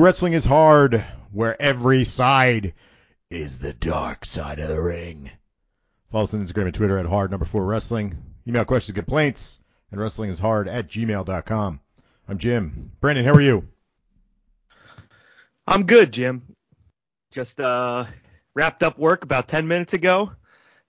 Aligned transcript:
Wrestling 0.00 0.32
is 0.32 0.44
Hard, 0.44 1.04
where 1.32 1.60
every 1.60 2.04
side 2.04 2.74
is 3.30 3.58
the 3.58 3.72
dark 3.72 4.24
side 4.24 4.58
of 4.58 4.68
the 4.68 4.80
ring. 4.80 5.30
Follow 6.10 6.24
us 6.24 6.34
on 6.34 6.46
Instagram 6.46 6.66
and 6.66 6.74
Twitter 6.74 6.98
at 6.98 7.06
hard 7.06 7.30
number 7.30 7.44
four 7.44 7.64
wrestling. 7.64 8.16
Email 8.46 8.64
questions, 8.64 8.94
complaints, 8.94 9.58
and 9.90 10.00
wrestling 10.00 10.30
is 10.30 10.38
hard 10.38 10.68
at 10.68 10.88
gmail.com. 10.88 11.80
I'm 12.28 12.38
Jim. 12.38 12.92
Brandon, 13.00 13.24
how 13.24 13.32
are 13.32 13.40
you? 13.40 13.68
I'm 15.66 15.84
good, 15.84 16.12
Jim. 16.12 16.42
Just 17.30 17.60
uh, 17.60 18.04
wrapped 18.54 18.82
up 18.82 18.98
work 18.98 19.24
about 19.24 19.48
10 19.48 19.66
minutes 19.66 19.92
ago. 19.94 20.32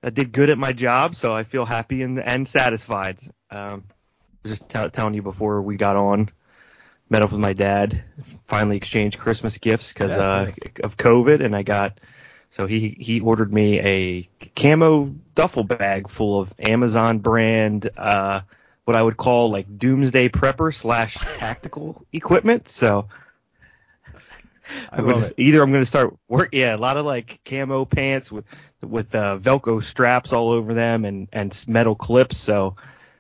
I 0.03 0.09
did 0.09 0.31
good 0.31 0.49
at 0.49 0.57
my 0.57 0.73
job, 0.73 1.15
so 1.15 1.33
I 1.33 1.43
feel 1.43 1.65
happy 1.65 2.03
and, 2.03 2.19
and 2.19 2.47
satisfied. 2.47 3.19
Um, 3.49 3.85
just 4.45 4.69
t- 4.69 4.89
telling 4.89 5.15
you 5.15 5.21
before 5.21 5.61
we 5.61 5.77
got 5.77 5.95
on, 5.95 6.29
met 7.09 7.21
up 7.21 7.31
with 7.31 7.39
my 7.39 7.53
dad, 7.53 8.03
finally 8.45 8.77
exchanged 8.77 9.19
Christmas 9.19 9.57
gifts 9.57 9.93
because 9.93 10.11
Yes, 10.11 10.19
uh, 10.19 10.45
yes. 10.47 10.59
of 10.83 10.97
COVID, 10.97 11.43
and 11.43 11.55
I 11.55 11.63
got 11.63 11.99
so 12.51 12.67
he 12.67 12.95
he 12.99 13.19
ordered 13.19 13.51
me 13.53 13.79
a 13.79 14.29
camo 14.55 15.13
duffel 15.35 15.63
bag 15.63 16.09
full 16.09 16.39
of 16.39 16.53
Amazon 16.59 17.19
brand 17.19 17.89
uh, 17.97 18.41
what 18.85 18.95
I 18.95 19.01
would 19.01 19.17
call 19.17 19.49
like 19.51 19.77
doomsday 19.77 20.29
prepper 20.29 20.73
slash 20.73 21.15
tactical 21.37 22.05
equipment. 22.13 22.69
So 22.69 23.07
I 24.91 24.97
I'm 24.97 25.09
just- 25.09 25.31
it. 25.31 25.39
Either 25.39 25.61
I'm 25.61 25.71
gonna 25.71 25.85
start 25.85 26.15
work, 26.27 26.49
yeah, 26.53 26.75
a 26.75 26.77
lot 26.77 26.97
of 26.97 27.05
like 27.05 27.39
camo 27.45 27.85
pants 27.85 28.31
with 28.31 28.45
with 28.81 29.13
uh, 29.15 29.37
Velcro 29.41 29.81
straps 29.83 30.33
all 30.33 30.49
over 30.51 30.73
them 30.73 31.05
and 31.05 31.27
and 31.33 31.63
metal 31.67 31.95
clips. 31.95 32.37
So 32.37 32.75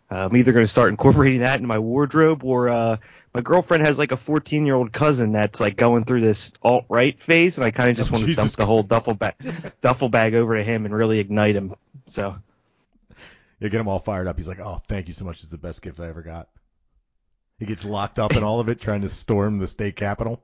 uh, 0.09 0.25
I'm 0.29 0.35
either 0.37 0.53
gonna 0.53 0.67
start 0.67 0.89
incorporating 0.89 1.41
that 1.41 1.59
in 1.59 1.65
my 1.65 1.79
wardrobe, 1.79 2.43
or 2.43 2.69
uh, 2.69 2.97
my 3.35 3.41
girlfriend 3.41 3.85
has 3.85 3.99
like 3.99 4.13
a 4.13 4.17
14 4.17 4.65
year 4.65 4.75
old 4.75 4.93
cousin 4.93 5.33
that's 5.33 5.59
like 5.59 5.75
going 5.75 6.05
through 6.05 6.21
this 6.21 6.53
alt 6.63 6.85
right 6.87 7.21
phase, 7.21 7.57
and 7.57 7.65
I 7.65 7.71
kind 7.71 7.89
of 7.89 7.97
just 7.97 8.09
Oh, 8.09 8.13
want 8.13 8.21
to 8.21 8.27
Jesus 8.27 8.41
dump 8.41 8.55
the 8.55 8.65
whole 8.65 8.81
duffel 8.81 9.13
bag 9.13 9.33
duffel 9.81 10.07
bag 10.07 10.35
over 10.35 10.55
to 10.55 10.63
him 10.63 10.85
and 10.85 10.95
really 10.95 11.19
ignite 11.19 11.53
him. 11.53 11.75
So 12.07 12.37
You 13.59 13.67
get 13.69 13.81
him 13.81 13.89
all 13.89 13.99
fired 13.99 14.27
up. 14.27 14.37
He's 14.37 14.47
like, 14.47 14.61
oh, 14.61 14.81
thank 14.87 15.09
you 15.09 15.13
so 15.13 15.25
much. 15.25 15.41
It's 15.43 15.51
the 15.51 15.57
best 15.57 15.81
gift 15.81 15.99
I 15.99 16.07
ever 16.07 16.21
got. 16.21 16.47
He 17.59 17.65
gets 17.65 17.83
locked 17.83 18.19
up 18.19 18.37
in 18.37 18.43
all 18.43 18.61
of 18.61 18.69
it 18.69 18.79
trying 18.79 19.01
to 19.01 19.09
storm 19.09 19.59
the 19.59 19.67
state 19.67 19.97
capitol. 19.97 20.41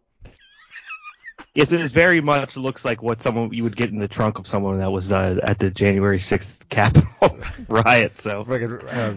it's, 1.55 1.71
it 1.71 1.91
very 1.91 2.19
much 2.19 2.57
looks 2.57 2.83
like 2.83 3.01
what 3.01 3.21
someone 3.21 3.53
you 3.53 3.63
would 3.63 3.77
get 3.77 3.89
in 3.89 3.99
the 3.99 4.07
trunk 4.09 4.37
of 4.37 4.47
someone 4.47 4.79
that 4.79 4.91
was 4.91 5.13
uh, 5.13 5.39
at 5.41 5.59
the 5.59 5.71
January 5.71 6.17
6th 6.17 6.67
Capitol 6.67 7.37
riot. 7.69 8.17
So 8.17 8.41
uh, 8.41 9.15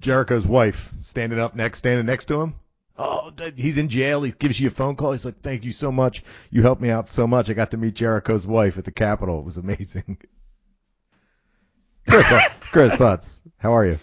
Jericho's 0.00 0.46
wife 0.46 0.92
standing 1.00 1.38
up 1.38 1.54
next, 1.56 1.78
standing 1.78 2.04
next 2.04 2.26
to 2.26 2.42
him. 2.42 2.54
Oh, 2.98 3.30
he's 3.56 3.76
in 3.78 3.88
jail. 3.88 4.22
He 4.22 4.32
gives 4.32 4.58
you 4.58 4.68
a 4.68 4.70
phone 4.70 4.96
call. 4.96 5.12
He's 5.12 5.24
like, 5.24 5.40
"Thank 5.42 5.64
you 5.64 5.72
so 5.72 5.92
much. 5.92 6.24
You 6.50 6.62
helped 6.62 6.80
me 6.80 6.90
out 6.90 7.08
so 7.08 7.26
much. 7.26 7.50
I 7.50 7.52
got 7.52 7.72
to 7.72 7.76
meet 7.76 7.94
Jericho's 7.94 8.46
wife 8.46 8.78
at 8.78 8.84
the 8.84 8.90
Capitol. 8.92 9.38
It 9.40 9.44
was 9.44 9.56
amazing." 9.58 10.18
Chris, 12.08 12.32
uh, 12.32 12.40
Chris, 12.60 12.94
thoughts? 12.94 13.40
How 13.58 13.74
are 13.76 13.86
you? 13.86 13.98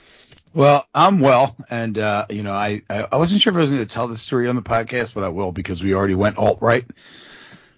Well, 0.53 0.85
I'm 0.93 1.19
well, 1.19 1.55
and 1.69 1.97
uh, 1.97 2.27
you 2.29 2.43
know, 2.43 2.53
I, 2.53 2.83
I 2.89 3.17
wasn't 3.17 3.41
sure 3.41 3.51
if 3.51 3.57
I 3.57 3.61
was 3.61 3.71
going 3.71 3.81
to 3.81 3.87
tell 3.87 4.07
this 4.07 4.21
story 4.21 4.47
on 4.47 4.55
the 4.55 4.61
podcast, 4.61 5.15
but 5.15 5.23
I 5.23 5.29
will 5.29 5.51
because 5.51 5.81
we 5.83 5.95
already 5.95 6.13
went 6.15 6.37
alt 6.37 6.59
right. 6.61 6.85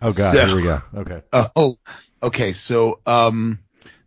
Oh 0.01 0.11
God, 0.11 0.33
So- 0.33 0.45
here 0.45 0.55
we 0.55 0.63
go. 0.63 0.81
Okay. 0.93 1.21
Uh, 1.31 1.47
oh, 1.55 1.77
okay. 2.21 2.51
So 2.51 2.99
um, 3.05 3.59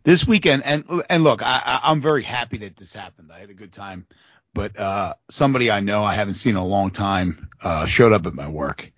this 0.03 0.27
weekend, 0.27 0.63
and 0.65 0.85
and 1.09 1.23
look, 1.23 1.41
I 1.43 1.79
I'm 1.83 1.99
very 2.01 2.21
happy 2.21 2.57
that 2.59 2.77
this 2.77 2.93
happened. 2.93 3.31
I 3.33 3.39
had 3.39 3.49
a 3.49 3.55
good 3.55 3.71
time, 3.71 4.05
but 4.53 4.79
uh, 4.79 5.15
somebody 5.29 5.71
I 5.71 5.79
know 5.79 6.03
I 6.03 6.13
haven't 6.13 6.35
seen 6.35 6.51
in 6.51 6.61
a 6.61 6.65
long 6.65 6.91
time 6.91 7.49
uh, 7.61 7.85
showed 7.85 8.13
up 8.13 8.25
at 8.25 8.33
my 8.33 8.47
work, 8.47 8.91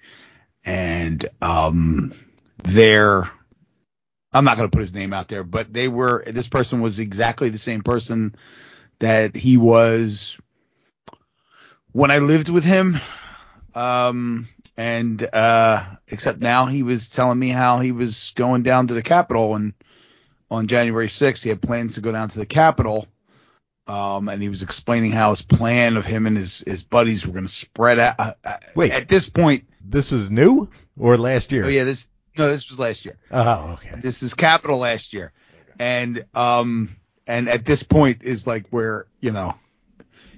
and 0.63 1.25
um, 1.41 2.13
they're 2.63 3.29
I'm 4.33 4.45
not 4.45 4.57
going 4.57 4.69
to 4.69 4.75
put 4.75 4.81
his 4.81 4.93
name 4.93 5.13
out 5.13 5.27
there, 5.27 5.43
but 5.43 5.73
they 5.73 5.87
were 5.87 6.23
this 6.25 6.47
person 6.47 6.81
was 6.81 6.99
exactly 6.99 7.49
the 7.49 7.57
same 7.57 7.81
person 7.81 8.35
that 8.99 9.35
he 9.35 9.57
was 9.57 10.39
when 11.91 12.11
I 12.11 12.19
lived 12.19 12.49
with 12.49 12.63
him. 12.63 12.99
Um, 13.75 14.47
and 14.77 15.21
uh, 15.33 15.83
except 16.07 16.39
now 16.39 16.65
he 16.65 16.83
was 16.83 17.09
telling 17.09 17.37
me 17.37 17.49
how 17.49 17.79
he 17.79 17.91
was 17.91 18.31
going 18.35 18.63
down 18.63 18.87
to 18.87 18.93
the 18.93 19.03
Capitol 19.03 19.55
and 19.55 19.73
on 20.49 20.67
January 20.67 21.07
6th 21.07 21.43
he 21.43 21.49
had 21.49 21.61
plans 21.61 21.95
to 21.95 22.01
go 22.01 22.11
down 22.11 22.29
to 22.29 22.39
the 22.39 22.45
Capitol. 22.45 23.07
Um, 23.87 24.29
and 24.29 24.41
he 24.41 24.47
was 24.49 24.61
explaining 24.63 25.11
how 25.11 25.31
his 25.31 25.41
plan 25.41 25.97
of 25.97 26.05
him 26.05 26.27
and 26.27 26.37
his, 26.37 26.59
his 26.59 26.83
buddies 26.83 27.25
were 27.25 27.33
going 27.33 27.45
to 27.45 27.51
spread 27.51 27.99
out. 27.99 28.15
Uh, 28.19 28.33
Wait. 28.75 28.91
at 28.91 29.09
this 29.09 29.29
point, 29.29 29.65
This 29.83 30.11
is 30.11 30.29
new 30.31 30.69
or 30.97 31.17
last 31.17 31.51
year? 31.51 31.65
oh 31.65 31.67
yeah, 31.67 31.83
this 31.83 32.07
no, 32.37 32.47
this 32.47 32.69
was 32.69 32.79
last 32.79 33.03
year. 33.03 33.17
Oh, 33.31 33.71
okay. 33.73 33.99
This 33.99 34.21
was 34.21 34.33
Capitol 34.35 34.77
last 34.77 35.11
year, 35.13 35.33
and 35.79 36.23
um, 36.33 36.95
and 37.27 37.49
at 37.49 37.65
this 37.65 37.83
point 37.83 38.23
is 38.23 38.47
like 38.47 38.67
where 38.69 39.07
you 39.19 39.31
know, 39.31 39.55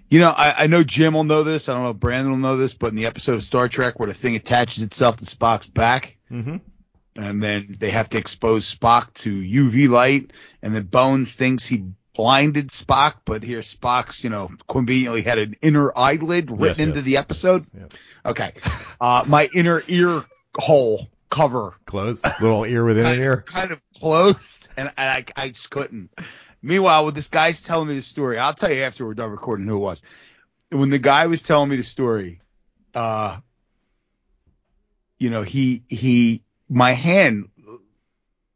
you 0.10 0.20
know, 0.20 0.32
I, 0.32 0.64
I 0.64 0.68
know 0.68 0.84
Jim 0.84 1.14
will 1.14 1.24
know 1.24 1.44
this. 1.44 1.70
I 1.70 1.74
don't 1.74 1.84
know 1.84 1.92
if 1.92 1.98
Brandon 1.98 2.32
will 2.32 2.40
know 2.40 2.58
this, 2.58 2.74
but 2.74 2.88
in 2.88 2.96
the 2.96 3.06
episode 3.06 3.34
of 3.36 3.44
Star 3.44 3.68
Trek 3.68 4.00
where 4.00 4.08
the 4.08 4.14
thing 4.16 4.36
attaches 4.36 4.82
itself 4.84 5.18
to 5.18 5.26
Spock's 5.26 5.70
back, 5.70 6.18
Mm-hmm. 6.32 6.56
and 7.18 7.44
then 7.44 7.76
they 7.78 7.92
have 7.92 8.10
to 8.10 8.18
expose 8.18 8.74
Spock 8.74 9.14
to 9.16 9.32
UV 9.32 9.88
light, 9.90 10.32
and 10.64 10.74
then 10.74 10.84
Bones 10.84 11.36
thinks 11.36 11.64
he 11.66 11.84
blinded 12.14 12.70
Spock, 12.70 13.16
but 13.26 13.44
here 13.44 13.60
Spock's, 13.60 14.24
you 14.24 14.30
know, 14.30 14.52
conveniently 14.70 15.22
had 15.22 15.38
an 15.40 15.56
inner 15.62 15.92
eyelid 15.98 16.52
written 16.52 16.66
Yes, 16.68 16.80
into 16.80 16.96
yes. 17.00 17.06
the 17.06 17.18
episode. 17.18 17.66
Yeah. 17.78 17.86
Okay, 18.26 18.54
uh, 19.02 19.24
my 19.28 19.50
inner 19.54 19.84
ear 19.88 20.24
hole 20.56 21.10
cover 21.30 21.74
Close. 21.86 22.22
Little 22.42 22.64
ear 22.64 22.86
within 22.86 23.06
an 23.06 23.20
ear. 23.20 23.42
kind 23.46 23.72
of 23.72 23.82
closed, 24.00 24.70
and 24.78 24.92
I, 24.98 25.26
I 25.36 25.50
just 25.50 25.70
couldn't. 25.70 26.12
Meanwhile, 26.62 27.06
with 27.06 27.16
this 27.16 27.28
guy's 27.28 27.62
telling 27.64 27.90
me 27.90 27.96
the 27.96 28.02
story, 28.02 28.38
I'll 28.38 28.54
tell 28.54 28.72
you 28.72 28.84
after 28.84 29.06
we're 29.06 29.16
done 29.16 29.32
recording 29.32 29.68
who 29.68 29.76
it 29.76 29.80
was. 29.80 30.02
When 30.70 30.90
the 30.92 31.00
guy 31.00 31.26
was 31.28 31.42
telling 31.42 31.70
me 31.70 31.76
the 31.76 31.84
story, 31.84 32.40
uh, 32.96 33.38
you 35.20 35.30
know, 35.30 35.42
he 35.42 35.84
he 35.90 36.44
my 36.70 36.94
hand. 36.94 37.50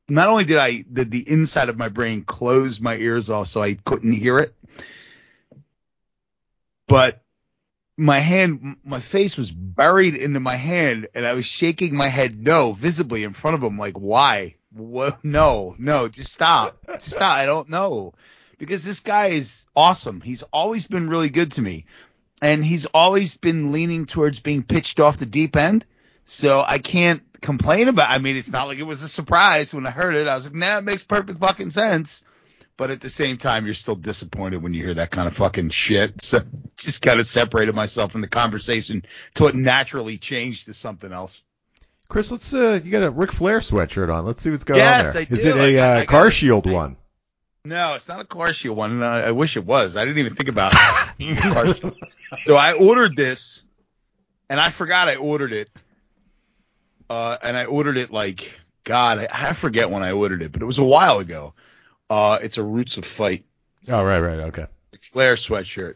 Not 0.09 0.29
only 0.29 0.45
did 0.45 0.57
I 0.57 0.83
did 0.91 1.11
the 1.11 1.29
inside 1.29 1.69
of 1.69 1.77
my 1.77 1.89
brain 1.89 2.23
close 2.23 2.79
my 2.79 2.95
ears 2.95 3.29
off 3.29 3.49
so 3.49 3.61
I 3.61 3.73
couldn't 3.73 4.13
hear 4.13 4.39
it, 4.39 4.55
but 6.87 7.23
my 7.97 8.19
hand, 8.19 8.77
my 8.83 8.99
face 8.99 9.35
was 9.35 9.51
buried 9.51 10.15
into 10.15 10.39
my 10.39 10.55
hand, 10.55 11.07
and 11.15 11.25
I 11.25 11.33
was 11.33 11.45
shaking 11.45 11.95
my 11.95 12.07
head 12.07 12.41
no 12.41 12.71
visibly 12.71 13.23
in 13.23 13.33
front 13.33 13.55
of 13.55 13.63
him, 13.63 13.77
like, 13.77 13.95
why? 13.95 14.55
What? 14.71 15.25
No, 15.25 15.75
no, 15.79 16.07
just 16.07 16.31
stop, 16.31 16.77
just 16.87 17.11
stop. 17.13 17.33
I 17.33 17.45
don't 17.45 17.69
know, 17.69 18.13
because 18.59 18.83
this 18.83 18.99
guy 18.99 19.27
is 19.27 19.65
awesome. 19.75 20.21
He's 20.21 20.43
always 20.43 20.87
been 20.87 21.09
really 21.09 21.29
good 21.29 21.53
to 21.53 21.61
me, 21.61 21.85
and 22.41 22.63
he's 22.63 22.85
always 22.85 23.35
been 23.35 23.71
leaning 23.71 24.05
towards 24.05 24.39
being 24.39 24.63
pitched 24.63 24.99
off 24.99 25.17
the 25.17 25.25
deep 25.25 25.55
end. 25.55 25.83
So 26.29 26.61
I 26.65 26.77
can't 26.79 27.23
complain 27.41 27.87
about. 27.87 28.09
I 28.09 28.17
mean, 28.17 28.35
it's 28.35 28.51
not 28.51 28.67
like 28.67 28.79
it 28.79 28.83
was 28.83 29.01
a 29.01 29.07
surprise 29.07 29.73
when 29.73 29.87
I 29.87 29.91
heard 29.91 30.13
it. 30.13 30.27
I 30.27 30.35
was 30.35 30.45
like, 30.45 30.55
nah, 30.55 30.77
it 30.79 30.83
makes 30.83 31.03
perfect 31.03 31.39
fucking 31.39 31.71
sense. 31.71 32.23
But 32.75 32.91
at 32.91 32.99
the 33.01 33.09
same 33.09 33.37
time, 33.37 33.63
you're 33.65 33.73
still 33.73 33.95
disappointed 33.95 34.61
when 34.61 34.73
you 34.73 34.83
hear 34.83 34.93
that 34.95 35.09
kind 35.09 35.27
of 35.27 35.35
fucking 35.35 35.69
shit. 35.69 36.21
So 36.21 36.41
just 36.75 37.01
kind 37.01 37.19
of 37.19 37.25
separated 37.25 37.73
myself 37.73 38.11
from 38.11 38.21
the 38.21 38.27
conversation 38.27 39.03
till 39.33 39.47
it 39.47 39.55
naturally 39.55 40.17
changed 40.17 40.65
to 40.65 40.73
something 40.73 41.11
else. 41.13 41.43
Chris, 42.09 42.29
let's 42.31 42.53
uh, 42.53 42.79
you 42.83 42.91
got 42.91 43.03
a 43.03 43.09
Ric 43.09 43.31
Flair 43.31 43.59
sweatshirt 43.59 44.13
on. 44.13 44.25
Let's 44.25 44.41
see 44.41 44.49
what's 44.51 44.63
going 44.65 44.79
Yes, 44.79 45.07
on 45.07 45.13
there. 45.13 45.21
I 45.29 45.33
Is 45.33 45.41
do. 45.43 45.49
it 45.49 45.55
I 45.55 45.65
a 45.67 45.73
got- 45.75 45.97
uh, 45.97 46.01
I 46.01 46.05
car 46.05 46.29
shield 46.31 46.67
I- 46.67 46.71
one? 46.73 46.97
No, 47.65 47.95
it's 47.95 48.07
not 48.07 48.19
a 48.19 48.25
car 48.25 48.53
shield 48.53 48.77
one. 48.77 48.91
and 48.91 49.03
I, 49.05 49.21
I 49.23 49.31
wish 49.31 49.57
it 49.57 49.65
was. 49.65 49.97
I 49.97 50.05
didn't 50.05 50.19
even 50.19 50.35
think 50.35 50.47
about 50.49 50.73
it. 51.19 51.37
Car 51.53 51.73
shield. 51.73 51.97
so 52.45 52.55
I 52.55 52.73
ordered 52.73 53.15
this, 53.17 53.63
and 54.49 54.57
I 54.59 54.69
forgot 54.69 55.07
I 55.09 55.15
ordered 55.15 55.51
it. 55.51 55.69
Uh, 57.09 57.37
and 57.41 57.55
I 57.55 57.65
ordered 57.65 57.97
it 57.97 58.11
like 58.11 58.51
God, 58.83 59.19
I, 59.19 59.27
I 59.31 59.53
forget 59.53 59.89
when 59.89 60.03
I 60.03 60.11
ordered 60.11 60.41
it, 60.41 60.51
but 60.51 60.61
it 60.61 60.65
was 60.65 60.77
a 60.77 60.83
while 60.83 61.19
ago. 61.19 61.53
Uh, 62.09 62.39
it's 62.41 62.57
a 62.57 62.63
Roots 62.63 62.97
of 62.97 63.05
Fight 63.05 63.43
Oh, 63.89 64.03
right, 64.03 64.19
right, 64.19 64.39
okay. 64.39 64.65
Flair 64.99 65.35
sweatshirt, 65.35 65.95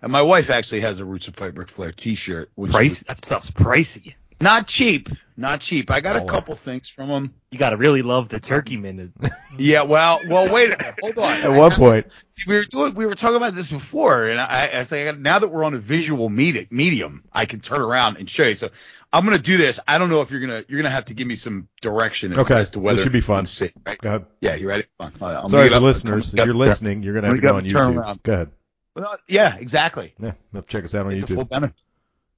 and 0.00 0.10
my 0.10 0.22
wife 0.22 0.50
actually 0.50 0.80
has 0.80 0.98
a 1.00 1.04
Roots 1.04 1.28
of 1.28 1.34
Fight 1.34 1.56
Ric 1.56 1.68
Flair 1.68 1.92
T-shirt, 1.92 2.50
which 2.54 2.72
price 2.72 2.98
is 2.98 3.00
that 3.02 3.18
stuff's 3.18 3.50
pricey. 3.50 4.14
Not 4.40 4.66
cheap, 4.66 5.08
not 5.36 5.60
cheap. 5.60 5.90
I 5.90 6.00
got 6.00 6.16
Oh, 6.16 6.20
a 6.20 6.22
wow. 6.22 6.28
couple 6.28 6.54
things 6.54 6.88
from 6.88 7.08
him. 7.08 7.34
You 7.50 7.58
gotta 7.58 7.76
really 7.76 8.02
love 8.02 8.28
the 8.28 8.40
turkey 8.40 8.76
minute. 8.76 9.10
Yeah, 9.58 9.82
well, 9.84 10.20
well, 10.28 10.52
wait 10.52 10.74
a 10.74 10.76
minute, 10.76 10.96
hold 11.00 11.18
on. 11.18 11.32
At 11.40 11.50
one 11.50 11.70
point, 11.72 12.06
See, 12.32 12.42
we 12.46 12.56
were 12.56 12.64
doing, 12.66 12.94
we 12.94 13.06
were 13.06 13.14
talking 13.14 13.36
about 13.38 13.54
this 13.54 13.70
before, 13.72 14.26
and 14.28 14.38
I, 14.38 14.68
I 14.74 14.82
say 14.82 15.10
now 15.18 15.38
that 15.38 15.48
we're 15.48 15.64
on 15.64 15.72
a 15.72 15.78
visual 15.78 16.28
medi- 16.28 16.66
medium, 16.70 17.24
I 17.32 17.46
can 17.46 17.60
turn 17.60 17.80
around 17.80 18.18
and 18.18 18.28
show 18.28 18.44
you. 18.44 18.54
So 18.54 18.68
I'm 19.14 19.24
gonna 19.24 19.38
do 19.38 19.56
this. 19.56 19.80
I 19.88 19.96
don't 19.96 20.10
know 20.10 20.20
if 20.20 20.30
you're 20.30 20.40
gonna 20.40 20.62
you're 20.68 20.78
gonna 20.78 20.90
have 20.94 21.06
to 21.06 21.14
give 21.14 21.26
me 21.26 21.36
some 21.36 21.68
direction 21.80 22.38
Okay, 22.38 22.54
as 22.54 22.72
to 22.72 22.80
whether 22.80 22.96
this 22.96 23.04
should 23.04 23.12
be 23.12 23.22
fun. 23.22 23.46
See, 23.46 23.70
right? 23.86 23.96
go 23.98 24.08
ahead. 24.10 24.26
Yeah, 24.42 24.56
you 24.56 24.68
ready? 24.68 24.84
Fun. 24.98 25.12
All 25.22 25.28
right, 25.32 25.38
I'm 25.42 25.46
Sorry 25.48 25.70
gonna 25.70 25.80
for 25.80 25.86
listeners. 25.86 26.34
If 26.34 26.44
you're 26.44 26.52
listening, 26.54 27.02
you're 27.02 27.14
gonna 27.14 27.28
have 27.28 27.36
to 27.36 27.42
I'm 27.42 27.48
go 27.48 27.54
on 27.56 27.60
gonna 27.62 27.72
turn 27.72 27.94
YouTube. 27.94 28.02
around. 28.02 28.22
Go 28.24 28.32
ahead. 28.34 28.50
Well, 28.94 29.16
yeah, 29.26 29.56
exactly. 29.56 30.12
Yeah, 30.20 30.26
you 30.52 30.56
have 30.56 30.66
to 30.66 30.70
check 30.70 30.84
us 30.84 30.94
out 30.94 31.06
on 31.06 31.12
Get 31.18 31.26
the 31.28 31.34
full 31.34 31.44
YouTube. 31.46 31.48
benefit. 31.48 31.76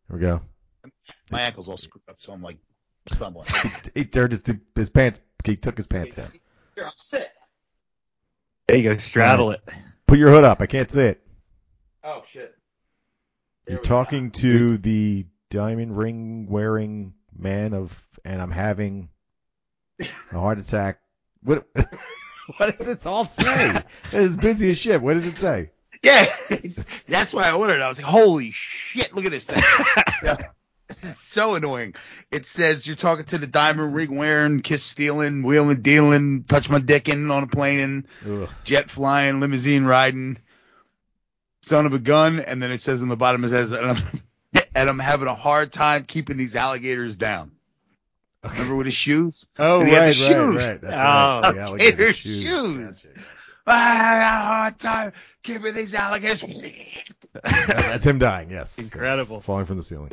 Here 0.08 0.16
we 0.16 0.20
go. 0.20 0.40
My 1.30 1.42
ankle's 1.42 1.68
all 1.68 1.76
screwed 1.76 2.02
up, 2.08 2.16
so 2.18 2.32
I'm 2.32 2.42
like 2.42 2.58
stumbling. 3.06 3.46
he 3.94 4.04
turned 4.04 4.32
his, 4.32 4.42
his 4.74 4.90
pants. 4.90 5.20
He 5.44 5.56
took 5.56 5.76
his 5.76 5.86
pants 5.86 6.16
down. 6.16 6.32
Here, 6.74 6.84
I'll 6.84 6.92
sit. 6.96 7.30
There 8.66 8.76
you 8.76 8.82
go, 8.82 8.96
straddle 8.98 9.52
it. 9.52 9.60
Put 10.06 10.18
your 10.18 10.30
hood 10.30 10.44
up. 10.44 10.62
I 10.62 10.66
can't 10.66 10.90
see 10.90 11.02
it. 11.02 11.26
Oh 12.04 12.22
shit. 12.28 12.54
There 13.66 13.74
You're 13.74 13.82
we 13.82 13.88
go. 13.88 13.88
talking 13.88 14.30
to 14.32 14.78
the 14.78 15.26
diamond 15.50 15.96
ring 15.96 16.46
wearing 16.48 17.14
man 17.36 17.74
of, 17.74 18.02
and 18.24 18.40
I'm 18.40 18.50
having 18.50 19.08
a 20.00 20.06
heart 20.32 20.58
attack. 20.58 21.00
What? 21.42 21.66
what 22.56 22.76
does 22.76 22.88
it 22.88 23.06
all 23.06 23.24
say? 23.24 23.82
It's 24.12 24.34
busy 24.36 24.70
as 24.70 24.78
shit. 24.78 25.00
What 25.00 25.14
does 25.14 25.26
it 25.26 25.38
say? 25.38 25.70
Yeah, 26.02 26.26
it's, 26.50 26.86
that's 27.08 27.32
why 27.32 27.48
I 27.48 27.52
ordered. 27.52 27.80
it. 27.80 27.82
I 27.82 27.88
was 27.88 27.98
like, 27.98 28.06
holy 28.06 28.50
shit, 28.50 29.14
look 29.14 29.24
at 29.24 29.30
this 29.30 29.46
thing. 29.46 29.62
Yeah. 30.22 30.36
This 30.88 31.04
is 31.04 31.18
so 31.18 31.54
annoying. 31.54 31.94
It 32.30 32.46
says 32.46 32.86
you're 32.86 32.96
talking 32.96 33.26
to 33.26 33.38
the 33.38 33.46
diamond 33.46 33.94
ring 33.94 34.16
wearing, 34.16 34.60
kiss 34.62 34.82
stealing, 34.82 35.42
wheeling, 35.42 35.82
dealing, 35.82 36.44
touch 36.44 36.70
my 36.70 36.78
dick 36.78 37.08
in 37.10 37.30
on 37.30 37.42
a 37.42 37.46
plane, 37.46 38.06
Ugh. 38.26 38.48
jet 38.64 38.90
flying, 38.90 39.38
limousine 39.40 39.84
riding, 39.84 40.38
son 41.62 41.84
of 41.86 41.92
a 41.92 41.98
gun, 41.98 42.40
and 42.40 42.62
then 42.62 42.70
it 42.70 42.80
says 42.80 43.02
on 43.02 43.08
the 43.08 43.16
bottom 43.16 43.44
it 43.44 43.50
says, 43.50 43.70
and 43.72 43.86
I'm, 43.86 44.22
and 44.74 44.88
I'm 44.88 44.98
having 44.98 45.28
a 45.28 45.34
hard 45.34 45.72
time 45.72 46.04
keeping 46.04 46.36
these 46.38 46.56
alligators 46.56 47.16
down. 47.16 47.52
Remember 48.42 48.76
with 48.76 48.86
his 48.86 48.94
shoes? 48.94 49.46
Oh, 49.58 49.80
And 49.80 49.90
right, 49.90 49.94
had 50.06 50.14
the 50.14 50.22
right, 50.22 50.28
shoes. 50.28 50.64
right. 50.66 50.80
That's 50.80 50.94
Oh, 50.94 50.98
right. 50.98 51.40
The 51.54 51.60
alligator 51.60 51.60
alligator 51.62 52.12
shoes. 52.14 52.42
shoes. 52.42 53.06
Gotcha. 53.06 53.20
I 53.66 53.94
had 53.94 54.22
a 54.22 54.42
hard 54.46 54.78
time 54.78 55.12
keeping 55.42 55.74
these 55.74 55.92
alligators. 55.94 56.42
Yeah, 56.44 57.02
That's 57.44 58.04
him 58.06 58.18
dying. 58.18 58.50
Yes. 58.50 58.78
Incredible. 58.78 59.42
Falling 59.42 59.66
from 59.66 59.76
the 59.76 59.82
ceiling. 59.82 60.12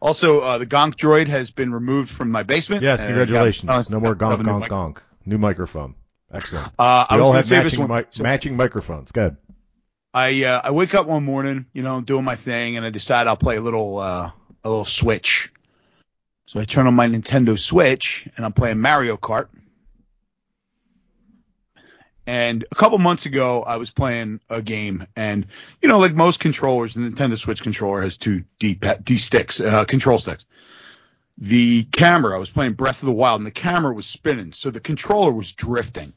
Also, 0.00 0.40
uh, 0.40 0.58
the 0.58 0.66
Gonk 0.66 0.94
droid 0.94 1.28
has 1.28 1.50
been 1.50 1.72
removed 1.72 2.10
from 2.10 2.30
my 2.30 2.42
basement. 2.42 2.82
Yes. 2.82 3.02
Congratulations. 3.04 3.68
got- 3.68 3.90
No 3.90 4.00
more 4.00 4.14
gonk, 4.14 4.42
gonk, 4.42 4.60
mic- 4.60 4.70
gonk. 4.70 4.98
New 5.26 5.38
microphone. 5.38 5.94
Excellent. 6.32 6.68
Uh, 6.78 7.06
I 7.08 7.14
We 7.16 7.18
was 7.20 7.26
all 7.26 7.32
have 7.32 7.50
matching, 7.50 7.88
mi- 7.88 8.02
so 8.10 8.22
matching 8.22 8.56
microphones. 8.56 9.12
Good. 9.12 9.36
I 10.14 10.44
uh, 10.44 10.60
I 10.64 10.70
wake 10.70 10.94
up 10.94 11.06
one 11.06 11.24
morning, 11.24 11.66
you 11.72 11.82
know, 11.82 12.00
doing 12.00 12.24
my 12.24 12.34
thing, 12.36 12.76
and 12.76 12.84
I 12.86 12.90
decide 12.90 13.26
I'll 13.26 13.36
play 13.36 13.56
a 13.56 13.60
little 13.60 13.98
uh, 13.98 14.30
a 14.64 14.68
little 14.68 14.84
Switch. 14.84 15.52
So 16.46 16.60
I 16.60 16.64
turn 16.64 16.86
on 16.86 16.94
my 16.94 17.06
Nintendo 17.08 17.58
Switch, 17.58 18.26
and 18.36 18.44
I'm 18.44 18.52
playing 18.52 18.80
Mario 18.80 19.16
Kart. 19.18 19.48
And 22.28 22.66
a 22.70 22.74
couple 22.74 22.98
months 22.98 23.24
ago, 23.24 23.62
I 23.62 23.76
was 23.78 23.88
playing 23.88 24.40
a 24.50 24.60
game, 24.60 25.06
and 25.16 25.46
you 25.80 25.88
know, 25.88 25.98
like 25.98 26.12
most 26.12 26.40
controllers, 26.40 26.92
the 26.92 27.00
Nintendo 27.00 27.38
Switch 27.38 27.62
controller 27.62 28.02
has 28.02 28.18
two 28.18 28.44
D 28.58 28.78
D 29.02 29.16
sticks, 29.16 29.60
uh, 29.60 29.86
control 29.86 30.18
sticks. 30.18 30.44
The 31.38 31.84
camera, 31.84 32.36
I 32.36 32.38
was 32.38 32.50
playing 32.50 32.74
Breath 32.74 33.00
of 33.02 33.06
the 33.06 33.12
Wild, 33.12 33.40
and 33.40 33.46
the 33.46 33.50
camera 33.50 33.94
was 33.94 34.04
spinning, 34.04 34.52
so 34.52 34.70
the 34.70 34.78
controller 34.78 35.32
was 35.32 35.52
drifting. 35.52 36.12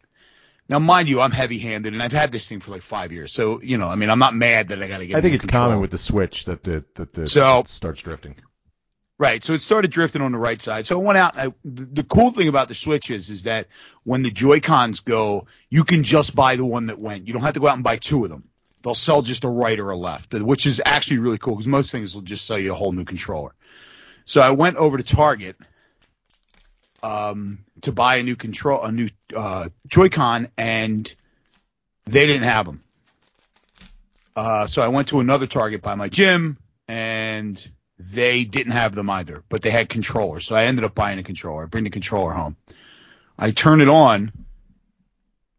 Now, 0.67 0.79
mind 0.79 1.07
you, 1.07 1.21
I'm 1.21 1.31
heavy-handed, 1.31 1.93
and 1.93 2.03
I've 2.03 2.11
had 2.11 2.33
this 2.33 2.45
thing 2.49 2.59
for 2.59 2.71
like 2.71 2.81
five 2.81 3.13
years, 3.13 3.31
so 3.31 3.61
you 3.61 3.77
know, 3.77 3.87
I 3.87 3.95
mean, 3.95 4.09
I'm 4.09 4.19
not 4.19 4.35
mad 4.35 4.67
that 4.67 4.83
I 4.83 4.89
got 4.89 4.97
to 4.97 5.07
get. 5.07 5.15
I 5.15 5.21
think 5.21 5.35
it's 5.35 5.45
common 5.45 5.79
with 5.79 5.91
the 5.91 5.97
Switch 5.97 6.43
that 6.43 6.61
the 6.61 6.83
that 6.95 7.13
the 7.13 7.25
So- 7.25 7.63
starts 7.67 8.01
drifting. 8.01 8.35
Right. 9.21 9.43
So 9.43 9.53
it 9.53 9.61
started 9.61 9.91
drifting 9.91 10.23
on 10.23 10.31
the 10.31 10.39
right 10.39 10.59
side. 10.59 10.87
So 10.87 10.99
I 10.99 11.03
went 11.03 11.19
out. 11.19 11.37
I, 11.37 11.53
the, 11.63 11.83
the 11.83 12.03
cool 12.03 12.31
thing 12.31 12.47
about 12.47 12.69
the 12.69 12.73
Switch 12.73 13.11
is, 13.11 13.29
is 13.29 13.43
that 13.43 13.67
when 14.03 14.23
the 14.23 14.31
Joy 14.31 14.61
Cons 14.61 15.01
go, 15.01 15.45
you 15.69 15.83
can 15.83 16.01
just 16.01 16.35
buy 16.35 16.55
the 16.55 16.65
one 16.65 16.87
that 16.87 16.97
went. 16.97 17.27
You 17.27 17.33
don't 17.33 17.43
have 17.43 17.53
to 17.53 17.59
go 17.59 17.67
out 17.67 17.75
and 17.75 17.83
buy 17.83 17.97
two 17.97 18.23
of 18.23 18.31
them. 18.31 18.49
They'll 18.81 18.95
sell 18.95 19.21
just 19.21 19.43
a 19.43 19.47
right 19.47 19.79
or 19.79 19.91
a 19.91 19.95
left, 19.95 20.33
which 20.33 20.65
is 20.65 20.81
actually 20.83 21.19
really 21.19 21.37
cool 21.37 21.53
because 21.53 21.67
most 21.67 21.91
things 21.91 22.15
will 22.15 22.23
just 22.23 22.47
sell 22.47 22.57
you 22.57 22.71
a 22.71 22.75
whole 22.75 22.93
new 22.93 23.05
controller. 23.05 23.53
So 24.25 24.41
I 24.41 24.49
went 24.49 24.77
over 24.77 24.97
to 24.97 25.03
Target 25.03 25.55
um, 27.03 27.59
to 27.81 27.91
buy 27.91 28.15
a 28.15 28.23
new 28.23 28.35
control, 28.35 28.81
a 28.81 28.91
new 28.91 29.09
uh, 29.35 29.69
Joy-Con, 29.85 30.47
and 30.57 31.13
they 32.05 32.25
didn't 32.25 32.49
have 32.49 32.65
them. 32.65 32.83
Uh, 34.35 34.65
so 34.65 34.81
I 34.81 34.87
went 34.87 35.09
to 35.09 35.19
another 35.19 35.45
Target 35.45 35.83
by 35.83 35.93
my 35.93 36.09
gym, 36.09 36.57
and 36.87 37.63
they 38.09 38.43
didn't 38.43 38.73
have 38.73 38.95
them 38.95 39.09
either, 39.09 39.43
but 39.49 39.61
they 39.61 39.71
had 39.71 39.89
controllers. 39.89 40.45
So 40.45 40.55
I 40.55 40.65
ended 40.65 40.85
up 40.85 40.95
buying 40.95 41.19
a 41.19 41.23
controller. 41.23 41.63
I 41.63 41.65
bring 41.67 41.83
the 41.83 41.89
controller 41.89 42.31
home. 42.31 42.55
I 43.37 43.51
turn 43.51 43.81
it 43.81 43.87
on, 43.87 44.31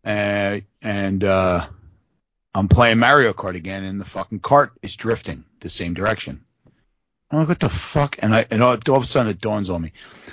uh, 0.04 0.60
and 0.80 1.24
uh, 1.24 1.66
I'm 2.54 2.68
playing 2.68 2.98
Mario 2.98 3.32
Kart 3.32 3.56
again, 3.56 3.84
and 3.84 4.00
the 4.00 4.04
fucking 4.04 4.40
cart 4.40 4.72
is 4.82 4.96
drifting 4.96 5.44
the 5.60 5.68
same 5.68 5.94
direction. 5.94 6.44
I'm 7.30 7.38
like, 7.38 7.48
what 7.48 7.60
the 7.60 7.70
fuck? 7.70 8.18
And 8.20 8.34
I 8.34 8.46
and 8.50 8.62
all, 8.62 8.76
all 8.88 8.96
of 8.96 9.02
a 9.02 9.06
sudden 9.06 9.30
it 9.30 9.40
dawns 9.40 9.70
on 9.70 9.80
me. 9.80 9.92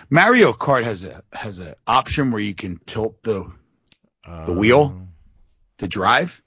Mario 0.09 0.53
Kart 0.53 0.83
has 0.83 1.03
a 1.03 1.23
has 1.31 1.59
an 1.59 1.75
option 1.87 2.31
where 2.31 2.41
you 2.41 2.53
can 2.53 2.79
tilt 2.85 3.23
the 3.23 3.51
The 4.45 4.53
wheel? 4.53 5.07
The 5.77 5.87
drive, 5.87 6.41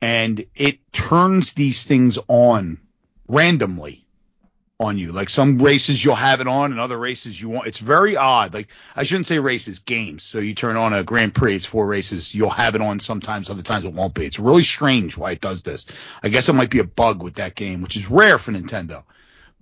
and 0.00 0.44
it 0.54 0.78
turns 0.92 1.52
these 1.52 1.84
things 1.84 2.18
on 2.28 2.78
randomly 3.28 4.06
on 4.80 4.98
you. 4.98 5.12
Like 5.12 5.28
some 5.28 5.58
races 5.58 6.04
you'll 6.04 6.14
have 6.16 6.40
it 6.40 6.48
on, 6.48 6.72
and 6.72 6.80
other 6.80 6.98
races 6.98 7.40
you 7.40 7.50
won't. 7.50 7.68
It's 7.68 7.78
very 7.78 8.16
odd. 8.16 8.54
Like 8.54 8.68
I 8.96 9.04
shouldn't 9.04 9.26
say 9.26 9.38
races, 9.38 9.78
games. 9.80 10.24
So 10.24 10.38
you 10.38 10.54
turn 10.54 10.76
on 10.76 10.92
a 10.94 11.04
Grand 11.04 11.34
Prix, 11.34 11.56
it's 11.56 11.66
four 11.66 11.86
races. 11.86 12.34
You'll 12.34 12.50
have 12.50 12.74
it 12.74 12.80
on 12.80 12.98
sometimes, 12.98 13.50
other 13.50 13.62
times 13.62 13.84
it 13.84 13.92
won't 13.92 14.14
be. 14.14 14.26
It's 14.26 14.38
really 14.40 14.62
strange 14.62 15.16
why 15.16 15.32
it 15.32 15.40
does 15.40 15.62
this. 15.62 15.86
I 16.22 16.30
guess 16.30 16.48
it 16.48 16.54
might 16.54 16.70
be 16.70 16.80
a 16.80 16.84
bug 16.84 17.22
with 17.22 17.34
that 17.34 17.54
game, 17.54 17.82
which 17.82 17.96
is 17.96 18.10
rare 18.10 18.38
for 18.38 18.52
Nintendo. 18.52 19.04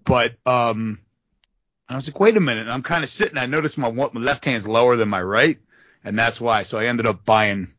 But 0.05 0.37
um, 0.47 1.01
I 1.89 1.97
was 1.97 2.09
like, 2.09 2.21
wait 2.21 2.37
a 2.37 2.41
minute. 2.41 2.63
And 2.63 2.73
I'm 2.73 2.83
kind 2.85 3.05
of 3.05 3.11
sitting. 3.11 3.39
I 3.39 3.47
noticed 3.47 3.77
my, 3.77 3.91
my 3.91 4.09
left 4.15 4.45
hand's 4.45 4.69
lower 4.69 4.97
than 4.97 5.09
my 5.09 5.23
right, 5.23 5.59
and 6.05 6.19
that's 6.19 6.41
why. 6.41 6.63
So 6.63 6.79
I 6.79 6.87
ended 6.87 7.07
up 7.07 7.25
buying, 7.25 7.73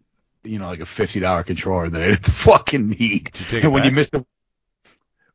you 0.43 0.59
know, 0.59 0.67
like 0.67 0.81
a 0.81 0.85
fifty 0.85 1.21
dollar 1.21 1.43
controller 1.43 1.89
that 1.89 2.01
I 2.01 2.07
didn't 2.09 2.25
fucking 2.25 2.89
need. 2.89 3.31
Did 3.31 3.39
you 3.39 3.45
take 3.45 3.63
it 3.65 3.65
And 3.65 3.73
when 3.73 3.83
you 3.83 3.91
back? 3.91 3.95
miss 3.95 4.09
the, 4.09 4.25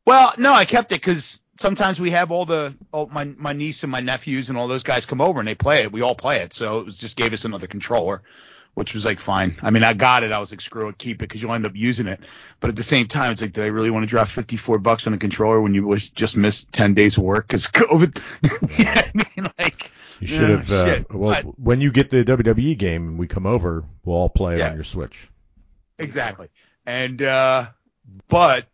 well, 0.07 0.35
no, 0.39 0.53
I 0.53 0.65
kept 0.67 0.93
it 0.93 1.01
because 1.01 1.41
sometimes 1.65 1.99
we 1.99 2.11
have 2.11 2.31
all 2.31 2.45
the 2.45 2.75
all 2.93 3.07
my 3.07 3.25
my 3.25 3.55
niece 3.55 3.83
and 3.85 3.91
my 3.91 4.01
nephews 4.01 4.51
and 4.51 4.59
all 4.59 4.69
those 4.69 4.83
guys 4.83 5.07
come 5.07 5.23
over 5.23 5.39
and 5.41 5.49
they 5.49 5.55
play 5.55 5.83
it. 5.83 5.91
We 5.93 6.03
all 6.03 6.15
play 6.15 6.41
it, 6.43 6.53
so 6.53 6.81
it 6.81 6.85
was 6.85 6.99
just 6.99 7.17
gave 7.17 7.33
us 7.33 7.47
another 7.47 7.67
controller, 7.67 8.21
which 8.75 8.93
was 8.93 9.07
like 9.07 9.19
fine. 9.19 9.57
I 9.63 9.71
mean, 9.71 9.83
I 9.83 9.95
got 9.95 10.25
it. 10.25 10.31
I 10.33 10.39
was 10.41 10.51
like, 10.53 10.61
screw 10.61 10.89
it, 10.89 10.99
keep 10.99 11.17
it 11.23 11.29
because 11.29 11.41
you'll 11.41 11.55
end 11.55 11.65
up 11.65 11.73
using 11.75 12.07
it. 12.07 12.21
But 12.61 12.69
at 12.69 12.77
the 12.77 12.83
same 12.83 13.07
time, 13.09 13.33
it's 13.33 13.41
like, 13.41 13.53
did 13.53 13.65
I 13.65 13.69
really 13.69 13.89
want 13.91 14.03
to 14.03 14.07
drop 14.09 14.29
fifty 14.29 14.57
four 14.59 14.79
bucks 14.79 15.07
on 15.07 15.15
a 15.15 15.19
controller 15.19 15.59
when 15.63 15.75
you 15.75 15.87
was 15.87 16.11
just 16.11 16.37
missed 16.37 16.71
ten 16.71 16.93
days 16.93 17.17
of 17.17 17.23
work 17.25 17.49
because 17.49 17.67
COVID? 17.69 18.21
yeah, 18.79 19.11
I 19.15 19.25
mean, 19.37 19.51
like. 19.59 19.91
You 20.21 20.27
should 20.29 20.51
have. 20.51 20.69
Yeah, 20.69 20.77
Uh, 21.11 21.19
well, 21.19 21.43
But- 21.43 21.59
when 21.59 21.81
you 21.81 21.91
get 21.91 22.11
the 22.11 22.25
WWE 22.25 22.79
game 22.79 23.09
and 23.09 23.19
we 23.19 23.27
come 23.27 23.47
over, 23.47 23.85
we'll 24.05 24.17
all 24.17 24.29
play 24.29 24.55
it 24.55 24.59
Yeah. 24.59 24.69
on 24.69 24.75
your 24.77 24.85
Switch. 24.85 25.29
Exactly. 25.99 26.49
And 26.87 27.21
uh 27.23 27.67
but 28.29 28.67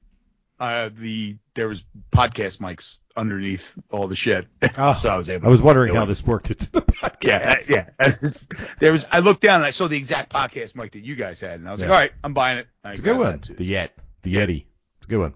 uh 0.61 0.91
the 0.97 1.37
there 1.55 1.67
was 1.69 1.85
podcast 2.13 2.59
mics 2.59 2.99
underneath 3.17 3.75
all 3.91 4.07
the 4.09 4.15
shit. 4.17 4.47
Oh, 4.79 4.95
so 5.01 5.09
I 5.09 5.17
was 5.17 5.29
able 5.29 5.47
I 5.47 5.51
was 5.51 5.61
wondering 5.63 5.95
how 5.95 6.05
it. 6.05 6.07
this 6.07 6.25
worked 6.25 6.51
into 6.51 6.71
the 6.71 6.83
podcast. 6.83 7.25
yeah, 7.25 7.57
yeah. 7.69 7.89
I 7.99 8.15
was- 8.21 8.49
there 8.79 8.93
was 8.93 9.07
I 9.11 9.19
looked 9.21 9.41
down 9.41 9.57
and 9.57 9.65
I 9.65 9.71
saw 9.71 9.89
the 9.89 9.97
exact 9.97 10.33
podcast 10.33 10.77
mic 10.77 10.93
that 10.93 11.01
you 11.05 11.17
guys 11.17 11.41
had 11.41 11.59
and 11.61 11.69
I 11.69 11.73
was 11.73 11.81
Yeah. 11.81 11.89
like, 11.89 11.93
"All 11.95 12.01
right, 12.01 12.13
I'm 12.23 12.35
buying 12.35 12.59
it." 12.59 12.67
I 12.85 12.93
It's 12.93 13.01
a 13.01 13.03
good 13.03 13.17
one. 13.17 13.39
too. 13.41 13.55
The 13.55 13.65
Yet. 13.65 13.97
The 14.23 14.35
Yeti. 14.35 14.65
It's 14.99 15.07
a 15.07 15.09
good 15.09 15.19
one. 15.19 15.35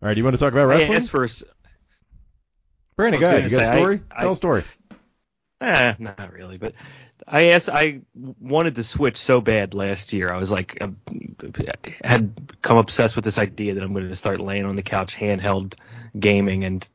All 0.00 0.06
right, 0.08 0.14
do 0.14 0.18
you 0.18 0.24
want 0.24 0.34
to 0.34 0.38
talk 0.40 0.52
about 0.52 0.66
wrestling? 0.66 0.96
asked 0.96 1.10
for 1.10 1.24
s- 1.24 1.42
Brandon, 2.96 3.18
I 3.18 3.20
go 3.20 3.26
ahead. 3.28 3.44
You 3.44 3.50
gonna 3.50 3.62
got 3.64 3.74
a 3.74 3.78
story? 3.78 4.00
I- 4.10 4.20
Tell 4.20 4.32
a 4.32 4.36
story. 4.36 4.64
Eh, 5.60 5.94
not 5.98 6.32
really, 6.32 6.56
but 6.56 6.74
I 7.26 7.48
asked. 7.48 7.68
I 7.68 8.00
wanted 8.14 8.76
to 8.76 8.84
switch 8.84 9.16
so 9.16 9.40
bad 9.40 9.74
last 9.74 10.12
year. 10.12 10.32
I 10.32 10.36
was 10.36 10.52
like, 10.52 10.78
uh, 10.80 10.88
had 12.04 12.32
come 12.62 12.78
obsessed 12.78 13.16
with 13.16 13.24
this 13.24 13.38
idea 13.38 13.74
that 13.74 13.82
I'm 13.82 13.92
going 13.92 14.08
to 14.08 14.16
start 14.16 14.40
laying 14.40 14.64
on 14.64 14.76
the 14.76 14.82
couch 14.82 15.16
handheld 15.16 15.74
gaming, 16.18 16.62
and 16.62 16.88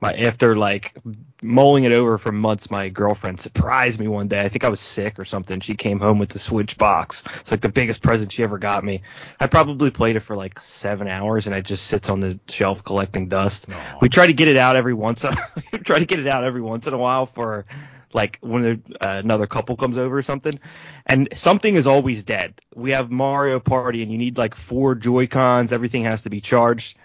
my 0.00 0.14
after 0.14 0.54
like 0.54 0.96
mulling 1.42 1.82
it 1.82 1.90
over 1.90 2.16
for 2.16 2.30
months, 2.30 2.70
my 2.70 2.88
girlfriend 2.88 3.40
surprised 3.40 3.98
me 3.98 4.06
one 4.06 4.28
day. 4.28 4.40
I 4.40 4.48
think 4.48 4.62
I 4.62 4.68
was 4.68 4.80
sick 4.80 5.18
or 5.18 5.24
something. 5.24 5.58
She 5.58 5.74
came 5.74 5.98
home 5.98 6.20
with 6.20 6.28
the 6.28 6.38
Switch 6.38 6.78
box. 6.78 7.24
It's 7.40 7.50
like 7.50 7.60
the 7.60 7.68
biggest 7.68 8.02
present 8.02 8.32
she 8.32 8.44
ever 8.44 8.58
got 8.58 8.84
me. 8.84 9.02
I 9.40 9.48
probably 9.48 9.90
played 9.90 10.14
it 10.14 10.20
for 10.20 10.36
like 10.36 10.60
seven 10.60 11.08
hours, 11.08 11.48
and 11.48 11.56
it 11.56 11.64
just 11.64 11.86
sits 11.86 12.08
on 12.08 12.20
the 12.20 12.38
shelf 12.48 12.84
collecting 12.84 13.28
dust. 13.28 13.66
Aw. 13.70 13.98
We 14.00 14.08
try 14.08 14.28
to 14.28 14.32
get 14.32 14.46
it 14.46 14.56
out 14.56 14.76
every 14.76 14.94
once. 14.94 15.24
we 15.72 15.78
try 15.80 15.98
to 15.98 16.06
get 16.06 16.20
it 16.20 16.28
out 16.28 16.44
every 16.44 16.62
once 16.62 16.86
in 16.86 16.94
a 16.94 16.98
while 16.98 17.26
for 17.26 17.64
like 18.12 18.38
when 18.40 18.82
uh, 19.00 19.20
another 19.24 19.46
couple 19.46 19.76
comes 19.76 19.98
over 19.98 20.18
or 20.18 20.22
something, 20.22 20.58
and 21.04 21.28
something 21.34 21.74
is 21.74 21.86
always 21.86 22.22
dead. 22.22 22.60
We 22.74 22.92
have 22.92 23.10
Mario 23.10 23.60
Party, 23.60 24.02
and 24.02 24.10
you 24.10 24.18
need 24.18 24.38
like 24.38 24.54
four 24.54 24.94
Joy 24.94 25.26
Cons. 25.26 25.72
Everything 25.72 26.04
has 26.04 26.22
to 26.22 26.30
be 26.30 26.40
charged, 26.40 26.96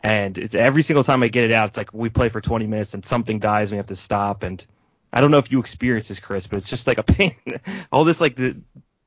and 0.00 0.36
it's 0.38 0.54
every 0.54 0.82
single 0.82 1.04
time 1.04 1.22
I 1.22 1.28
get 1.28 1.44
it 1.44 1.52
out, 1.52 1.68
it's 1.68 1.76
like 1.76 1.92
we 1.92 2.08
play 2.08 2.28
for 2.28 2.40
20 2.40 2.66
minutes 2.66 2.94
and 2.94 3.04
something 3.04 3.38
dies, 3.38 3.70
and 3.70 3.76
we 3.76 3.78
have 3.78 3.86
to 3.86 3.96
stop. 3.96 4.42
And 4.42 4.64
I 5.12 5.20
don't 5.20 5.30
know 5.30 5.38
if 5.38 5.50
you 5.50 5.60
experience 5.60 6.08
this, 6.08 6.20
Chris, 6.20 6.46
but 6.46 6.58
it's 6.58 6.70
just 6.70 6.86
like 6.86 6.98
a 6.98 7.02
pain. 7.02 7.34
All 7.92 8.04
this 8.04 8.20
like 8.20 8.36
the 8.36 8.60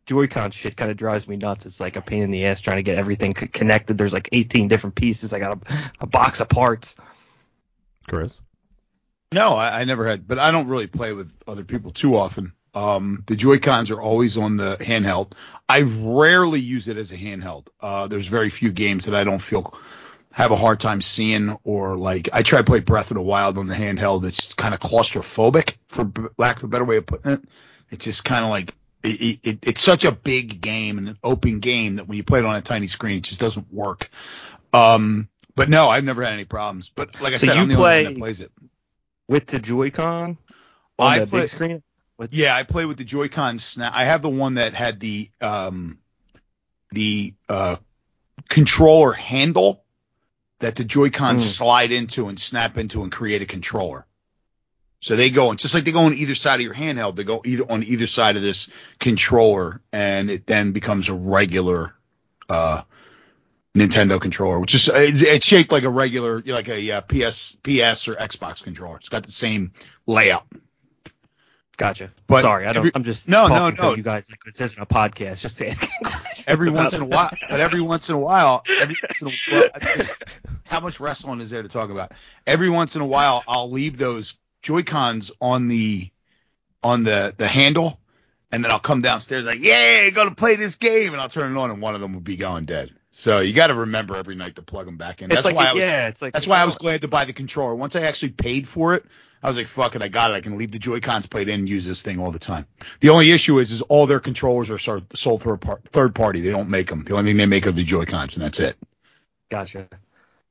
Joy-Con 0.05 0.51
shit 0.51 0.75
kind 0.75 0.91
of 0.91 0.97
drives 0.97 1.27
me 1.27 1.37
nuts. 1.37 1.65
It's 1.65 1.79
like 1.79 1.95
a 1.95 2.01
pain 2.01 2.23
in 2.23 2.31
the 2.31 2.45
ass 2.45 2.59
trying 2.59 2.77
to 2.77 2.83
get 2.83 2.97
everything 2.97 3.33
connected. 3.33 3.97
There's 3.97 4.13
like 4.13 4.29
18 4.31 4.67
different 4.67 4.95
pieces. 4.95 5.33
I 5.33 5.39
got 5.39 5.53
a, 5.53 5.91
a 6.01 6.05
box 6.05 6.41
of 6.41 6.49
parts. 6.49 6.95
Chris. 8.07 8.41
No, 9.33 9.55
I, 9.55 9.81
I 9.81 9.83
never 9.83 10.05
had, 10.07 10.27
but 10.27 10.39
I 10.39 10.51
don't 10.51 10.67
really 10.67 10.87
play 10.87 11.13
with 11.13 11.33
other 11.47 11.63
people 11.63 11.91
too 11.91 12.17
often. 12.17 12.53
Um, 12.75 13.23
the 13.27 13.35
Joy 13.35 13.59
Cons 13.59 13.91
are 13.91 14.01
always 14.01 14.37
on 14.37 14.57
the 14.57 14.77
handheld. 14.79 15.33
I 15.69 15.81
rarely 15.81 16.59
use 16.59 16.87
it 16.87 16.97
as 16.97 17.11
a 17.11 17.17
handheld. 17.17 17.67
Uh, 17.79 18.07
there's 18.07 18.27
very 18.27 18.49
few 18.49 18.71
games 18.71 19.05
that 19.05 19.13
I 19.15 19.23
don't 19.23 19.39
feel 19.41 19.77
have 20.31 20.49
a 20.49 20.55
hard 20.55 20.79
time 20.79 20.99
seeing 20.99 21.55
or 21.63 21.95
like 21.95 22.29
I 22.33 22.41
try 22.41 22.57
to 22.57 22.63
play 22.63 22.79
Breath 22.79 23.11
of 23.11 23.15
the 23.17 23.21
Wild 23.21 23.59
on 23.59 23.67
the 23.67 23.75
handheld. 23.75 24.23
It's 24.25 24.55
kind 24.55 24.73
of 24.73 24.79
claustrophobic 24.79 25.75
for 25.87 26.03
b- 26.05 26.23
lack 26.39 26.57
of 26.57 26.63
a 26.63 26.67
better 26.67 26.85
way 26.85 26.97
of 26.97 27.05
putting 27.05 27.33
it. 27.33 27.41
It's 27.91 28.05
just 28.05 28.23
kind 28.23 28.43
of 28.43 28.49
like 28.49 28.73
it, 29.03 29.39
it, 29.43 29.59
it's 29.61 29.81
such 29.81 30.05
a 30.05 30.11
big 30.11 30.59
game 30.59 30.97
and 30.97 31.09
an 31.09 31.17
open 31.23 31.59
game 31.59 31.97
that 31.97 32.07
when 32.07 32.17
you 32.17 32.23
play 32.23 32.39
it 32.39 32.45
on 32.45 32.55
a 32.55 32.61
tiny 32.61 32.87
screen, 32.87 33.17
it 33.17 33.23
just 33.23 33.39
doesn't 33.39 33.71
work. 33.71 34.09
Um, 34.73 35.27
but 35.55 35.69
no, 35.69 35.89
I've 35.89 36.03
never 36.03 36.23
had 36.23 36.33
any 36.33 36.45
problems. 36.45 36.89
But 36.89 37.21
like 37.21 37.33
I 37.33 37.37
So 37.37 37.45
said, 37.47 37.55
you 37.55 37.61
I'm 37.61 37.67
the 37.67 37.75
play- 37.75 37.99
only 37.99 38.05
one 38.05 38.13
that 38.15 38.19
plays 38.19 38.41
it. 38.41 38.51
With 39.27 39.47
the 39.47 39.59
Joy-Con 39.59 40.37
on 40.99 41.07
I 41.13 41.19
the 41.19 41.27
play- 41.27 41.41
big 41.41 41.49
screen. 41.49 41.83
With, 42.17 42.33
Yeah, 42.33 42.55
I 42.55 42.63
play 42.63 42.85
with 42.85 42.97
the 42.97 43.03
Joy-Con 43.03 43.59
snap. 43.59 43.93
I 43.95 44.05
have 44.05 44.21
the 44.21 44.29
one 44.29 44.55
that 44.55 44.73
had 44.75 44.99
the 44.99 45.29
um 45.41 45.97
the 46.91 47.33
uh 47.49 47.77
controller 48.49 49.13
handle 49.13 49.83
that 50.59 50.75
the 50.75 50.83
Joy-Cons 50.83 51.43
Mm. 51.43 51.47
slide 51.47 51.91
into 51.91 52.27
and 52.29 52.39
snap 52.39 52.77
into 52.77 53.01
and 53.03 53.11
create 53.11 53.41
a 53.41 53.45
controller. 53.45 54.05
So 54.99 55.15
they 55.17 55.29
go, 55.31 55.49
and 55.49 55.59
just 55.59 55.73
like 55.73 55.83
they 55.83 55.91
go 55.91 56.05
on 56.05 56.13
either 56.13 56.35
side 56.35 56.55
of 56.55 56.61
your 56.61 56.75
handheld, 56.75 57.15
they 57.17 57.25
go 57.25 57.41
either 57.43 57.69
on 57.69 57.83
either 57.83 58.07
side 58.07 58.37
of 58.37 58.41
this 58.41 58.69
controller, 58.99 59.81
and 59.91 60.29
it 60.29 60.45
then 60.45 60.71
becomes 60.71 61.09
a 61.09 61.13
regular 61.13 61.93
uh 62.47 62.83
Nintendo 63.75 64.21
controller, 64.21 64.59
which 64.59 64.75
is 64.75 64.87
it's, 64.87 65.21
it's 65.21 65.45
shaped 65.45 65.71
like 65.71 65.83
a 65.83 65.89
regular, 65.89 66.41
like 66.45 66.69
a 66.69 66.91
uh, 66.91 67.01
PS 67.01 67.55
PS 67.63 68.07
or 68.07 68.15
Xbox 68.15 68.63
controller. 68.63 68.97
It's 68.97 69.09
got 69.09 69.23
the 69.25 69.31
same 69.31 69.71
layout. 70.05 70.45
Gotcha. 71.75 72.11
But 72.27 72.43
Sorry, 72.43 72.65
I 72.67 72.73
don't. 72.73 72.81
every- 72.81 72.91
I'm 72.93 73.03
just 73.03 73.27
No, 73.27 73.47
no, 73.47 73.71
no. 73.71 73.95
you 73.95 74.03
guys 74.03 74.29
like 74.29 74.39
it 74.45 74.55
says 74.55 74.75
in 74.75 74.83
a 74.83 74.85
podcast. 74.85 75.41
Just 75.41 75.59
asking 75.59 75.89
every 76.47 76.69
once 76.69 76.93
in 76.93 77.01
a 77.01 77.05
while, 77.05 77.31
but 77.49 77.59
every 77.59 77.81
once 77.81 78.09
in 78.09 78.15
a 78.15 78.19
while, 78.19 78.61
every 78.79 78.95
once 79.01 79.21
in 79.21 79.27
a 79.27 79.31
while, 79.59 79.69
just- 79.97 80.13
how 80.65 80.79
much 80.79 80.99
wrestling 80.99 81.41
is 81.41 81.49
there 81.49 81.63
to 81.63 81.69
talk 81.69 81.89
about? 81.89 82.11
Every 82.45 82.69
once 82.69 82.95
in 82.95 83.01
a 83.01 83.05
while, 83.07 83.43
I'll 83.47 83.71
leave 83.71 83.97
those 83.97 84.35
Joy 84.61 84.83
Cons 84.83 85.31
on 85.41 85.67
the 85.67 86.11
on 86.83 87.03
the 87.03 87.33
the 87.35 87.47
handle, 87.47 87.99
and 88.51 88.63
then 88.63 88.69
I'll 88.71 88.79
come 88.79 89.01
downstairs 89.01 89.45
like, 89.47 89.59
yeah, 89.59 90.11
gonna 90.11 90.35
play 90.35 90.57
this 90.57 90.75
game, 90.75 91.13
and 91.13 91.19
I'll 91.21 91.27
turn 91.29 91.55
it 91.55 91.59
on, 91.59 91.71
and 91.71 91.81
one 91.81 91.95
of 91.95 92.01
them 92.01 92.13
will 92.13 92.21
be 92.21 92.35
going 92.37 92.65
dead. 92.65 92.93
So 93.15 93.41
you 93.41 93.53
got 93.53 93.67
to 93.67 93.75
remember 93.75 94.17
every 94.17 94.33
night 94.33 94.55
to 94.55 94.63
plug 94.63 94.87
them 94.87 94.97
back 94.97 95.21
in. 95.21 95.25
It's 95.25 95.35
That's 95.35 95.45
like 95.45 95.55
why 95.55 95.67
I 95.67 95.73
was, 95.73 95.83
yeah, 95.83 96.07
it's 96.07 96.19
like 96.19 96.33
that's 96.33 96.47
why 96.47 96.57
I 96.57 96.65
was 96.65 96.75
glad 96.75 97.01
to 97.01 97.07
buy 97.07 97.25
the 97.25 97.33
controller. 97.33 97.75
Once 97.75 97.95
I 97.95 98.01
actually 98.01 98.29
paid 98.29 98.67
for 98.67 98.95
it, 98.95 99.05
I 99.43 99.47
was 99.47 99.55
like, 99.55 99.67
fuck 99.67 99.95
it, 99.95 100.01
I 100.01 100.07
got 100.07 100.31
it. 100.31 100.33
I 100.33 100.41
can 100.41 100.57
leave 100.57 100.71
the 100.71 100.79
Joy 100.79 100.99
Cons 100.99 101.27
played 101.27 101.47
in 101.47 101.59
and 101.59 101.69
use 101.69 101.85
this 101.85 102.01
thing 102.01 102.19
all 102.19 102.31
the 102.31 102.39
time. 102.39 102.65
The 103.01 103.09
only 103.09 103.31
issue 103.31 103.59
is, 103.59 103.71
is 103.71 103.83
all 103.83 104.07
their 104.07 104.19
controllers 104.19 104.71
are 104.71 104.79
sold, 104.79 105.15
sold 105.15 105.43
through 105.43 105.53
a 105.53 105.57
par- 105.59 105.81
third 105.85 106.15
party. 106.15 106.41
They 106.41 106.49
don't 106.49 106.69
make 106.69 106.87
them. 106.87 107.03
The 107.03 107.13
only 107.13 107.29
thing 107.29 107.37
they 107.37 107.45
make 107.45 107.67
are 107.67 107.71
the 107.71 107.83
Joy 107.83 108.05
Cons, 108.05 108.35
and 108.35 108.43
that's 108.43 108.59
it. 108.59 108.77
Gotcha. 109.51 109.89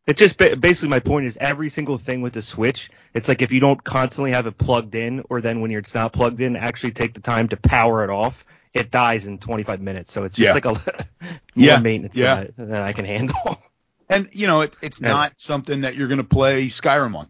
It's 0.07 0.21
just 0.21 0.39
basically 0.39 0.89
my 0.89 1.01
point 1.01 1.27
is 1.27 1.37
every 1.37 1.69
single 1.69 1.99
thing 1.99 2.23
with 2.23 2.35
the 2.35 2.43
Switch. 2.43 2.91
It's 3.13 3.29
like 3.29 3.43
if 3.43 3.51
you 3.51 3.59
don't 3.59 3.83
constantly 3.83 4.31
have 4.33 4.47
it 4.47 4.57
plugged 4.57 4.95
in, 4.95 5.25
or 5.31 5.41
then 5.41 5.63
when 5.63 5.73
you're, 5.73 5.81
it's 5.81 5.95
not 5.95 6.13
plugged 6.13 6.41
in, 6.41 6.55
actually 6.55 6.93
take 6.93 7.15
the 7.15 7.21
time 7.21 7.49
to 7.49 7.57
power 7.57 8.05
it 8.05 8.11
off. 8.11 8.45
It 8.75 8.91
dies 8.91 9.27
in 9.27 9.39
25 9.39 9.81
minutes. 9.81 10.13
So 10.13 10.25
it's 10.25 10.37
just 10.37 10.47
Yeah. 10.47 10.53
like 10.55 10.65
a 10.65 10.71
more 11.55 11.67
Yeah, 11.67 11.79
maintenance 11.79 12.17
yeah. 12.17 12.45
than, 12.57 12.73
I, 12.73 12.89
I 12.89 12.93
can 12.93 13.05
handle. 13.05 13.37
And 14.09 14.29
you 14.33 14.47
know, 14.47 14.61
it, 14.61 14.77
it's 14.83 15.01
Yeah. 15.01 15.09
not 15.09 15.41
something 15.41 15.83
that 15.83 15.97
you're 15.97 16.09
going 16.09 16.19
to 16.19 16.25
play 16.25 16.67
Skyrim 16.67 17.17
on. 17.17 17.29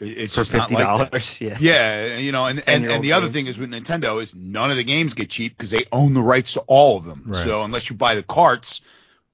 It's 0.00 0.34
for 0.34 0.42
just 0.42 0.54
not 0.54 0.70
fifty 0.70 0.82
like 0.82 0.96
that. 0.96 1.10
dollars. 1.10 1.40
yeah. 1.42 1.58
Yeah, 1.60 2.16
you 2.16 2.32
know, 2.32 2.46
and, 2.46 2.62
and, 2.66 2.86
and 2.86 3.02
the 3.04 3.12
other 3.12 3.28
thing 3.28 3.46
is 3.48 3.58
with 3.58 3.70
Nintendo 3.70 4.22
is 4.22 4.34
none 4.34 4.70
of 4.70 4.76
the 4.76 4.84
games 4.84 5.12
get 5.12 5.28
cheap 5.28 5.56
because 5.58 5.70
they 5.70 5.86
own 5.90 6.14
the 6.14 6.22
rights 6.22 6.54
to 6.54 6.60
all 6.60 6.96
of 6.96 7.04
them. 7.04 7.24
Right. 7.26 7.44
So 7.44 7.62
unless 7.62 7.90
you 7.90 7.96
buy 7.96 8.14
the 8.14 8.22
carts, 8.22 8.80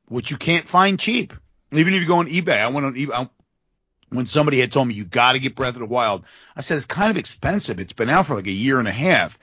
which 0.06 0.30
you 0.30 0.38
can't 0.38 0.66
find 0.66 0.98
cheap, 0.98 1.34
even 1.70 1.92
if 1.92 2.00
you 2.00 2.06
go 2.06 2.16
on 2.16 2.28
eBay, 2.28 2.58
I 2.58 2.68
went 2.68 2.86
on 2.86 2.94
eBay. 2.94 3.12
I, 3.12 3.28
when 4.08 4.26
somebody 4.26 4.60
had 4.60 4.72
told 4.72 4.88
me 4.88 4.94
you 4.94 5.04
got 5.04 5.32
to 5.32 5.38
get 5.38 5.54
Breath 5.54 5.74
of 5.74 5.80
the 5.80 5.86
Wild, 5.86 6.24
I 6.56 6.62
said 6.62 6.76
it's 6.78 6.86
kind 6.86 7.10
of 7.10 7.16
expensive. 7.16 7.78
It's 7.78 7.92
been 7.92 8.08
out 8.10 8.26
for 8.26 8.34
like 8.34 8.46
a 8.46 8.50
year 8.52 8.78
and 8.78 8.88
a 8.88 8.92
half. 8.92 9.38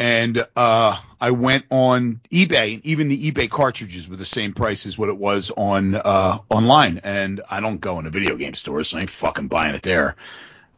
And 0.00 0.46
uh, 0.54 0.96
I 1.20 1.32
went 1.32 1.64
on 1.70 2.20
eBay, 2.30 2.74
and 2.74 2.86
even 2.86 3.08
the 3.08 3.32
eBay 3.32 3.50
cartridges 3.50 4.08
were 4.08 4.16
the 4.16 4.24
same 4.24 4.52
price 4.52 4.86
as 4.86 4.96
what 4.96 5.08
it 5.08 5.16
was 5.16 5.50
on 5.50 5.96
uh, 5.96 6.38
online. 6.48 6.98
And 7.02 7.40
I 7.50 7.58
don't 7.60 7.78
go 7.80 7.98
into 7.98 8.10
video 8.10 8.36
game 8.36 8.54
stores, 8.54 8.88
so 8.88 8.98
I 8.98 9.00
ain't 9.02 9.10
fucking 9.10 9.48
buying 9.48 9.74
it 9.74 9.82
there. 9.82 10.14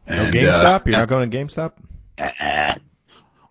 No 0.07 0.25
GameStop. 0.31 0.81
uh, 0.81 0.83
You're 0.85 0.97
not 0.97 1.07
going 1.07 1.29
to 1.29 1.37
GameStop. 1.37 1.73
uh, 2.17 2.75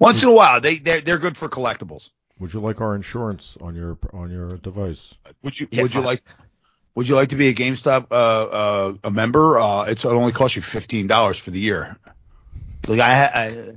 once 0.00 0.22
in 0.22 0.28
a 0.28 0.32
while, 0.32 0.60
they 0.60 0.76
they're 0.78 1.00
they're 1.00 1.18
good 1.18 1.36
for 1.36 1.48
collectibles. 1.48 2.10
Would 2.40 2.52
you 2.52 2.60
like 2.60 2.80
our 2.80 2.96
insurance 2.96 3.56
on 3.60 3.76
your 3.76 3.96
on 4.12 4.30
your 4.30 4.56
device? 4.56 5.14
Would 5.42 5.60
you 5.60 5.68
Yeah. 5.70 5.82
Would 5.82 5.94
you 5.94 6.00
like 6.00 6.22
Would 6.96 7.08
you 7.08 7.14
like 7.14 7.28
to 7.28 7.36
be 7.36 7.48
a 7.48 7.54
GameStop 7.54 8.06
uh, 8.10 8.14
uh, 8.14 8.94
a 9.04 9.10
member? 9.10 9.58
Uh, 9.58 9.84
it's 9.84 10.04
it 10.04 10.08
only 10.08 10.32
costs 10.32 10.56
you 10.56 10.62
fifteen 10.62 11.06
dollars 11.06 11.38
for 11.38 11.50
the 11.52 11.60
year. 11.60 11.96
Like 12.88 13.00
I, 13.00 13.24
I 13.26 13.72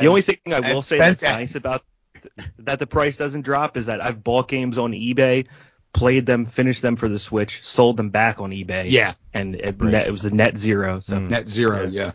The 0.00 0.08
only 0.08 0.22
thing 0.22 0.38
I 0.52 0.60
will 0.60 0.82
say 0.82 0.98
that's 0.98 1.22
nice 1.22 1.54
about 1.54 1.84
th- 2.14 2.48
that 2.60 2.78
the 2.78 2.86
price 2.86 3.16
doesn't 3.16 3.42
drop 3.42 3.76
is 3.76 3.86
that 3.86 4.00
I've 4.00 4.22
bought 4.24 4.48
games 4.48 4.78
on 4.78 4.92
eBay, 4.92 5.46
played 5.92 6.26
them, 6.26 6.46
finished 6.46 6.82
them 6.82 6.96
for 6.96 7.08
the 7.08 7.18
Switch, 7.18 7.62
sold 7.64 7.96
them 7.96 8.10
back 8.10 8.40
on 8.40 8.50
eBay. 8.50 8.90
yeah 8.90 9.14
And 9.34 9.54
it, 9.54 9.76
Right. 9.80 9.92
net, 9.92 10.06
it 10.06 10.10
was 10.10 10.24
a 10.24 10.34
net 10.34 10.56
zero. 10.58 11.00
So 11.00 11.16
Mm. 11.16 11.30
net 11.30 11.48
zero 11.48 11.82
Yeah. 11.84 11.88
yeah. 12.04 12.12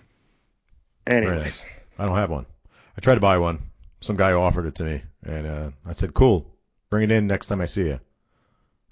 Very 1.05 1.27
anyway, 1.27 1.43
nice. 1.43 1.65
I 1.99 2.05
don't 2.05 2.15
have 2.15 2.29
one. 2.29 2.45
I 2.97 3.01
tried 3.01 3.15
to 3.15 3.19
buy 3.21 3.37
one. 3.37 3.59
Some 4.01 4.15
guy 4.15 4.31
offered 4.33 4.65
it 4.65 4.75
to 4.75 4.83
me, 4.83 5.01
and 5.25 5.47
uh, 5.47 5.69
I 5.85 5.93
said, 5.93 6.13
"Cool, 6.13 6.45
bring 6.89 7.03
it 7.03 7.11
in 7.11 7.27
next 7.27 7.47
time 7.47 7.61
I 7.61 7.65
see 7.65 7.83
you." 7.85 7.99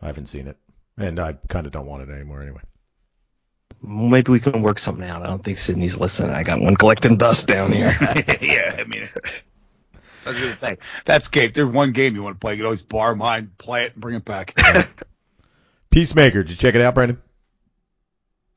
I 0.02 0.08
haven't 0.08 0.28
seen 0.28 0.48
it, 0.48 0.58
and 0.98 1.20
I 1.20 1.34
kind 1.50 1.66
of 1.66 1.72
don't 1.72 1.86
want 1.86 2.10
it 2.10 2.14
anymore 2.14 2.42
anyway. 2.42 2.62
Maybe 3.82 4.32
we 4.32 4.40
can 4.40 4.62
work 4.62 4.80
something 4.80 5.08
out. 5.08 5.22
I 5.24 5.28
don't 5.28 5.44
think 5.44 5.58
Sydney's 5.58 5.98
listening. 5.98 6.36
I 6.36 6.44
got 6.44 6.60
one 6.62 6.76
collecting 6.76 7.18
dust 7.18 7.48
down 7.48 7.72
here. 7.72 7.96
yeah, 8.42 8.76
I 8.80 8.84
mean. 8.86 9.10
I 10.26 10.30
was 10.30 10.40
gonna 10.40 10.56
say 10.56 10.78
that's 11.06 11.30
game. 11.30 11.52
There's 11.54 11.72
one 11.72 11.92
game 11.94 12.16
you 12.16 12.22
want 12.24 12.36
to 12.36 12.40
play. 12.40 12.54
You 12.54 12.58
can 12.58 12.66
always 12.66 12.84
borrow 12.84 13.16
mine, 13.16 13.52
play 13.58 13.86
it, 13.86 13.94
and 13.94 14.02
bring 14.02 14.16
it 14.16 14.24
back. 14.26 14.56
Peacemaker. 15.90 16.44
Did 16.44 16.52
you 16.52 16.56
check 16.58 16.76
it 16.76 16.82
out, 16.82 16.94
Brandon? 16.96 17.22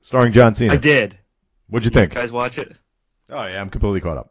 Starring 0.02 0.32
John 0.32 0.54
Cena. 0.54 0.74
I 0.74 0.76
did. 0.76 1.18
What'd 1.68 1.84
you 1.86 1.88
You 1.98 2.06
think? 2.06 2.14
guys 2.14 2.30
watch 2.30 2.58
it? 2.58 2.76
Oh 3.30 3.46
yeah, 3.46 3.60
I'm 3.60 3.70
completely 3.70 4.00
caught 4.02 4.18
up. 4.18 4.30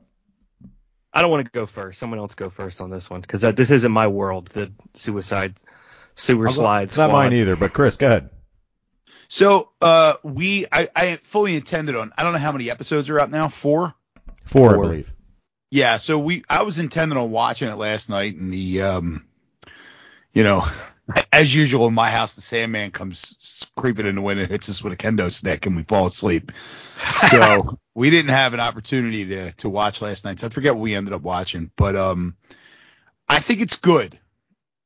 I 1.11 1.21
don't 1.21 1.31
want 1.31 1.45
to 1.45 1.51
go 1.59 1.65
first. 1.65 1.99
Someone 1.99 2.19
else 2.19 2.35
go 2.35 2.49
first 2.49 2.81
on 2.81 2.89
this 2.89 3.09
one 3.09 3.21
because 3.21 3.41
this 3.41 3.71
isn't 3.71 3.91
my 3.91 4.07
world. 4.07 4.47
The 4.47 4.71
suicide 4.93 5.55
sewer 6.15 6.47
I'll 6.47 6.55
go- 6.55 6.75
It's 6.77 6.97
not 6.97 7.11
mine 7.11 7.33
either, 7.33 7.55
but 7.55 7.73
Chris, 7.73 7.97
go 7.97 8.07
ahead. 8.07 8.29
So 9.33 9.69
uh, 9.81 10.17
we, 10.21 10.67
I, 10.71 10.89
I 10.95 11.15
fully 11.23 11.55
intended 11.55 11.95
on. 11.95 12.13
I 12.15 12.21
don't 12.21 12.33
know 12.33 12.39
how 12.39 12.51
many 12.51 12.69
episodes 12.69 13.09
are 13.09 13.19
out 13.19 13.31
now. 13.31 13.47
Four. 13.47 13.95
Four, 14.43 14.75
Four. 14.75 14.85
I 14.85 14.87
believe. 14.87 15.13
Yeah, 15.71 15.97
so 15.97 16.19
we 16.19 16.43
I 16.47 16.61
was 16.61 16.77
intending 16.77 17.17
on 17.17 17.31
watching 17.31 17.67
it 17.67 17.77
last 17.77 18.11
night 18.11 18.35
and 18.35 18.53
the 18.53 18.83
um 18.83 19.25
you 20.33 20.43
know, 20.43 20.67
as 21.33 21.53
usual 21.53 21.87
in 21.87 21.95
my 21.95 22.11
house 22.11 22.35
the 22.35 22.41
Sandman 22.41 22.91
comes 22.91 23.65
creeping 23.75 24.05
in 24.05 24.13
the 24.13 24.21
window 24.21 24.43
and 24.43 24.51
hits 24.51 24.69
us 24.69 24.83
with 24.83 24.93
a 24.93 24.97
kendo 24.97 25.31
stick 25.31 25.65
and 25.65 25.75
we 25.75 25.81
fall 25.81 26.05
asleep. 26.05 26.51
So 27.27 27.79
we 27.95 28.11
didn't 28.11 28.29
have 28.29 28.53
an 28.53 28.59
opportunity 28.59 29.25
to 29.25 29.51
to 29.53 29.67
watch 29.67 29.99
last 30.03 30.25
night. 30.25 30.41
So 30.41 30.45
I 30.45 30.51
forget 30.51 30.75
what 30.75 30.81
we 30.81 30.93
ended 30.93 31.11
up 31.11 31.23
watching, 31.23 31.71
but 31.75 31.95
um 31.95 32.35
I 33.27 33.39
think 33.39 33.61
it's 33.61 33.77
good. 33.77 34.19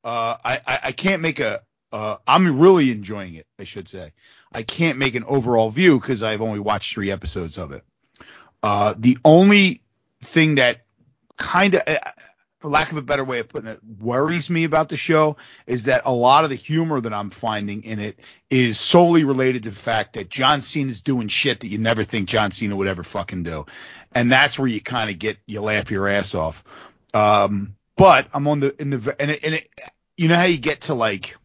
Uh 0.05 0.37
I 0.41 0.61
I, 0.65 0.79
I 0.83 0.91
can't 0.93 1.21
make 1.21 1.41
a 1.41 1.63
uh 1.91 2.17
I'm 2.25 2.59
really 2.59 2.91
enjoying 2.91 3.35
it, 3.35 3.45
I 3.59 3.65
should 3.65 3.89
say. 3.89 4.13
I 4.51 4.63
can't 4.63 4.97
make 4.97 5.15
an 5.15 5.23
overall 5.23 5.69
view 5.69 5.99
because 5.99 6.23
I've 6.23 6.41
only 6.41 6.59
watched 6.59 6.93
three 6.93 7.11
episodes 7.11 7.57
of 7.57 7.71
it. 7.71 7.83
Uh, 8.63 8.93
the 8.97 9.17
only 9.23 9.81
thing 10.21 10.55
that 10.55 10.85
kind 11.37 11.75
of, 11.75 11.83
for 12.59 12.69
lack 12.69 12.91
of 12.91 12.97
a 12.97 13.01
better 13.01 13.23
way 13.23 13.39
of 13.39 13.49
putting 13.49 13.69
it, 13.69 13.79
worries 13.99 14.49
me 14.49 14.63
about 14.63 14.89
the 14.89 14.97
show 14.97 15.37
is 15.67 15.83
that 15.83 16.01
a 16.05 16.11
lot 16.11 16.43
of 16.43 16.49
the 16.49 16.55
humor 16.55 16.99
that 16.99 17.13
I'm 17.13 17.29
finding 17.29 17.83
in 17.83 17.99
it 17.99 18.19
is 18.49 18.79
solely 18.79 19.23
related 19.23 19.63
to 19.63 19.69
the 19.69 19.75
fact 19.75 20.13
that 20.13 20.29
John 20.29 20.61
Cena 20.61 20.89
is 20.89 21.01
doing 21.01 21.27
shit 21.27 21.59
that 21.59 21.67
you 21.67 21.77
never 21.77 22.03
think 22.03 22.27
John 22.27 22.51
Cena 22.51 22.75
would 22.75 22.87
ever 22.87 23.03
fucking 23.03 23.43
do, 23.43 23.67
and 24.13 24.31
that's 24.31 24.57
where 24.57 24.67
you 24.67 24.81
kind 24.81 25.09
of 25.09 25.19
get 25.19 25.37
you 25.45 25.61
laugh 25.61 25.91
your 25.91 26.07
ass 26.07 26.33
off. 26.33 26.63
Um, 27.13 27.75
but 27.95 28.27
I'm 28.33 28.47
on 28.47 28.59
the 28.59 28.81
in 28.81 28.89
the 28.89 29.15
and 29.19 29.31
it, 29.31 29.43
and 29.43 29.53
it, 29.55 29.69
you 30.15 30.27
know 30.27 30.35
how 30.35 30.45
you 30.45 30.57
get 30.57 30.81
to 30.81 30.93
like 30.93 31.37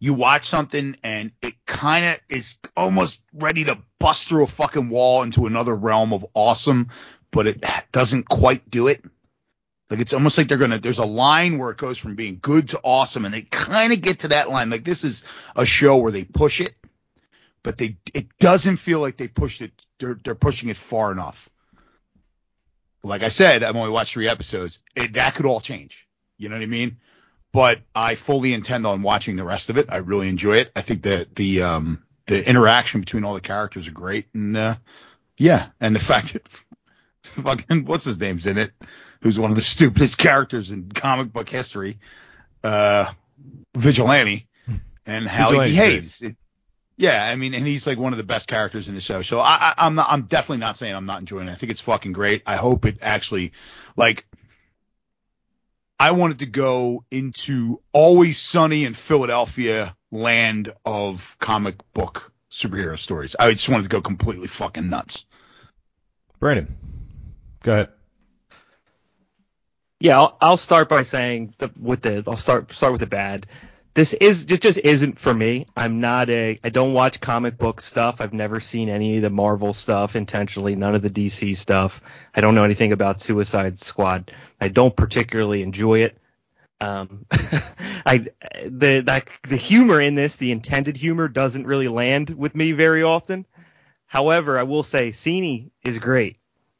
you 0.00 0.14
watch 0.14 0.46
something 0.46 0.96
and 1.04 1.30
it 1.42 1.54
kind 1.66 2.06
of 2.06 2.20
is 2.30 2.58
almost 2.76 3.22
ready 3.34 3.64
to 3.64 3.78
bust 3.98 4.28
through 4.28 4.44
a 4.44 4.48
fucking 4.48 4.88
wall 4.88 5.22
into 5.22 5.46
another 5.46 5.76
realm 5.76 6.14
of 6.14 6.24
awesome, 6.34 6.88
but 7.30 7.46
it 7.46 7.62
doesn't 7.92 8.28
quite 8.28 8.68
do 8.68 8.88
it. 8.88 9.04
Like 9.90 10.00
it's 10.00 10.14
almost 10.14 10.38
like 10.38 10.48
they're 10.48 10.56
gonna. 10.56 10.78
There's 10.78 11.00
a 11.00 11.04
line 11.04 11.58
where 11.58 11.70
it 11.70 11.76
goes 11.76 11.98
from 11.98 12.14
being 12.14 12.38
good 12.40 12.68
to 12.70 12.80
awesome, 12.82 13.24
and 13.24 13.34
they 13.34 13.42
kind 13.42 13.92
of 13.92 14.00
get 14.00 14.20
to 14.20 14.28
that 14.28 14.48
line. 14.48 14.70
Like 14.70 14.84
this 14.84 15.02
is 15.02 15.24
a 15.56 15.66
show 15.66 15.96
where 15.96 16.12
they 16.12 16.22
push 16.22 16.60
it, 16.60 16.74
but 17.64 17.76
they 17.76 17.96
it 18.14 18.38
doesn't 18.38 18.76
feel 18.76 19.00
like 19.00 19.16
they 19.16 19.26
pushed 19.26 19.62
it. 19.62 19.72
They're 19.98 20.16
they're 20.22 20.36
pushing 20.36 20.68
it 20.68 20.76
far 20.76 21.10
enough. 21.10 21.50
Like 23.02 23.24
I 23.24 23.28
said, 23.28 23.64
I've 23.64 23.74
only 23.74 23.90
watched 23.90 24.14
three 24.14 24.28
episodes. 24.28 24.78
It, 24.94 25.14
that 25.14 25.34
could 25.34 25.46
all 25.46 25.60
change. 25.60 26.06
You 26.38 26.50
know 26.50 26.54
what 26.54 26.62
I 26.62 26.66
mean? 26.66 26.98
But 27.52 27.80
I 27.94 28.14
fully 28.14 28.52
intend 28.54 28.86
on 28.86 29.02
watching 29.02 29.36
the 29.36 29.44
rest 29.44 29.70
of 29.70 29.78
it. 29.78 29.86
I 29.90 29.96
really 29.98 30.28
enjoy 30.28 30.58
it. 30.58 30.70
I 30.76 30.82
think 30.82 31.02
that 31.02 31.34
the 31.34 31.62
um 31.62 32.04
the 32.26 32.48
interaction 32.48 33.00
between 33.00 33.24
all 33.24 33.34
the 33.34 33.40
characters 33.40 33.88
are 33.88 33.92
great, 33.92 34.26
and 34.34 34.56
uh, 34.56 34.76
yeah, 35.36 35.68
and 35.80 35.94
the 35.94 36.00
fact 36.00 36.34
that 36.34 36.46
fucking 37.22 37.84
what's 37.84 38.04
his 38.04 38.20
name's 38.20 38.46
in 38.46 38.58
it, 38.58 38.72
who's 39.20 39.38
one 39.38 39.50
of 39.50 39.56
the 39.56 39.62
stupidest 39.74 40.16
characters 40.16 40.70
in 40.70 40.90
comic 40.90 41.32
book 41.32 41.48
history, 41.48 41.98
uh, 42.62 43.12
Vigilante, 43.76 44.48
and 45.06 45.26
how 45.26 45.48
Vigilante's 45.48 45.74
he 45.74 45.80
behaves. 45.80 46.22
It, 46.22 46.36
yeah, 47.00 47.24
I 47.24 47.34
mean, 47.34 47.54
and 47.54 47.66
he's 47.66 47.86
like 47.86 47.98
one 47.98 48.12
of 48.12 48.18
the 48.18 48.24
best 48.24 48.46
characters 48.46 48.88
in 48.88 48.94
the 48.94 49.00
show. 49.00 49.22
So 49.22 49.40
I, 49.40 49.54
I, 49.54 49.74
I'm 49.78 49.94
not, 49.94 50.08
I'm 50.10 50.22
definitely 50.22 50.58
not 50.58 50.76
saying 50.76 50.94
I'm 50.94 51.06
not 51.06 51.20
enjoying 51.20 51.48
it. 51.48 51.52
I 51.52 51.54
think 51.54 51.72
it's 51.72 51.80
fucking 51.80 52.12
great. 52.12 52.42
I 52.46 52.56
hope 52.56 52.84
it 52.84 52.98
actually, 53.00 53.52
like, 53.96 54.26
I 56.00 56.12
wanted 56.12 56.38
to 56.38 56.46
go 56.46 57.04
into 57.10 57.82
Always 57.92 58.38
Sunny 58.38 58.86
in 58.86 58.94
Philadelphia 58.94 59.94
land 60.10 60.72
of 60.82 61.36
comic 61.38 61.76
book 61.92 62.32
superhero 62.50 62.98
stories. 62.98 63.36
I 63.38 63.50
just 63.50 63.68
wanted 63.68 63.82
to 63.82 63.88
go 63.90 64.00
completely 64.00 64.48
fucking 64.48 64.88
nuts. 64.88 65.26
Brandon, 66.38 66.74
go 67.62 67.72
ahead. 67.72 67.88
Yeah, 70.00 70.18
I'll, 70.18 70.38
I'll 70.40 70.56
start 70.56 70.88
by 70.88 71.02
saying 71.02 71.52
the, 71.58 71.70
with 71.78 72.00
the 72.00 72.24
I'll 72.26 72.36
start 72.36 72.72
start 72.72 72.92
with 72.92 73.00
the 73.00 73.06
bad. 73.06 73.46
This 73.92 74.12
is 74.12 74.46
it 74.48 74.60
just 74.60 74.78
isn't 74.78 75.18
for 75.18 75.34
me. 75.34 75.66
I'm 75.76 76.00
not 76.00 76.30
a 76.30 76.60
I 76.62 76.68
don't 76.68 76.92
watch 76.92 77.20
comic 77.20 77.58
book 77.58 77.80
stuff. 77.80 78.20
I've 78.20 78.32
never 78.32 78.60
seen 78.60 78.88
any 78.88 79.16
of 79.16 79.22
the 79.22 79.30
Marvel 79.30 79.72
stuff 79.72 80.14
intentionally, 80.14 80.76
none 80.76 80.94
of 80.94 81.02
the 81.02 81.10
DC 81.10 81.56
stuff. 81.56 82.00
I 82.34 82.40
don't 82.40 82.54
know 82.54 82.64
anything 82.64 82.92
about 82.92 83.20
Suicide 83.20 83.78
Squad. 83.78 84.32
I 84.60 84.68
don't 84.68 84.94
particularly 84.94 85.62
enjoy 85.62 86.04
it. 86.04 86.16
Um, 86.80 87.26
I 88.06 88.26
the 88.64 89.02
that 89.06 89.28
the 89.48 89.56
humor 89.56 90.00
in 90.00 90.14
this, 90.14 90.36
the 90.36 90.52
intended 90.52 90.96
humor, 90.96 91.26
doesn't 91.26 91.66
really 91.66 91.88
land 91.88 92.30
with 92.30 92.54
me 92.54 92.72
very 92.72 93.02
often. 93.02 93.44
However, 94.06 94.58
I 94.58 94.62
will 94.62 94.84
say 94.84 95.12
Cena 95.12 95.68
is 95.84 95.98
great, 95.98 96.36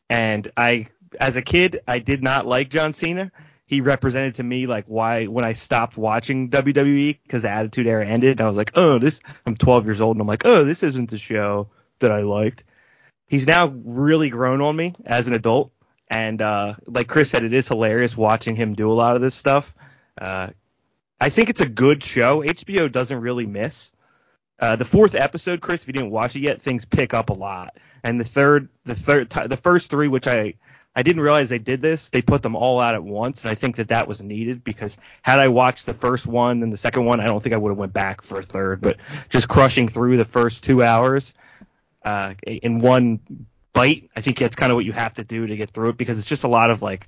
and 0.09 0.51
I 0.57 0.87
as 1.19 1.37
a 1.37 1.43
kid 1.43 1.81
I 1.89 1.99
did 1.99 2.23
not 2.23 2.47
like 2.47 2.71
John 2.71 2.95
Cena. 2.95 3.33
He 3.71 3.83
represented 3.83 4.35
to 4.35 4.43
me 4.43 4.67
like 4.67 4.87
why 4.87 5.27
when 5.27 5.45
I 5.45 5.53
stopped 5.53 5.97
watching 5.97 6.51
WWE 6.51 7.21
because 7.23 7.43
the 7.43 7.51
Attitude 7.51 7.87
Era 7.87 8.05
ended, 8.05 8.33
and 8.33 8.41
I 8.41 8.49
was 8.49 8.57
like, 8.57 8.73
oh, 8.75 8.99
this. 8.99 9.21
I'm 9.47 9.57
12 9.57 9.85
years 9.85 10.01
old, 10.01 10.17
and 10.17 10.21
I'm 10.21 10.27
like, 10.27 10.45
oh, 10.45 10.65
this 10.65 10.83
isn't 10.83 11.09
the 11.09 11.19
show 11.19 11.69
that 12.01 12.11
I 12.11 12.23
liked. 12.23 12.65
He's 13.29 13.47
now 13.47 13.69
really 13.69 14.29
grown 14.29 14.61
on 14.61 14.75
me 14.75 14.97
as 15.07 15.29
an 15.29 15.35
adult, 15.35 15.71
and 16.11 16.43
uh, 16.43 16.75
like 16.85 17.07
Chris 17.07 17.31
said, 17.31 17.45
it 17.45 17.55
is 17.55 17.69
hilarious 17.69 18.17
watching 18.17 18.57
him 18.57 18.75
do 18.75 18.91
a 18.91 18.93
lot 18.93 19.15
of 19.15 19.23
this 19.23 19.37
stuff. 19.37 19.73
Uh, 20.21 20.49
I 21.21 21.29
think 21.29 21.49
it's 21.49 21.61
a 21.61 21.69
good 21.69 22.03
show. 22.03 22.43
HBO 22.43 22.91
doesn't 22.91 23.21
really 23.21 23.47
miss. 23.47 23.93
Uh, 24.59 24.75
the 24.75 24.85
fourth 24.85 25.15
episode, 25.15 25.61
Chris, 25.61 25.83
if 25.83 25.87
you 25.87 25.93
didn't 25.93 26.11
watch 26.11 26.35
it 26.35 26.41
yet, 26.41 26.61
things 26.61 26.87
pick 26.87 27.15
up 27.15 27.31
a 27.31 27.35
lot. 27.35 27.77
And 28.03 28.21
the 28.21 28.25
third, 28.25 28.69
the 28.85 28.97
third, 28.97 29.31
the 29.31 29.57
first 29.57 29.91
three, 29.91 30.09
which 30.09 30.27
I 30.27 30.55
I 30.95 31.03
didn't 31.03 31.23
realize 31.23 31.49
they 31.49 31.59
did 31.59 31.81
this. 31.81 32.09
They 32.09 32.21
put 32.21 32.43
them 32.43 32.57
all 32.57 32.81
out 32.81 32.95
at 32.95 33.05
once, 33.05 33.43
and 33.43 33.51
I 33.51 33.55
think 33.55 33.77
that 33.77 33.89
that 33.89 34.09
was 34.09 34.21
needed 34.21 34.65
because 34.65 34.99
had 35.23 35.39
I 35.39 35.49
watched 35.49 35.87
the 35.87 35.95
first 35.95 36.27
one 36.27 36.63
and 36.63 36.73
the 36.73 36.77
second 36.77 37.05
one, 37.05 37.21
I 37.21 37.27
don't 37.27 37.43
think 37.43 37.55
I 37.55 37.59
would 37.59 37.71
have 37.71 37.79
went 37.79 37.93
back 37.93 38.23
for 38.23 38.41
a 38.41 38.43
third. 38.43 38.81
But 38.81 38.97
just 39.29 39.49
crushing 39.49 39.89
through 39.89 40.17
the 40.17 40.25
first 40.25 40.65
two 40.65 40.83
hours 40.83 41.33
uh, 42.05 42.35
in 42.45 42.81
one 42.81 43.21
bite, 43.73 44.11
I 44.17 44.21
think 44.21 44.39
that's 44.39 44.57
kind 44.57 44.73
of 44.73 44.77
what 44.77 44.85
you 44.85 44.93
have 44.93 45.15
to 45.15 45.25
do 45.25 45.47
to 45.47 45.57
get 45.57 45.71
through 45.71 45.91
it 45.91 45.97
because 45.97 46.19
it's 46.19 46.29
just 46.29 46.43
a 46.45 46.49
lot 46.49 46.71
of 46.71 46.83
like 46.83 47.07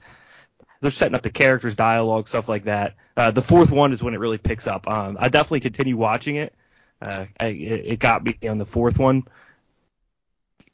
they're 0.81 0.93
setting 0.93 1.17
up 1.17 1.23
the 1.23 1.31
characters, 1.31 1.75
dialogue, 1.75 2.29
stuff 2.29 2.49
like 2.49 2.65
that. 2.65 2.95
Uh, 3.17 3.33
the 3.33 3.43
fourth 3.43 3.73
one 3.73 3.93
is 3.93 4.03
when 4.03 4.15
it 4.15 4.21
really 4.21 4.39
picks 4.39 4.69
up. 4.69 4.89
Um, 4.89 5.17
I 5.19 5.29
definitely 5.29 5.61
continue 5.61 5.97
watching 5.97 6.37
it. 6.37 6.55
Uh, 7.01 7.27
I, 7.41 7.47
it 7.47 7.99
got 7.99 8.25
me 8.25 8.37
on 8.49 8.59
the 8.59 8.67
fourth 8.67 8.99
one 8.99 9.25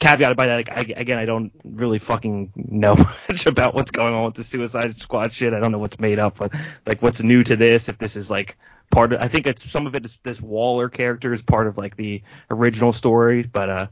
caveated 0.00 0.36
by 0.36 0.46
that, 0.46 0.70
I, 0.70 0.80
again, 0.96 1.18
I 1.18 1.24
don't 1.24 1.52
really 1.64 1.98
fucking 1.98 2.52
know 2.54 2.94
much 3.28 3.46
about 3.46 3.74
what's 3.74 3.90
going 3.90 4.14
on 4.14 4.26
with 4.26 4.34
the 4.34 4.44
Suicide 4.44 4.98
Squad 5.00 5.32
shit. 5.32 5.52
I 5.52 5.60
don't 5.60 5.72
know 5.72 5.78
what's 5.78 5.98
made 5.98 6.18
up, 6.18 6.38
but 6.38 6.54
like 6.86 7.02
what's 7.02 7.22
new 7.22 7.42
to 7.44 7.56
this. 7.56 7.88
If 7.88 7.98
this 7.98 8.16
is 8.16 8.30
like 8.30 8.56
part 8.90 9.12
of, 9.12 9.20
I 9.20 9.28
think 9.28 9.46
it's 9.46 9.68
some 9.70 9.86
of 9.86 9.94
it 9.94 10.04
is 10.04 10.18
this 10.22 10.40
Waller 10.40 10.88
character 10.88 11.32
is 11.32 11.42
part 11.42 11.66
of 11.66 11.76
like 11.76 11.96
the 11.96 12.22
original 12.50 12.92
story, 12.92 13.42
but 13.42 13.68
uh. 13.68 13.86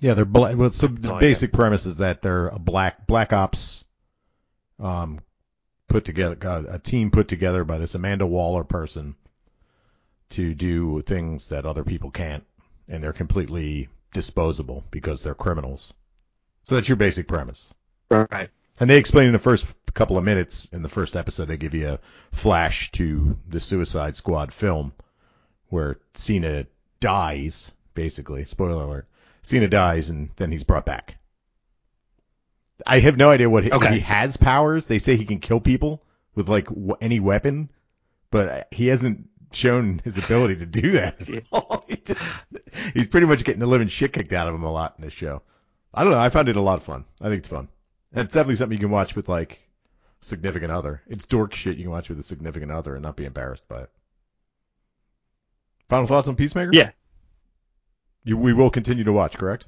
Yeah, 0.00 0.14
they're 0.14 0.24
black. 0.24 0.56
Well, 0.56 0.72
so 0.72 0.88
the 0.88 1.14
basic 1.14 1.52
premise 1.52 1.86
is 1.86 1.96
that 1.96 2.20
they're 2.20 2.48
a 2.48 2.58
black 2.58 3.06
black 3.06 3.32
ops, 3.32 3.84
um, 4.78 5.20
put 5.88 6.04
together 6.04 6.36
uh, 6.46 6.62
a 6.68 6.78
team 6.78 7.10
put 7.10 7.28
together 7.28 7.64
by 7.64 7.78
this 7.78 7.94
Amanda 7.94 8.26
Waller 8.26 8.64
person 8.64 9.14
to 10.30 10.54
do 10.54 11.00
things 11.02 11.48
that 11.48 11.64
other 11.64 11.84
people 11.84 12.10
can't, 12.10 12.44
and 12.88 13.02
they're 13.02 13.12
completely 13.12 13.88
disposable 14.14 14.82
because 14.90 15.22
they're 15.22 15.34
criminals. 15.34 15.92
So 16.62 16.74
that's 16.76 16.88
your 16.88 16.96
basic 16.96 17.28
premise. 17.28 17.72
Right. 18.10 18.48
And 18.80 18.88
they 18.88 18.96
explain 18.96 19.26
in 19.26 19.32
the 19.32 19.38
first 19.38 19.66
couple 19.92 20.16
of 20.16 20.24
minutes 20.24 20.66
in 20.72 20.82
the 20.82 20.88
first 20.88 21.14
episode, 21.14 21.46
they 21.48 21.58
give 21.58 21.74
you 21.74 21.88
a 21.88 22.00
flash 22.32 22.90
to 22.92 23.36
the 23.46 23.60
Suicide 23.60 24.16
Squad 24.16 24.52
film 24.52 24.92
where 25.68 25.98
Cena 26.14 26.66
dies, 27.00 27.70
basically. 27.94 28.44
Spoiler 28.46 28.82
alert. 28.82 29.08
Cena 29.42 29.68
dies 29.68 30.08
and 30.08 30.30
then 30.36 30.50
he's 30.50 30.64
brought 30.64 30.86
back. 30.86 31.16
I 32.86 32.98
have 33.00 33.16
no 33.16 33.30
idea 33.30 33.48
what 33.48 33.64
he, 33.64 33.70
Okay. 33.72 33.94
he 33.94 34.00
has 34.00 34.36
powers. 34.36 34.86
They 34.86 34.98
say 34.98 35.16
he 35.16 35.26
can 35.26 35.38
kill 35.40 35.60
people 35.60 36.02
with 36.34 36.48
like 36.48 36.68
any 37.00 37.20
weapon, 37.20 37.70
but 38.30 38.68
he 38.72 38.88
hasn't 38.88 39.28
shown 39.54 40.00
his 40.04 40.16
ability 40.18 40.56
to 40.56 40.66
do 40.66 40.92
that. 40.92 41.20
he 41.88 41.96
just, 41.96 42.20
he's 42.94 43.06
pretty 43.06 43.26
much 43.26 43.44
getting 43.44 43.60
the 43.60 43.66
living 43.66 43.88
shit 43.88 44.12
kicked 44.12 44.32
out 44.32 44.48
of 44.48 44.54
him 44.54 44.64
a 44.64 44.72
lot 44.72 44.94
in 44.98 45.04
this 45.04 45.12
show. 45.12 45.42
I 45.92 46.02
don't 46.02 46.12
know. 46.12 46.20
I 46.20 46.28
found 46.28 46.48
it 46.48 46.56
a 46.56 46.60
lot 46.60 46.78
of 46.78 46.84
fun. 46.84 47.04
I 47.20 47.24
think 47.24 47.38
it's 47.38 47.48
fun. 47.48 47.68
And 48.12 48.24
it's 48.24 48.34
definitely 48.34 48.56
something 48.56 48.76
you 48.76 48.82
can 48.82 48.90
watch 48.90 49.14
with 49.16 49.28
like 49.28 49.60
significant 50.20 50.72
other. 50.72 51.02
It's 51.06 51.26
dork 51.26 51.54
shit 51.54 51.76
you 51.76 51.84
can 51.84 51.90
watch 51.92 52.08
with 52.08 52.18
a 52.18 52.22
significant 52.22 52.72
other 52.72 52.94
and 52.94 53.02
not 53.02 53.16
be 53.16 53.24
embarrassed 53.24 53.66
by 53.68 53.82
it. 53.82 53.90
Final 55.88 56.06
thoughts 56.06 56.28
on 56.28 56.36
Peacemaker? 56.36 56.70
Yeah. 56.72 56.90
You, 58.24 58.36
we 58.36 58.52
will 58.52 58.70
continue 58.70 59.04
to 59.04 59.12
watch, 59.12 59.36
correct? 59.36 59.66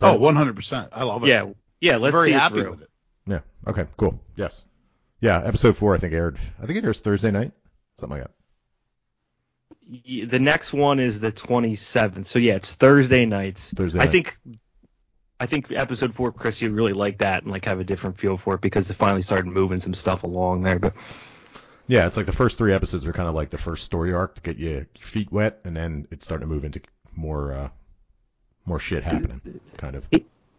Oh, 0.00 0.16
100%. 0.18 0.88
I 0.92 1.02
love 1.04 1.24
it. 1.24 1.28
Yeah. 1.28 1.50
Yeah. 1.80 1.96
I'm 1.96 2.02
Let's 2.02 2.12
very 2.14 2.30
see 2.30 2.36
it 2.36 2.38
happy 2.38 2.60
through. 2.60 2.70
with 2.70 2.82
it. 2.82 2.90
Yeah. 3.26 3.40
Okay. 3.66 3.86
Cool. 3.96 4.20
Yes. 4.36 4.64
Yeah. 5.20 5.42
Episode 5.44 5.76
four, 5.76 5.94
I 5.94 5.98
think 5.98 6.12
aired. 6.12 6.38
I 6.62 6.66
think 6.66 6.78
it 6.78 6.84
airs 6.84 7.00
Thursday 7.00 7.30
night, 7.30 7.52
something 7.98 8.18
like 8.18 8.28
that. 8.28 8.35
The 9.88 10.38
next 10.40 10.72
one 10.72 10.98
is 10.98 11.20
the 11.20 11.30
27th. 11.30 12.26
So 12.26 12.38
yeah, 12.38 12.54
it's 12.54 12.74
Thursday 12.74 13.24
nights. 13.24 13.72
Thursday. 13.72 14.00
I 14.00 14.06
think 14.06 14.38
I 15.38 15.46
think 15.46 15.70
episode 15.70 16.14
four, 16.14 16.32
Chris, 16.32 16.60
you 16.60 16.70
really 16.70 16.92
like 16.92 17.18
that 17.18 17.42
and 17.42 17.52
like 17.52 17.66
have 17.66 17.78
a 17.78 17.84
different 17.84 18.18
feel 18.18 18.36
for 18.36 18.54
it 18.54 18.60
because 18.60 18.88
they 18.88 18.94
finally 18.94 19.22
started 19.22 19.46
moving 19.46 19.80
some 19.80 19.94
stuff 19.94 20.24
along 20.24 20.62
there. 20.62 20.78
But 20.78 20.94
Yeah, 21.86 22.06
it's 22.06 22.16
like 22.16 22.26
the 22.26 22.32
first 22.32 22.58
three 22.58 22.72
episodes 22.72 23.04
were 23.04 23.12
kind 23.12 23.28
of 23.28 23.34
like 23.34 23.50
the 23.50 23.58
first 23.58 23.84
story 23.84 24.12
arc 24.12 24.34
to 24.36 24.40
get 24.40 24.56
you 24.56 24.70
your 24.70 24.86
feet 24.98 25.30
wet, 25.30 25.60
and 25.64 25.76
then 25.76 26.08
it's 26.10 26.24
starting 26.24 26.48
to 26.48 26.52
move 26.52 26.64
into 26.64 26.80
more 27.14 27.52
uh, 27.52 27.68
more 28.64 28.80
shit 28.80 29.04
happening, 29.04 29.60
kind 29.76 29.94
of. 29.94 30.08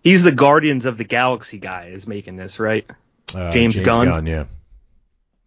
he's 0.03 0.23
the 0.23 0.31
Guardians 0.31 0.85
of 0.85 0.97
the 0.97 1.03
Galaxy 1.03 1.59
guy 1.59 1.87
is 1.87 2.07
making 2.07 2.37
this, 2.37 2.59
right? 2.59 2.89
Uh, 3.35 3.51
James 3.51 3.79
Gunn? 3.81 4.25
yeah. 4.25 4.45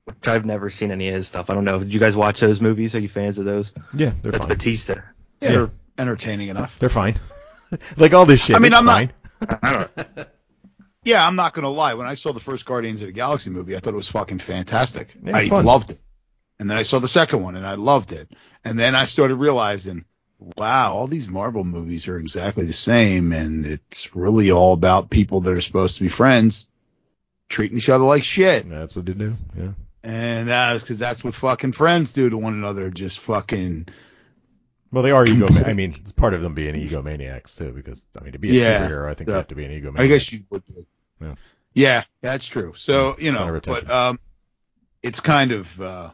Which 0.04 0.26
I've 0.28 0.44
never 0.46 0.70
seen 0.70 0.90
any 0.90 1.08
of 1.08 1.14
his 1.14 1.28
stuff. 1.28 1.50
I 1.50 1.54
don't 1.54 1.64
know. 1.64 1.78
Did 1.78 1.92
you 1.94 2.00
guys 2.00 2.16
watch 2.16 2.40
those 2.40 2.60
movies? 2.60 2.94
Are 2.94 3.00
you 3.00 3.08
fans 3.08 3.38
of 3.38 3.44
those? 3.44 3.72
Yeah, 3.94 4.12
they're 4.22 4.32
That's 4.32 4.46
fine. 4.46 4.56
Batista. 4.56 4.94
Yeah, 4.94 5.02
Yeah. 5.40 5.50
They're 5.50 5.70
entertaining 5.98 6.48
enough. 6.48 6.78
They're 6.78 6.88
fine. 6.88 7.18
like 7.96 8.12
all 8.14 8.26
this 8.26 8.40
shit. 8.42 8.56
I 8.56 8.58
mean, 8.58 8.72
it's 8.72 8.78
I'm 8.78 8.84
not- 8.86 9.10
fine. 9.40 9.58
I 9.62 9.72
don't. 9.72 10.28
Yeah, 11.02 11.26
I'm 11.26 11.34
not 11.34 11.54
gonna 11.54 11.70
lie. 11.70 11.94
When 11.94 12.06
I 12.06 12.12
saw 12.12 12.34
the 12.34 12.40
first 12.40 12.66
Guardians 12.66 13.00
of 13.00 13.06
the 13.06 13.12
Galaxy 13.12 13.48
movie, 13.48 13.74
I 13.74 13.80
thought 13.80 13.94
it 13.94 13.96
was 13.96 14.10
fucking 14.10 14.38
fantastic. 14.38 15.16
Yeah, 15.24 15.34
I 15.34 15.48
fun. 15.48 15.64
loved 15.64 15.92
it. 15.92 15.98
And 16.58 16.68
then 16.70 16.76
I 16.76 16.82
saw 16.82 16.98
the 16.98 17.08
second 17.08 17.42
one, 17.42 17.56
and 17.56 17.66
I 17.66 17.76
loved 17.76 18.12
it. 18.12 18.30
And 18.66 18.78
then 18.78 18.94
I 18.94 19.06
started 19.06 19.36
realizing, 19.36 20.04
wow, 20.58 20.92
all 20.92 21.06
these 21.06 21.26
Marvel 21.26 21.64
movies 21.64 22.06
are 22.06 22.18
exactly 22.18 22.66
the 22.66 22.74
same, 22.74 23.32
and 23.32 23.64
it's 23.64 24.14
really 24.14 24.50
all 24.50 24.74
about 24.74 25.08
people 25.08 25.40
that 25.40 25.54
are 25.54 25.60
supposed 25.62 25.96
to 25.96 26.02
be 26.02 26.08
friends 26.10 26.68
treating 27.48 27.78
each 27.78 27.88
other 27.88 28.04
like 28.04 28.22
shit. 28.22 28.68
That's 28.68 28.94
what 28.94 29.06
they 29.06 29.14
do. 29.14 29.36
Yeah. 29.58 29.70
And 30.02 30.48
that 30.48 30.76
is 30.76 30.82
because 30.82 30.98
that's 30.98 31.22
what 31.22 31.34
fucking 31.34 31.72
friends 31.72 32.12
do 32.12 32.30
to 32.30 32.36
one 32.38 32.54
another. 32.54 32.90
Just 32.90 33.20
fucking 33.20 33.88
Well, 34.92 35.02
they 35.02 35.10
are 35.10 35.26
ego. 35.26 35.46
I 35.64 35.74
mean, 35.74 35.90
it's 35.90 36.12
part 36.12 36.32
of 36.34 36.40
them 36.42 36.54
being 36.54 36.74
egomaniacs 36.74 37.56
too, 37.58 37.72
because 37.72 38.04
I 38.18 38.22
mean, 38.24 38.32
to 38.32 38.38
be 38.38 38.50
a 38.50 38.54
Yeah, 38.54 38.88
superhero, 38.88 39.04
I 39.04 39.12
think 39.14 39.26
so- 39.26 39.32
you 39.32 39.36
have 39.36 39.48
to 39.48 39.54
be 39.54 39.64
an 39.64 39.70
egomaniac. 39.72 40.00
I 40.00 40.06
guess 40.06 40.32
you 40.32 40.40
would. 40.50 40.66
Be. 40.66 40.74
Yeah. 41.20 41.34
Yeah, 41.74 42.04
that's 42.22 42.46
true. 42.46 42.72
So 42.76 43.16
you 43.18 43.30
know, 43.32 43.60
but 43.64 43.88
um, 43.90 44.18
it's 45.02 45.20
kind 45.20 45.52
of 45.52 45.80
uh, 45.80 46.10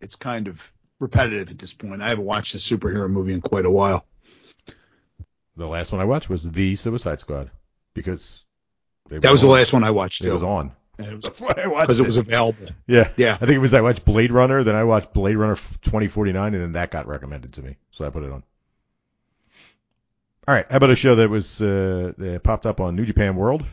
it's 0.00 0.16
kind 0.16 0.48
of 0.48 0.60
repetitive 0.98 1.50
at 1.50 1.58
this 1.58 1.72
point. 1.72 2.02
I 2.02 2.08
haven't 2.08 2.24
watched 2.24 2.54
a 2.54 2.58
superhero 2.58 3.08
movie 3.08 3.32
in 3.34 3.40
quite 3.42 3.66
a 3.66 3.70
while. 3.70 4.04
The 5.56 5.66
last 5.66 5.92
one 5.92 6.00
I 6.00 6.04
watched 6.04 6.28
was 6.30 6.42
The 6.50 6.74
Suicide 6.76 7.20
Squad 7.20 7.50
because 7.94 8.44
they 9.08 9.18
That 9.18 9.30
was 9.32 9.42
the 9.42 9.48
last 9.48 9.72
one 9.72 9.84
I 9.84 9.90
watched 9.90 10.22
It 10.22 10.24
too. 10.24 10.32
was 10.32 10.42
on. 10.42 10.72
Because 11.00 11.22
That's 11.22 11.40
why 11.40 11.54
I 11.56 11.66
watched 11.66 11.86
because 11.88 12.00
it 12.00 12.04
it 12.04 12.06
was 12.06 12.16
available. 12.16 12.66
Yeah. 12.86 13.10
Yeah. 13.16 13.34
I 13.34 13.38
think 13.38 13.52
it 13.52 13.58
was 13.58 13.74
I 13.74 13.80
watched 13.80 14.04
Blade 14.04 14.32
Runner, 14.32 14.62
then 14.62 14.74
I 14.74 14.84
watched 14.84 15.12
Blade 15.12 15.36
Runner 15.36 15.56
2049, 15.56 16.54
and 16.54 16.62
then 16.62 16.72
that 16.72 16.90
got 16.90 17.06
recommended 17.06 17.54
to 17.54 17.62
me, 17.62 17.76
so 17.90 18.04
I 18.06 18.10
put 18.10 18.22
it 18.22 18.32
on. 18.32 18.42
All 20.48 20.54
right, 20.54 20.66
how 20.70 20.78
about 20.78 20.90
a 20.90 20.96
show 20.96 21.16
that 21.16 21.30
was 21.30 21.62
uh, 21.62 22.12
that 22.18 22.42
popped 22.42 22.66
up 22.66 22.80
on 22.80 22.96
New 22.96 23.04
Japan 23.04 23.36
World? 23.36 23.64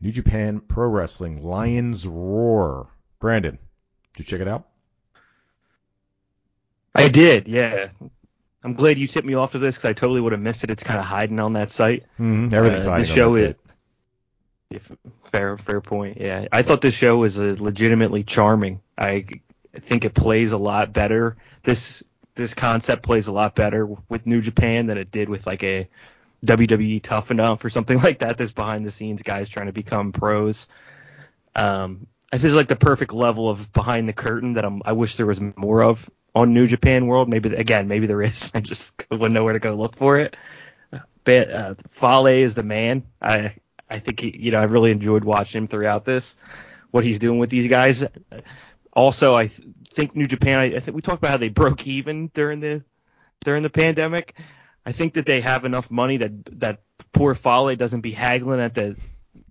New 0.00 0.12
Japan 0.12 0.60
Pro 0.60 0.88
Wrestling 0.88 1.42
Lions 1.42 2.06
Roar. 2.06 2.88
Brandon, 3.20 3.58
did 4.16 4.18
you 4.20 4.24
check 4.24 4.40
it 4.40 4.48
out? 4.48 4.66
I 6.94 7.08
did, 7.08 7.48
yeah. 7.48 7.88
I'm 8.64 8.74
glad 8.74 8.98
you 8.98 9.06
tipped 9.06 9.26
me 9.26 9.34
off 9.34 9.52
to 9.52 9.58
this 9.58 9.76
because 9.76 9.88
I 9.90 9.92
totally 9.92 10.20
would 10.20 10.32
have 10.32 10.40
missed 10.40 10.62
it. 10.62 10.70
It's 10.70 10.82
kind 10.84 11.00
of 11.00 11.04
hiding 11.04 11.40
on 11.40 11.54
that 11.54 11.70
site. 11.70 12.04
Mm-hmm. 12.20 12.54
Everything's 12.54 12.86
Uh, 12.86 12.90
hiding 12.90 13.02
this 13.02 13.10
on 13.10 13.16
show 13.16 13.32
that 13.34 13.40
is 13.42 13.48
site. 13.48 13.56
If, 14.76 14.90
fair 15.30 15.56
fair 15.58 15.80
point. 15.80 16.18
Yeah, 16.20 16.46
I 16.52 16.62
thought 16.62 16.80
this 16.80 16.94
show 16.94 17.16
was 17.16 17.38
legitimately 17.38 18.24
charming. 18.24 18.80
I 18.96 19.26
think 19.74 20.04
it 20.04 20.14
plays 20.14 20.52
a 20.52 20.58
lot 20.58 20.92
better. 20.92 21.36
This 21.62 22.02
this 22.34 22.54
concept 22.54 23.02
plays 23.02 23.26
a 23.26 23.32
lot 23.32 23.54
better 23.54 23.86
with 24.08 24.26
New 24.26 24.40
Japan 24.40 24.86
than 24.86 24.98
it 24.98 25.10
did 25.10 25.28
with 25.28 25.46
like 25.46 25.62
a 25.62 25.88
WWE 26.44 27.02
Tough 27.02 27.30
Enough 27.30 27.64
or 27.64 27.70
something 27.70 27.98
like 28.02 28.20
that. 28.20 28.38
This 28.38 28.52
behind 28.52 28.86
the 28.86 28.90
scenes 28.90 29.22
guys 29.22 29.48
trying 29.48 29.66
to 29.66 29.72
become 29.72 30.12
pros. 30.12 30.68
Um, 31.54 32.06
I 32.32 32.38
think 32.38 32.46
it's 32.46 32.56
like 32.56 32.68
the 32.68 32.76
perfect 32.76 33.12
level 33.12 33.50
of 33.50 33.72
behind 33.72 34.08
the 34.08 34.14
curtain 34.14 34.54
that 34.54 34.64
I'm, 34.64 34.80
I 34.84 34.92
wish 34.92 35.16
there 35.16 35.26
was 35.26 35.40
more 35.56 35.82
of 35.82 36.08
on 36.34 36.54
New 36.54 36.66
Japan 36.66 37.06
World. 37.06 37.28
Maybe 37.28 37.54
again, 37.54 37.88
maybe 37.88 38.06
there 38.06 38.22
is. 38.22 38.50
I 38.54 38.60
just 38.60 39.04
wouldn't 39.10 39.32
know 39.32 39.44
where 39.44 39.52
to 39.52 39.60
go 39.60 39.74
look 39.74 39.96
for 39.96 40.18
it. 40.18 40.36
But 41.24 41.50
uh, 41.50 41.74
Fale 41.90 42.26
is 42.26 42.54
the 42.54 42.62
man. 42.62 43.04
I 43.20 43.54
I 43.92 43.98
think 43.98 44.20
he, 44.20 44.36
you 44.36 44.50
know 44.50 44.60
I 44.60 44.64
really 44.64 44.90
enjoyed 44.90 45.24
watching 45.24 45.62
him 45.62 45.68
throughout 45.68 46.04
this. 46.04 46.36
What 46.90 47.04
he's 47.04 47.18
doing 47.18 47.38
with 47.38 47.50
these 47.50 47.68
guys. 47.68 48.04
Also, 48.92 49.34
I 49.34 49.46
th- 49.46 49.68
think 49.92 50.16
New 50.16 50.26
Japan. 50.26 50.58
I, 50.58 50.76
I 50.76 50.80
think 50.80 50.94
we 50.94 51.02
talked 51.02 51.18
about 51.18 51.30
how 51.30 51.36
they 51.36 51.48
broke 51.48 51.86
even 51.86 52.28
during 52.34 52.60
the 52.60 52.84
during 53.44 53.62
the 53.62 53.70
pandemic. 53.70 54.34
I 54.84 54.92
think 54.92 55.14
that 55.14 55.26
they 55.26 55.40
have 55.40 55.64
enough 55.64 55.90
money 55.90 56.18
that 56.18 56.60
that 56.60 56.82
poor 57.12 57.34
Fale 57.34 57.76
doesn't 57.76 58.00
be 58.00 58.12
haggling 58.12 58.60
at 58.60 58.74
the 58.74 58.96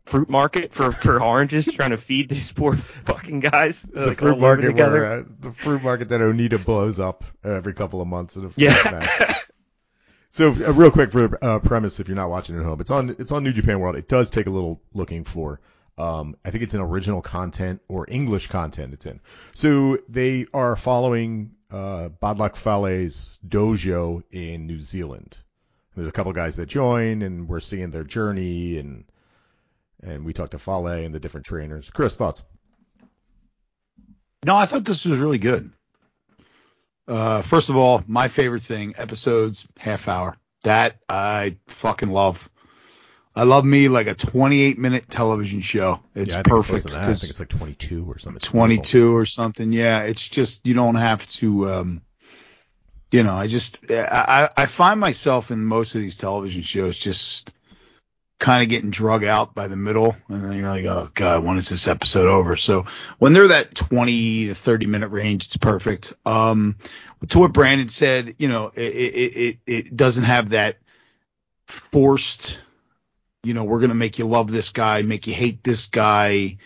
fruit 0.06 0.30
market 0.30 0.73
for 0.73 0.91
for 0.91 1.21
oranges 1.21 1.65
trying 1.73 1.91
to 1.91 1.97
feed 1.97 2.30
these 2.30 2.51
poor 2.51 2.75
fucking 2.75 3.39
guys. 3.39 3.84
The 3.84 4.08
like, 4.08 4.19
fruit 4.19 4.39
market 4.39 4.67
together. 4.67 5.01
where 5.01 5.19
uh, 5.19 5.23
the 5.39 5.51
fruit 5.51 5.84
market 5.84 6.10
that 6.10 6.21
Onita 6.21 6.63
blows 6.63 6.99
up 6.99 7.23
every 7.43 7.73
couple 7.73 8.01
of 8.01 8.08
months 8.08 8.36
in 8.36 8.45
a 8.45 8.51
yeah. 8.56 9.36
So 10.31 10.47
uh, 10.49 10.73
real 10.73 10.91
quick 10.91 11.11
for 11.11 11.37
uh, 11.43 11.59
premise, 11.59 11.99
if 11.99 12.07
you're 12.07 12.15
not 12.15 12.29
watching 12.29 12.57
at 12.57 12.63
home, 12.63 12.79
it's 12.79 12.89
on 12.89 13.15
it's 13.19 13.31
on 13.31 13.43
New 13.43 13.53
Japan 13.53 13.79
World. 13.79 13.97
It 13.97 14.07
does 14.07 14.29
take 14.29 14.47
a 14.47 14.49
little 14.49 14.81
looking 14.93 15.25
for. 15.25 15.59
Um, 15.97 16.37
I 16.43 16.51
think 16.51 16.63
it's 16.63 16.73
in 16.73 16.79
original 16.79 17.21
content 17.21 17.81
or 17.89 18.05
English 18.09 18.47
content. 18.47 18.93
It's 18.93 19.05
in. 19.05 19.19
So 19.53 19.99
they 20.07 20.47
are 20.53 20.75
following 20.77 21.51
uh, 21.69 22.09
Bad 22.09 22.39
Luck 22.39 22.55
Fale's 22.55 23.39
dojo 23.45 24.23
in 24.31 24.67
New 24.67 24.79
Zealand. 24.79 25.37
There's 25.95 26.07
a 26.07 26.13
couple 26.13 26.31
guys 26.31 26.55
that 26.55 26.67
join, 26.67 27.21
and 27.21 27.49
we're 27.49 27.59
seeing 27.59 27.91
their 27.91 28.05
journey, 28.05 28.77
and 28.77 29.03
and 30.01 30.23
we 30.23 30.31
talked 30.31 30.51
to 30.51 30.59
Fale 30.59 30.87
and 30.87 31.13
the 31.13 31.19
different 31.19 31.45
trainers. 31.45 31.89
Chris, 31.89 32.15
thoughts? 32.15 32.41
No, 34.45 34.55
I 34.55 34.65
thought 34.65 34.85
this 34.85 35.05
was 35.05 35.19
really 35.19 35.37
good. 35.37 35.71
Uh, 37.07 37.41
first 37.41 37.69
of 37.69 37.77
all, 37.77 38.03
my 38.07 38.27
favorite 38.27 38.63
thing, 38.63 38.93
episodes, 38.97 39.67
half 39.77 40.07
hour. 40.07 40.37
That 40.63 40.97
I 41.09 41.57
fucking 41.67 42.09
love. 42.09 42.49
I 43.35 43.43
love 43.43 43.63
me 43.63 43.87
like 43.87 44.07
a 44.07 44.13
28 44.13 44.77
minute 44.77 45.09
television 45.09 45.61
show. 45.61 46.01
It's 46.13 46.35
yeah, 46.35 46.43
perfect. 46.43 46.85
It's 46.85 46.85
less 46.85 46.93
than 46.93 47.01
that. 47.01 47.09
I 47.09 47.13
think 47.13 47.29
it's 47.31 47.39
like 47.39 47.49
22 47.49 48.11
or 48.11 48.19
something. 48.19 48.35
It's 48.35 48.45
22 48.45 49.15
or 49.15 49.25
something. 49.25 49.71
Yeah, 49.71 50.01
it's 50.01 50.27
just 50.27 50.67
you 50.67 50.73
don't 50.73 50.95
have 50.95 51.27
to. 51.29 51.71
Um, 51.71 52.01
you 53.11 53.23
know, 53.23 53.35
I 53.35 53.47
just 53.47 53.89
I 53.89 54.49
I 54.55 54.65
find 54.65 54.99
myself 54.99 55.51
in 55.51 55.65
most 55.65 55.95
of 55.95 56.01
these 56.01 56.17
television 56.17 56.61
shows 56.61 56.97
just 56.97 57.51
kind 58.41 58.63
of 58.63 58.69
getting 58.69 58.89
drug 58.89 59.23
out 59.23 59.54
by 59.54 59.67
the 59.67 59.75
middle, 59.77 60.15
and 60.27 60.43
then 60.43 60.58
you're 60.58 60.67
like, 60.67 60.84
oh 60.86 61.12
god, 61.13 61.45
when 61.45 61.58
is 61.58 61.69
this 61.69 61.88
episode 61.88 62.27
over? 62.27 62.56
So 62.58 62.86
when 63.19 63.34
they're 63.34 63.49
that 63.49 63.75
20 63.75 64.47
to 64.47 64.56
30 64.56 64.88
minute 64.88 65.10
range, 65.10 65.45
it's 65.45 65.58
perfect. 65.58 66.13
Um, 66.25 66.75
to 67.30 67.38
what 67.38 67.54
Brandon 67.54 67.88
said, 67.88 68.36
you 68.39 68.49
know, 68.49 68.71
it 68.75 68.82
it 68.82 69.38
it, 69.38 69.58
it 69.67 69.95
doesn't 69.95 70.23
have 70.23 70.49
that 70.49 70.77
forced. 71.67 72.60
You 73.43 73.54
know, 73.54 73.63
we're 73.63 73.80
gonna 73.80 73.93
make 73.93 74.17
you 74.17 74.25
love 74.25 74.51
this 74.51 74.71
guy, 74.71 75.04
make 75.04 75.27
you 75.27 75.36
hate 75.36 75.63
this 75.63 75.88
guy 75.88 76.58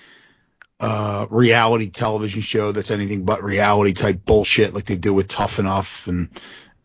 uh, 0.80 1.26
reality 1.30 1.90
television 1.90 2.42
show 2.42 2.72
that's 2.72 2.92
anything 2.92 3.24
but 3.24 3.44
reality 3.44 3.94
type 3.94 4.26
bullshit 4.26 4.74
like 4.74 4.86
they 4.86 4.98
do 4.98 5.14
with 5.14 5.28
Tough 5.28 5.60
Enough 5.60 6.08
and 6.08 6.30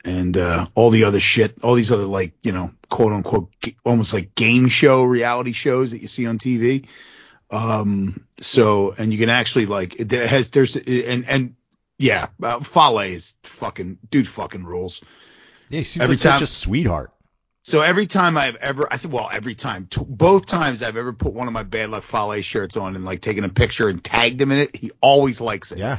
and 0.04 0.36
uh, 0.36 0.66
all 0.74 0.90
the 0.90 1.04
other 1.04 1.20
shit, 1.20 1.62
all 1.62 1.74
these 1.74 1.92
other 1.92 2.04
like 2.04 2.32
you 2.42 2.52
know 2.52 2.72
quote 2.88 3.12
unquote 3.12 3.52
almost 3.84 4.12
like 4.14 4.34
game 4.34 4.68
show 4.68 5.02
reality 5.02 5.52
shows 5.52 5.90
that 5.92 6.00
you 6.00 6.08
see 6.08 6.26
on 6.26 6.38
TV. 6.38 6.86
Um, 7.50 8.24
so 8.40 8.92
and 8.96 9.12
you 9.12 9.18
can 9.18 9.28
actually 9.28 9.66
like 9.66 9.98
it 10.00 10.10
has 10.12 10.50
there's 10.50 10.76
and 10.76 11.28
and 11.28 11.54
yeah, 11.98 12.28
uh, 12.42 12.60
Fale 12.60 13.00
is 13.00 13.34
fucking 13.42 13.98
dude 14.10 14.28
fucking 14.28 14.64
rules. 14.64 15.02
Yeah, 15.68 15.78
he 15.78 15.84
seems 15.84 16.02
Every 16.02 16.14
like 16.14 16.20
such 16.20 16.32
time- 16.34 16.42
a 16.42 16.46
sweetheart. 16.46 17.12
So 17.62 17.82
every 17.82 18.06
time 18.06 18.38
I've 18.38 18.56
ever, 18.56 18.88
I 18.90 18.96
think, 18.96 19.12
well, 19.12 19.28
every 19.30 19.54
time, 19.54 19.86
t- 19.86 20.00
both 20.02 20.46
times 20.46 20.82
I've 20.82 20.96
ever 20.96 21.12
put 21.12 21.34
one 21.34 21.46
of 21.46 21.52
my 21.52 21.62
Bad 21.62 21.90
Luck 21.90 22.04
Fale 22.04 22.40
shirts 22.40 22.78
on 22.78 22.96
and 22.96 23.04
like 23.04 23.20
taken 23.20 23.44
a 23.44 23.50
picture 23.50 23.90
and 23.90 24.02
tagged 24.02 24.40
him 24.40 24.50
in 24.50 24.58
it, 24.60 24.74
he 24.74 24.92
always 25.02 25.42
likes 25.42 25.70
it. 25.70 25.76
Yeah. 25.76 25.98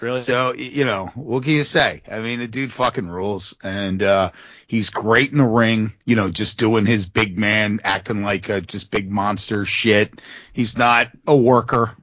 Really? 0.00 0.20
So 0.20 0.52
you 0.52 0.84
know, 0.84 1.06
what 1.14 1.44
can 1.44 1.52
you 1.52 1.64
say? 1.64 2.02
I 2.10 2.20
mean, 2.20 2.40
the 2.40 2.48
dude 2.48 2.72
fucking 2.72 3.08
rules, 3.08 3.54
and 3.62 4.02
uh, 4.02 4.32
he's 4.66 4.90
great 4.90 5.32
in 5.32 5.38
the 5.38 5.44
ring. 5.44 5.94
You 6.04 6.16
know, 6.16 6.30
just 6.30 6.58
doing 6.58 6.84
his 6.84 7.08
big 7.08 7.38
man, 7.38 7.80
acting 7.82 8.22
like 8.22 8.48
a 8.48 8.60
just 8.60 8.90
big 8.90 9.10
monster 9.10 9.64
shit. 9.64 10.20
He's 10.52 10.76
not 10.76 11.08
a 11.26 11.36
worker. 11.36 11.96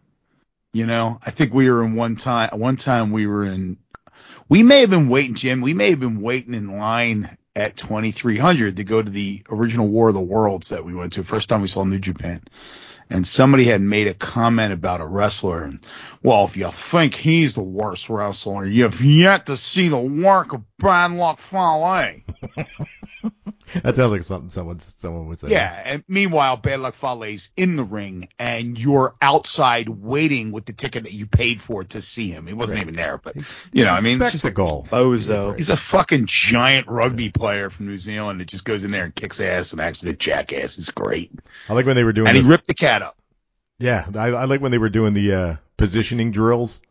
You 0.72 0.88
know, 0.88 1.20
I 1.24 1.30
think 1.30 1.54
we 1.54 1.70
were 1.70 1.84
in 1.84 1.94
one 1.94 2.16
time. 2.16 2.58
One 2.60 2.78
time 2.78 3.12
we 3.12 3.28
were 3.28 3.44
in. 3.44 3.78
We 4.50 4.64
may 4.64 4.82
have 4.82 4.90
been 4.90 5.08
waiting, 5.08 5.36
Jim. 5.36 5.62
We 5.62 5.76
may 5.76 5.92
have 5.92 6.00
been 6.00 6.22
waiting 6.22 6.56
in 6.56 6.78
line 6.78 7.38
at 7.56 7.78
2300 7.78 8.78
to 8.78 8.84
go 8.84 9.02
to 9.02 9.10
the 9.10 9.44
original 9.50 9.88
War 9.88 10.08
of 10.08 10.16
the 10.16 10.22
Worlds 10.22 10.70
that 10.70 10.84
we 10.84 10.96
went 10.96 11.14
to. 11.14 11.24
First 11.24 11.50
time 11.50 11.62
we 11.62 11.68
saw 11.68 11.84
New 11.84 12.00
Japan. 12.00 12.42
And 13.10 13.28
somebody 13.28 13.66
had 13.66 13.82
made 13.82 14.08
a 14.08 14.14
comment 14.14 14.74
about 14.74 15.02
a 15.02 15.06
wrestler. 15.06 15.64
And, 15.64 15.86
well, 16.24 16.46
if 16.46 16.56
you 16.58 16.70
think 16.72 17.14
he's 17.16 17.54
the 17.54 17.62
worst 17.62 18.10
wrestler, 18.10 18.66
you've 18.66 19.04
yet 19.04 19.48
to 19.48 19.58
see 19.58 19.90
the 19.90 19.98
work 19.98 20.54
of 20.54 20.64
Bad 20.80 21.12
Luck 21.12 21.40
Fale. 21.40 22.22
That 23.82 23.96
sounds 23.96 24.12
like 24.12 24.24
something 24.24 24.52
someone 24.52 24.80
someone 24.82 25.28
would 25.30 25.40
say. 25.40 25.50
Yeah. 25.50 25.82
And 25.84 26.04
meanwhile, 26.08 26.58
Bad 26.58 26.80
Luck 26.82 26.94
Fale's 26.94 27.50
in 27.58 27.76
the 27.76 27.84
ring 27.84 28.30
and 28.38 28.78
you're 28.78 29.16
outside 29.20 29.90
waiting 29.90 30.52
with 30.52 30.66
the 30.66 30.74
ticket 30.74 31.04
that 31.06 31.14
you 31.14 31.26
paid 31.26 31.60
for 31.60 31.84
to 31.86 32.02
see 32.02 32.30
him. 32.30 32.46
He 32.46 32.54
wasn't 32.54 32.78
Right. 32.78 32.84
even 32.84 32.94
there, 32.94 33.18
but, 33.18 33.36
you 33.72 33.84
know, 33.84 33.92
I 33.92 34.02
mean, 34.02 34.22
it's 34.22 34.32
just 34.32 34.46
a, 34.46 34.50
spectacle. 34.50 34.88
Bozo. 34.92 35.56
he's 35.58 35.70
a 35.72 35.78
fucking 35.78 36.26
giant 36.28 36.88
rugby 36.88 37.32
player 37.32 37.70
from 37.72 37.88
New 37.88 37.98
Zealand 37.98 38.40
that 38.42 38.48
just 38.48 38.64
goes 38.64 38.84
in 38.84 38.92
there 38.92 39.06
and 39.06 39.16
kicks 39.16 39.40
ass 39.42 39.72
and 39.72 39.82
acts 39.82 40.04
like 40.04 40.14
a 40.14 40.18
jackass. 40.18 40.78
It's 40.78 40.92
great. 40.92 41.32
I 41.68 41.74
like 41.74 41.86
when 41.88 41.96
they 41.96 42.04
were 42.04 42.14
doing. 42.14 42.28
And 42.28 42.38
he 42.38 42.44
ripped 42.44 42.68
the 42.68 42.76
cat 42.76 43.02
up. 43.02 43.18
yeah, 43.80 44.06
I, 44.16 44.28
I 44.28 44.46
like 44.46 44.62
when 44.62 44.72
they 44.72 44.78
were 44.78 44.90
doing 44.90 45.14
the 45.16 45.34
uh, 45.34 45.56
positioning 45.78 46.32
drills, 46.32 46.82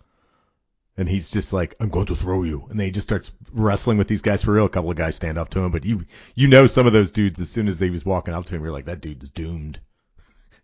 and 0.97 1.09
he's 1.09 1.31
just 1.31 1.53
like, 1.53 1.75
"I'm 1.81 1.89
going 1.89 2.07
to 2.07 2.17
throw 2.17 2.43
you," 2.43 2.67
and 2.71 2.79
then 2.79 2.87
he 2.87 2.93
just 2.93 3.07
starts 3.09 3.35
wrestling 3.53 3.99
with 3.99 4.09
these 4.09 4.23
guys 4.23 4.43
for 4.43 4.53
real. 4.53 4.67
A 4.67 4.69
couple 4.69 4.91
of 4.91 4.97
guys 4.97 5.17
stand 5.17 5.39
up 5.39 5.51
to 5.51 5.61
him, 5.61 5.71
but 5.73 5.85
you 5.85 6.05
you 6.35 6.49
know 6.49 6.67
some 6.67 6.87
of 6.87 6.93
those 6.93 7.11
dudes 7.11 7.41
as 7.41 7.51
soon 7.51 7.69
as 7.69 7.79
they 7.79 7.91
was 7.91 8.05
walking 8.05 8.35
up 8.35 8.45
to 8.47 8.55
him, 8.55 8.63
you're 8.63 8.73
like, 8.73 8.87
"That 8.87 9.01
dude's 9.01 9.31
doomed." 9.31 9.81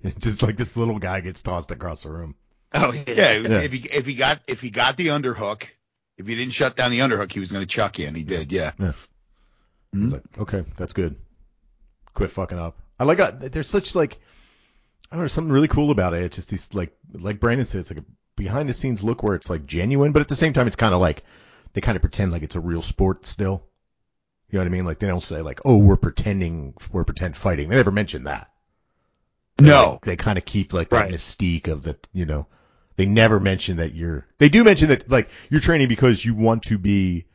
And 0.00 0.20
just 0.22 0.42
like 0.44 0.56
this 0.56 0.76
little 0.76 1.00
guy 1.00 1.20
gets 1.22 1.42
tossed 1.42 1.72
across 1.72 2.04
the 2.04 2.10
room. 2.10 2.36
Oh 2.72 2.92
yeah. 2.92 3.02
Yeah, 3.08 3.38
was- 3.40 3.50
Yeah. 3.50 3.60
if 3.62 3.72
he 3.72 3.78
if 3.90 4.06
he 4.06 4.14
got 4.14 4.40
if 4.46 4.60
he 4.60 4.70
got 4.70 4.96
the 4.96 5.08
underhook, 5.08 5.64
if 6.16 6.26
he 6.28 6.36
didn't 6.36 6.52
shut 6.52 6.76
down 6.76 6.92
the 6.92 7.00
underhook, 7.00 7.32
he 7.32 7.40
was 7.40 7.50
going 7.50 7.62
to 7.62 7.66
chuck 7.66 7.98
you, 7.98 8.06
and 8.06 8.16
he 8.16 8.22
did. 8.22 8.52
Yeah. 8.52 8.70
I 8.78 8.92
was 9.92 10.12
like, 10.12 10.22
okay, 10.38 10.64
that's 10.76 10.92
good. 10.92 11.16
Quit 12.14 12.30
fucking 12.30 12.58
up. 12.60 12.78
I 13.00 13.04
like. 13.04 13.18
Uh, 13.18 13.32
there's 13.32 13.68
such 13.68 13.96
like, 13.96 14.20
I 15.10 15.16
don't 15.16 15.24
know, 15.24 15.28
something 15.28 15.52
really 15.52 15.68
cool 15.68 15.90
about 15.90 16.14
it. 16.14 16.22
It's 16.22 16.36
just 16.36 16.50
these 16.50 16.74
like, 16.74 16.96
like 17.12 17.40
Brandon 17.40 17.66
said, 17.66 17.80
it's 17.80 17.90
like 17.90 18.00
a 18.00 18.04
behind 18.36 18.68
the 18.68 18.74
scenes 18.74 19.02
look 19.02 19.22
where 19.22 19.34
it's 19.34 19.50
like 19.50 19.66
genuine, 19.66 20.12
but 20.12 20.20
at 20.22 20.28
the 20.28 20.36
same 20.36 20.52
time, 20.52 20.66
it's 20.66 20.76
kind 20.76 20.94
of 20.94 21.00
like 21.00 21.24
they 21.72 21.80
kind 21.80 21.96
of 21.96 22.02
pretend 22.02 22.30
like 22.32 22.42
it's 22.42 22.56
a 22.56 22.60
real 22.60 22.82
sport 22.82 23.24
still. 23.24 23.64
You 24.50 24.58
know 24.58 24.64
what 24.64 24.68
I 24.68 24.70
mean? 24.70 24.84
Like 24.84 24.98
they 24.98 25.06
don't 25.06 25.22
say 25.22 25.42
like, 25.42 25.60
oh, 25.64 25.78
we're 25.78 25.96
pretending, 25.96 26.74
we're 26.92 27.04
pretend 27.04 27.36
fighting. 27.36 27.68
They 27.68 27.76
never 27.76 27.90
mention 27.90 28.24
that. 28.24 28.50
They, 29.56 29.66
No. 29.66 29.92
like, 29.92 30.04
they 30.04 30.16
kind 30.16 30.38
of 30.38 30.44
keep 30.44 30.72
like 30.72 30.90
that 30.90 31.10
mystique 31.10 31.68
of 31.68 31.82
the, 31.82 31.98
you 32.12 32.24
know, 32.26 32.46
they 32.96 33.06
never 33.06 33.40
mention 33.40 33.76
that 33.78 33.94
you're. 33.94 34.26
They 34.38 34.48
do 34.48 34.64
mention 34.64 34.88
that 34.88 35.10
like 35.10 35.30
you're 35.50 35.60
training 35.60 35.88
because 35.88 36.24
you 36.24 36.34
want 36.34 36.64
to 36.64 36.78
be 36.78 37.26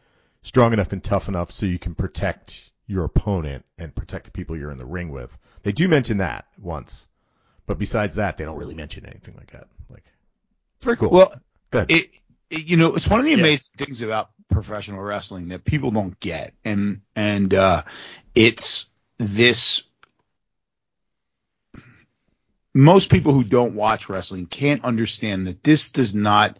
strong 0.41 0.73
enough 0.73 0.91
and 0.91 1.03
tough 1.03 1.27
enough 1.27 1.51
so 1.51 1.65
you 1.65 1.79
can 1.79 1.95
protect 1.95 2.71
your 2.87 3.05
opponent 3.05 3.63
and 3.77 3.95
protect 3.95 4.25
the 4.25 4.31
people 4.31 4.57
you're 4.57 4.71
in 4.71 4.77
the 4.77 4.85
ring 4.85 5.09
with. 5.09 5.35
They 5.63 5.71
do 5.71 5.87
mention 5.87 6.17
that 6.17 6.45
once, 6.59 7.07
but 7.65 7.77
besides 7.79 8.15
that, 8.15 8.37
they 8.37 8.45
don't 8.45 8.57
really 8.57 8.75
mention 8.75 9.05
anything 9.05 9.35
like 9.37 9.51
that. 9.51 9.67
Like 9.89 10.03
it's 10.77 10.85
very 10.85 10.97
cool. 10.97 11.09
Well, 11.09 11.33
Go 11.71 11.79
ahead. 11.79 11.91
it, 11.91 12.11
it 12.49 12.65
you 12.65 12.77
know 12.77 12.95
it's 12.95 13.07
one 13.07 13.19
of 13.19 13.25
the 13.25 13.31
Yeah. 13.31 13.37
amazing 13.39 13.71
things 13.77 14.01
about 14.01 14.29
professional 14.49 15.01
wrestling 15.01 15.49
that 15.49 15.63
people 15.65 15.91
don't 15.91 16.19
get, 16.19 16.53
and 16.63 17.01
and 17.15 17.53
uh, 17.53 17.83
it's 18.35 18.87
this. 19.17 19.83
Most 22.75 23.11
people 23.11 23.33
who 23.33 23.43
don't 23.43 23.75
watch 23.75 24.09
wrestling 24.09 24.47
can't 24.47 24.83
understand 24.83 25.45
that 25.47 25.63
this 25.63 25.91
does 25.91 26.15
not. 26.15 26.57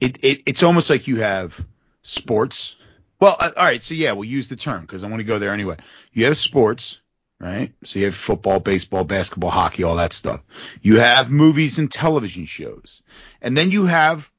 It, 0.00 0.22
it 0.24 0.42
it's 0.46 0.62
almost 0.62 0.88
like 0.90 1.08
you 1.08 1.16
have 1.16 1.58
sports. 2.02 2.76
Well, 3.18 3.34
uh, 3.38 3.50
all 3.56 3.64
right, 3.64 3.82
so 3.82 3.94
yeah, 3.94 4.12
we'll 4.12 4.28
use 4.28 4.48
the 4.48 4.56
term 4.56 4.82
because 4.82 5.02
I 5.02 5.08
want 5.08 5.20
to 5.20 5.24
go 5.24 5.38
there 5.38 5.50
anyway. 5.52 5.76
You 6.12 6.26
have 6.26 6.36
sports, 6.36 7.00
right? 7.40 7.72
So 7.84 7.98
you 7.98 8.06
have 8.06 8.14
football, 8.14 8.60
baseball, 8.60 9.04
basketball, 9.04 9.50
hockey, 9.50 9.82
all 9.82 9.96
that 9.96 10.12
stuff. 10.12 10.40
You 10.80 11.00
have 11.00 11.30
movies 11.30 11.78
and 11.78 11.90
television 11.90 12.46
shows. 12.46 13.02
And 13.42 13.56
then 13.56 13.70
you 13.70 13.86
have 13.86 14.30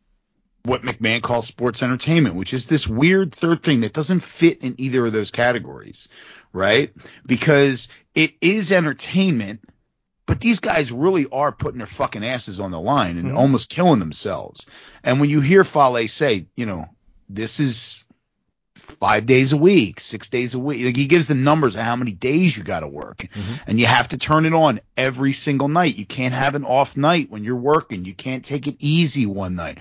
what 0.64 0.82
McMahon 0.82 1.22
calls 1.22 1.48
sports 1.48 1.82
entertainment, 1.82 2.36
which 2.36 2.54
is 2.54 2.66
this 2.66 2.88
weird 2.88 3.34
third 3.34 3.64
thing 3.64 3.82
that 3.82 3.94
doesn't 3.94 4.20
fit 4.20 4.62
in 4.62 4.76
either 4.80 5.06
of 5.06 5.14
those 5.14 5.32
categories, 5.32 6.10
right? 6.52 6.94
Because 7.26 7.88
it 8.14 8.34
is 8.42 8.72
entertainment, 8.72 9.62
but 10.26 10.42
these 10.42 10.60
guys 10.60 10.92
really 10.92 11.26
are 11.32 11.54
putting 11.54 11.78
their 11.78 11.88
fucking 11.88 12.26
asses 12.26 12.60
on 12.60 12.72
the 12.72 12.82
line 12.82 13.18
and 13.18 13.30
Mhm. 13.30 13.38
almost 13.38 13.70
killing 13.70 14.00
themselves. 14.00 14.66
And 15.04 15.22
when 15.22 15.30
you 15.30 15.40
hear 15.40 15.64
Fale 15.64 16.08
say, 16.10 16.48
you 16.58 16.66
know, 16.66 16.88
this 17.30 17.60
is 17.62 18.04
five 18.88 19.26
days 19.26 19.54
a 19.54 19.58
week, 19.58 20.00
six 20.00 20.30
days 20.30 20.54
a 20.54 20.60
week, 20.60 20.86
like 20.86 20.96
he 20.96 21.06
gives 21.08 21.28
the 21.28 21.36
numbers 21.36 21.76
of 21.76 21.82
how 21.84 21.96
many 21.96 22.12
days 22.14 22.58
you 22.58 22.64
got 22.64 22.80
to 22.80 22.88
work 22.88 23.28
Mhm. 23.34 23.60
and 23.68 23.80
you 23.80 23.86
have 23.86 24.08
to 24.10 24.18
turn 24.18 24.46
it 24.46 24.54
on 24.54 24.80
every 24.96 25.34
single 25.34 25.68
night. 25.68 25.98
You 25.98 26.06
can't 26.06 26.34
have 26.34 26.56
an 26.56 26.64
off 26.64 26.96
night 26.98 27.30
when 27.30 27.44
you're 27.44 27.56
working. 27.56 28.06
You 28.06 28.14
can't 28.14 28.44
take 28.46 28.66
it 28.68 28.78
easy 28.80 29.26
one 29.26 29.56
night. 29.56 29.80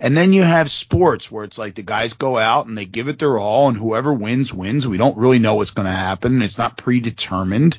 And 0.00 0.16
then 0.16 0.32
you 0.32 0.42
have 0.42 0.70
sports 0.70 1.30
where 1.30 1.44
it's 1.44 1.58
like 1.58 1.74
the 1.74 1.82
guys 1.82 2.12
go 2.12 2.36
out 2.38 2.66
and 2.66 2.76
they 2.76 2.84
give 2.84 3.08
it 3.08 3.18
their 3.18 3.38
all 3.38 3.68
and 3.68 3.76
whoever 3.78 4.12
wins 4.12 4.52
wins. 4.52 4.86
We 4.86 4.98
don't 4.98 5.16
really 5.16 5.38
know 5.38 5.54
what's 5.54 5.70
going 5.70 5.86
to 5.86 5.92
happen. 5.92 6.42
It's 6.42 6.58
not 6.58 6.76
predetermined, 6.76 7.78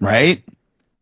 right? 0.00 0.42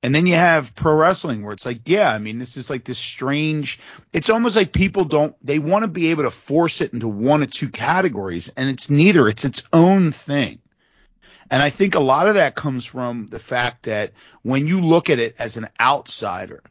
And 0.03 0.15
then 0.15 0.27
you 0.27 0.35
have 0.35 0.75
pro 0.77 0.95
wrestling 0.95 1.43
where 1.43 1.53
it's 1.53 1.67
like, 1.67 1.89
yeah, 1.89 2.09
I 2.13 2.19
mean, 2.19 2.39
this 2.39 2.57
is 2.57 2.71
like 2.71 2.85
this 2.85 2.99
strange, 2.99 3.81
it's 4.13 4.31
almost 4.31 4.55
like 4.55 4.73
people 4.73 5.05
don't, 5.05 5.35
they 5.45 5.59
want 5.59 5.83
to 5.83 5.89
be 5.89 6.09
able 6.13 6.23
to 6.23 6.31
force 6.31 6.81
it 6.81 6.93
into 6.93 7.09
one 7.09 7.43
or 7.43 7.47
two 7.47 7.69
categories 7.69 8.49
and 8.57 8.69
it's 8.69 8.89
neither. 8.91 9.27
It's 9.29 9.45
its 9.45 9.65
own 9.73 10.13
thing. 10.13 10.61
And 11.51 11.61
I 11.63 11.71
think 11.71 11.95
a 11.95 12.01
lot 12.01 12.29
of 12.29 12.35
that 12.37 12.55
comes 12.55 12.85
from 12.85 13.27
the 13.27 13.39
fact 13.41 13.85
that 13.85 14.13
when 14.43 14.67
you 14.69 14.81
look 14.83 15.11
at 15.11 15.19
it 15.19 15.35
as 15.39 15.57
an 15.57 15.67
outsider, 15.81 16.63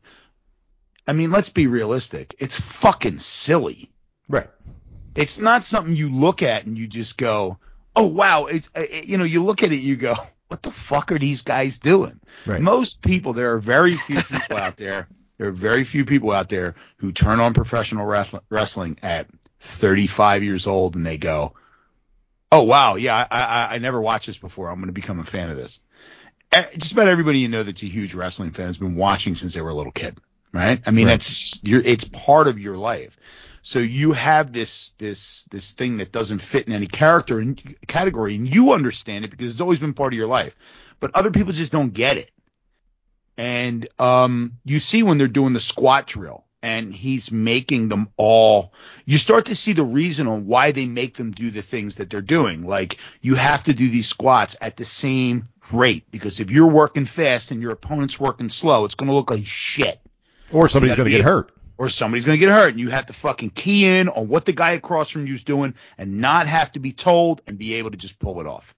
I 1.06 1.14
mean, 1.14 1.32
let's 1.32 1.50
be 1.50 1.68
realistic. 1.68 2.36
It's 2.40 2.60
fucking 2.60 3.20
silly. 3.20 3.92
right. 4.30 4.50
It's 5.16 5.40
not 5.40 5.66
something 5.66 5.96
you 5.96 6.14
look 6.14 6.44
at 6.44 6.66
and 6.68 6.78
you 6.78 6.86
just 6.86 7.18
go, 7.18 7.58
"Oh 7.96 8.06
wow!" 8.06 8.46
It's 8.46 8.70
uh, 8.76 8.82
it- 8.88 9.06
you 9.08 9.18
know, 9.18 9.24
you 9.24 9.44
look 9.44 9.64
at 9.64 9.72
it, 9.72 9.78
you 9.78 9.96
go, 9.96 10.16
"What 10.48 10.62
the 10.64 10.72
fuck 10.72 11.12
are 11.12 11.20
these 11.20 11.42
guys 11.42 11.78
doing?" 11.78 12.20
Right. 12.46 12.62
Most 12.62 13.02
people, 13.02 13.34
there 13.34 13.54
are 13.54 13.60
very 13.60 13.96
few 13.98 14.22
people 14.22 14.58
out 14.58 14.78
there. 14.78 15.08
There 15.38 15.50
are 15.50 15.52
very 15.52 15.84
few 15.84 16.04
people 16.04 16.32
out 16.32 16.50
there 16.50 16.74
who 16.96 17.12
turn 17.12 17.40
on 17.40 17.54
professional 17.54 18.08
wrestl- 18.08 18.42
wrestling 18.50 18.98
at 19.04 19.28
35 19.60 20.42
years 20.42 20.66
old 20.66 20.96
and 20.96 21.06
they 21.06 21.20
go, 21.20 21.54
"Oh 22.52 22.64
wow, 22.64 22.96
yeah, 22.96 23.16
I 23.30 23.42
I, 23.44 23.76
I 23.76 23.78
never 23.78 24.02
watched 24.02 24.26
this 24.26 24.40
before. 24.40 24.70
I'm 24.70 24.78
going 24.78 24.88
to 24.88 24.94
become 24.94 25.20
a 25.20 25.24
fan 25.24 25.52
of 25.52 25.58
this." 25.58 25.80
Eh, 26.52 26.66
Just 26.78 26.94
about 26.94 27.08
everybody 27.08 27.38
you 27.38 27.50
know 27.50 27.62
that's 27.62 27.84
a 27.84 27.88
huge 27.88 28.16
wrestling 28.16 28.50
fan 28.50 28.66
has 28.66 28.78
been 28.78 28.96
watching 28.96 29.36
since 29.36 29.54
they 29.54 29.62
were 29.62 29.70
a 29.70 29.76
little 29.76 29.92
kid, 29.92 30.18
right? 30.54 30.82
I 30.88 30.90
mean, 30.90 31.06
Right. 31.06 31.14
that's 31.14 31.40
just, 31.40 31.68
you're, 31.68 31.82
it's 31.84 32.06
part 32.06 32.48
of 32.48 32.58
your 32.58 32.76
life. 32.78 33.16
So 33.68 33.80
you 33.80 34.14
have 34.14 34.54
this 34.54 34.92
this 34.98 35.44
this 35.52 35.74
thing 35.74 35.98
that 35.98 36.14
doesn't 36.14 36.40
fit 36.40 36.68
in 36.68 36.74
any 36.74 36.88
character 36.88 37.38
and 37.38 37.76
category, 37.86 38.34
and 38.38 38.48
you 38.56 38.72
understand 38.72 39.26
it 39.26 39.32
because 39.32 39.52
it's 39.52 39.60
always 39.60 39.80
been 39.80 39.92
part 39.92 40.14
of 40.14 40.18
your 40.18 40.26
life. 40.26 40.56
But 41.02 41.14
other 41.16 41.32
people 41.32 41.52
just 41.52 41.74
don't 41.74 41.94
get 41.94 42.16
it. 42.16 42.32
And 43.36 43.86
um, 44.00 44.54
you 44.64 44.80
see 44.80 45.04
when 45.04 45.18
they're 45.18 45.28
doing 45.28 45.52
the 45.52 45.60
squat 45.60 46.08
drill, 46.08 46.46
and 46.64 46.96
he's 46.96 47.30
making 47.30 47.90
them 47.90 48.08
all. 48.16 48.72
You 49.04 49.18
start 49.18 49.48
to 49.48 49.56
see 49.56 49.74
the 49.74 49.84
reason 49.84 50.28
on 50.28 50.48
why 50.48 50.72
they 50.72 50.86
make 50.86 51.18
them 51.18 51.32
do 51.32 51.52
the 51.52 51.62
things 51.62 51.98
that 51.98 52.10
they're 52.10 52.22
doing. 52.22 52.66
Like 52.66 53.00
you 53.20 53.36
have 53.36 53.66
to 53.66 53.74
do 53.74 53.90
these 53.90 54.08
squats 54.08 54.56
at 54.62 54.78
the 54.78 54.86
same 54.86 55.50
rate 55.74 56.06
because 56.10 56.40
if 56.40 56.52
you're 56.52 56.68
working 56.68 57.04
fast 57.04 57.52
and 57.52 57.62
your 57.62 57.74
opponent's 57.74 58.18
working 58.18 58.48
slow, 58.48 58.86
it's 58.86 58.96
going 58.96 59.10
to 59.10 59.14
look 59.14 59.30
like 59.30 59.46
shit 59.46 60.00
Or 60.54 60.70
somebody's 60.70 60.96
going 60.96 61.12
to 61.12 61.18
get 61.18 61.26
hurt. 61.26 61.52
Or 61.78 61.90
somebody's 61.90 62.26
going 62.26 62.40
to 62.40 62.46
get 62.46 62.52
hurt 62.52 62.70
and 62.70 62.80
you 62.80 62.90
have 62.90 63.06
to 63.08 63.14
fucking 63.14 63.52
key 63.52 63.86
in 63.86 64.10
on 64.10 64.28
what 64.28 64.46
the 64.46 64.54
guy 64.54 64.72
across 64.72 65.10
from 65.10 65.28
you's 65.28 65.44
doing 65.44 65.76
and 65.98 66.18
not 66.18 66.48
have 66.48 66.72
to 66.72 66.80
be 66.80 66.92
told 66.92 67.42
and 67.48 67.58
be 67.58 67.76
able 67.76 67.92
to 67.92 67.98
just 67.98 68.20
pull 68.20 68.42
it 68.42 68.48
off. 68.48 68.76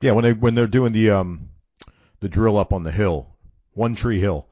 Yeah, 0.00 0.12
when 0.12 0.24
they 0.24 0.32
when 0.32 0.54
they're 0.54 0.66
doing 0.66 0.92
the 0.92 1.10
um 1.10 1.48
the 2.20 2.28
drill 2.28 2.58
up 2.58 2.72
on 2.72 2.82
the 2.82 2.90
hill, 2.90 3.28
One 3.72 3.94
Tree 3.94 4.20
Hill, 4.20 4.46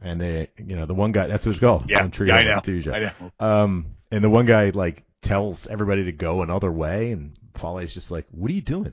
and 0.00 0.20
they 0.20 0.48
you 0.58 0.76
know 0.76 0.86
the 0.86 0.94
one 0.94 1.12
guy 1.12 1.28
that's 1.28 1.46
what 1.46 1.52
it's 1.52 1.60
called. 1.60 1.88
One 2.02 2.10
Tree 2.10 2.28
Hill, 2.28 2.36
Anesthesia. 2.36 3.12
know. 3.20 3.32
Um, 3.40 3.86
and 4.10 4.22
the 4.22 4.30
one 4.30 4.44
guy 4.44 4.70
like 4.70 5.04
tells 5.22 5.66
everybody 5.66 6.04
to 6.04 6.12
go 6.12 6.42
another 6.42 6.70
way, 6.70 7.12
and 7.12 7.32
Fale's 7.54 7.94
just 7.94 8.10
like, 8.10 8.26
"What 8.32 8.50
are 8.50 8.54
you 8.54 8.60
doing? 8.60 8.92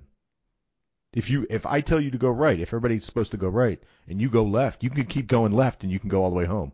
If 1.11 1.29
you 1.29 1.45
if 1.49 1.65
I 1.65 1.81
tell 1.81 1.99
you 1.99 2.11
to 2.11 2.17
go 2.17 2.29
right, 2.29 2.59
if 2.59 2.69
everybody's 2.69 3.03
supposed 3.03 3.31
to 3.31 3.37
go 3.37 3.49
right, 3.49 3.81
and 4.07 4.21
you 4.21 4.29
go 4.29 4.43
left, 4.43 4.83
you 4.83 4.89
can 4.89 5.05
keep 5.05 5.27
going 5.27 5.51
left, 5.51 5.83
and 5.83 5.91
you 5.91 5.99
can 5.99 6.07
go 6.07 6.23
all 6.23 6.29
the 6.29 6.37
way 6.37 6.45
home." 6.45 6.71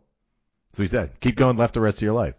So 0.75 0.83
he 0.83 0.87
said, 0.87 1.19
"Keep 1.21 1.37
going 1.37 1.55
left 1.55 1.73
the 1.73 1.79
rest 1.79 1.99
of 1.99 2.01
your 2.01 2.13
life." 2.13 2.35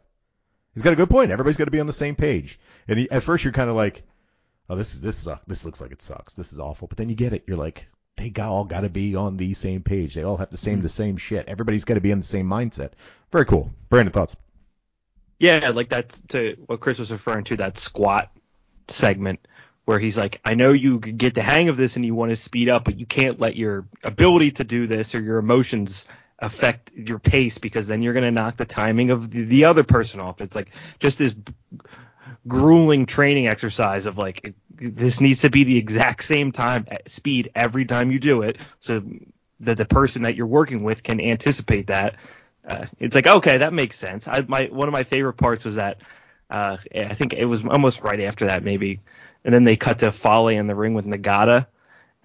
He's 0.74 0.82
got 0.82 0.92
a 0.92 0.96
good 0.96 1.08
point. 1.08 1.30
Everybody's 1.30 1.56
got 1.56 1.64
to 1.64 1.70
be 1.70 1.80
on 1.80 1.86
the 1.86 1.92
same 1.94 2.16
page. 2.16 2.60
And 2.86 2.98
he, 2.98 3.10
at 3.10 3.22
first 3.22 3.44
you're 3.44 3.52
kind 3.54 3.70
of 3.70 3.76
like, 3.76 4.02
"Oh, 4.68 4.76
this 4.76 4.94
is 4.94 5.00
this 5.00 5.16
sucks. 5.16 5.44
This 5.46 5.64
looks 5.64 5.80
like 5.80 5.90
it 5.90 6.02
sucks. 6.02 6.34
This 6.34 6.52
is 6.52 6.58
awful." 6.58 6.86
But 6.86 6.98
then 6.98 7.08
you 7.08 7.14
get 7.14 7.32
it. 7.32 7.44
You're 7.46 7.56
like, 7.56 7.86
they 8.16 8.28
got, 8.28 8.50
all 8.50 8.64
got 8.64 8.82
to 8.82 8.90
be 8.90 9.14
on 9.14 9.38
the 9.38 9.54
same 9.54 9.82
page. 9.82 10.14
They 10.14 10.22
all 10.22 10.36
have 10.36 10.50
the 10.50 10.58
same 10.58 10.80
the 10.82 10.88
mm-hmm. 10.88 11.02
same 11.02 11.16
shit. 11.16 11.48
Everybody's 11.48 11.86
got 11.86 11.94
to 11.94 12.02
be 12.02 12.10
in 12.10 12.18
the 12.18 12.26
same 12.26 12.46
mindset. 12.46 12.92
Very 13.32 13.46
cool. 13.46 13.70
Brandon, 13.88 14.12
thoughts? 14.12 14.36
Yeah, 15.38 15.70
like 15.74 15.88
that's 15.88 16.20
to 16.28 16.56
what 16.66 16.80
Chris 16.80 16.98
was 16.98 17.10
referring 17.10 17.44
to 17.44 17.56
that 17.56 17.78
squat 17.78 18.30
segment 18.88 19.40
where 19.86 19.98
he's 19.98 20.18
like, 20.18 20.40
I 20.44 20.54
know 20.54 20.72
you 20.72 21.00
could 21.00 21.16
get 21.16 21.34
the 21.34 21.42
hang 21.42 21.68
of 21.68 21.76
this 21.76 21.96
and 21.96 22.04
you 22.04 22.14
want 22.14 22.30
to 22.30 22.36
speed 22.36 22.68
up, 22.68 22.84
but 22.84 22.98
you 22.98 23.06
can't 23.06 23.38
let 23.38 23.56
your 23.56 23.86
ability 24.02 24.52
to 24.52 24.64
do 24.64 24.86
this 24.86 25.14
or 25.14 25.22
your 25.22 25.38
emotions 25.38 26.06
affect 26.38 26.92
your 26.92 27.18
pace 27.18 27.58
because 27.58 27.86
then 27.86 28.02
you're 28.02 28.12
going 28.12 28.24
to 28.24 28.30
knock 28.30 28.56
the 28.56 28.64
timing 28.64 29.10
of 29.10 29.30
the, 29.30 29.42
the 29.42 29.64
other 29.64 29.84
person 29.84 30.20
off. 30.20 30.40
It's 30.40 30.54
like 30.54 30.68
just 30.98 31.18
this 31.18 31.34
grueling 32.46 33.06
training 33.06 33.48
exercise 33.48 34.06
of 34.06 34.18
like 34.18 34.54
this 34.70 35.20
needs 35.20 35.40
to 35.40 35.50
be 35.50 35.64
the 35.64 35.78
exact 35.78 36.22
same 36.24 36.52
time 36.52 36.86
speed 37.06 37.50
every 37.54 37.84
time 37.84 38.12
you 38.12 38.18
do 38.18 38.42
it 38.42 38.58
so 38.80 39.02
that 39.60 39.76
the 39.76 39.84
person 39.84 40.22
that 40.22 40.36
you're 40.36 40.46
working 40.46 40.82
with 40.82 41.02
can 41.02 41.20
anticipate 41.20 41.86
that. 41.88 42.16
Uh, 42.66 42.86
it's 42.98 43.14
like 43.14 43.26
okay 43.26 43.58
that 43.58 43.72
makes 43.72 43.96
sense. 43.96 44.28
I, 44.28 44.40
my 44.46 44.66
one 44.66 44.88
of 44.88 44.92
my 44.92 45.04
favorite 45.04 45.34
parts 45.34 45.64
was 45.64 45.76
that 45.76 45.98
uh, 46.50 46.76
I 46.94 47.14
think 47.14 47.32
it 47.32 47.46
was 47.46 47.64
almost 47.64 48.02
right 48.02 48.20
after 48.20 48.46
that 48.46 48.62
maybe. 48.62 49.00
And 49.44 49.54
then 49.54 49.64
they 49.64 49.76
cut 49.76 50.00
to 50.00 50.10
Fale 50.12 50.48
in 50.48 50.66
the 50.66 50.74
ring 50.74 50.94
with 50.94 51.06
Nagata 51.06 51.66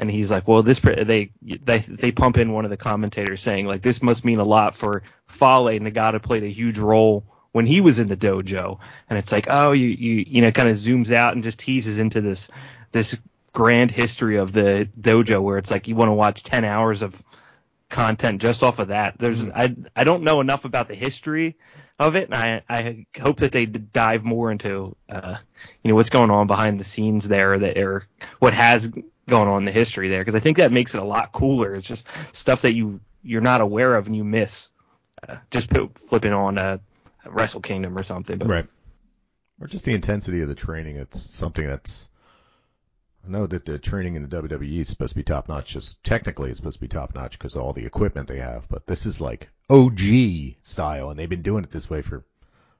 and 0.01 0.11
he's 0.11 0.31
like 0.31 0.47
well 0.47 0.63
this 0.63 0.79
they 0.79 1.31
they 1.41 1.77
they 1.77 2.11
pump 2.11 2.37
in 2.37 2.51
one 2.51 2.65
of 2.65 2.71
the 2.71 2.77
commentators 2.77 3.41
saying 3.41 3.67
like 3.67 3.81
this 3.81 4.01
must 4.01 4.25
mean 4.25 4.39
a 4.39 4.43
lot 4.43 4.75
for 4.75 5.03
Fale 5.27 5.79
Nagata 5.79 6.21
played 6.21 6.43
a 6.43 6.49
huge 6.49 6.77
role 6.77 7.23
when 7.51 7.65
he 7.65 7.81
was 7.81 7.99
in 7.99 8.07
the 8.07 8.17
dojo. 8.17 8.79
And 9.09 9.19
it's 9.19 9.31
like 9.31 9.47
oh 9.49 9.71
you 9.71 9.87
you 9.87 10.25
you 10.27 10.41
know 10.41 10.51
kind 10.51 10.69
of 10.69 10.75
zooms 10.75 11.11
out 11.11 11.35
and 11.35 11.43
just 11.43 11.59
teases 11.59 11.99
into 11.99 12.19
this 12.19 12.49
this 12.91 13.17
grand 13.53 13.91
history 13.91 14.37
of 14.37 14.51
the 14.51 14.89
dojo 14.99 15.41
where 15.41 15.57
it's 15.57 15.71
like 15.71 15.87
you 15.87 15.95
want 15.95 16.09
to 16.09 16.13
watch 16.13 16.43
10 16.43 16.63
hours 16.65 17.01
of 17.01 17.21
content 17.89 18.41
just 18.41 18.63
off 18.63 18.79
of 18.79 18.89
that. 18.89 19.17
There's 19.17 19.47
I 19.49 19.75
I 19.95 20.03
don't 20.03 20.23
know 20.23 20.41
enough 20.41 20.65
about 20.65 20.87
the 20.87 20.95
history 20.95 21.57
of 21.99 22.15
it 22.15 22.29
and 22.31 22.35
I 22.35 22.63
I 22.67 23.05
hope 23.19 23.39
that 23.39 23.51
they 23.51 23.65
dive 23.67 24.23
more 24.23 24.51
into 24.51 24.95
uh 25.09 25.37
you 25.83 25.89
know 25.89 25.95
what's 25.95 26.09
going 26.09 26.31
on 26.31 26.47
behind 26.47 26.79
the 26.79 26.83
scenes 26.85 27.27
there 27.27 27.59
that 27.59 27.77
or 27.77 28.07
what 28.39 28.53
has 28.53 28.91
gone 29.31 29.47
on 29.47 29.59
in 29.59 29.65
the 29.65 29.71
history 29.71 30.09
there 30.09 30.21
because 30.21 30.35
I 30.35 30.39
think 30.39 30.57
that 30.57 30.71
makes 30.71 30.93
it 30.93 31.01
a 31.01 31.05
lot 31.05 31.31
cooler 31.31 31.73
it's 31.73 31.87
just 31.87 32.05
stuff 32.31 32.61
that 32.61 32.73
you 32.73 32.99
you're 33.23 33.41
not 33.41 33.61
aware 33.61 33.95
of 33.95 34.05
and 34.07 34.15
you 34.15 34.23
miss 34.23 34.69
uh, 35.27 35.37
just 35.49 35.69
put, 35.69 35.97
flipping 35.97 36.33
on 36.33 36.57
uh 36.59 36.77
Wrestle 37.25 37.61
Kingdom 37.61 37.97
or 37.97 38.03
something. 38.03 38.37
But 38.37 38.47
Right. 38.47 38.67
Or 39.59 39.67
just 39.67 39.85
the 39.85 39.93
intensity 39.93 40.41
of 40.41 40.47
the 40.47 40.55
training. 40.55 40.97
It's 40.97 41.21
something 41.21 41.65
that's. 41.65 42.09
I 43.23 43.29
know 43.29 43.45
that 43.45 43.65
the 43.65 43.77
training 43.77 44.15
in 44.15 44.27
the 44.27 44.41
WWE 44.41 44.79
is 44.79 44.89
supposed 44.89 45.11
to 45.11 45.15
be 45.15 45.23
top 45.23 45.47
notch. 45.47 45.73
Just 45.73 46.03
technically, 46.03 46.49
it's 46.49 46.57
supposed 46.57 46.77
to 46.77 46.81
be 46.81 46.87
top 46.87 47.13
notch 47.13 47.37
because 47.37 47.55
all 47.55 47.71
the 47.71 47.85
equipment 47.85 48.27
they 48.27 48.39
have. 48.39 48.67
But 48.67 48.87
this 48.87 49.05
is 49.05 49.21
like 49.21 49.49
OG 49.69 49.99
style, 50.63 51.11
and 51.11 51.19
they've 51.19 51.29
been 51.29 51.43
doing 51.43 51.63
it 51.63 51.69
this 51.69 51.87
way 51.87 52.01
for 52.01 52.25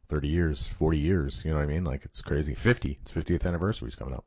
30 0.07 0.27
years, 0.27 0.65
40 0.65 0.97
years. 0.97 1.45
You 1.45 1.51
know 1.51 1.57
what 1.57 1.63
I 1.63 1.67
mean? 1.67 1.83
Like 1.83 2.05
it's 2.05 2.21
crazy. 2.21 2.55
50. 2.55 2.97
It's 3.03 3.11
50th 3.11 3.45
anniversary 3.45 3.89
is 3.89 3.95
coming 3.95 4.15
up. 4.15 4.25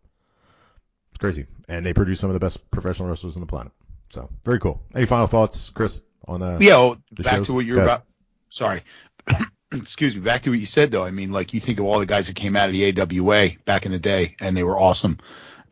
It's 1.14 1.20
crazy, 1.20 1.46
and 1.68 1.86
they 1.86 1.92
produce 1.94 2.18
some 2.20 2.28
of 2.30 2.34
the 2.34 2.40
best 2.40 2.68
professional 2.70 3.08
wrestlers 3.08 3.36
on 3.36 3.40
the 3.40 3.46
planet. 3.46 3.72
So 4.10 4.28
very 4.44 4.58
cool. 4.60 4.82
Any 4.94 5.06
final 5.06 5.26
thoughts, 5.28 5.70
Chris? 5.70 6.02
On 6.26 6.42
uh, 6.42 6.58
Yeah, 6.60 6.76
well, 6.78 6.96
back 7.12 7.36
shows? 7.36 7.46
to 7.46 7.54
what 7.54 7.64
you're 7.64 7.80
about. 7.82 8.04
Sorry. 8.50 8.82
Excuse 9.72 10.14
me. 10.14 10.20
Back 10.20 10.42
to 10.42 10.50
what 10.50 10.58
you 10.58 10.66
said, 10.66 10.90
though. 10.90 11.04
I 11.04 11.10
mean, 11.10 11.32
like, 11.32 11.52
you 11.54 11.60
think 11.60 11.78
of 11.80 11.84
all 11.86 11.98
the 11.98 12.06
guys 12.06 12.26
that 12.28 12.36
came 12.36 12.54
out 12.56 12.68
of 12.68 12.74
the 12.74 13.00
AWA 13.00 13.50
back 13.64 13.86
in 13.86 13.92
the 13.92 13.98
day, 13.98 14.36
and 14.40 14.56
they 14.56 14.62
were 14.62 14.78
awesome. 14.78 15.18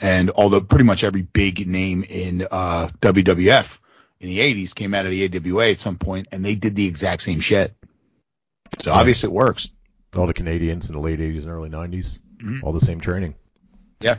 And 0.00 0.30
although 0.30 0.60
pretty 0.60 0.84
much 0.84 1.04
every 1.04 1.22
big 1.22 1.66
name 1.68 2.02
in 2.08 2.46
uh, 2.50 2.88
WWF 3.00 3.78
in 4.20 4.28
the 4.28 4.40
80s 4.40 4.74
came 4.74 4.94
out 4.94 5.04
of 5.06 5.12
the 5.12 5.24
AWA 5.24 5.70
at 5.70 5.78
some 5.78 5.96
point, 5.98 6.28
and 6.32 6.44
they 6.44 6.54
did 6.56 6.74
the 6.74 6.86
exact 6.86 7.22
same 7.22 7.40
shit. 7.40 7.74
So 8.82 8.90
Yeah. 8.90 8.98
obviously 8.98 9.28
it 9.28 9.32
works. 9.32 9.70
all 10.14 10.26
the 10.26 10.34
Canadians 10.34 10.88
in 10.88 10.94
the 10.94 11.00
late 11.00 11.20
80s 11.20 11.42
and 11.44 11.50
early 11.52 11.70
90s, 11.70 12.18
Mhm. 12.38 12.62
all 12.64 12.72
the 12.72 12.80
same 12.84 13.00
training. 13.00 13.34
Yeah. 14.00 14.16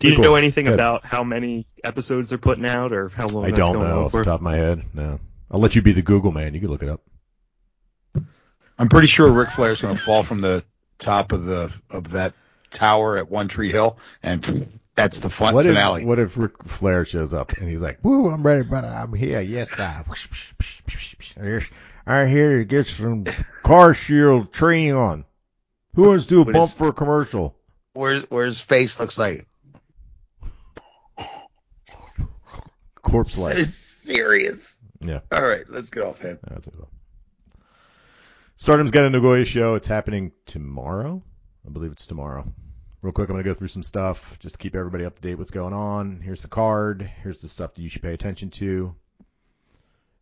Do 0.00 0.08
you 0.08 0.14
cool. 0.16 0.24
know 0.24 0.34
anything 0.34 0.64
Good. 0.64 0.74
about 0.74 1.04
how 1.04 1.22
many 1.24 1.66
episodes 1.84 2.30
they're 2.30 2.38
putting 2.38 2.66
out 2.66 2.92
or 2.92 3.10
how 3.10 3.26
long 3.28 3.44
I 3.44 3.50
don't 3.50 3.78
know 3.78 3.98
on 3.98 4.04
off 4.06 4.12
the 4.12 4.24
top 4.24 4.40
of 4.40 4.42
my 4.42 4.56
head. 4.56 4.82
No, 4.94 5.20
I'll 5.50 5.60
let 5.60 5.76
you 5.76 5.82
be 5.82 5.92
the 5.92 6.02
Google 6.02 6.32
man. 6.32 6.54
You 6.54 6.60
can 6.60 6.70
look 6.70 6.82
it 6.82 6.88
up. 6.88 7.02
I'm 8.78 8.88
pretty 8.88 9.08
sure 9.08 9.30
Ric 9.30 9.50
Flair's 9.50 9.82
going 9.82 9.94
to 9.94 10.00
fall 10.02 10.22
from 10.22 10.40
the 10.40 10.64
top 10.98 11.32
of 11.32 11.44
the 11.44 11.70
of 11.90 12.12
that 12.12 12.32
tower 12.70 13.18
at 13.18 13.30
One 13.30 13.48
Tree 13.48 13.70
Hill, 13.70 13.98
and 14.22 14.42
that's 14.94 15.18
the 15.20 15.28
fun 15.28 15.54
what 15.54 15.66
finale. 15.66 16.00
if 16.02 16.08
what 16.08 16.18
if 16.18 16.36
Ric 16.38 16.62
Flair 16.64 17.04
shows 17.04 17.34
up 17.34 17.52
and 17.52 17.68
he's 17.68 17.80
like, 17.82 17.98
"Woo, 18.02 18.30
I'm 18.30 18.42
ready, 18.42 18.62
brother. 18.66 18.88
I'm 18.88 19.12
here. 19.12 19.40
Yes, 19.42 19.78
I. 19.78 20.02
I'm 22.06 22.28
here 22.28 22.58
to 22.58 22.64
get 22.64 22.86
some 22.86 23.26
car 23.62 23.94
shield 23.94 24.52
training 24.52 24.94
on. 24.94 25.24
Who 25.94 26.08
wants 26.08 26.24
to 26.26 26.30
do 26.30 26.40
a 26.40 26.44
What 26.44 26.54
bump 26.54 26.64
is- 26.70 26.74
for 26.74 26.88
a 26.88 26.92
commercial? 26.92 27.54
Where's 27.92 28.22
where 28.30 28.46
his 28.46 28.60
face 28.60 28.98
looks 29.00 29.18
like 29.18 29.46
Corpse 33.10 33.38
like. 33.38 33.56
serious. 33.58 34.76
Yeah, 35.00 35.20
All 35.32 35.46
right, 35.46 35.64
let's 35.68 35.90
get 35.90 36.02
off 36.04 36.18
him. 36.20 36.38
that's 36.46 36.66
what 36.66 36.74
it 36.74 36.80
was. 36.80 36.88
Stardom's 38.56 38.90
got 38.90 39.06
a 39.06 39.10
Nagoya 39.10 39.44
show. 39.46 39.74
It's 39.74 39.86
happening 39.88 40.32
tomorrow. 40.44 41.22
I 41.66 41.70
believe 41.70 41.92
it's 41.92 42.06
tomorrow. 42.06 42.44
Real 43.00 43.12
quick, 43.12 43.30
I'm 43.30 43.34
going 43.34 43.42
to 43.42 43.48
go 43.48 43.54
through 43.54 43.68
some 43.68 43.82
stuff 43.82 44.38
just 44.38 44.56
to 44.56 44.58
keep 44.58 44.74
everybody 44.74 45.06
up 45.06 45.16
to 45.16 45.22
date 45.22 45.36
what's 45.38 45.50
going 45.50 45.72
on. 45.72 46.20
Here's 46.20 46.42
the 46.42 46.48
card. 46.48 47.10
Here's 47.22 47.40
the 47.40 47.48
stuff 47.48 47.74
that 47.74 47.80
you 47.80 47.88
should 47.88 48.02
pay 48.02 48.12
attention 48.12 48.50
to. 48.50 48.94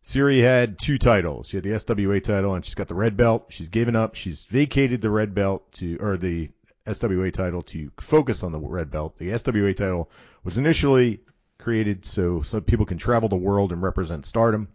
Syuri 0.01 0.41
had 0.41 0.79
two 0.79 0.97
titles. 0.97 1.49
She 1.49 1.57
had 1.57 1.65
the 1.65 1.71
SWA 1.71 2.23
title 2.23 2.55
and 2.55 2.63
she's 2.63 2.75
got 2.75 2.87
the 2.87 2.95
red 2.95 3.17
belt. 3.17 3.47
She's 3.49 3.67
given 3.67 3.97
up. 3.97 4.15
She's 4.15 4.45
vacated 4.45 5.01
the 5.01 5.09
red 5.09 5.35
belt 5.35 5.69
to, 5.73 5.97
or 5.99 6.15
the 6.15 6.49
SWA 6.87 7.33
title 7.33 7.61
to 7.63 7.91
focus 7.99 8.43
on 8.43 8.53
the 8.53 8.59
red 8.59 8.89
belt. 8.89 9.17
The 9.17 9.31
SWA 9.31 9.75
title 9.75 10.09
was 10.45 10.57
initially 10.57 11.19
created 11.59 12.05
so 12.05 12.41
so 12.41 12.61
people 12.61 12.85
can 12.85 12.97
travel 12.97 13.29
the 13.29 13.35
world 13.35 13.71
and 13.71 13.81
represent 13.81 14.25
Stardom. 14.25 14.69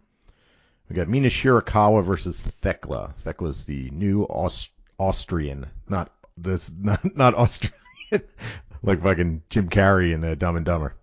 We 0.89 0.95
got 0.95 1.09
Mina 1.09 1.29
Shirakawa 1.29 2.03
versus 2.03 2.41
Thekla. 2.61 3.13
Thekla's 3.25 3.65
the 3.65 3.89
new 3.89 4.23
Aust- 4.23 4.71
Austrian, 4.99 5.65
not 5.89 6.11
this, 6.37 6.71
not, 6.79 7.17
not 7.17 7.33
Austrian, 7.33 7.73
like 8.83 9.01
fucking 9.01 9.41
Jim 9.49 9.69
Carrey 9.69 10.13
in 10.13 10.23
uh, 10.23 10.35
Dumb 10.35 10.55
and 10.55 10.65
Dumber. 10.65 10.95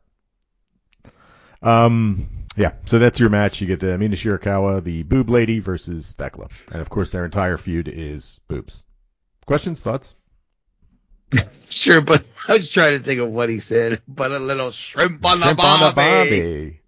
Um, 1.62 2.29
yeah, 2.57 2.73
so 2.87 2.99
that's 2.99 3.18
your 3.18 3.31
match. 3.31 3.61
You 3.61 3.66
get 3.66 3.81
the 3.81 3.99
Mina 3.99 4.16
Shirakawa, 4.16 4.85
the 4.85 5.03
boob 5.03 5.31
lady 5.31 5.59
versus 5.59 6.14
Thekla, 6.16 6.51
and 6.71 6.81
of 6.81 6.88
course 6.88 7.11
their 7.11 7.25
entire 7.25 7.57
feud 7.57 7.88
is 7.88 8.40
boobs. 8.47 8.83
Questions, 9.47 9.81
thoughts? 9.81 10.14
Sure, 11.73 12.03
but 12.03 12.23
I 12.49 12.53
was 12.53 12.68
trying 12.68 12.99
to 12.99 13.03
think 13.03 13.18
of 13.21 13.31
what 13.31 13.49
he 13.49 13.59
said. 13.59 14.03
But 14.07 14.31
a 14.31 14.38
little 14.38 14.71
shrimp 14.71 15.25
on 15.25 15.40
Shrimp 15.40 15.59
the 15.59 15.64
on 15.64 15.81
the 15.81 15.95
bobby. 15.95 16.31
bobby. 16.40 16.81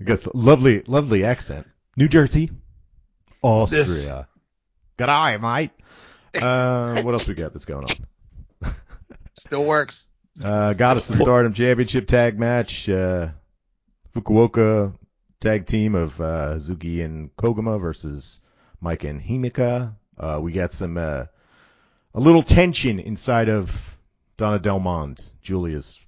I 0.00 0.04
guess 0.04 0.26
lovely, 0.32 0.82
lovely 0.86 1.24
accent. 1.24 1.66
New 1.96 2.08
Jersey, 2.08 2.50
Austria. 3.42 4.28
Good 4.96 5.08
eye, 5.10 5.36
mate. 5.36 5.70
Uh, 6.42 7.02
what 7.02 7.12
else 7.12 7.28
we 7.28 7.34
got 7.34 7.52
that's 7.52 7.64
going 7.66 7.84
on? 7.84 8.74
Still 9.34 9.64
works. 9.64 10.10
Uh, 10.42 10.72
Goddess 10.74 11.10
of 11.10 11.16
Stardom 11.16 11.52
Championship 11.52 12.06
tag 12.06 12.38
match. 12.38 12.88
Uh, 12.88 13.28
Fukuoka 14.14 14.94
tag 15.40 15.66
team 15.66 15.94
of 15.94 16.18
uh, 16.20 16.54
Hazuki 16.54 17.04
and 17.04 17.34
Koguma 17.36 17.78
versus 17.80 18.40
Maika 18.82 19.10
and 19.10 19.20
Himika. 19.20 19.94
Uh, 20.18 20.38
we 20.42 20.52
got 20.52 20.72
some 20.72 20.96
uh, 20.96 21.26
a 22.16 22.20
little 22.20 22.42
tension 22.42 22.98
inside 22.98 23.50
of 23.50 23.94
Donna 24.38 24.58
Del 24.58 24.80
Mondo, 24.80 25.22
Julia's 25.42 26.00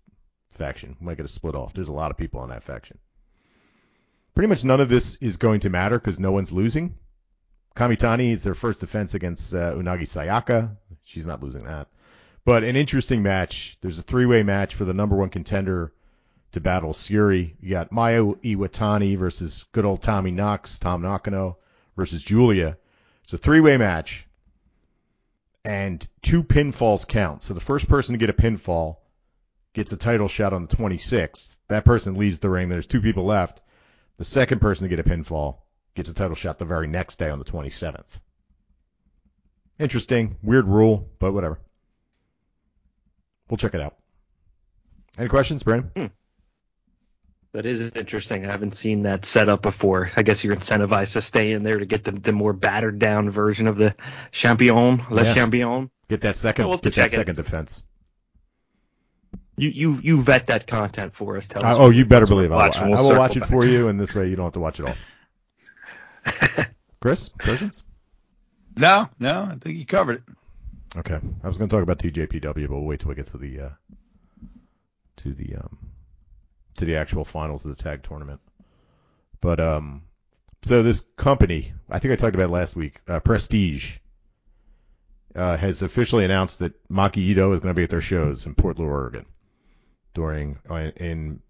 faction. 0.53 0.97
We 0.99 1.07
might 1.07 1.19
get 1.19 1.27
a 1.27 1.29
split 1.29 1.55
off. 1.55 1.75
There's 1.75 1.89
a 1.89 1.93
lot 1.93 2.11
of 2.11 2.17
people 2.17 2.41
on 2.41 2.49
that 2.49 2.63
faction. 2.63 2.99
Pretty 4.35 4.49
much 4.49 4.65
none 4.65 4.81
of 4.81 4.89
this 4.89 5.17
is 5.17 5.37
going 5.37 5.61
to 5.61 5.71
matter 5.71 5.99
because 5.99 6.19
no 6.19 6.33
one's 6.33 6.51
losing. 6.51 6.95
Kamitani 7.77 8.33
is 8.33 8.43
their 8.43 8.55
first 8.55 8.81
defense 8.81 9.13
against 9.13 9.55
uh, 9.55 9.75
Unagi 9.75 10.03
Sayaka. 10.03 10.77
She's 11.05 11.27
not 11.27 11.43
losing 11.43 11.65
that. 11.65 11.89
But 12.45 12.65
an 12.65 12.75
interesting 12.75 13.23
match. 13.23 13.77
There's 13.83 13.99
a 13.99 14.03
three-way 14.03 14.43
match 14.43 14.75
for 14.75 14.87
the 14.87 14.95
number 14.95 15.15
one 15.15 15.29
contender 15.29 15.93
to 16.53 16.61
battle 16.61 16.95
Syuri. 16.95 17.55
You 17.61 17.71
got 17.71 17.91
Mayu 17.91 18.41
Iwatani 18.41 19.19
versus 19.19 19.67
good 19.73 19.85
old 19.85 20.01
Tommy 20.01 20.31
Knox, 20.31 20.79
Tam 20.79 21.03
Nakano 21.03 21.59
versus 21.97 22.23
Julia. 22.23 22.79
It's 23.25 23.35
a 23.35 23.39
three-way 23.39 23.77
match, 23.77 24.28
and 25.69 26.09
two 26.23 26.43
pinfalls 26.43 27.07
count. 27.07 27.43
So 27.43 27.53
the 27.53 27.61
first 27.61 27.91
person 27.91 28.15
to 28.15 28.19
get 28.19 28.31
a 28.31 28.33
pinfall 28.33 28.97
gets 29.75 29.93
a 29.93 29.99
title 29.99 30.27
shot 30.27 30.55
on 30.55 30.67
the 30.67 30.75
26th. 30.75 31.55
That 31.69 31.85
person 31.85 32.15
leaves 32.15 32.39
the 32.39 32.49
ring. 32.49 32.71
There's 32.71 32.87
two 32.87 33.03
people 33.03 33.27
left. 33.27 33.61
The 34.17 34.25
second 34.25 34.61
person 34.63 34.89
to 34.89 34.97
get 34.97 35.07
a 35.07 35.09
pinfall 35.09 35.59
gets 35.95 36.09
a 36.09 36.15
title 36.15 36.35
shot 36.35 36.59
the 36.59 36.65
very 36.65 36.87
next 36.87 37.19
day 37.19 37.29
on 37.29 37.39
the 37.39 37.45
27th. 37.45 38.07
Interesting, 39.79 40.39
weird 40.43 40.67
rule, 40.67 41.11
but 41.19 41.35
whatever. 41.35 41.61
We'll 43.51 43.59
check 43.59 43.75
it 43.75 43.83
out. 43.83 43.97
Any 45.19 45.29
questions, 45.29 45.63
Brandon? 45.63 45.91
Hmm. 45.95 46.07
That 47.53 47.65
is 47.65 47.91
interesting. 47.97 48.45
I 48.47 48.51
haven't 48.51 48.75
seen 48.75 49.03
that 49.05 49.25
set 49.25 49.49
up 49.49 49.63
before. 49.63 50.11
I 50.17 50.23
guess 50.23 50.45
you're 50.45 50.55
incentivized 50.55 51.15
to 51.15 51.23
stay 51.23 51.53
in 51.53 51.63
there 51.63 51.79
to 51.79 51.87
get 51.87 52.05
the, 52.05 52.13
the 52.13 52.33
more 52.33 52.53
battered 52.53 52.99
down 52.99 53.31
version 53.31 53.67
of 53.67 53.77
the 53.79 53.95
champion, 54.33 55.03
le 55.11 55.25
Yeah. 55.25 55.35
champion. 55.35 55.91
Get 56.09 56.21
that 56.23 56.37
second, 56.37 56.69
We'll 56.69 56.77
get 56.77 56.85
that 56.85 56.93
check 56.95 57.13
it. 57.13 57.17
second 57.17 57.37
defense. 57.37 57.83
You 59.57 59.71
you 59.71 59.99
you 60.03 60.23
vet 60.23 60.47
that 60.47 60.67
content 60.67 61.15
for 61.15 61.37
us. 61.37 61.49
Tell 61.49 61.65
Uh, 61.65 61.69
us. 61.71 61.77
oh, 61.79 61.91
you 61.91 62.05
better 62.05 62.27
believe 62.27 62.53
I 62.53 62.55
will. 62.55 62.63
watch, 62.63 62.77
and 62.77 62.85
I, 62.85 62.89
we'll 62.89 62.99
I 62.99 63.13
will 63.13 63.19
watch 63.19 63.37
it 63.37 63.41
back. 63.41 63.49
for 63.49 63.65
you, 63.65 63.89
and 63.89 63.99
this 63.99 64.15
way 64.15 64.29
you 64.29 64.37
don't 64.37 64.45
have 64.47 64.53
to 64.53 64.61
watch 64.61 64.79
it 64.79 64.87
all. 64.87 64.95
Chris, 67.01 67.29
questions? 67.31 67.83
No, 68.77 69.09
no, 69.19 69.49
I 69.51 69.57
think 69.61 69.77
you 69.79 69.87
covered 69.87 70.17
it. 70.17 70.99
Okay, 70.99 71.19
I 71.43 71.47
was 71.49 71.59
going 71.59 71.69
to 71.69 71.75
talk 71.77 71.83
about 71.83 71.99
TJPW, 71.99 72.69
but 72.69 72.71
we'll 72.77 72.83
wait 72.85 73.01
till 73.01 73.09
we 73.09 73.15
get 73.17 73.27
to 73.29 73.39
the 73.39 73.61
uh, 73.61 73.69
to 75.17 75.33
the 75.35 75.57
um, 75.57 75.79
to 76.79 76.85
the 76.85 76.97
actual 76.97 77.25
finals 77.25 77.65
of 77.65 77.77
the 77.77 77.83
tag 77.83 78.03
tournament. 78.03 78.41
But 79.41 79.61
um, 79.61 80.03
so 80.63 80.83
this 80.83 81.07
company, 81.17 81.73
I 81.89 81.99
think 81.99 82.13
I 82.13 82.17
talked 82.17 82.35
about 82.35 82.51
last 82.51 82.75
week, 82.75 83.01
uh, 83.07 83.21
Prestige, 83.21 83.99
uh, 85.35 85.57
has 85.57 85.83
officially 85.83 86.25
announced 86.25 86.59
that 86.61 86.89
Maki 86.89 87.19
Ito 87.19 87.53
is 87.53 87.61
going 87.61 87.75
to 87.75 87.79
be 87.79 87.85
at 87.85 87.91
their 87.91 88.01
shows 88.01 88.47
in 88.47 88.55
Portland, 88.55 88.91
Oregon, 88.91 89.27
during 90.15 90.59
uh, 90.69 90.91
in 90.97 91.41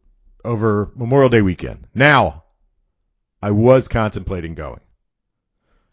over 0.45 0.93
Memorial 0.95 1.31
Day 1.31 1.43
weekend. 1.43 1.87
Now, 1.95 2.45
I 3.43 3.53
was 3.53 3.89
contemplating 3.89 4.55
going. 4.55 4.81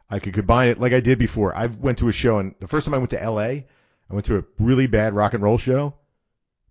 I 0.10 0.20
could 0.20 0.34
combine 0.34 0.70
it 0.70 0.80
like 0.80 0.94
I 0.94 1.00
did 1.00 1.18
before. 1.18 1.56
I 1.56 1.68
went 1.68 2.00
to 2.00 2.10
a 2.10 2.12
show, 2.12 2.40
and 2.40 2.54
the 2.60 2.68
first 2.68 2.86
time 2.86 2.94
I 2.94 3.00
went 3.00 3.10
to 3.12 3.22
L.A., 3.22 3.66
I 4.10 4.14
went 4.14 4.26
to 4.26 4.38
a 4.38 4.44
really 4.60 4.88
bad 4.88 5.14
rock 5.14 5.34
and 5.34 5.42
roll 5.42 5.58
show, 5.58 5.96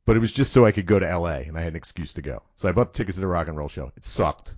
but 0.06 0.16
it 0.16 0.20
was 0.20 0.32
just 0.32 0.52
so 0.52 0.64
I 0.66 0.72
could 0.72 0.86
go 0.86 0.98
to 0.98 1.08
L.A. 1.08 1.40
and 1.42 1.56
I 1.56 1.60
had 1.60 1.72
an 1.72 1.76
excuse 1.76 2.12
to 2.14 2.22
go. 2.22 2.42
So 2.54 2.68
I 2.68 2.72
bought 2.72 2.92
the 2.92 2.96
tickets 2.98 3.16
to 3.16 3.20
the 3.20 3.26
rock 3.26 3.48
and 3.48 3.56
roll 3.56 3.68
show. 3.68 3.92
It 3.96 4.04
sucked. 4.04 4.56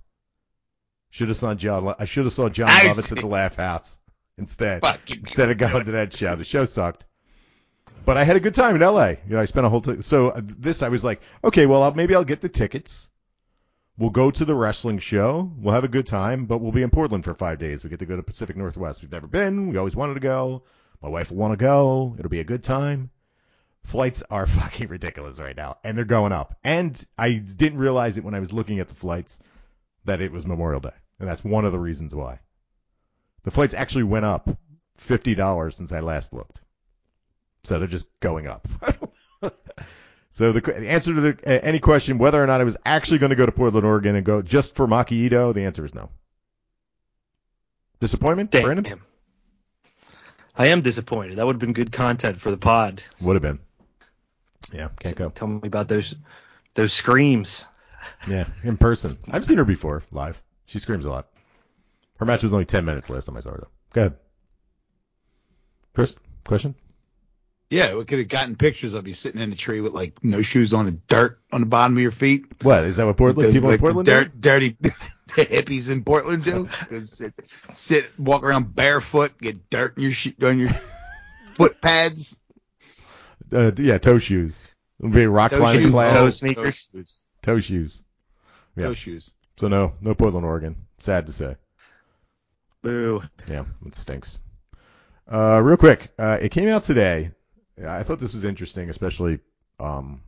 Should 1.09 1.29
have 1.29 1.37
saw 1.37 1.53
John. 1.53 1.95
I 1.97 2.05
should 2.05 2.25
have 2.25 2.33
saw 2.33 2.49
John 2.49 2.69
I 2.69 2.81
Lovitz 2.87 3.03
see. 3.07 3.15
at 3.15 3.21
the 3.21 3.27
Laugh 3.27 3.55
House 3.55 3.97
instead. 4.37 4.81
Fucking 4.81 5.19
Instead 5.19 5.49
of 5.49 5.57
going 5.57 5.85
to 5.85 5.91
that 5.93 6.13
show, 6.13 6.35
the 6.35 6.43
show 6.43 6.65
sucked. 6.65 7.05
But 8.05 8.17
I 8.17 8.23
had 8.23 8.35
a 8.35 8.39
good 8.41 8.55
time 8.55 8.75
in 8.75 8.83
L.A. 8.83 9.11
You 9.11 9.35
know, 9.35 9.39
I 9.39 9.45
spent 9.45 9.65
a 9.65 9.69
whole 9.69 9.81
t- 9.81 10.01
so 10.01 10.29
uh, 10.29 10.41
this 10.43 10.81
I 10.83 10.89
was 10.89 11.03
like, 11.03 11.21
okay, 11.43 11.65
well 11.65 11.83
I'll, 11.83 11.93
maybe 11.93 12.13
I'll 12.15 12.23
get 12.23 12.41
the 12.41 12.49
tickets. 12.49 13.09
We'll 13.97 14.11
go 14.11 14.29
to 14.29 14.45
the 14.45 14.53
wrestling 14.53 14.99
show. 14.99 15.51
We'll 15.57 15.73
have 15.73 15.83
a 15.83 15.87
good 15.89 16.05
time, 16.05 16.45
but 16.45 16.59
we'll 16.59 16.71
be 16.71 16.83
in 16.83 16.89
Portland 16.91 17.23
for 17.23 17.33
five 17.33 17.57
days. 17.57 17.83
We 17.83 17.89
get 17.89 17.99
to 17.99 18.05
go 18.05 18.15
to 18.15 18.21
Pacific 18.21 18.55
Northwest. 18.55 19.01
We've 19.01 19.11
never 19.11 19.27
been. 19.27 19.69
We 19.69 19.77
always 19.77 19.95
wanted 19.95 20.13
to 20.15 20.19
go. 20.19 20.63
My 21.01 21.09
wife 21.09 21.31
will 21.31 21.37
want 21.37 21.53
to 21.53 21.57
go. 21.57 22.15
It'll 22.19 22.29
be 22.29 22.39
a 22.39 22.43
good 22.45 22.63
time. 22.63 23.09
Flights 23.87 24.21
are 24.29 24.45
fucking 24.59 24.89
ridiculous 24.89 25.39
right 25.39 25.55
now, 25.55 25.77
and 25.81 25.97
they're 25.97 26.03
going 26.03 26.33
up. 26.33 26.57
And 26.61 27.01
I 27.17 27.35
didn't 27.35 27.79
realize 27.79 28.17
it 28.17 28.23
when 28.25 28.35
I 28.35 28.41
was 28.41 28.51
looking 28.51 28.79
at 28.79 28.89
the 28.89 28.95
flights 28.95 29.39
that 30.03 30.19
it 30.19 30.31
was 30.31 30.45
Memorial 30.45 30.81
Day, 30.81 30.91
and 31.19 31.29
that's 31.29 31.41
one 31.43 31.63
of 31.63 31.71
the 31.71 31.79
reasons 31.79 32.13
why. 32.13 32.39
The 33.43 33.51
flights 33.51 33.73
actually 33.73 34.03
went 34.03 34.25
up 34.25 34.49
fifty 34.97 35.35
dollars 35.35 35.77
since 35.77 35.93
I 35.93 36.01
last 36.01 36.33
looked, 36.33 36.59
so 37.63 37.79
they're 37.79 37.87
just 37.87 38.09
going 38.19 38.47
up. 38.47 38.67
So 40.29 40.51
the, 40.51 40.61
the 40.61 40.87
answer 40.87 41.15
to 41.15 41.21
the, 41.21 41.29
uh, 41.47 41.59
any 41.63 41.79
question 41.79 42.19
whether 42.19 42.43
or 42.43 42.45
not 42.45 42.61
I 42.61 42.63
was 42.63 42.77
actually 42.85 43.17
going 43.17 43.31
to 43.31 43.35
go 43.35 43.47
to 43.47 43.51
Portland, 43.51 43.87
Oregon, 43.87 44.15
and 44.15 44.23
go 44.23 44.43
just 44.43 44.75
for 44.75 44.85
Maki 44.85 45.13
Ito, 45.13 45.51
the 45.53 45.63
answer 45.63 45.83
is 45.83 45.95
no. 45.95 46.11
Disappointment, 47.99 48.51
Damn. 48.51 48.61
Brandon? 48.61 49.01
I 50.55 50.67
am 50.67 50.81
disappointed. 50.81 51.39
That 51.39 51.47
would 51.47 51.55
have 51.55 51.59
been 51.59 51.73
good 51.73 51.91
content 51.91 52.39
for 52.39 52.51
the 52.51 52.57
pod. 52.57 53.01
Would 53.23 53.35
have 53.35 53.41
been. 53.41 53.57
Yeah, 54.71 54.89
can't 54.99 55.15
go. 55.15 55.29
Tell 55.29 55.47
me 55.47 55.61
about 55.63 55.87
those 55.87 56.15
those 56.73 56.93
screams. 56.93 57.65
Yeah, 58.27 58.45
in 58.63 58.77
person. 58.77 59.17
I've 59.29 59.43
seen 59.45 59.57
her 59.57 59.65
before 59.65 60.01
live. 60.11 60.41
She 60.65 60.79
screams 60.79 61.03
a 61.05 61.09
lot. 61.09 61.27
Her 62.19 62.25
match 62.25 62.41
was 62.43 62.53
only 62.53 62.63
10 62.63 62.85
minutes 62.85 63.09
last 63.09 63.25
time 63.25 63.35
I 63.35 63.41
saw 63.41 63.49
her 63.51 63.57
though. 63.63 63.69
Go 63.91 64.01
ahead. 64.01 64.15
Chris, 65.93 66.17
question? 66.45 66.75
Yeah, 67.69 67.95
we 67.95 68.05
could 68.05 68.19
have 68.19 68.27
gotten 68.29 68.55
pictures 68.55 68.93
of 68.93 69.07
you 69.07 69.13
sitting 69.13 69.41
in 69.41 69.51
a 69.51 69.55
tree 69.55 69.81
with 69.81 69.93
like 69.93 70.23
no 70.23 70.41
shoes 70.41 70.73
on 70.73 70.87
and 70.87 71.05
dirt 71.07 71.39
on 71.51 71.59
the 71.59 71.67
bottom 71.67 71.97
of 71.97 72.01
your 72.01 72.11
feet. 72.11 72.45
What 72.63 72.85
is 72.85 72.95
that? 72.95 73.05
What 73.05 73.17
Portland 73.17 73.47
Those, 73.47 73.53
people 73.53 73.69
like, 73.69 73.79
in 73.79 73.81
Portland 73.81 74.07
the 74.07 74.11
do? 74.11 74.23
dirt, 74.23 74.41
dirty 74.41 74.77
the 74.79 74.91
hippies 75.45 75.89
in 75.89 76.03
Portland 76.03 76.43
do. 76.45 76.69
Go 76.89 77.01
sit, 77.01 77.33
sit, 77.73 78.17
walk 78.17 78.43
around 78.43 78.73
barefoot, 78.73 79.37
get 79.41 79.69
dirt 79.69 79.97
in 79.97 80.03
your 80.03 80.11
sh- 80.13 80.31
on 80.41 80.59
your 80.59 80.69
foot 81.55 81.81
pads. 81.81 82.39
Uh, 83.51 83.71
yeah, 83.77 83.97
toe 83.97 84.17
shoes. 84.17 84.65
It'll 84.99 85.11
be 85.11 85.23
a 85.23 85.29
rock 85.29 85.51
Toe 85.51 85.59
climbing 85.59 85.83
shoes. 85.83 85.91
class. 85.91 86.11
Toe 86.11 86.25
Toe 86.25 86.29
sneakers. 86.29 86.89
shoes. 86.91 87.23
Toe 87.41 87.59
shoes. 87.59 88.03
Yeah. 88.75 88.87
Toe 88.87 88.93
shoes. 88.93 89.31
So 89.57 89.67
no, 89.67 89.93
no 90.01 90.13
Portland, 90.15 90.45
Oregon. 90.45 90.75
Sad 90.99 91.27
to 91.27 91.33
say. 91.33 91.55
Boo. 92.81 93.21
Yeah, 93.47 93.65
it 93.85 93.95
stinks. 93.95 94.39
Uh, 95.31 95.59
real 95.61 95.77
quick, 95.77 96.11
uh, 96.17 96.37
it 96.41 96.49
came 96.49 96.69
out 96.69 96.83
today. 96.83 97.31
I 97.85 98.03
thought 98.03 98.19
this 98.19 98.33
was 98.33 98.45
interesting, 98.45 98.89
especially 98.89 99.39
um, 99.79 100.21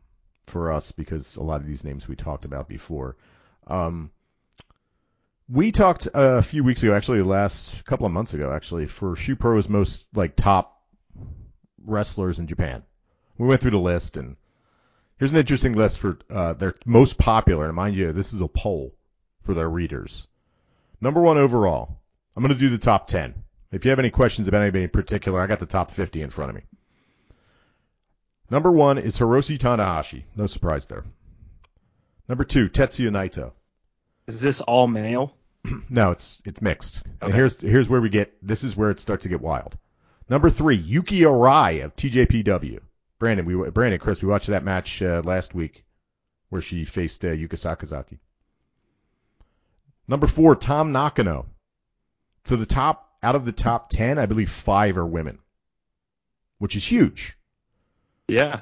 for 0.48 0.72
us 0.72 0.92
because 0.92 1.36
a 1.38 1.44
lot 1.44 1.62
of 1.62 1.68
these 1.68 1.84
names 1.84 2.08
we 2.08 2.16
talked 2.16 2.46
about 2.46 2.68
before. 2.68 3.16
Um, 3.66 4.12
we 5.48 5.72
talked 5.72 6.08
a 6.14 6.42
few 6.44 6.64
weeks 6.64 6.84
ago, 6.84 6.94
actually, 6.94 7.22
last 7.22 7.86
couple 7.86 8.06
of 8.06 8.12
months 8.12 8.34
ago, 8.34 8.52
actually, 8.52 8.86
for 8.86 9.16
Shupro's 9.16 9.68
most 9.68 10.08
like 10.14 10.36
top 10.36 10.84
wrestlers 11.84 12.40
in 12.40 12.48
Japan. 12.48 12.84
We 13.40 13.48
went 13.48 13.62
through 13.62 13.72
the 13.72 13.80
list, 13.80 14.18
and 14.18 14.36
here's 15.18 15.32
an 15.32 15.38
interesting 15.38 15.74
list 15.74 15.98
for 16.00 16.20
uh, 16.30 16.54
their 16.54 16.76
most 16.86 17.18
popular. 17.18 17.66
And 17.66 17.76
mind 17.76 17.96
you, 17.96 18.12
this 18.12 18.34
is 18.34 18.42
a 18.42 18.48
poll 18.48 18.94
for 19.44 19.54
their 19.54 19.70
readers. 19.70 20.28
Number 21.02 21.22
one 21.22 21.38
overall. 21.38 21.98
I'm 22.36 22.44
going 22.44 22.54
to 22.54 22.60
do 22.60 22.70
the 22.70 22.78
top 22.78 23.08
10. 23.08 23.34
If 23.72 23.86
you 23.86 23.90
have 23.90 24.00
any 24.00 24.10
questions 24.10 24.48
about 24.48 24.62
anybody 24.62 24.84
in 24.84 24.90
particular, 24.90 25.42
I 25.42 25.48
got 25.48 25.60
the 25.60 25.66
top 25.66 25.92
50 25.92 26.22
in 26.22 26.30
front 26.30 26.50
of 26.50 26.56
me. 26.56 26.64
Number 28.50 28.72
one 28.72 28.98
is 28.98 29.18
Hiroshi 29.18 29.58
Tanahashi. 29.58 30.24
No 30.36 30.48
surprise 30.48 30.86
there. 30.88 31.06
Number 32.28 32.44
two, 32.44 32.70
Tetsuya 32.70 33.10
Naito. 33.10 33.52
Is 34.28 34.42
this 34.42 34.62
all 34.62 34.88
male? 34.88 35.34
No, 35.90 36.12
it's 36.12 36.42
it's 36.46 36.62
mixed. 36.62 37.04
And 37.06 37.30
Okay. 37.30 37.34
here's 37.34 37.60
here's 37.60 37.90
where 37.90 38.00
we 38.02 38.10
get 38.10 38.34
this 38.42 38.64
is 38.64 38.76
where 38.78 38.92
it 38.92 39.00
starts 39.00 39.24
to 39.24 39.30
get 39.30 39.42
wild. 39.42 39.78
Number 40.30 40.50
three, 40.50 40.78
Yuki 40.78 41.20
Arai 41.22 41.84
of 41.84 41.96
TJPW. 41.96 42.80
Brandon, 43.20 43.46
we 43.46 43.70
Brandon, 43.70 44.00
Chris, 44.00 44.22
we 44.22 44.30
watched 44.30 44.48
that 44.48 44.64
match 44.64 45.02
uh, 45.02 45.22
last 45.24 45.54
week 45.54 45.84
where 46.50 46.62
she 46.62 46.86
faced 46.86 47.24
uh, 47.26 47.30
Yuka 47.30 47.50
Sakazaki. 47.50 48.20
Number 50.08 50.26
four, 50.26 50.56
Tam 50.56 50.92
Nakano. 50.92 51.46
So 52.46 52.56
the 52.56 52.66
top 52.66 53.14
out 53.22 53.36
of 53.36 53.46
the 53.46 53.52
top 53.52 53.90
ten, 53.90 54.18
I 54.18 54.26
believe 54.26 54.50
five 54.50 54.98
are 54.98 55.06
women, 55.06 55.40
which 56.58 56.76
is 56.76 56.86
huge. 56.86 57.38
Yeah. 58.28 58.62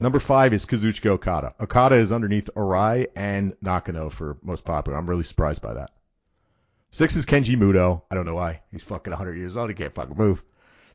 Number 0.00 0.20
five 0.20 0.54
is 0.54 0.64
Kazuchika 0.64 1.10
Okada. 1.10 1.54
Okada 1.60 1.96
is 1.96 2.10
underneath 2.10 2.48
Arai 2.56 3.08
and 3.14 3.54
Nakano 3.60 4.08
for 4.10 4.38
most 4.42 4.64
popular. 4.64 4.96
I'm 4.96 5.08
really 5.08 5.24
surprised 5.24 5.60
by 5.60 5.74
that. 5.74 5.90
Six 6.90 7.16
is 7.16 7.26
Kenji 7.26 7.56
Muto. 7.56 8.02
I 8.10 8.14
don't 8.14 8.24
know 8.24 8.36
why. 8.36 8.62
He's 8.70 8.84
fucking 8.84 9.10
100 9.10 9.36
years 9.36 9.56
old. 9.56 9.68
He 9.68 9.74
can't 9.74 9.94
fucking 9.94 10.16
move. 10.16 10.42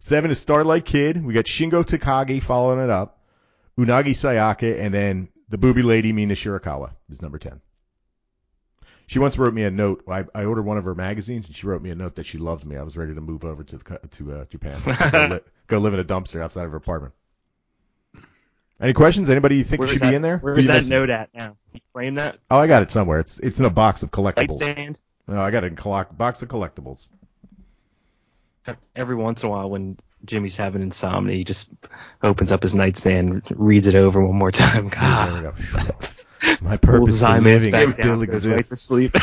Seven 0.03 0.31
is 0.31 0.39
Starlight 0.39 0.83
Kid. 0.83 1.23
We 1.23 1.33
got 1.33 1.45
Shingo 1.45 1.81
Takagi 1.81 2.43
following 2.43 2.83
it 2.83 2.89
up. 2.89 3.19
Unagi 3.77 4.09
Sayaka, 4.09 4.77
and 4.77 4.93
then 4.93 5.29
the 5.47 5.57
booby 5.57 5.81
lady 5.81 6.11
Mina 6.11 6.33
Shirakawa 6.33 6.91
is 7.09 7.21
number 7.21 7.37
10. 7.37 7.61
She 9.07 9.19
once 9.19 9.37
wrote 9.37 9.53
me 9.53 9.63
a 9.63 9.71
note. 9.71 10.03
I, 10.05 10.25
I 10.35 10.43
ordered 10.43 10.63
one 10.63 10.77
of 10.77 10.83
her 10.83 10.93
magazines, 10.93 11.47
and 11.47 11.55
she 11.55 11.65
wrote 11.65 11.81
me 11.81 11.89
a 11.89 11.95
note 11.95 12.15
that 12.15 12.25
she 12.25 12.37
loved 12.37 12.65
me. 12.65 12.75
I 12.75 12.83
was 12.83 12.97
ready 12.97 13.15
to 13.15 13.21
move 13.21 13.45
over 13.45 13.63
to 13.63 13.77
the, 13.77 13.99
to 14.09 14.33
uh, 14.33 14.45
Japan, 14.49 14.77
go, 15.13 15.27
li- 15.35 15.41
go 15.67 15.77
live 15.77 15.93
in 15.93 16.01
a 16.01 16.03
dumpster 16.03 16.41
outside 16.41 16.65
of 16.65 16.71
her 16.71 16.77
apartment. 16.77 17.13
Any 18.81 18.91
questions? 18.91 19.29
Anybody 19.29 19.55
you 19.55 19.63
think 19.63 19.79
Where's 19.79 19.91
should 19.91 20.01
that, 20.01 20.09
be 20.09 20.15
in 20.17 20.21
there? 20.21 20.37
Where's 20.39 20.67
that 20.67 20.79
missing? 20.79 20.89
note 20.89 21.11
at 21.11 21.29
now? 21.33 21.55
You 21.71 21.79
frame 21.93 22.15
that? 22.15 22.39
Oh, 22.51 22.57
I 22.57 22.67
got 22.67 22.83
it 22.83 22.91
somewhere. 22.91 23.21
It's 23.21 23.39
it's 23.39 23.57
in 23.57 23.63
a 23.63 23.69
box 23.69 24.03
of 24.03 24.11
collectibles. 24.11 24.59
Light 24.59 24.75
stand? 24.75 24.99
No, 25.29 25.41
I 25.41 25.49
got 25.49 25.63
it 25.63 25.67
in 25.67 25.77
a 25.79 26.05
box 26.11 26.41
of 26.41 26.49
collectibles. 26.49 27.07
Every 28.95 29.15
once 29.15 29.43
in 29.43 29.49
a 29.49 29.51
while 29.51 29.69
when 29.69 29.97
Jimmy's 30.25 30.55
having 30.55 30.81
insomnia, 30.81 31.35
he 31.35 31.43
just 31.43 31.69
opens 32.21 32.51
up 32.51 32.61
his 32.63 32.75
nightstand, 32.75 33.43
reads 33.49 33.87
it 33.87 33.95
over 33.95 34.25
one 34.25 34.37
more 34.37 34.51
time. 34.51 34.89
There 34.89 34.99
God. 34.99 35.33
we 35.33 35.41
go. 35.41 35.49
My 36.61 36.77
Pulls 36.77 36.77
purpose 36.77 37.09
his 37.11 37.21
for 37.21 37.27
Zymas 37.27 37.43
living 37.43 37.71
back 37.71 37.87
still 37.89 38.19
down, 38.19 38.25
goes 38.25 38.45
right 38.47 38.53
to 38.53 38.57
exists. 38.57 38.83
sleep. 38.83 39.15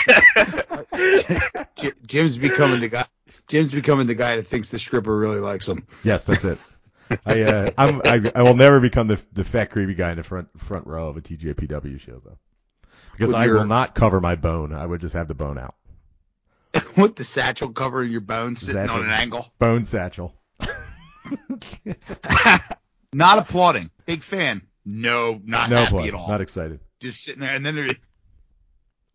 Jim's 2.07 2.39
becoming 2.39 2.81
the 2.81 2.89
guy. 2.89 3.07
Jim's 3.49 3.73
becoming 3.73 4.07
the 4.07 4.15
guy 4.15 4.37
that 4.37 4.47
thinks 4.47 4.71
the 4.71 4.79
stripper 4.79 5.17
really 5.17 5.41
likes 5.41 5.69
him. 5.69 5.87
Yes, 6.05 6.25
that's 6.25 6.45
it. 6.45 6.59
I 7.27 7.43
uh, 7.43 7.71
I'm 7.77 8.01
I, 8.05 8.31
I 8.35 8.43
will 8.43 8.55
never 8.55 8.81
become 8.81 9.09
the 9.09 9.21
the 9.33 9.45
fat 9.45 9.71
creepy 9.71 9.95
guy 9.95 10.11
in 10.13 10.17
the 10.17 10.23
front 10.23 10.49
front 10.59 10.87
row 10.87 11.09
of 11.09 11.17
a 11.17 11.21
TJPW 11.21 11.99
show 11.99 12.21
though, 12.25 12.39
because 13.13 13.29
With 13.29 13.37
I 13.37 13.47
your- 13.47 13.59
will 13.59 13.67
not 13.67 13.95
cover 13.95 14.21
my 14.21 14.37
bone. 14.37 14.73
I 14.73 14.87
would 14.87 15.01
just 15.01 15.15
have 15.15 15.29
the 15.29 15.35
bone 15.35 15.59
out. 15.59 15.75
With 16.97 17.17
the 17.17 17.25
satchel 17.25 17.71
covering 17.73 18.11
your 18.11 18.21
bones, 18.21 18.61
sitting 18.61 18.75
Satchel. 18.75 18.97
on 18.97 19.05
an 19.05 19.11
angle. 19.11 19.53
Bone 19.59 19.85
satchel. 19.85 20.35
Not 23.13 23.39
applauding. 23.39 23.91
Big 24.07 24.23
fan. 24.23 24.63
No, 24.85 25.41
not 25.45 25.69
no 25.71 25.77
happy 25.85 26.09
at 26.09 26.15
all. 26.15 26.29
Not 26.29 26.41
excited. 26.41 26.81
Just 27.01 27.23
sitting 27.23 27.41
there, 27.41 27.55
and 27.55 27.65
then 27.67 27.75
there. 27.77 27.89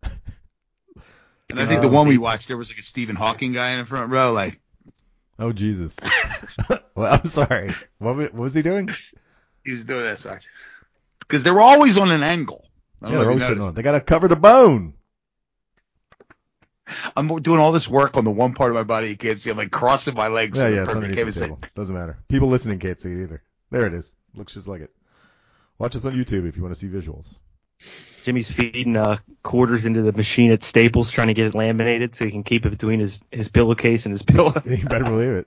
And 1.48 1.60
I 1.60 1.62
Uh, 1.62 1.66
think 1.68 1.82
the 1.82 1.88
one 1.88 2.08
we 2.08 2.18
watched, 2.18 2.48
there 2.48 2.56
was 2.56 2.70
like 2.70 2.78
a 2.78 2.82
Stephen 2.82 3.14
Hawking 3.14 3.52
guy 3.52 3.70
in 3.72 3.78
the 3.78 3.86
front 3.86 4.10
row, 4.10 4.32
like 4.32 4.60
Oh 5.38 5.52
Jesus. 5.52 5.96
well, 6.96 7.12
I'm 7.20 7.26
sorry. 7.28 7.72
What, 7.98 8.16
what 8.16 8.34
was 8.34 8.52
he 8.54 8.62
doing? 8.62 8.88
he 9.64 9.70
was 9.72 9.84
doing 9.84 10.02
this, 10.02 10.24
watch. 10.24 10.44
Because 11.20 11.44
they 11.44 11.52
were 11.52 11.60
always 11.60 11.98
on 11.98 12.10
an 12.10 12.24
angle. 12.24 12.64
Yeah, 13.00 13.18
they're 13.18 13.28
always 13.30 13.44
sitting 13.46 13.62
on. 13.62 13.74
They 13.74 13.82
gotta 13.82 14.00
cover 14.00 14.26
the 14.26 14.34
bone. 14.36 14.94
I'm 17.16 17.28
doing 17.42 17.60
all 17.60 17.72
this 17.72 17.88
work 17.88 18.16
on 18.16 18.24
the 18.24 18.30
one 18.30 18.54
part 18.54 18.70
of 18.70 18.74
my 18.74 18.82
body 18.82 19.08
you 19.08 19.16
can't 19.16 19.38
see. 19.38 19.50
I'm 19.50 19.56
like 19.56 19.70
crossing 19.70 20.14
my 20.14 20.28
legs. 20.28 20.58
Yeah, 20.58 20.68
yeah, 20.68 20.80
the 20.80 20.86
perfect 20.86 20.96
underneath 20.96 21.16
cave 21.16 21.24
the 21.26 21.28
is 21.28 21.38
table. 21.48 21.58
Doesn't 21.74 21.94
matter. 21.94 22.18
People 22.28 22.48
listening 22.48 22.78
can't 22.78 23.00
see 23.00 23.12
it 23.12 23.22
either. 23.22 23.42
There 23.70 23.86
it 23.86 23.94
is. 23.94 24.12
Looks 24.34 24.54
just 24.54 24.68
like 24.68 24.80
it. 24.82 24.90
Watch 25.78 25.96
us 25.96 26.04
on 26.04 26.12
YouTube 26.12 26.48
if 26.48 26.56
you 26.56 26.62
want 26.62 26.74
to 26.74 26.80
see 26.80 26.88
visuals. 26.88 27.38
Jimmy's 28.24 28.50
feeding 28.50 28.96
uh, 28.96 29.18
quarters 29.42 29.84
into 29.86 30.02
the 30.02 30.12
machine 30.12 30.50
at 30.50 30.62
Staples, 30.64 31.10
trying 31.10 31.28
to 31.28 31.34
get 31.34 31.46
it 31.46 31.54
laminated 31.54 32.14
so 32.14 32.24
he 32.24 32.30
can 32.30 32.42
keep 32.42 32.66
it 32.66 32.70
between 32.70 32.98
his, 33.00 33.20
his 33.30 33.48
pillowcase 33.48 34.06
and 34.06 34.12
his 34.12 34.22
pillow. 34.22 34.54
you 34.64 34.84
better 34.84 35.04
believe 35.04 35.44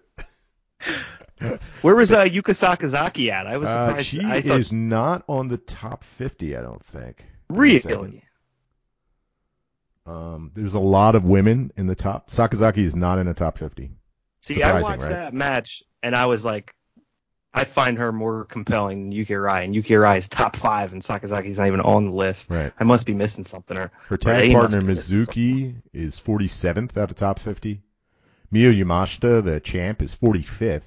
it. 1.42 1.60
Where 1.82 1.96
was 1.96 2.12
uh, 2.12 2.26
Yuka 2.26 2.54
Sakazaki 2.54 3.32
at? 3.32 3.48
I 3.48 3.58
was 3.58 3.70
Uh, 3.70 3.88
surprised. 3.88 4.08
she 4.08 4.24
I 4.24 4.42
thought, 4.42 4.60
is 4.60 4.72
not 4.74 5.24
on 5.28 5.48
the 5.48 5.58
top 5.58 6.04
50, 6.04 6.56
I 6.56 6.62
don't 6.62 6.84
think. 6.84 7.26
Give 7.50 7.60
me 7.60 7.76
a 7.78 7.80
second. 7.80 8.02
really. 8.02 8.24
Um, 10.10 10.52
there's 10.56 10.74
a 10.74 10.80
lot 10.80 11.14
of 11.14 11.24
women 11.24 11.72
in 11.78 11.86
the 11.86 11.96
top. 11.96 12.30
Sakazaki 12.30 12.80
is 12.80 12.96
not 12.96 13.20
in 13.20 13.28
the 13.28 13.34
top 13.34 13.60
50. 13.60 13.92
See, 14.42 14.64
I 14.64 14.82
watched 14.82 15.04
right? 15.04 15.10
that 15.10 15.34
match 15.34 15.84
and 16.02 16.16
I 16.16 16.26
was 16.26 16.44
like, 16.44 16.74
I 17.54 17.64
find 17.64 17.98
her 17.98 18.12
more 18.12 18.46
compelling 18.46 19.04
than 19.04 19.12
Yuki 19.12 19.34
Arai, 19.34 19.64
and 19.64 19.74
Yuki 19.74 19.96
Arai 19.96 20.20
is 20.20 20.28
top 20.28 20.56
five, 20.56 20.94
and 20.94 21.02
Sakazaki's 21.02 21.58
not 21.58 21.66
even 21.66 21.82
on 21.82 22.06
the 22.06 22.16
list. 22.16 22.48
Right. 22.48 22.72
I 22.80 22.84
must 22.84 23.08
be 23.08 23.14
missing 23.16 23.44
something. 23.44 23.76
Or 23.76 23.92
Her 24.08 24.18
tag 24.18 24.52
partner 24.52 24.82
Mizuki 24.82 25.76
is 25.92 26.20
47th 26.20 26.96
out 26.96 27.10
of 27.10 27.18
top 27.18 27.40
50. 27.40 27.82
Miyu 28.54 28.84
Yamashita, 28.84 29.44
the 29.44 29.60
champ, 29.60 30.04
is 30.04 30.14
45th. 30.14 30.84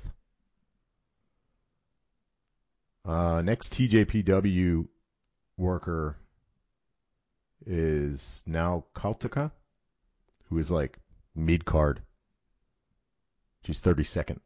Uh, 3.05 3.43
next 3.43 3.73
TJPW 3.73 4.87
worker 5.57 6.17
is 7.67 8.43
now 8.47 8.85
Kaltaka, 8.95 9.51
who 10.49 10.59
is 10.59 10.71
like 10.71 10.99
mid 11.35 11.65
card. 11.65 12.01
She's 13.65 13.81
32nd. 13.81 14.39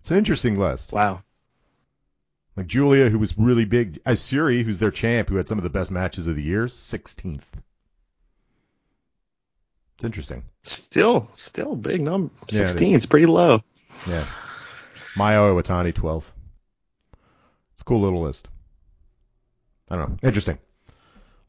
It's 0.00 0.10
an 0.10 0.18
interesting 0.18 0.58
list. 0.58 0.92
wow, 0.92 1.22
Like 2.56 2.66
Julia, 2.66 3.08
who 3.10 3.18
was 3.18 3.36
really 3.38 3.64
big. 3.64 4.02
Asuri, 4.04 4.62
who's 4.64 4.78
their 4.78 4.90
champ, 4.90 5.28
who 5.28 5.36
had 5.36 5.48
some 5.48 5.58
of 5.58 5.64
the 5.64 5.70
best 5.70 5.90
matches 5.90 6.26
of 6.26 6.36
the 6.36 6.42
year, 6.42 6.66
16th. 6.66 7.42
It's 9.94 10.04
interesting. 10.04 10.44
still, 10.64 11.30
still 11.36 11.74
big 11.74 12.02
number. 12.02 12.30
Yeah, 12.50 12.60
it 12.60 12.64
is. 12.64 12.70
Sixteen, 12.70 12.94
it's 12.94 13.06
pretty 13.06 13.26
low. 13.26 13.62
Yeah. 14.06 14.26
Mayu 15.16 15.62
Iwatani, 15.62 15.94
12. 15.94 16.30
It's 17.72 17.82
a 17.82 17.84
cool 17.84 18.02
little 18.02 18.20
list. 18.20 18.48
I 19.90 19.96
don't 19.96 20.10
know. 20.10 20.18
Interesting. 20.28 20.58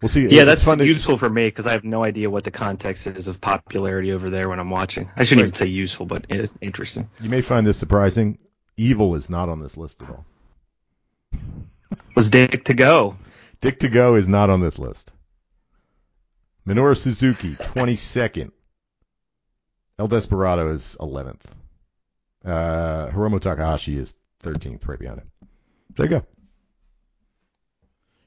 We'll 0.02 0.10
see. 0.10 0.28
Yeah, 0.28 0.44
that's 0.44 0.64
fun 0.64 0.78
to- 0.78 0.86
useful 0.86 1.18
for 1.18 1.30
me 1.30 1.48
because 1.48 1.66
I 1.66 1.72
have 1.72 1.84
no 1.84 2.04
idea 2.04 2.30
what 2.30 2.44
the 2.44 2.52
context 2.52 3.08
is 3.08 3.28
of 3.28 3.42
popularity 3.42 4.12
over 4.12 4.30
there 4.30 4.48
when 4.48 4.60
I'm 4.60 4.70
watching. 4.70 5.10
I 5.16 5.24
shouldn't 5.24 5.48
even 5.48 5.56
say 5.56 5.66
useful, 5.68 6.06
but 6.06 6.28
interesting. 6.62 7.10
You 7.20 7.30
may 7.30 7.42
find 7.42 7.66
this 7.66 7.78
surprising. 7.78 8.38
Evil 8.78 9.16
is 9.16 9.28
not 9.30 9.50
on 9.50 9.60
this 9.60 9.76
list 9.76 10.02
at 10.04 10.10
all. 10.10 10.26
Was 12.16 12.30
Dick 12.30 12.64
Togo? 12.64 13.18
Dick 13.60 13.80
Togo 13.80 14.16
is 14.16 14.30
not 14.30 14.52
on 14.52 14.62
this 14.62 14.78
list. 14.78 15.12
Minoru 16.68 16.96
Suzuki, 16.98 17.54
22nd. 17.54 18.52
El 19.98 20.08
Desperado 20.08 20.72
is 20.74 20.96
11th. 21.00 21.42
Uh, 22.46 23.08
Hiromu 23.08 23.40
Takahashi 23.40 23.98
is 23.98 24.14
13th, 24.44 24.88
right 24.88 25.00
behind 25.00 25.22
him. 25.22 25.32
There 25.96 26.06
you 26.06 26.10
go. 26.10 26.26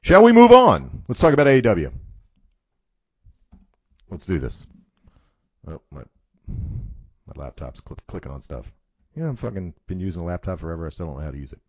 Shall 0.03 0.23
we 0.23 0.31
move 0.31 0.51
on? 0.51 1.03
Let's 1.07 1.19
talk 1.19 1.33
about 1.33 1.47
AEW. 1.47 1.91
Let's 4.09 4.25
do 4.25 4.39
this. 4.39 4.65
Oh, 5.67 5.79
my, 5.91 6.01
my 6.47 7.33
laptop's 7.35 7.81
cl- 7.87 7.99
clicking 8.07 8.31
on 8.31 8.41
stuff. 8.41 8.71
Yeah, 9.15 9.27
I'm 9.27 9.35
fucking 9.35 9.73
been 9.87 9.99
using 9.99 10.23
a 10.23 10.25
laptop 10.25 10.59
forever. 10.59 10.87
I 10.87 10.89
still 10.89 11.05
don't 11.07 11.17
know 11.17 11.23
how 11.23 11.31
to 11.31 11.37
use 11.37 11.53
it. 11.53 11.59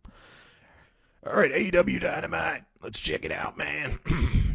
All 1.26 1.34
right, 1.34 1.52
AEW 1.52 2.00
Dynamite. 2.00 2.64
Let's 2.82 2.98
check 2.98 3.24
it 3.24 3.32
out, 3.32 3.58
man. 3.58 3.98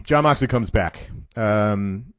Jon 0.03 0.23
Moxley 0.23 0.47
comes 0.47 0.69
back. 0.69 1.09
Um, 1.35 2.13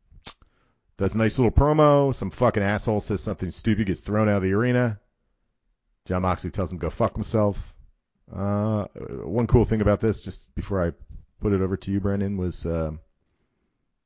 does 0.96 1.14
a 1.14 1.18
nice 1.18 1.38
little 1.38 1.50
promo. 1.50 2.14
Some 2.14 2.30
fucking 2.30 2.62
asshole 2.62 3.00
says 3.00 3.20
something 3.20 3.50
stupid, 3.50 3.88
gets 3.88 4.00
thrown 4.00 4.28
out 4.28 4.38
of 4.38 4.42
the 4.42 4.52
arena. 4.52 5.00
Jon 6.06 6.22
Moxley 6.22 6.50
tells 6.50 6.72
him 6.72 6.78
to 6.78 6.82
go 6.82 6.90
fuck 6.90 7.14
himself. 7.14 7.74
Uh, 8.32 8.84
one 9.24 9.46
cool 9.46 9.64
thing 9.64 9.80
about 9.80 10.00
this, 10.00 10.20
just 10.20 10.54
before 10.54 10.86
I 10.86 10.92
put 11.40 11.52
it 11.52 11.60
over 11.60 11.76
to 11.76 11.90
you, 11.92 12.00
Brendan, 12.00 12.36
was 12.36 12.64
um 12.66 13.00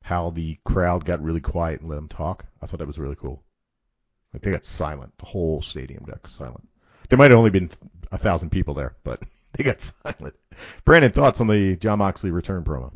how 0.02 0.30
the 0.30 0.58
crowd 0.64 1.04
got 1.04 1.22
really 1.22 1.40
quiet 1.40 1.80
and 1.80 1.88
let 1.88 1.98
him 1.98 2.08
talk. 2.08 2.44
I 2.60 2.66
thought 2.66 2.78
that 2.78 2.86
was 2.86 2.98
really 2.98 3.16
cool. 3.16 3.42
Like 4.32 4.42
they 4.42 4.50
got 4.50 4.64
silent. 4.64 5.12
The 5.18 5.26
whole 5.26 5.62
stadium 5.62 6.04
got 6.04 6.28
silent. 6.30 6.68
There 7.08 7.18
might 7.18 7.30
have 7.30 7.38
only 7.38 7.50
been 7.50 7.70
a 8.10 8.18
thousand 8.18 8.50
people 8.50 8.74
there, 8.74 8.96
but 9.04 9.20
they 9.52 9.62
got 9.64 9.80
silent. 9.80 10.34
Brandon, 10.84 11.12
thoughts 11.12 11.40
on 11.40 11.46
the 11.46 11.76
Jon 11.76 11.98
Moxley 11.98 12.30
return 12.30 12.64
promo? 12.64 12.92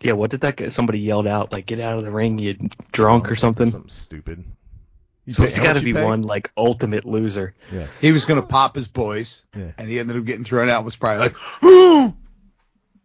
Yeah, 0.00 0.12
what 0.12 0.30
did 0.30 0.40
that 0.42 0.56
get? 0.56 0.72
Somebody 0.72 0.98
yelled 1.00 1.26
out 1.26 1.52
like, 1.52 1.66
"Get 1.66 1.78
out 1.80 1.98
of 1.98 2.04
the 2.04 2.10
ring, 2.10 2.38
you 2.38 2.56
drunk" 2.90 3.30
or 3.30 3.36
something. 3.36 3.70
Something 3.70 3.88
stupid. 3.90 4.44
You 5.26 5.34
So 5.34 5.42
pay- 5.42 5.48
it's 5.48 5.58
how 5.58 5.64
got 5.64 5.76
to 5.76 5.82
be 5.84 5.92
pay? 5.92 6.02
one 6.02 6.22
like 6.22 6.50
ultimate 6.56 7.04
loser. 7.04 7.54
Yeah. 7.70 7.86
He 8.00 8.10
was 8.10 8.24
gonna 8.24 8.40
pop 8.42 8.74
his 8.74 8.88
boys, 8.88 9.44
Yeah. 9.54 9.72
and 9.76 9.88
he 9.90 10.00
ended 10.00 10.16
up 10.16 10.24
getting 10.24 10.44
thrown 10.44 10.70
out. 10.70 10.84
Was 10.84 10.96
probably 10.96 11.28
like, 11.28 11.62
"Ooh, 11.64 12.16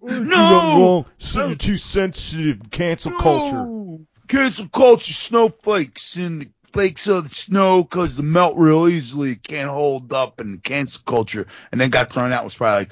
no, 0.06 1.06
So 1.18 1.48
you're 1.48 1.56
too 1.56 1.78
sensitive. 1.78 2.72
Cancel 2.72 3.14
culture. 3.14 4.04
cancel 4.28 4.68
culture, 4.68 5.14
snowflakes, 5.14 6.16
and 6.16 6.42
the 6.42 6.50
flakes 6.74 7.08
of 7.08 7.24
the 7.24 7.30
snow 7.30 7.84
because 7.84 8.16
they 8.16 8.24
melt 8.24 8.58
real 8.58 8.88
easily, 8.88 9.32
it 9.32 9.44
can't 9.44 9.70
hold 9.70 10.12
up, 10.14 10.40
and 10.40 10.64
cancel 10.64 11.04
culture." 11.06 11.48
And 11.72 11.80
then 11.80 11.90
got 11.90 12.12
thrown 12.12 12.34
out. 12.34 12.44
Was 12.44 12.56
probably 12.56 12.80
like, 12.80 12.92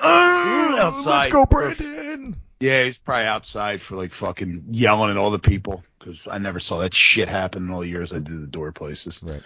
"Ah," 0.00 0.78
outside. 0.80 1.32
Let's 1.32 1.32
go, 1.32 1.46
Brandon. 1.46 2.36
Yeah, 2.60 2.84
he's 2.84 2.98
probably 2.98 3.24
outside 3.24 3.80
for 3.80 3.96
like 3.96 4.12
fucking 4.12 4.64
yelling 4.72 5.10
at 5.10 5.16
all 5.16 5.30
the 5.30 5.38
people 5.38 5.82
because 5.98 6.28
I 6.28 6.38
never 6.38 6.60
saw 6.60 6.80
that 6.80 6.92
shit 6.92 7.28
happen 7.28 7.64
in 7.64 7.70
all 7.70 7.80
the 7.80 7.88
years 7.88 8.12
I 8.12 8.18
did 8.18 8.40
the 8.40 8.46
door 8.46 8.72
places. 8.72 9.22
Right. 9.22 9.42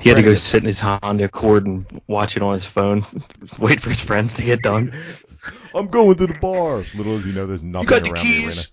He 0.00 0.08
had 0.08 0.16
to 0.16 0.22
go 0.22 0.34
sit 0.34 0.62
in 0.62 0.66
his 0.66 0.80
Honda 0.80 1.24
Accord 1.24 1.66
and 1.66 2.02
watch 2.06 2.36
it 2.36 2.42
on 2.42 2.54
his 2.54 2.64
phone, 2.64 3.04
wait 3.58 3.80
for 3.80 3.90
his 3.90 4.00
friends 4.00 4.34
to 4.34 4.42
get 4.42 4.62
done. 4.62 4.92
I'm 5.74 5.88
going 5.88 6.16
to 6.16 6.26
the 6.26 6.38
bar. 6.38 6.84
Little 6.94 7.16
as 7.16 7.26
you 7.26 7.32
know, 7.32 7.46
there's 7.46 7.62
nothing 7.62 7.88
You 7.88 7.88
got 7.88 8.02
the 8.02 8.10
around 8.10 8.22
keys? 8.22 8.72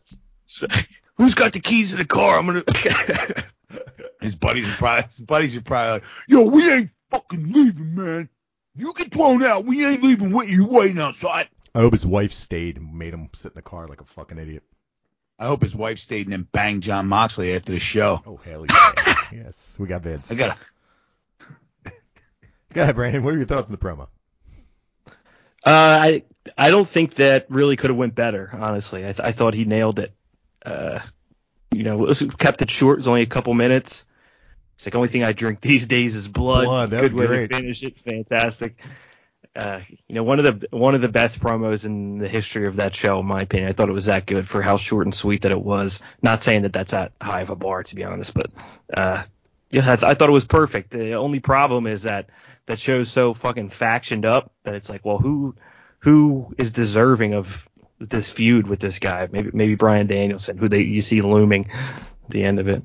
Who's 1.18 1.36
got 1.36 1.54
the 1.54 1.60
keys 1.60 1.92
to 1.92 1.98
the 1.98 2.06
car? 2.06 2.38
I'm 2.38 2.46
gonna. 2.46 2.64
his 4.22 4.36
buddies 4.36 4.68
are 4.70 4.74
probably 4.74 5.08
his 5.10 5.22
buddies 5.22 5.56
are 5.58 5.62
probably 5.62 5.92
like, 5.94 6.04
"Yo, 6.28 6.44
we 6.44 6.72
ain't 6.72 6.92
fucking 7.10 7.52
leaving, 7.52 7.96
man. 7.96 8.30
You 8.76 8.94
get 8.94 9.12
thrown 9.12 9.44
out. 9.44 9.66
We 9.66 9.86
ain't 9.86 10.04
leaving 10.04 10.32
with 10.32 10.50
you 10.50 10.66
waiting 10.66 11.00
outside." 11.00 11.50
I 11.74 11.80
hope 11.80 11.94
his 11.94 12.06
wife 12.06 12.34
stayed 12.34 12.78
and 12.78 12.94
made 12.98 13.14
him 13.14 13.30
sit 13.34 13.52
in 13.52 13.56
the 13.56 13.62
car 13.62 13.88
like 13.88 14.02
a 14.02 14.06
fucking 14.06 14.38
idiot. 14.38 14.64
I 15.40 15.48
hope 15.48 15.62
his 15.62 15.76
wife 15.76 16.00
stayed 16.00 16.26
and 16.26 16.34
then 16.34 16.48
banged 16.52 16.84
Jon 16.84 17.08
Moxley 17.08 17.56
after 17.56 17.72
the 17.72 17.80
show. 17.80 18.22
Oh 18.26 18.38
hell 18.38 18.66
yeah. 18.68 19.16
yes, 19.32 19.76
we 19.78 19.88
got 19.88 20.04
vids. 20.04 20.32
I 20.32 20.36
gotta. 20.36 20.58
Go 22.74 22.84
ahead, 22.84 22.96
Brandon. 22.96 23.24
What 23.24 23.34
are 23.34 23.38
your 23.38 23.46
thoughts 23.46 23.66
on 23.66 23.72
the 23.72 23.78
promo? 23.78 24.08
Uh, 25.66 25.66
I 25.66 26.24
I 26.58 26.70
don't 26.70 26.88
think 26.88 27.16
that 27.16 27.48
really 27.50 27.76
could 27.76 27.90
have 27.90 27.98
went 27.98 28.16
better. 28.16 28.50
Honestly, 28.54 29.02
I, 29.02 29.12
th- 29.12 29.20
I 29.22 29.32
thought 29.32 29.54
he 29.54 29.66
nailed 29.66 30.00
it. 30.00 30.14
Uh, 30.66 31.00
you 31.72 31.84
know, 31.84 32.06
it 32.06 32.08
was, 32.08 32.22
kept 32.38 32.62
it 32.62 32.70
short. 32.70 32.98
It 32.98 33.00
was 33.00 33.08
only 33.08 33.22
a 33.22 33.28
couple 33.28 33.54
minutes. 33.54 34.06
It's 34.76 34.86
like 34.86 34.94
the 34.94 34.98
only 34.98 35.10
thing 35.10 35.24
I 35.24 35.34
drink 35.34 35.60
these 35.60 35.88
days 35.88 36.16
is 36.16 36.28
blood. 36.28 36.66
Blood, 36.66 36.90
that 36.92 37.02
Good 37.02 37.14
was 37.14 37.16
way 37.16 37.26
great. 37.28 37.50
to 37.50 37.58
finish 37.58 37.84
it. 37.84 38.00
Fantastic. 38.00 38.78
Uh, 39.56 39.80
you 40.08 40.14
know, 40.16 40.24
one 40.24 40.40
of 40.40 40.60
the 40.60 40.68
one 40.78 40.94
of 40.94 41.02
the 41.02 41.10
best 41.10 41.40
promos 41.40 41.84
in 41.84 42.20
the 42.20 42.28
history 42.28 42.68
of 42.68 42.76
that 42.76 42.96
show, 42.96 43.20
in 43.20 43.26
my 43.26 43.40
opinion. 43.40 43.70
I 43.70 43.74
thought 43.74 43.90
it 43.90 43.94
was 43.94 44.06
that 44.06 44.28
good 44.28 44.48
for 44.48 44.62
how 44.62 44.78
short 44.78 45.08
and 45.08 45.16
sweet 45.16 45.42
that 45.42 45.52
it 45.52 45.60
was. 45.60 46.00
Not 46.22 46.44
saying 46.44 46.62
that 46.62 46.74
that's 46.74 46.92
that 46.92 47.14
high 47.20 47.42
of 47.42 47.50
a 47.50 47.56
bar, 47.56 47.82
to 47.82 47.96
be 47.96 48.04
honest, 48.04 48.36
but 48.36 48.52
uh, 48.94 49.24
yeah, 49.72 49.82
that's, 49.82 50.04
I 50.04 50.14
thought 50.14 50.30
it 50.30 50.34
was 50.34 50.46
perfect. 50.46 50.92
The 50.92 51.14
only 51.14 51.40
problem 51.40 51.88
is 51.88 52.04
that 52.04 52.30
that 52.68 52.80
show's 52.80 53.10
so 53.12 53.34
fucking 53.34 53.70
factioned 53.70 54.26
up 54.26 54.52
that 54.64 54.76
it's 54.76 54.90
like, 54.90 55.04
well, 55.04 55.18
who 55.18 55.56
who 56.00 56.54
is 56.58 56.72
deserving 56.72 57.34
of 57.34 57.68
this 58.00 58.30
feud 58.30 58.68
with 58.68 58.80
this 58.80 59.00
guy? 59.00 59.28
Maybe 59.32 59.50
maybe 59.54 59.76
Bryan 59.76 60.08
Danielson, 60.08 60.58
who 60.58 60.70
they 60.70 60.82
you 60.82 61.02
see 61.02 61.22
looming 61.22 61.72
at 61.72 62.30
the 62.30 62.44
end 62.44 62.60
of 62.60 62.68
it. 62.68 62.84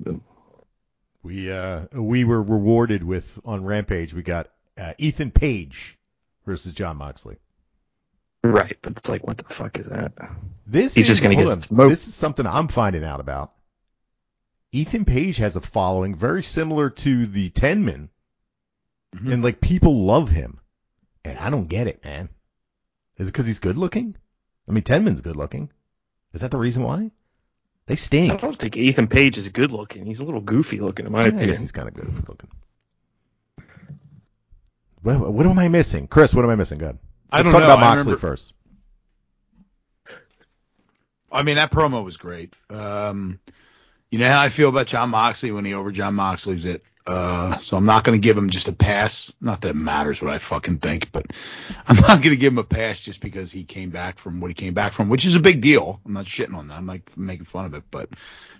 We 1.22 1.52
uh 1.52 1.86
we 1.92 2.24
were 2.24 2.42
rewarded 2.42 3.04
with 3.04 3.38
on 3.44 3.64
Rampage. 3.64 4.14
We 4.14 4.22
got 4.22 4.48
uh, 4.78 4.94
Ethan 4.98 5.32
Page 5.32 5.98
versus 6.46 6.72
Jon 6.72 6.96
Moxley. 6.96 7.36
Right, 8.44 8.76
but 8.82 8.96
it's 8.96 9.08
like, 9.08 9.24
what 9.24 9.38
the 9.38 9.44
fuck 9.44 9.78
is 9.78 9.88
that? 9.88 10.12
This 10.66 10.94
He's 10.94 11.04
is, 11.04 11.08
just 11.08 11.22
gonna 11.22 11.36
get 11.36 11.46
on. 11.46 11.60
smoked. 11.60 11.90
This 11.90 12.08
is 12.08 12.14
something 12.14 12.46
I'm 12.46 12.68
finding 12.68 13.04
out 13.04 13.20
about. 13.20 13.52
Ethan 14.72 15.04
Page 15.04 15.36
has 15.36 15.54
a 15.54 15.60
following 15.60 16.14
very 16.14 16.42
similar 16.42 16.90
to 16.90 17.26
the 17.26 17.50
Ten 17.50 17.84
Men, 19.14 19.22
Mhm. 19.24 19.32
and 19.34 19.42
like 19.44 19.60
people 19.60 20.04
love 20.04 20.28
him, 20.30 20.60
and 21.24 21.38
I 21.38 21.50
don't 21.50 21.68
get 21.68 21.86
it, 21.86 22.04
man. 22.04 22.28
Is 23.18 23.28
it 23.28 23.32
because 23.32 23.46
he's 23.46 23.58
good 23.60 23.76
looking? 23.76 24.16
I 24.68 24.72
mean, 24.72 24.82
Tenman's 24.84 25.20
good 25.20 25.36
looking. 25.36 25.70
Is 26.32 26.40
that 26.40 26.50
the 26.50 26.58
reason 26.58 26.82
why? 26.82 27.10
They 27.86 27.96
stink. 27.96 28.32
I 28.32 28.36
don't 28.36 28.56
think 28.56 28.76
Ethan 28.76 29.08
Page 29.08 29.36
is 29.36 29.48
good 29.50 29.72
looking. 29.72 30.06
He's 30.06 30.20
a 30.20 30.24
little 30.24 30.40
goofy 30.40 30.80
looking, 30.80 31.04
in 31.04 31.12
my 31.12 31.18
Yeah, 31.20 31.26
I 31.26 31.30
guess 31.30 31.36
opinion. 31.40 31.60
he's 31.60 31.72
kind 31.72 31.88
of 31.88 31.94
good 31.94 32.28
looking. 32.28 32.50
What, 35.02 35.32
what 35.32 35.46
am 35.46 35.58
I 35.58 35.68
missing, 35.68 36.06
Chris? 36.06 36.32
What 36.32 36.44
am 36.44 36.50
I 36.50 36.54
missing? 36.54 36.78
Go 36.78 36.86
ahead. 36.86 36.98
I 37.30 37.38
Let's 37.38 37.46
don't 37.46 37.60
talk 37.60 37.68
know. 37.68 37.74
about 37.74 37.78
I 37.82 37.88
Moxley 37.94 38.12
remember- 38.12 38.18
first. 38.20 38.54
I 41.30 41.42
mean, 41.42 41.56
that 41.56 41.70
promo 41.70 42.04
was 42.04 42.18
great. 42.18 42.54
Um, 42.68 43.40
you 44.10 44.18
know 44.18 44.28
how 44.28 44.40
I 44.42 44.50
feel 44.50 44.68
about 44.68 44.86
Jon 44.86 45.08
Moxley 45.10 45.50
when 45.50 45.64
he 45.64 45.72
over 45.72 45.90
Jon 45.90 46.14
Moxley's 46.14 46.66
it. 46.66 46.84
Uh, 47.06 47.58
so 47.58 47.76
I'm 47.76 47.84
not 47.84 48.04
going 48.04 48.20
to 48.20 48.22
give 48.24 48.38
him 48.38 48.48
just 48.50 48.68
a 48.68 48.72
pass. 48.72 49.32
Not 49.40 49.60
that 49.62 49.70
it 49.70 49.76
matters 49.76 50.22
what 50.22 50.32
I 50.32 50.38
fucking 50.38 50.78
think, 50.78 51.10
but 51.10 51.26
I'm 51.86 51.96
not 51.96 52.22
going 52.22 52.30
to 52.30 52.36
give 52.36 52.52
him 52.52 52.58
a 52.58 52.64
pass 52.64 53.00
just 53.00 53.20
because 53.20 53.50
he 53.50 53.64
came 53.64 53.90
back 53.90 54.18
from 54.18 54.40
what 54.40 54.48
he 54.48 54.54
came 54.54 54.74
back 54.74 54.92
from, 54.92 55.08
which 55.08 55.24
is 55.24 55.34
a 55.34 55.40
big 55.40 55.60
deal. 55.60 56.00
I'm 56.06 56.12
not 56.12 56.26
shitting 56.26 56.54
on 56.54 56.68
that. 56.68 56.74
I'm 56.78 56.86
like 56.86 57.16
making 57.16 57.46
fun 57.46 57.64
of 57.66 57.74
it, 57.74 57.82
but 57.90 58.08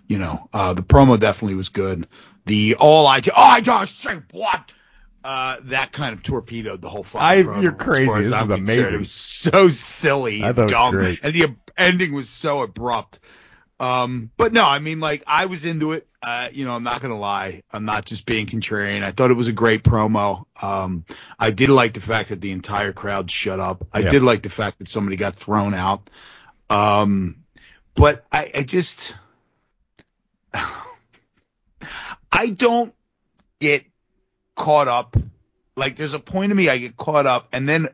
you 0.09 0.19
know, 0.19 0.49
uh, 0.53 0.73
the 0.75 0.83
promo 0.83 1.19
definitely 1.19 1.55
was 1.55 1.69
good. 1.69 2.09
The 2.47 2.75
all 2.81 3.07
I, 3.07 3.19
oh, 3.29 3.33
I 3.37 3.61
just 3.61 4.01
say 4.03 4.19
what? 4.33 4.73
Uh, 5.25 5.59
that 5.67 5.93
kind 5.93 6.13
of 6.13 6.25
torpedoed 6.25 6.83
the 6.83 6.89
whole 6.89 7.05
fucking 7.05 7.25
I- 7.25 7.43
promo. 7.45 7.63
you're 7.63 7.71
crazy. 7.73 8.07
This 8.25 8.33
I'm 8.33 8.51
is 8.51 8.57
concerned. 8.57 8.69
amazing. 8.81 8.95
It 8.95 8.99
was 8.99 9.13
so 9.13 9.69
silly 9.69 10.43
I 10.43 10.49
and 10.49 10.57
thought 10.57 10.63
it 10.63 10.65
was 10.65 10.73
dumb, 10.73 10.95
great. 10.95 11.21
and 11.23 11.33
the 11.33 11.45
ab- 11.45 11.57
ending 11.77 12.13
was 12.13 12.29
so 12.29 12.63
abrupt. 12.63 13.21
Um, 13.83 14.31
but 14.37 14.53
no, 14.53 14.65
I 14.65 14.79
mean, 14.79 15.01
like, 15.01 15.25
I 15.27 15.47
was 15.47 15.65
into 15.65 15.91
it. 15.91 16.07
Uh, 16.23 16.49
you 16.53 16.65
know, 16.65 16.73
I'm 16.77 16.85
not 16.85 17.03
gonna 17.03 17.19
lie. 17.19 17.65
I'm 17.73 17.85
not 17.85 18.05
just 18.05 18.27
being 18.27 18.47
contrarian. 18.47 19.03
I 19.03 19.11
thought 19.11 19.33
it 19.33 19.37
was 19.37 19.49
a 19.49 19.53
great 19.53 19.83
promo. 19.83 20.45
Um, 20.63 21.05
I 21.37 21.51
did 21.51 21.69
like 21.69 21.95
the 21.95 22.01
fact 22.01 22.29
that 22.29 22.41
the 22.41 22.53
entire 22.53 22.93
crowd 22.93 23.29
shut 23.29 23.59
up. 23.59 23.85
I 23.93 23.99
Yeah. 23.99 24.11
did 24.11 24.23
like 24.23 24.45
the 24.45 24.51
fact 24.51 24.79
that 24.79 24.89
somebody 24.89 25.17
got 25.17 25.35
thrown 25.35 25.75
out. 25.75 26.09
Um, 26.71 27.43
but 27.97 28.25
I, 28.31 28.53
I 28.55 28.63
just, 28.63 29.17
I 30.55 32.51
don't 32.51 32.95
get 33.59 33.85
caught 34.55 34.87
up. 34.87 35.17
Like, 35.75 35.97
there's 35.97 36.15
a 36.15 36.21
point 36.21 36.53
of 36.53 36.57
me 36.57 36.69
I 36.69 36.79
get 36.79 36.97
caught 36.97 37.27
up, 37.27 37.49
and 37.51 37.69
then 37.69 37.89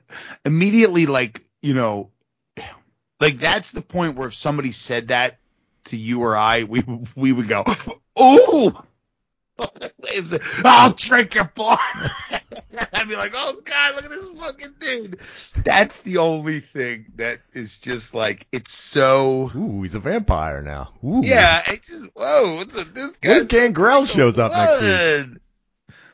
immediately, 0.44 1.06
like, 1.06 1.42
you 1.62 1.72
know, 1.72 2.10
like 3.20 3.38
that's 3.38 3.72
the 3.72 3.80
point 3.80 4.16
where 4.16 4.28
if 4.28 4.34
somebody 4.34 4.72
said 4.72 5.08
that 5.08 5.38
to 5.88 5.96
you 5.96 6.22
or 6.22 6.36
I, 6.36 6.64
we 6.64 6.82
we 7.16 7.32
would 7.32 7.48
go, 7.48 7.64
"Ooh, 8.20 8.72
I'll 10.64 10.92
drink 10.92 11.34
your 11.34 11.50
blood." 11.54 11.78
I 11.82 12.40
I'd 12.92 13.08
be 13.08 13.16
like, 13.16 13.32
oh 13.34 13.60
god, 13.64 13.94
look 13.96 14.04
at 14.04 14.10
this 14.10 14.28
fucking 14.38 14.74
dude. 14.78 15.20
That's 15.64 16.02
the 16.02 16.18
only 16.18 16.60
thing 16.60 17.06
that 17.16 17.40
is 17.52 17.78
just 17.78 18.14
like 18.14 18.46
it's 18.52 18.72
so. 18.72 19.50
Ooh, 19.54 19.82
he's 19.82 19.94
a 19.94 20.00
vampire 20.00 20.62
now. 20.62 20.92
Ooh. 21.04 21.20
Yeah, 21.24 21.62
it's 21.66 21.88
just 21.88 22.10
whoa. 22.14 22.56
What's 22.56 22.76
up? 22.76 22.94
This 22.94 23.06
What 23.06 23.20
guy. 23.20 23.36
if 23.38 23.48
Gangrel 23.48 24.06
shows 24.06 24.38
up 24.38 24.52
next 24.52 24.80
week? 25.30 25.38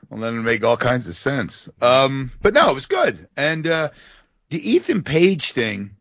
Well, 0.09 0.21
then 0.21 0.39
it 0.39 0.43
make 0.43 0.65
all 0.65 0.77
kinds 0.77 1.09
of 1.09 1.17
sense. 1.17 1.69
Um, 1.81 2.31
but 2.41 2.55
no, 2.55 2.71
it 2.71 2.75
was 2.75 2.87
good. 2.87 3.27
And 3.37 3.67
uh, 3.67 3.91
the 4.51 4.71
Ethan 4.71 5.03
Page 5.03 5.53
thing, 5.53 5.97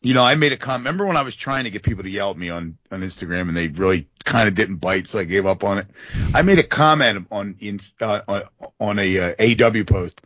you 0.00 0.14
know, 0.14 0.22
I 0.22 0.34
made 0.36 0.52
a 0.52 0.56
comment. 0.56 0.84
Remember 0.86 1.06
when 1.06 1.16
I 1.16 1.22
was 1.22 1.34
trying 1.34 1.64
to 1.64 1.70
get 1.70 1.82
people 1.82 2.04
to 2.04 2.10
yell 2.10 2.30
at 2.30 2.36
me 2.38 2.50
on 2.50 2.78
on 2.92 3.00
Instagram 3.00 3.48
and 3.48 3.56
they 3.56 3.68
really 3.68 4.08
kind 4.24 4.48
of 4.48 4.54
didn't 4.54 4.76
bite, 4.76 5.06
so 5.08 5.18
I 5.18 5.24
gave 5.24 5.46
up 5.46 5.64
on 5.64 5.78
it. 5.78 5.86
I 6.34 6.42
made 6.42 6.58
a 6.58 6.62
comment 6.64 7.26
on 7.30 7.56
in, 7.60 7.80
uh, 8.00 8.20
on, 8.28 8.42
on 8.78 8.98
a 8.98 9.18
uh, 9.18 9.66
AW 9.66 9.84
post 9.84 10.20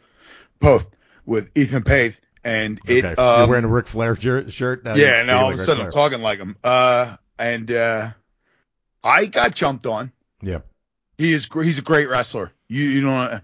post 0.61 0.89
with 1.25 1.51
Ethan 1.55 1.83
Page, 1.85 2.19
and 2.45 2.81
it 2.87 3.05
Okay. 3.05 3.21
um, 3.21 3.41
You're 3.41 3.49
wearing 3.49 3.65
a 3.65 3.69
Ric 3.69 3.87
Flair 3.87 4.15
shirt. 4.17 4.85
Now 4.85 4.95
yeah, 4.95 5.23
now 5.25 5.45
all 5.45 5.49
of 5.49 5.55
a 5.55 5.59
sudden 5.59 5.87
I'm 5.87 5.93
talking 5.93 6.21
like 6.21 6.39
him. 6.39 6.57
Uh, 6.63 7.17
and 7.39 7.71
uh, 7.71 8.11
I 9.03 9.27
got 9.27 9.55
jumped 9.55 9.87
on. 9.87 10.13
Yeah. 10.43 10.59
He 11.19 11.33
is 11.33 11.47
gr- 11.47 11.63
he's 11.63 11.79
a 11.79 11.83
great 11.83 12.09
wrestler. 12.09 12.53
You 12.69 12.85
you 12.85 13.01
don't 13.03 13.43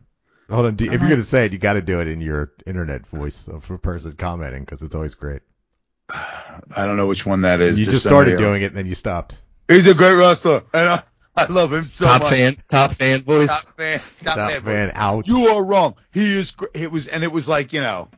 Hold 0.50 0.66
on. 0.66 0.76
Do, 0.76 0.86
if 0.86 1.00
you're 1.00 1.10
gonna 1.10 1.22
say 1.22 1.46
it, 1.46 1.52
you 1.52 1.58
got 1.58 1.74
to 1.74 1.82
do 1.82 2.00
it 2.00 2.08
in 2.08 2.20
your 2.20 2.52
internet 2.66 3.06
voice 3.06 3.48
of 3.48 3.70
a 3.70 3.78
person 3.78 4.12
commenting 4.12 4.64
because 4.64 4.82
it's 4.82 4.94
always 4.94 5.14
great. 5.14 5.42
I 6.10 6.86
don't 6.86 6.96
know 6.96 7.06
which 7.06 7.26
one 7.26 7.42
that 7.42 7.60
is. 7.60 7.78
you 7.78 7.84
just 7.86 8.02
somebody 8.04 8.30
started 8.30 8.32
else. 8.34 8.40
doing 8.40 8.62
it 8.62 8.66
and 8.66 8.76
then 8.76 8.86
you 8.86 8.94
stopped. 8.94 9.36
He's 9.68 9.86
a 9.86 9.94
great 9.94 10.14
wrestler, 10.14 10.62
and 10.72 10.88
I, 10.88 11.02
I 11.36 11.44
love 11.46 11.72
him 11.72 11.82
so 11.82 12.06
much. 12.06 12.12
top 12.14 12.22
much. 12.22 12.30
fan, 12.32 12.56
top 12.68 12.94
fan 12.94 13.22
voice. 13.22 13.48
Top 13.48 13.76
fan, 13.76 14.00
top, 14.22 14.36
Top 14.36 14.50
fan. 14.50 14.62
fan 14.62 14.92
out. 14.94 15.28
You 15.28 15.48
are 15.48 15.64
wrong. 15.64 15.96
He 16.12 16.36
is. 16.38 16.52
gr- 16.52 16.66
It 16.74 16.90
was, 16.90 17.06
and 17.06 17.22
it 17.22 17.30
was 17.30 17.46
like 17.48 17.72
you 17.74 17.82
know, 17.82 18.08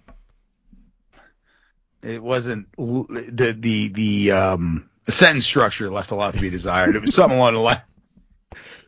it 2.03 2.23
wasn't 2.23 2.69
the 2.77 3.57
the 3.59 3.89
the 3.89 4.31
um 4.31 4.89
sentence 5.09 5.45
structure 5.45 5.91
left 5.91 6.13
a 6.13 6.15
lot 6.15 6.35
to 6.35 6.41
be 6.41 6.51
desired. 6.51 6.95
It 6.97 7.03
was 7.03 7.15
something 7.15 7.37
along 7.39 7.55
the 7.55 7.61
line. 7.61 7.83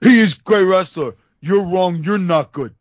He 0.00 0.20
is 0.20 0.34
great 0.34 0.64
wrestler. 0.64 1.14
You're 1.40 1.66
wrong. 1.66 2.02
You're 2.04 2.18
not 2.18 2.52
good. 2.52 2.74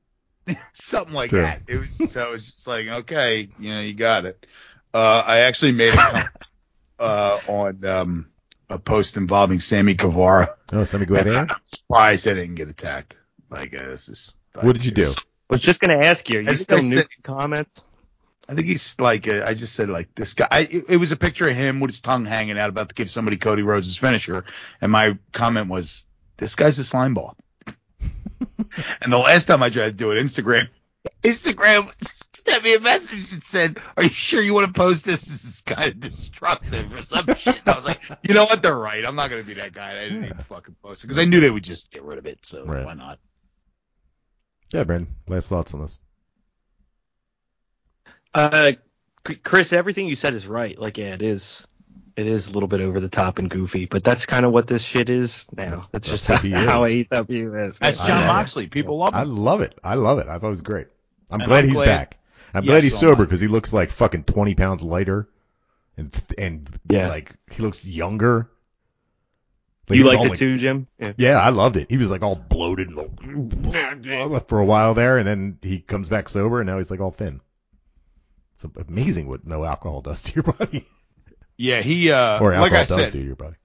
something 0.73 1.13
like 1.13 1.29
True. 1.31 1.41
that. 1.41 1.61
It 1.67 1.77
was 1.79 2.11
so 2.11 2.29
it 2.29 2.31
was 2.31 2.45
just 2.45 2.67
like 2.67 2.87
okay, 2.87 3.49
you 3.59 3.73
know, 3.73 3.81
you 3.81 3.93
got 3.93 4.25
it. 4.25 4.45
Uh, 4.93 5.23
I 5.25 5.39
actually 5.39 5.71
made 5.71 5.93
a 5.93 5.97
comment 5.97 6.29
uh, 6.99 7.39
on 7.47 7.85
um, 7.85 8.29
a 8.69 8.77
post 8.79 9.17
involving 9.17 9.59
Sammy 9.59 9.93
Guevara. 9.93 10.55
Oh, 10.71 10.83
Sammy 10.85 11.05
Guevara. 11.05 11.41
I'm 11.49 11.55
surprised 11.65 12.27
I 12.27 12.33
didn't 12.33 12.55
get 12.55 12.69
attacked. 12.69 13.17
Like 13.49 13.73
uh, 13.73 13.85
this 13.87 14.09
is. 14.09 14.37
What 14.59 14.73
did 14.73 14.85
you 14.85 14.91
do? 14.91 15.03
I 15.03 15.15
was 15.49 15.61
just 15.61 15.79
gonna 15.79 15.97
ask 15.99 16.29
you. 16.29 16.39
Are 16.39 16.41
you 16.41 16.47
think 16.49 16.59
still 16.59 16.77
I 16.77 16.81
new 16.81 16.95
said- 16.97 17.07
comments? 17.23 17.85
I 18.49 18.55
think 18.55 18.67
he's 18.67 18.99
like 18.99 19.29
uh, 19.29 19.43
I 19.45 19.53
just 19.53 19.73
said 19.75 19.89
like 19.89 20.13
this 20.13 20.33
guy. 20.33 20.47
I, 20.51 20.59
it, 20.61 20.85
it 20.89 20.97
was 20.97 21.13
a 21.13 21.15
picture 21.15 21.47
of 21.47 21.55
him 21.55 21.79
with 21.79 21.91
his 21.91 22.01
tongue 22.01 22.25
hanging 22.25 22.57
out, 22.59 22.69
about 22.69 22.89
to 22.89 22.95
give 22.95 23.09
somebody 23.09 23.37
Cody 23.37 23.61
Rhodes' 23.61 23.95
finisher, 23.95 24.43
and 24.81 24.91
my 24.91 25.17
comment 25.31 25.69
was, 25.69 26.05
"This 26.35 26.55
guy's 26.55 26.77
a 26.79 26.83
slime 26.83 27.13
ball." 27.13 27.37
and 29.01 29.13
the 29.13 29.17
last 29.17 29.45
time 29.45 29.63
I 29.63 29.69
tried 29.69 29.85
to 29.85 29.91
do 29.93 30.11
it, 30.11 30.21
Instagram, 30.21 30.67
Instagram 31.23 31.91
sent 32.47 32.63
me 32.63 32.75
a 32.75 32.79
message 32.79 33.29
that 33.31 33.43
said, 33.43 33.79
"Are 33.97 34.03
you 34.03 34.09
sure 34.09 34.41
you 34.41 34.53
want 34.53 34.67
to 34.67 34.73
post 34.73 35.05
this? 35.05 35.23
This 35.25 35.43
is 35.45 35.61
kind 35.61 35.89
of 35.91 35.99
destructive 35.99 36.91
or 36.93 37.01
some 37.01 37.25
shit." 37.35 37.59
And 37.59 37.69
I 37.69 37.75
was 37.75 37.85
like, 37.85 38.01
"You 38.23 38.33
know 38.33 38.45
what? 38.45 38.61
They're 38.61 38.77
right. 38.77 39.05
I'm 39.05 39.15
not 39.15 39.29
gonna 39.29 39.43
be 39.43 39.53
that 39.55 39.73
guy. 39.73 39.91
I 39.99 40.03
didn't 40.09 40.25
even 40.25 40.37
fucking 40.37 40.75
post 40.83 41.03
it 41.03 41.07
because 41.07 41.17
I 41.19 41.25
knew 41.25 41.39
they 41.39 41.49
would 41.51 41.63
just 41.63 41.91
get 41.91 42.03
rid 42.03 42.17
of 42.17 42.25
it. 42.25 42.45
So 42.45 42.63
Right. 42.65 42.85
why 42.85 42.93
not?" 42.93 43.19
Yeah, 44.73 44.83
Brandon. 44.83 45.13
Last 45.27 45.49
thoughts 45.49 45.73
on 45.73 45.81
this? 45.81 45.99
Uh, 48.33 48.73
Chris, 49.43 49.73
everything 49.73 50.07
you 50.07 50.15
said 50.15 50.33
is 50.33 50.47
right. 50.47 50.77
Like, 50.79 50.97
yeah, 50.97 51.13
it 51.13 51.21
is. 51.21 51.67
It 52.17 52.27
is 52.27 52.47
a 52.49 52.51
little 52.51 52.67
bit 52.67 52.81
over 52.81 52.99
the 52.99 53.07
top 53.09 53.39
and 53.39 53.49
goofy, 53.49 53.85
but 53.85 54.03
that's 54.03 54.25
kind 54.25 54.45
of 54.45 54.51
what 54.51 54.67
this 54.67 54.83
shit 54.83 55.09
is 55.09 55.47
now. 55.55 55.63
That's- 55.63 55.87
That's, 55.91 56.07
that's 56.09 56.27
just 56.27 56.29
what 56.29 56.41
he. 56.41 56.51
AEW 56.51 57.69
is. 57.69 57.79
That's 57.79 57.99
Jon 57.99 58.09
know. 58.21 58.27
Moxley. 58.27 58.67
People 58.67 58.97
love 58.97 59.15
I 59.15 59.23
love 59.23 59.61
it. 59.61 59.79
I 59.83 59.95
love 59.95 60.19
it. 60.19 60.27
I 60.27 60.37
thought 60.37 60.47
it 60.47 60.49
was 60.51 60.61
great. 60.61 60.87
I'm 61.29 61.39
And 61.39 61.47
glad 61.47 61.59
I'm 61.59 61.65
he's 61.69 61.73
glad- 61.77 61.85
back. 61.85 62.17
I'm 62.53 62.63
Yes, 62.63 62.71
glad 62.71 62.83
he's 62.83 62.93
so 62.93 62.99
sober 62.99 63.25
because 63.25 63.39
he 63.39 63.47
looks 63.47 63.71
like 63.73 63.89
fucking 63.89 64.25
20 64.25 64.55
pounds 64.55 64.83
lighter, 64.83 65.29
and 65.97 66.13
and 66.37 66.69
Yeah. 66.89 67.07
like 67.07 67.35
he 67.51 67.61
looks 67.61 67.85
younger. 67.85 68.49
you 69.89 70.03
liked 70.05 70.19
all, 70.25 70.31
it 70.31 70.37
too, 70.37 70.57
Jim? 70.57 70.87
Yeah. 70.99 71.13
Yeah, 71.17 71.39
I 71.41 71.49
loved 71.49 71.77
it. 71.77 71.89
He 71.89 71.97
was 71.97 72.09
like 72.09 72.21
all 72.21 72.35
bloated 72.35 72.89
and 72.89 72.97
like, 72.97 74.47
for 74.47 74.59
a 74.59 74.65
while 74.65 74.93
there, 74.93 75.17
and 75.17 75.27
then 75.27 75.59
he 75.61 75.79
comes 75.79 76.07
back 76.09 76.29
sober, 76.29 76.61
and 76.61 76.67
now 76.67 76.77
he's 76.77 76.91
like 76.91 76.99
all 77.01 77.11
thin. 77.11 77.41
It's 78.55 78.65
amazing 78.87 79.27
what 79.27 79.45
no 79.45 79.65
alcohol 79.65 80.01
does 80.01 80.21
to 80.23 80.33
your 80.35 80.43
body, 80.43 80.87
Yeah, 81.57 81.81
he 81.81 82.11
uh, 82.11 82.39
or 82.39 82.53
like 82.53 82.71
alcohol 82.71 82.81
I 82.81 82.85
does 82.85 82.95
said, 82.97 83.11
to 83.13 83.21
your 83.21 83.35
body. 83.35 83.55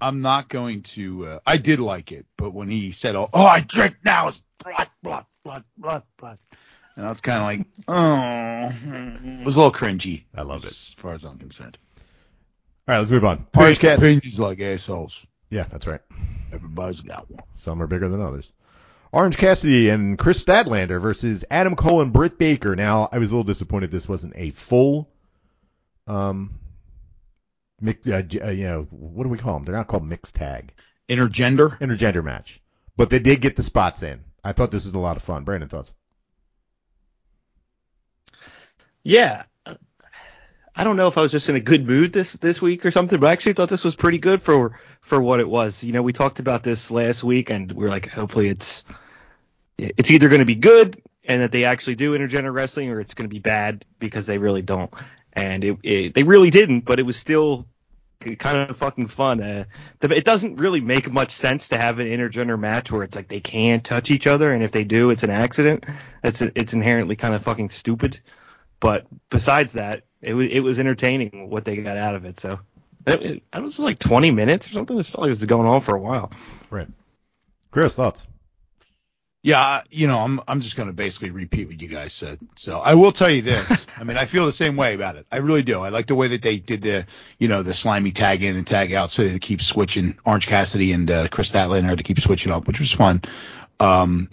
I'm 0.00 0.20
not 0.20 0.48
going 0.48 0.82
to. 0.82 1.26
Uh, 1.26 1.38
I 1.46 1.56
did 1.56 1.80
like 1.80 2.12
it, 2.12 2.26
but 2.36 2.52
when 2.52 2.68
he 2.68 2.92
said, 2.92 3.16
"Oh, 3.16 3.28
oh 3.32 3.44
I 3.44 3.60
drink 3.60 3.96
now," 4.04 4.28
it's 4.28 4.42
blood, 4.62 4.88
blood, 5.02 5.26
blood, 5.44 5.64
blood, 5.76 6.02
blood, 6.18 6.38
and 6.98 7.06
I 7.06 7.10
was 7.10 7.20
kind 7.20 7.38
of 7.38 7.44
like, 7.44 7.66
"Oh," 7.86 9.40
it 9.40 9.44
was 9.46 9.56
a 9.56 9.60
little 9.60 9.72
cringy. 9.72 10.24
I 10.34 10.42
love 10.42 10.64
it. 10.64 10.70
as 10.70 10.94
far 10.98 11.14
as 11.14 11.24
I'm 11.24 11.38
concerned. 11.38 11.78
All 11.96 12.94
right, 12.94 12.98
let's 12.98 13.12
move 13.12 13.24
on. 13.24 13.46
Orange 13.56 13.78
Cats. 13.78 14.02
Opinions 14.02 14.40
like 14.40 14.60
assholes. 14.60 15.24
Yeah, 15.48 15.62
that's 15.70 15.86
right. 15.86 16.00
Everybody's 16.52 17.00
got 17.02 17.30
one. 17.30 17.44
Some 17.54 17.80
are 17.82 17.86
bigger 17.86 18.08
than 18.08 18.20
others. 18.20 18.52
Orange 19.12 19.36
Cassidy 19.36 19.90
and 19.90 20.18
Kris 20.18 20.44
Statlander 20.44 21.00
versus 21.00 21.44
Adam 21.50 21.76
Cole 21.76 22.00
and 22.02 22.12
Britt 22.12 22.36
Baker. 22.36 22.74
Now, 22.74 23.08
I 23.12 23.18
was 23.18 23.30
a 23.30 23.34
little 23.34 23.44
disappointed 23.44 23.92
this 23.92 24.08
wasn't 24.08 24.34
a 24.36 24.50
full, 24.50 25.08
um, 26.08 26.58
mix, 27.80 28.06
uh, 28.08 28.22
uh, 28.42 28.50
you 28.50 28.64
know, 28.64 28.82
what 28.90 29.22
do 29.22 29.28
we 29.30 29.38
call 29.38 29.54
them? 29.54 29.64
They're 29.64 29.74
not 29.74 29.86
called 29.86 30.04
mixed 30.04 30.34
tag, 30.34 30.72
Intergender. 31.08 31.78
intergender 31.78 32.24
match. 32.24 32.60
But 32.96 33.08
they 33.08 33.20
did 33.20 33.40
get 33.40 33.54
the 33.56 33.62
spots 33.62 34.02
in. 34.02 34.24
I 34.42 34.52
thought 34.52 34.72
this 34.72 34.84
was 34.84 34.94
a 34.94 34.98
lot 34.98 35.16
of 35.16 35.22
fun. 35.22 35.44
Brandon, 35.44 35.68
thoughts? 35.68 35.92
Yeah. 39.08 39.44
I 40.76 40.84
don't 40.84 40.96
know 40.96 41.08
if 41.08 41.16
I 41.16 41.22
was 41.22 41.32
just 41.32 41.48
in 41.48 41.56
a 41.56 41.60
good 41.60 41.86
mood 41.86 42.12
this 42.12 42.34
this 42.34 42.60
week 42.60 42.84
or 42.84 42.90
something, 42.90 43.18
but 43.18 43.28
I 43.28 43.32
actually 43.32 43.54
thought 43.54 43.70
this 43.70 43.82
was 43.82 43.96
pretty 43.96 44.18
good 44.18 44.42
for 44.42 44.78
for 45.00 45.18
what 45.18 45.40
it 45.40 45.48
was. 45.48 45.82
You 45.82 45.94
know, 45.94 46.02
we 46.02 46.12
talked 46.12 46.40
about 46.40 46.62
this 46.62 46.90
last 46.90 47.24
week, 47.24 47.48
and 47.48 47.72
we 47.72 47.86
are 47.86 47.88
like, 47.88 48.10
hopefully 48.10 48.48
it's 48.48 48.84
it's 49.78 50.10
either 50.10 50.28
going 50.28 50.40
to 50.40 50.44
be 50.44 50.56
good 50.56 51.00
and 51.24 51.40
that 51.40 51.52
they 51.52 51.64
actually 51.64 51.94
do 51.94 52.16
intergender 52.16 52.52
wrestling, 52.52 52.90
or 52.90 53.00
it's 53.00 53.14
going 53.14 53.26
to 53.26 53.32
be 53.32 53.40
bad 53.40 53.86
because 53.98 54.26
they 54.26 54.36
really 54.36 54.60
don't. 54.60 54.92
And 55.32 55.64
it, 55.64 55.78
it 55.82 56.14
they 56.14 56.22
really 56.22 56.50
didn't, 56.50 56.80
but 56.80 57.00
it 57.00 57.04
was 57.04 57.16
still 57.16 57.66
kind 58.20 58.70
of 58.70 58.76
fucking 58.76 59.06
fun. 59.06 59.42
Uh, 59.42 59.64
it 60.02 60.24
doesn't 60.26 60.56
really 60.56 60.82
make 60.82 61.10
much 61.10 61.32
sense 61.32 61.70
to 61.70 61.78
have 61.78 61.98
an 61.98 62.08
intergender 62.08 62.60
match 62.60 62.92
where 62.92 63.04
it's 63.04 63.16
like 63.16 63.28
they 63.28 63.40
can't 63.40 63.82
touch 63.82 64.10
each 64.10 64.26
other, 64.26 64.52
and 64.52 64.62
if 64.62 64.70
they 64.70 64.84
do, 64.84 65.08
it's 65.08 65.22
an 65.22 65.30
accident. 65.30 65.86
It's 66.22 66.42
it's 66.42 66.74
inherently 66.74 67.16
kind 67.16 67.34
of 67.34 67.42
fucking 67.42 67.70
stupid. 67.70 68.20
But 68.80 69.06
besides 69.30 69.74
that, 69.74 70.04
it 70.20 70.34
was 70.34 70.48
it 70.50 70.60
was 70.60 70.78
entertaining 70.78 71.50
what 71.50 71.64
they 71.64 71.76
got 71.76 71.96
out 71.96 72.14
of 72.14 72.24
it. 72.24 72.38
So 72.38 72.60
it, 73.06 73.22
it, 73.22 73.42
it 73.54 73.62
was 73.62 73.78
like 73.78 73.98
20 73.98 74.30
minutes 74.30 74.68
or 74.68 74.72
something. 74.72 74.98
It 74.98 75.06
felt 75.06 75.22
like 75.22 75.28
it 75.28 75.30
was 75.30 75.44
going 75.44 75.66
on 75.66 75.80
for 75.80 75.96
a 75.96 76.00
while. 76.00 76.30
Right. 76.70 76.88
Chris, 77.70 77.94
thoughts? 77.94 78.26
Yeah, 79.40 79.82
you 79.88 80.08
know, 80.08 80.18
I'm 80.18 80.40
I'm 80.48 80.60
just 80.60 80.76
gonna 80.76 80.92
basically 80.92 81.30
repeat 81.30 81.68
what 81.68 81.80
you 81.80 81.86
guys 81.86 82.12
said. 82.12 82.40
So 82.56 82.80
I 82.80 82.94
will 82.94 83.12
tell 83.12 83.30
you 83.30 83.42
this. 83.42 83.86
I 83.96 84.02
mean, 84.02 84.16
I 84.16 84.24
feel 84.24 84.46
the 84.46 84.52
same 84.52 84.76
way 84.76 84.94
about 84.94 85.14
it. 85.14 85.26
I 85.30 85.36
really 85.36 85.62
do. 85.62 85.80
I 85.80 85.90
like 85.90 86.08
the 86.08 86.16
way 86.16 86.28
that 86.28 86.42
they 86.42 86.58
did 86.58 86.82
the, 86.82 87.06
you 87.38 87.46
know, 87.46 87.62
the 87.62 87.72
slimy 87.72 88.10
tag 88.10 88.42
in 88.42 88.56
and 88.56 88.66
tag 88.66 88.92
out, 88.92 89.12
so 89.12 89.22
they 89.22 89.38
keep 89.38 89.62
switching. 89.62 90.18
Orange 90.24 90.48
Cassidy 90.48 90.92
and 90.92 91.08
uh, 91.08 91.28
Kris 91.28 91.52
Statlander 91.52 91.96
to 91.96 92.02
keep 92.02 92.18
switching 92.18 92.50
up, 92.50 92.66
which 92.66 92.80
was 92.80 92.90
fun. 92.90 93.22
Um, 93.78 94.28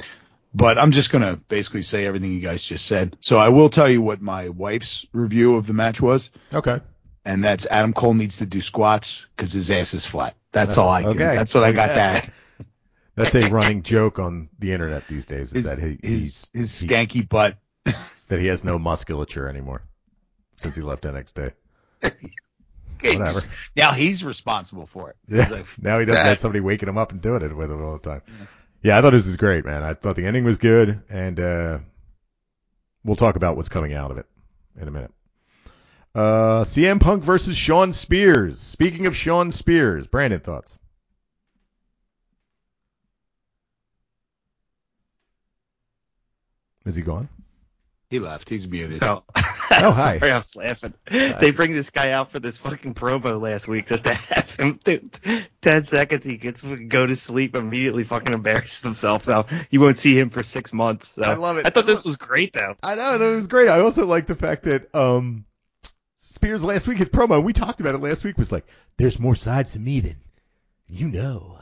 but 0.55 0.77
I'm 0.79 0.91
just 0.91 1.11
gonna 1.11 1.35
basically 1.35 1.81
say 1.81 2.05
everything 2.05 2.31
you 2.31 2.39
guys 2.39 2.63
just 2.63 2.85
said. 2.85 3.17
So 3.19 3.37
I 3.37 3.49
will 3.49 3.69
tell 3.69 3.89
you 3.89 4.01
what 4.01 4.21
my 4.21 4.49
wife's 4.49 5.05
review 5.13 5.55
of 5.55 5.67
the 5.67 5.73
match 5.73 6.01
was, 6.01 6.31
Okay. 6.53 6.79
and 7.25 7.43
that's 7.43 7.65
Adam 7.69 7.93
Cole 7.93 8.13
needs 8.13 8.37
to 8.37 8.45
do 8.45 8.61
squats 8.61 9.27
because 9.35 9.51
his 9.51 9.69
ass 9.69 9.93
is 9.93 10.05
flat. 10.05 10.35
That's 10.51 10.77
all 10.77 10.89
I 10.89 11.01
can. 11.01 11.11
Okay. 11.11 11.35
That's 11.35 11.53
what 11.53 11.63
I 11.63 11.71
got. 11.73 11.89
That. 11.95 12.29
That's 13.15 13.33
a 13.33 13.49
running 13.49 13.83
joke 13.83 14.19
on 14.19 14.49
the 14.59 14.73
internet 14.73 15.07
these 15.07 15.25
days. 15.25 15.53
Is 15.53 15.63
his, 15.63 15.65
that 15.65 15.79
he, 15.79 15.97
his, 16.01 16.01
he's, 16.01 16.49
his 16.53 16.79
he- 16.81 16.87
skanky 16.87 17.27
butt. 17.27 17.57
that 17.85 18.39
he 18.39 18.47
has 18.47 18.63
no 18.65 18.77
musculature 18.77 19.47
anymore 19.47 19.83
since 20.57 20.75
he 20.75 20.81
left 20.81 21.03
NXT. 21.03 21.53
Whatever. 23.03 23.41
Now 23.75 23.91
he's 23.91 24.23
responsible 24.23 24.85
for 24.87 25.11
it. 25.11 25.15
Yeah. 25.29 25.47
Like, 25.49 25.65
now 25.81 25.99
he 25.99 26.05
doesn't 26.05 26.23
that- 26.23 26.29
have 26.29 26.39
somebody 26.39 26.59
waking 26.59 26.89
him 26.89 26.97
up 26.97 27.11
and 27.11 27.21
doing 27.21 27.41
it 27.41 27.55
with 27.55 27.71
him 27.71 27.81
all 27.83 27.97
the 27.97 28.09
time. 28.09 28.21
Yeah, 28.27 28.45
I 28.93 29.01
thought 29.01 29.11
this 29.11 29.25
was 29.25 29.37
great, 29.37 29.65
man. 29.65 29.83
I 29.83 29.95
thought 29.95 30.15
the 30.15 30.25
ending 30.25 30.43
was 30.43 30.59
good, 30.59 31.01
and 31.09 31.39
uh, 31.39 31.79
we'll 33.03 33.15
talk 33.15 33.35
about 33.35 33.57
what's 33.57 33.69
coming 33.69 33.93
out 33.93 34.11
of 34.11 34.19
it 34.19 34.27
in 34.79 34.87
a 34.87 34.91
minute. 34.91 35.11
Uh, 36.13 36.63
CM 36.63 37.01
Punk 37.01 37.23
versus 37.23 37.57
Shawn 37.57 37.93
Spears. 37.93 38.59
Speaking 38.59 39.07
of 39.07 39.15
Shawn 39.15 39.51
Spears, 39.51 40.05
Brandon 40.05 40.39
thoughts? 40.39 40.77
Is 46.85 46.95
he 46.95 47.01
gone? 47.01 47.27
He 48.15 48.19
left. 48.19 48.47
He's 48.47 48.65
muted. 48.65 49.03
Oh, 49.03 49.23
Oh, 49.71 49.91
hi. 49.91 50.19
sorry, 50.19 50.31
I 50.31 50.37
was 50.37 50.55
laughing. 50.55 50.93
They 51.09 51.51
bring 51.51 51.73
this 51.73 51.89
guy 51.89 52.11
out 52.11 52.31
for 52.31 52.39
this 52.39 52.57
fucking 52.59 52.93
promo 52.93 53.41
last 53.41 53.67
week 53.67 53.87
just 53.87 54.05
to 54.05 54.13
have 54.13 54.55
him 54.55 54.79
do 54.81 55.01
ten 55.61 55.83
seconds. 55.83 56.23
He 56.23 56.37
gets 56.37 56.61
go 56.61 57.05
to 57.05 57.15
sleep, 57.17 57.57
immediately 57.57 58.05
fucking 58.05 58.33
embarrasses 58.33 58.85
himself. 58.85 59.25
So 59.25 59.47
you 59.69 59.81
won't 59.81 59.97
see 59.97 60.17
him 60.17 60.29
for 60.29 60.43
six 60.43 60.71
months. 60.71 61.09
So 61.09 61.23
I 61.23 61.33
love 61.33 61.57
it. 61.57 61.65
I 61.65 61.71
thought 61.71 61.85
this 61.87 62.05
was 62.05 62.15
great 62.15 62.53
though. 62.53 62.75
I 62.83 62.95
know 62.95 63.17
that 63.17 63.35
was 63.35 63.47
great. 63.47 63.67
I 63.67 63.81
also 63.81 64.05
like 64.05 64.27
the 64.27 64.35
fact 64.35 64.63
that 64.63 64.95
um 64.95 65.43
Spears 66.15 66.63
last 66.63 66.87
week 66.87 66.99
his 66.99 67.09
promo 67.09 67.43
we 67.43 67.51
talked 67.51 67.81
about 67.81 67.95
it 67.95 68.01
last 68.01 68.23
week 68.23 68.37
was 68.37 68.53
like 68.53 68.65
there's 68.95 69.19
more 69.19 69.35
sides 69.35 69.73
to 69.73 69.79
me 69.79 69.99
than 69.99 70.15
you 70.87 71.09
know. 71.09 71.59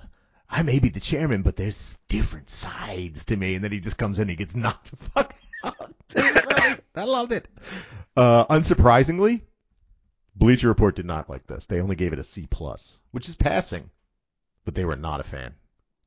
I 0.49 0.61
may 0.61 0.77
be 0.77 0.89
the 0.89 0.99
chairman, 0.99 1.41
but 1.41 1.55
there's 1.55 1.99
different 2.09 2.47
sides 2.51 3.25
to 3.25 3.35
me. 3.37 3.55
And 3.55 3.63
then 3.63 3.71
he 3.71 3.79
just 3.79 3.97
comes 3.97 4.19
in 4.19 4.23
and 4.23 4.29
he 4.29 4.35
gets 4.35 4.55
knocked 4.55 4.91
the 4.91 4.97
fuck 4.97 5.33
out. 5.33 5.33
I 5.63 7.03
loved 7.05 7.31
it. 7.31 7.47
Uh, 8.15 8.45
unsurprisingly, 8.45 9.41
Bleacher 10.35 10.67
Report 10.67 10.95
did 10.95 11.05
not 11.05 11.29
like 11.29 11.47
this. 11.47 11.65
They 11.65 11.81
only 11.81 11.95
gave 11.95 12.13
it 12.13 12.19
a 12.19 12.23
C 12.23 12.47
plus, 12.49 12.97
which 13.11 13.29
is 13.29 13.35
passing, 13.35 13.89
but 14.65 14.75
they 14.75 14.85
were 14.85 14.95
not 14.95 15.19
a 15.19 15.23
fan 15.23 15.53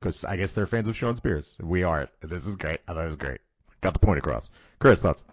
because 0.01 0.25
I 0.25 0.37
guess 0.37 0.53
they're 0.53 0.67
fans 0.67 0.89
of 0.89 0.97
Shawn 0.97 1.17
Spears. 1.17 1.57
We 1.61 1.83
are. 1.83 2.09
This 2.21 2.47
is 2.47 2.57
great. 2.57 2.81
I 2.87 2.95
thought 2.95 3.05
it 3.05 3.09
was 3.09 3.17
great. 3.17 3.41
Got 3.81 3.95
the 3.95 4.01
point 4.01 4.19
across. 4.19 4.51
Chris, 4.79 5.03
thoughts? 5.03 5.25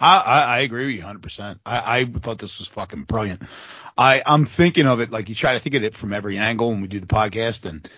I, 0.00 0.18
I, 0.18 0.40
I 0.40 0.58
agree 0.60 0.86
with 0.86 0.94
you 0.94 1.02
100%. 1.02 1.58
I, 1.66 2.00
I 2.00 2.04
thought 2.04 2.38
this 2.38 2.58
was 2.58 2.68
fucking 2.68 3.02
brilliant. 3.02 3.42
I, 3.96 4.22
I'm 4.24 4.44
thinking 4.44 4.86
of 4.86 5.00
it 5.00 5.10
like 5.10 5.28
you 5.28 5.34
try 5.34 5.54
to 5.54 5.60
think 5.60 5.74
of 5.74 5.82
it 5.82 5.94
from 5.94 6.12
every 6.12 6.38
angle 6.38 6.68
when 6.68 6.80
we 6.80 6.88
do 6.88 7.00
the 7.00 7.06
podcast, 7.06 7.68
and 7.68 7.88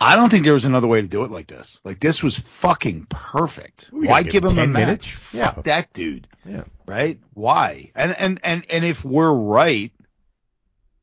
I 0.00 0.16
don't 0.16 0.28
think 0.28 0.44
there 0.44 0.52
was 0.54 0.64
another 0.64 0.88
way 0.88 1.00
to 1.00 1.06
do 1.06 1.24
it 1.24 1.30
like 1.30 1.46
this. 1.46 1.80
Like 1.84 2.00
this 2.00 2.22
was 2.22 2.38
fucking 2.38 3.06
perfect. 3.08 3.90
We 3.92 4.08
Why 4.08 4.22
give 4.22 4.32
give 4.42 4.44
him 4.44 4.58
a 4.58 4.62
10 4.62 4.72
match? 4.72 4.80
minutes? 4.80 5.08
Fuck 5.22 5.34
Yeah. 5.56 5.62
that 5.62 5.92
dude, 5.92 6.26
Yeah. 6.44 6.64
right? 6.86 7.20
Why? 7.32 7.90
And 7.94 8.12
and 8.18 8.40
and 8.42 8.64
and 8.70 8.84
if 8.84 9.04
we're 9.04 9.32
right, 9.32 9.92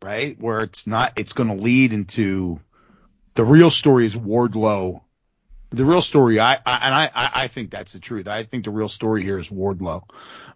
right, 0.04 0.40
where 0.40 0.60
it's 0.62 0.86
not, 0.88 1.14
it's 1.18 1.34
going 1.34 1.50
to 1.56 1.64
lead 1.64 1.94
into 1.94 2.60
the 3.36 3.46
real 3.46 3.70
story 3.70 4.06
is 4.06 4.16
Wardlow. 4.16 5.02
The 5.72 5.86
real 5.86 6.02
story, 6.02 6.40
I, 6.40 6.56
I 6.56 6.80
and 6.84 6.94
I, 6.94 7.12
I 7.16 7.48
think 7.48 7.72
that's 7.72 7.94
the 7.94 8.00
truth. 8.00 8.28
I 8.28 8.44
think 8.44 8.66
the 8.66 8.72
real 8.72 8.90
story 8.90 9.24
here 9.24 9.38
is 9.38 9.50
Wardlow. 9.50 10.04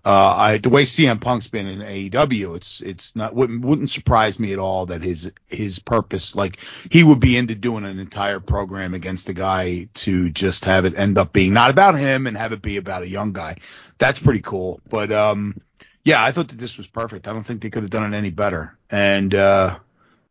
Uh, 0.04 0.36
I, 0.38 0.58
the 0.60 0.70
way 0.70 0.84
CM 0.84 1.20
Punk's 1.20 1.48
been 1.48 1.66
in 1.66 1.80
AEW, 1.80 2.56
it's 2.58 2.82
it's 2.82 3.16
not 3.16 3.34
wouldn't 3.34 3.66
wouldn't 3.66 3.90
surprise 3.90 4.40
me 4.40 4.54
at 4.54 4.60
all 4.60 4.86
that 4.88 5.02
his 5.02 5.32
his 5.48 5.80
purpose, 5.80 6.36
like 6.36 6.60
he 6.92 7.04
would 7.04 7.20
be 7.20 7.38
into 7.38 7.56
doing 7.56 7.86
an 7.86 7.98
entire 7.98 8.40
program 8.40 8.94
against 8.94 9.30
a 9.30 9.34
guy 9.34 9.88
to 9.96 10.30
just 10.30 10.66
have 10.66 10.86
it 10.86 10.96
end 10.96 11.18
up 11.18 11.34
being 11.34 11.54
not 11.54 11.72
about 11.72 11.96
him 11.96 12.28
and 12.28 12.38
have 12.38 12.52
it 12.52 12.62
be 12.62 12.78
about 12.78 13.02
a 13.02 13.08
young 13.08 13.34
guy. 13.34 13.58
That's 13.98 14.20
pretty 14.20 14.42
cool. 14.42 14.80
But 14.88 15.12
um, 15.12 15.60
yeah, 16.04 16.24
I 16.24 16.32
thought 16.32 16.50
that 16.50 16.60
this 16.60 16.78
was 16.78 16.86
perfect. 16.86 17.28
I 17.28 17.34
don't 17.34 17.44
think 17.44 17.62
they 17.62 17.72
could 17.72 17.82
have 17.82 17.90
done 17.90 18.14
it 18.14 18.16
any 18.16 18.30
better. 18.30 18.78
And 18.92 19.34
uh, 19.34 19.80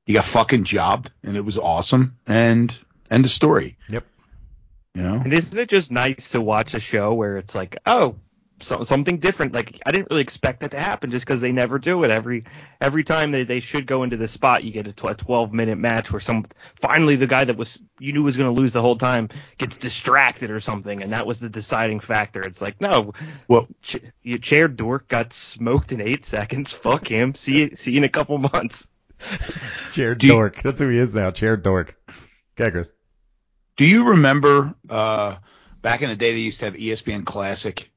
he 0.06 0.12
got 0.12 0.24
fucking 0.24 0.64
jobbed, 0.64 1.10
and 1.24 1.36
it 1.36 1.44
was 1.44 1.58
awesome. 1.58 2.16
And 2.28 2.74
end 3.10 3.24
of 3.24 3.30
story. 3.32 3.76
Yep. 3.88 4.04
You 4.94 5.02
know. 5.02 5.14
And 5.24 5.32
isn't 5.32 5.58
it 5.58 5.68
just 5.68 5.90
nice 5.90 6.30
to 6.30 6.40
watch 6.40 6.74
a 6.74 6.80
show 6.80 7.14
where 7.14 7.36
it's 7.36 7.54
like, 7.54 7.76
oh, 7.84 8.16
so, 8.60 8.84
something 8.84 9.18
different? 9.18 9.52
Like 9.52 9.80
I 9.84 9.90
didn't 9.90 10.08
really 10.10 10.22
expect 10.22 10.60
that 10.60 10.70
to 10.70 10.78
happen 10.78 11.10
just 11.10 11.26
because 11.26 11.40
they 11.40 11.50
never 11.50 11.80
do 11.80 12.04
it. 12.04 12.12
Every 12.12 12.44
every 12.80 13.02
time 13.02 13.32
they, 13.32 13.42
they 13.42 13.58
should 13.58 13.84
go 13.86 14.04
into 14.04 14.16
the 14.16 14.28
spot, 14.28 14.62
you 14.62 14.70
get 14.70 14.86
a, 14.86 14.92
tw- 14.92 15.06
a 15.10 15.14
12 15.14 15.52
minute 15.52 15.76
match 15.76 16.12
where 16.12 16.20
some 16.20 16.46
finally 16.76 17.16
the 17.16 17.26
guy 17.26 17.44
that 17.44 17.56
was 17.56 17.82
you 17.98 18.12
knew 18.12 18.22
was 18.22 18.36
going 18.36 18.54
to 18.54 18.58
lose 18.58 18.72
the 18.72 18.80
whole 18.80 18.96
time 18.96 19.28
gets 19.58 19.76
distracted 19.76 20.52
or 20.52 20.60
something, 20.60 21.02
and 21.02 21.12
that 21.12 21.26
was 21.26 21.40
the 21.40 21.48
deciding 21.48 21.98
factor. 21.98 22.42
It's 22.42 22.62
like 22.62 22.80
no, 22.80 23.12
Well, 23.48 23.66
Ch- 23.82 23.96
your 24.22 24.38
chair 24.38 24.68
dork 24.68 25.08
got 25.08 25.32
smoked 25.32 25.90
in 25.90 26.00
eight 26.00 26.24
seconds. 26.24 26.72
Fuck 26.84 27.08
him. 27.08 27.34
See 27.34 27.58
you, 27.62 27.74
see 27.74 27.90
you 27.90 27.98
in 27.98 28.04
a 28.04 28.08
couple 28.08 28.38
months. 28.38 28.88
Chair 29.92 30.14
Do 30.14 30.28
you- 30.28 30.32
dork. 30.34 30.62
That's 30.62 30.78
who 30.78 30.88
he 30.88 30.98
is 30.98 31.12
now. 31.12 31.32
Chair 31.32 31.56
dork. 31.56 31.96
Okay, 32.58 32.70
Chris. 32.70 32.92
Do 33.76 33.86
you 33.86 34.10
remember 34.10 34.74
uh, 34.88 35.36
back 35.82 36.02
in 36.02 36.08
the 36.08 36.16
day 36.16 36.32
they 36.32 36.40
used 36.40 36.60
to 36.60 36.66
have 36.66 36.74
ESPN 36.74 37.24
Classic, 37.24 37.90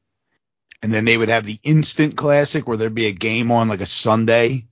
and 0.82 0.94
then 0.94 1.06
they 1.06 1.18
would 1.18 1.30
have 1.30 1.46
the 1.46 1.60
Instant 1.64 2.16
Classic 2.16 2.68
where 2.68 2.78
there'd 2.78 2.96
be 2.96 3.08
a 3.08 3.12
game 3.12 3.52
on 3.52 3.68
like 3.68 3.82
a 3.82 3.86
Sunday, 3.86 4.66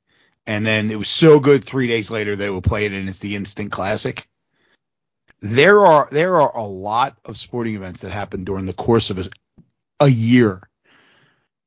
and 0.47 0.65
then 0.65 0.89
it 0.89 0.97
was 0.97 1.09
so 1.09 1.39
good 1.39 1.63
three 1.63 1.87
days 1.87 2.09
later 2.09 2.35
they 2.35 2.49
would 2.49 2.63
play 2.63 2.85
it 2.85 2.91
and 2.91 3.07
it's 3.07 3.19
the 3.19 3.35
Instant 3.35 3.71
Classic. 3.71 4.27
There 5.41 5.85
are 5.85 6.07
there 6.11 6.41
are 6.41 6.57
a 6.57 6.65
lot 6.65 7.17
of 7.23 7.37
sporting 7.37 7.75
events 7.75 8.01
that 8.01 8.11
happen 8.11 8.43
during 8.43 8.65
the 8.65 8.73
course 8.73 9.11
of 9.11 9.19
a, 9.19 9.29
a 9.99 10.07
year, 10.07 10.67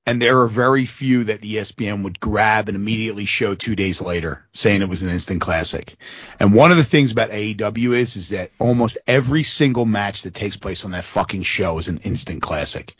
and 0.09 0.22
there 0.22 0.40
are 0.40 0.48
very 0.48 0.86
few 0.86 1.24
that 1.24 1.42
ESPN 1.42 2.02
would 2.02 2.18
grab 2.18 2.68
and 2.68 2.76
immediately 2.76 3.26
show 3.26 3.54
two 3.54 3.76
days 3.76 4.00
later, 4.00 4.42
saying 4.52 4.80
it 4.80 4.88
was 4.88 5.02
an 5.02 5.11
Instant 5.11 5.42
Classic. 5.42 5.96
And 6.40 6.54
one 6.54 6.70
of 6.70 6.78
the 6.78 6.84
things 6.84 7.12
about 7.12 7.28
AEW 7.30 7.94
is, 7.94 8.16
is 8.16 8.30
that 8.30 8.50
almost 8.59 8.96
every 9.06 9.42
single 9.42 9.84
match 9.84 10.22
that 10.22 10.32
takes 10.32 10.56
place 10.56 10.86
on 10.86 10.92
that 10.92 11.04
fucking 11.04 11.42
show 11.42 11.76
is 11.76 11.88
an 11.88 11.98
instant 11.98 12.40
classic. 12.40 12.96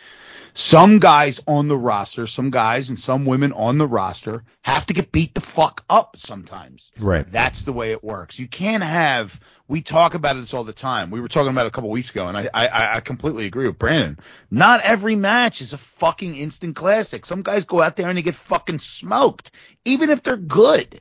Some 0.61 0.99
guys 0.99 1.41
on 1.47 1.69
the 1.69 1.79
roster, 1.79 2.27
some 2.27 2.51
guys 2.51 2.89
and 2.89 2.99
some 2.99 3.27
women 3.27 3.53
on 3.53 3.79
the 3.79 3.87
roster 3.87 4.43
have 4.63 4.87
to 4.87 4.93
get 4.93 5.13
beat 5.13 5.33
the 5.33 5.41
fuck 5.41 5.85
up 5.89 6.17
sometimes. 6.17 6.91
Right. 6.99 7.25
That's 7.31 7.63
the 7.63 7.73
way 7.73 7.93
it 7.93 8.03
works. 8.03 8.41
You 8.41 8.49
can't 8.49 8.83
have. 8.83 9.39
We 9.69 9.83
talk 9.83 10.15
about 10.15 10.35
this 10.35 10.53
all 10.53 10.65
the 10.65 10.73
time. 10.73 11.13
We 11.13 11.21
were 11.21 11.29
talking 11.29 11.53
about 11.53 11.67
it 11.67 11.69
a 11.69 11.71
couple 11.71 11.91
weeks 11.91 12.11
ago, 12.11 12.27
and 12.27 12.37
I, 12.37 12.51
I 12.53 12.97
I 12.97 13.01
completely 13.01 13.47
agree 13.47 13.69
with 13.69 13.79
Brandon. 13.79 14.19
Not 14.51 14.81
every 14.81 15.15
match 15.15 15.61
is 15.61 15.75
a 15.75 15.79
fucking 15.79 16.35
instant 16.35 16.75
classic. 16.75 17.25
Some 17.25 17.43
guys 17.43 17.65
go 17.65 17.81
out 17.81 17.95
there 17.95 18.09
and 18.09 18.19
they 18.19 18.23
get 18.23 18.35
fucking 18.35 18.81
smoked, 18.81 19.53
even 19.85 20.11
if 20.11 20.25
they're 20.25 20.37
good. 20.37 21.01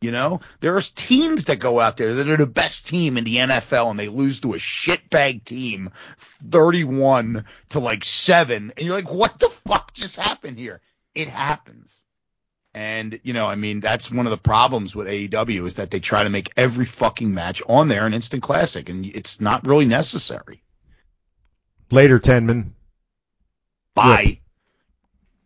You 0.00 0.12
know, 0.12 0.40
there's 0.60 0.88
teams 0.88 1.44
that 1.44 1.56
go 1.56 1.78
out 1.78 1.98
there 1.98 2.14
that 2.14 2.28
are 2.28 2.36
the 2.38 2.46
best 2.46 2.88
team 2.88 3.18
in 3.18 3.24
the 3.24 3.36
NFL 3.36 3.90
and 3.90 4.00
they 4.00 4.08
lose 4.08 4.40
to 4.40 4.54
a 4.54 4.56
shitbag 4.56 5.44
team 5.44 5.90
31 6.48 7.44
to 7.70 7.80
like 7.80 8.04
7 8.04 8.72
and 8.74 8.86
you're 8.86 8.94
like 8.94 9.10
what 9.10 9.38
the 9.38 9.50
fuck 9.50 9.92
just 9.92 10.18
happened 10.18 10.58
here? 10.58 10.80
It 11.14 11.28
happens. 11.28 12.02
And 12.72 13.20
you 13.24 13.34
know, 13.34 13.46
I 13.46 13.56
mean, 13.56 13.80
that's 13.80 14.10
one 14.10 14.26
of 14.26 14.30
the 14.30 14.38
problems 14.38 14.96
with 14.96 15.06
AEW 15.06 15.66
is 15.66 15.74
that 15.74 15.90
they 15.90 16.00
try 16.00 16.22
to 16.22 16.30
make 16.30 16.50
every 16.56 16.86
fucking 16.86 17.34
match 17.34 17.60
on 17.68 17.88
there 17.88 18.06
an 18.06 18.14
instant 18.14 18.42
classic 18.42 18.88
and 18.88 19.04
it's 19.04 19.38
not 19.38 19.66
really 19.66 19.84
necessary. 19.84 20.62
Later, 21.90 22.18
Tenman. 22.18 22.70
Bye. 23.94 24.40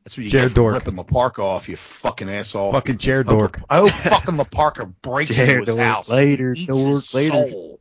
That's 0.05 0.19
what 0.19 0.25
you 0.25 0.31
Jared 0.31 0.55
get 0.55 0.61
for 0.61 0.73
ripping 0.73 0.97
La 0.97 1.03
Parka 1.03 1.43
off, 1.43 1.69
you 1.69 1.77
fucking 1.77 2.29
asshole. 2.29 2.73
Fucking 2.73 2.99
chair 2.99 3.23
hope- 3.23 3.39
dork. 3.39 3.61
I 3.71 3.79
hope 3.79 3.91
fucking 3.91 4.37
La 4.37 4.45
Parka 4.45 4.85
breaks 4.85 5.35
Chair 5.35 5.47
into 5.47 5.61
his 5.61 5.69
dork. 5.69 5.81
house. 5.81 6.09
Later, 6.11 6.53
eats 6.53 6.67
dork, 6.67 6.79
his 6.79 7.15
later. 7.15 7.51
soul. 7.51 7.81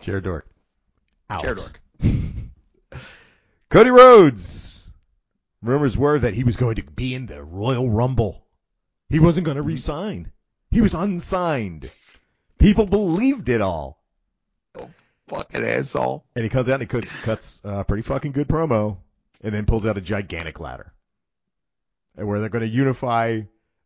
Chair 0.00 0.20
dork. 0.20 0.46
Out. 1.30 1.42
Chair 1.42 1.54
dork. 1.54 1.80
Cody 3.70 3.90
Rhodes. 3.90 4.90
Rumors 5.62 5.96
were 5.96 6.18
that 6.18 6.34
he 6.34 6.44
was 6.44 6.56
going 6.56 6.76
to 6.76 6.82
be 6.82 7.14
in 7.14 7.26
the 7.26 7.42
Royal 7.42 7.88
Rumble. 7.88 8.44
He 9.08 9.18
wasn't 9.18 9.46
going 9.46 9.56
to 9.56 9.62
mm-hmm. 9.62 9.68
resign. 9.68 10.32
He 10.70 10.82
was 10.82 10.94
unsigned. 10.94 11.90
People 12.58 12.86
believed 12.86 13.48
it 13.48 13.60
all. 13.60 14.02
Oh, 14.74 14.90
fucking 15.28 15.64
asshole. 15.64 16.24
And 16.36 16.44
he 16.44 16.50
comes 16.50 16.68
out 16.68 16.74
and 16.74 16.82
he 16.82 16.86
cuts, 16.86 17.10
cuts 17.22 17.60
a 17.64 17.84
pretty 17.84 18.02
fucking 18.02 18.32
good 18.32 18.48
promo 18.48 18.98
and 19.40 19.54
then 19.54 19.64
pulls 19.64 19.86
out 19.86 19.96
a 19.96 20.00
gigantic 20.00 20.60
ladder. 20.60 20.92
Where 22.24 22.40
they're 22.40 22.48
going 22.48 22.68
to 22.68 22.68
unify 22.68 23.42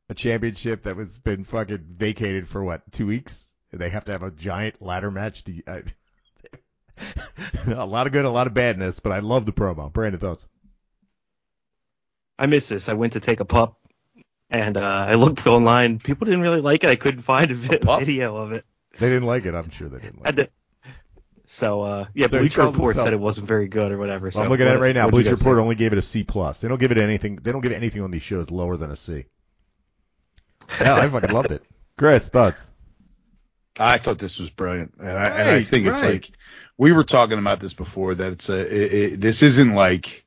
a 0.09 0.15
championship 0.15 0.85
that 0.85 0.97
was 0.97 1.19
been 1.19 1.45
fucking 1.45 1.87
vacated 1.97 2.49
for 2.49 2.63
what, 2.63 2.91
two 2.93 3.07
weeks? 3.07 3.49
They 3.73 3.89
have 3.89 4.05
to 4.07 4.13
have 4.13 4.23
a 4.23 4.31
giant 4.31 4.83
ladder 4.83 5.11
match 5.11 5.45
to, 5.45 5.63
uh, 5.67 5.81
a 7.67 7.87
lot 7.87 8.07
of 8.07 8.13
good, 8.13 8.25
a 8.25 8.31
lot 8.31 8.47
of 8.47 8.55
badness, 8.55 9.01
but 9.01 9.13
I 9.13 9.21
love 9.21 9.47
the 9.47 9.53
promo. 9.53 9.93
Brandon 9.93 10.21
thoughts? 10.21 10.47
I 12.39 12.47
miss 12.47 12.69
this. 12.69 12.89
I 12.89 12.95
went 12.95 13.15
to 13.15 13.21
take 13.21 13.41
a 13.41 13.45
pup, 13.45 13.79
and 14.51 14.77
uh, 14.77 15.07
I 15.09 15.15
looked 15.15 15.47
online. 15.47 15.99
People 15.99 16.27
didn't 16.27 16.43
really 16.43 16.61
like 16.61 16.85
it. 16.85 16.91
I 16.91 16.97
couldn't 16.97 17.23
find 17.23 17.51
a, 17.51 17.55
vi- 17.55 17.79
pup? 17.79 18.01
video 18.01 18.37
of 18.37 18.53
it. 18.53 18.65
They 18.99 19.09
didn't 19.09 19.27
like 19.27 19.47
it. 19.47 19.55
I'm 19.55 19.71
sure 19.71 19.89
they 19.89 20.01
didn't 20.01 20.23
like 20.23 20.39
it. 20.39 20.53
To- 21.53 21.57
so 21.57 21.83
uh, 21.83 22.07
yeah, 22.15 22.27
So 22.29 22.37
he 22.37 22.43
Bleacher 22.43 22.63
Report 22.63 22.95
himself- 22.95 23.07
said 23.07 23.13
it 23.13 23.21
wasn't 23.21 23.47
very 23.49 23.69
good 23.69 23.93
or 23.93 23.99
whatever. 23.99 24.27
Well, 24.27 24.33
so 24.33 24.43
I'm 24.43 24.49
looking 24.49 24.67
at 24.67 24.77
it 24.77 24.81
right 24.81 24.95
now. 24.95 25.03
what'd 25.07 25.15
Bleacher 25.15 25.31
Report 25.37 25.57
think? 25.57 25.63
only 25.65 25.75
gave 25.75 25.93
it 25.93 25.99
a 25.99 26.03
C 26.03 26.25
plus. 26.25 26.61
They 26.61 26.69
don't 26.69 26.79
give 26.81 26.93
it 26.93 26.99
anything. 26.99 27.37
They 27.37 27.53
don't 27.53 27.61
give 27.61 27.73
anything 27.73 28.03
on 28.03 28.11
these 28.11 28.23
shows 28.23 28.51
lower 28.51 28.77
than 28.77 28.91
a 28.91 28.97
C. 28.97 29.25
Yeah, 30.81 30.95
I 30.97 31.09
fucking 31.09 31.31
loved 31.33 31.51
it. 31.51 31.63
Chris, 31.99 32.31
thoughts? 32.31 32.71
I 33.79 33.99
thought 33.99 34.19
this 34.19 34.39
was 34.39 34.49
brilliant, 34.51 34.95
and 34.99 35.09
I, 35.09 35.27
and 35.29 35.49
I 35.49 35.53
Right, 35.55 35.67
think 35.67 35.87
it's 35.87 36.03
like 36.03 36.31
we 36.79 36.93
were 36.93 37.05
talking 37.05 37.39
about 37.39 37.59
this 37.61 37.73
before 37.75 38.15
that 38.15 38.33
it's 38.33 38.49
a 38.49 38.59
it, 38.61 38.93
it, 39.15 39.21
this 39.21 39.43
isn't 39.43 39.75
like 39.75 40.25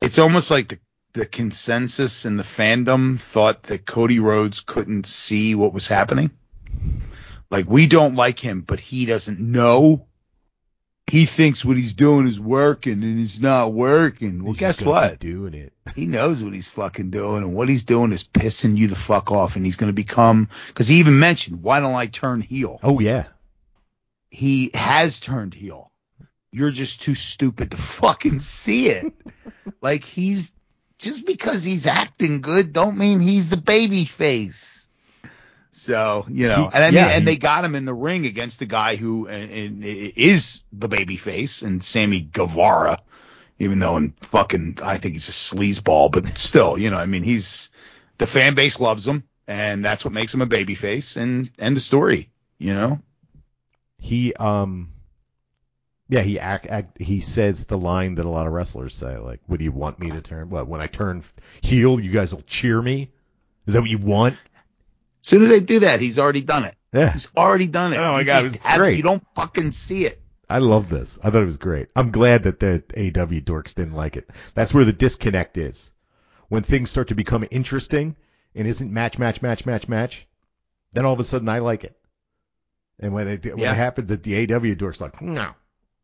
it's 0.00 0.18
almost 0.18 0.50
like 0.50 0.68
the 0.68 0.78
the 1.14 1.26
consensus 1.26 2.26
in 2.26 2.36
the 2.36 2.42
fandom 2.42 3.18
thought 3.18 3.64
that 3.64 3.86
Cody 3.86 4.18
Rhodes 4.20 4.60
couldn't 4.60 5.06
see 5.06 5.54
what 5.54 5.72
was 5.72 5.86
happening. 5.88 6.30
Like 7.50 7.66
we 7.66 7.86
don't 7.86 8.14
like 8.14 8.38
him, 8.38 8.60
but 8.62 8.80
he 8.80 9.06
doesn't 9.06 9.40
know. 9.40 10.06
he 11.10 11.24
thinks 11.24 11.64
what 11.64 11.78
he's 11.78 11.94
doing 11.94 12.26
is 12.26 12.38
working 12.38 13.02
and 13.02 13.18
it's 13.18 13.40
not 13.40 13.72
working. 13.72 14.44
Well, 14.44 14.52
He's 14.52 14.60
guess 14.60 14.82
what? 14.82 15.18
Doing 15.18 15.54
it. 15.54 15.72
He 15.96 16.04
knows 16.06 16.44
what 16.44 16.52
he's 16.52 16.68
fucking 16.68 17.10
doing, 17.10 17.42
and 17.42 17.54
what 17.54 17.70
he's 17.70 17.84
doing 17.84 18.12
is 18.12 18.22
pissing 18.24 18.76
you 18.76 18.88
the 18.88 18.96
fuck 18.96 19.32
off, 19.32 19.56
and 19.56 19.64
he's 19.64 19.76
going 19.76 19.88
to 19.88 19.94
become. 19.94 20.50
Because 20.66 20.86
he 20.88 20.96
even 20.96 21.18
mentioned, 21.18 21.62
"Why 21.62 21.80
don't 21.80 21.94
I 21.94 22.06
turn 22.06 22.42
heel?" 22.42 22.78
Oh 22.82 23.00
yeah. 23.00 23.24
He 24.30 24.70
has 24.74 25.20
turned 25.20 25.54
heel. 25.54 25.90
You're 26.52 26.70
just 26.70 27.00
too 27.00 27.14
stupid 27.14 27.70
to 27.70 27.76
fucking 27.78 28.40
see 28.40 28.88
it. 28.90 29.14
like 29.80 30.04
he's 30.04 30.52
just 30.98 31.24
because 31.26 31.64
he's 31.64 31.86
acting 31.86 32.42
good, 32.42 32.74
don't 32.74 32.98
mean 32.98 33.20
he's 33.20 33.48
the 33.48 33.56
baby 33.56 34.04
face. 34.04 34.67
So 35.78 36.26
you 36.28 36.48
know, 36.48 36.68
and 36.72 36.82
I 36.84 36.88
mean, 36.88 36.94
yeah, 36.94 37.06
and 37.06 37.22
he- 37.22 37.34
they 37.34 37.36
got 37.36 37.64
him 37.64 37.74
in 37.74 37.84
the 37.84 37.94
ring 37.94 38.26
against 38.26 38.58
the 38.58 38.66
guy 38.66 38.96
who 38.96 39.28
and, 39.28 39.50
and 39.50 39.84
is 39.84 40.64
the 40.72 40.88
baby 40.88 41.16
face 41.16 41.62
and 41.62 41.82
Sammy 41.82 42.20
Guevara, 42.20 43.00
even 43.58 43.78
though 43.78 43.96
in 43.96 44.10
fucking 44.30 44.78
I 44.82 44.98
think 44.98 45.14
he's 45.14 45.28
a 45.28 45.32
sleazeball, 45.32 46.10
but 46.10 46.36
still, 46.36 46.76
you 46.78 46.90
know, 46.90 46.98
I 46.98 47.06
mean, 47.06 47.22
he's 47.22 47.70
the 48.18 48.26
fan 48.26 48.54
base 48.54 48.80
loves 48.80 49.06
him, 49.06 49.22
and 49.46 49.84
that's 49.84 50.04
what 50.04 50.12
makes 50.12 50.34
him 50.34 50.42
a 50.42 50.46
baby 50.46 50.74
face, 50.74 51.16
and 51.16 51.50
end 51.58 51.76
the 51.76 51.80
story. 51.80 52.30
You 52.58 52.74
know, 52.74 52.98
He 53.98 54.34
um. 54.34 54.92
Yeah, 56.10 56.22
he 56.22 56.40
act, 56.40 56.66
act 56.66 56.98
he 56.98 57.20
says 57.20 57.66
the 57.66 57.76
line 57.76 58.14
that 58.14 58.24
a 58.24 58.30
lot 58.30 58.46
of 58.46 58.52
wrestlers 58.54 58.94
say, 58.94 59.18
like, 59.18 59.40
"Would 59.46 59.60
you 59.60 59.72
want 59.72 59.98
me 59.98 60.10
to 60.10 60.22
turn? 60.22 60.48
What 60.48 60.66
when 60.66 60.80
I 60.80 60.86
turn 60.86 61.22
heel, 61.60 62.00
you 62.00 62.10
guys 62.10 62.34
will 62.34 62.42
cheer 62.46 62.80
me? 62.80 63.10
Is 63.66 63.74
that 63.74 63.82
what 63.82 63.90
you 63.90 63.98
want?" 63.98 64.36
As 65.28 65.30
soon 65.30 65.42
as 65.42 65.50
they 65.50 65.60
do 65.60 65.80
that, 65.80 66.00
he's 66.00 66.18
already 66.18 66.40
done 66.40 66.64
it. 66.64 66.74
Yeah, 66.90 67.12
He's 67.12 67.28
already 67.36 67.66
done 67.66 67.92
it. 67.92 67.98
Oh 67.98 68.12
my 68.12 68.20
You 68.20 68.24
God, 68.24 68.40
it 68.40 68.44
was 68.44 68.54
haven't- 68.56 68.78
great. 68.78 68.96
You 68.96 69.02
don't 69.02 69.22
fucking 69.34 69.72
see 69.72 70.06
it. 70.06 70.22
I 70.48 70.56
love 70.56 70.88
this. 70.88 71.18
I 71.22 71.28
thought 71.28 71.42
it 71.42 71.44
was 71.44 71.58
great. 71.58 71.88
I'm 71.94 72.10
glad 72.10 72.44
that 72.44 72.60
the 72.60 72.82
AW 72.96 73.40
dorks 73.42 73.74
didn't 73.74 73.92
like 73.92 74.16
it. 74.16 74.30
That's 74.54 74.72
where 74.72 74.86
the 74.86 74.94
disconnect 74.94 75.58
is. 75.58 75.92
When 76.48 76.62
things 76.62 76.88
start 76.88 77.08
to 77.08 77.14
become 77.14 77.46
interesting 77.50 78.16
and 78.54 78.66
isn't 78.66 78.90
match, 78.90 79.18
match, 79.18 79.42
match, 79.42 79.66
match, 79.66 79.86
match, 79.86 80.26
then 80.94 81.04
all 81.04 81.12
of 81.12 81.20
a 81.20 81.24
sudden 81.24 81.50
I 81.50 81.58
like 81.58 81.84
it. 81.84 81.94
And 82.98 83.12
when 83.12 83.28
it 83.28 83.44
when 83.44 83.58
Yeah. 83.58 83.72
it 83.72 83.76
happened, 83.76 84.08
that 84.08 84.22
the 84.22 84.34
AW 84.38 84.74
dorks 84.74 84.98
like, 85.02 85.20
no, 85.20 85.50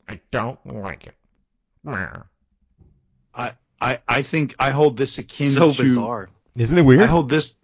I 0.06 0.20
don't 0.30 0.58
like 0.66 1.06
it. 1.06 1.14
I, 3.34 3.52
I, 3.80 3.98
I 4.06 4.20
think 4.22 4.54
I 4.58 4.70
hold 4.70 4.98
this 4.98 5.16
akin 5.16 5.50
so 5.50 5.70
to. 5.70 5.82
bizarre. 5.82 6.28
Isn't 6.56 6.76
it 6.78 6.82
weird? 6.82 7.00
I 7.00 7.06
hold 7.06 7.28
this. 7.30 7.54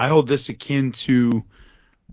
I 0.00 0.08
hold 0.08 0.26
this 0.28 0.48
akin 0.48 0.92
to 0.92 1.44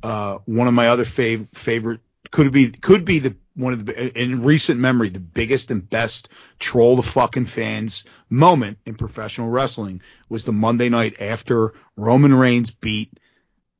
uh, 0.03 0.39
one 0.45 0.67
of 0.67 0.73
my 0.73 0.89
other 0.89 1.05
fav- 1.05 1.47
favorite. 1.55 2.01
Could 2.31 2.51
be 2.51 2.69
could 2.69 3.05
be 3.05 3.19
the 3.19 3.35
one 3.55 3.71
of 3.71 3.85
the 3.85 4.21
in 4.21 4.43
recent 4.43 4.79
memory 4.81 5.07
the 5.07 5.21
biggest 5.21 5.71
and 5.71 5.89
best 5.89 6.27
troll 6.59 6.97
the 6.97 7.01
fucking 7.01 7.45
fans 7.45 8.03
moment 8.29 8.77
in 8.85 8.95
professional 8.95 9.47
wrestling 9.49 10.01
was 10.27 10.43
the 10.43 10.51
Monday 10.51 10.89
night 10.89 11.21
after 11.21 11.73
Roman 11.95 12.33
Reigns 12.33 12.69
beat 12.71 13.17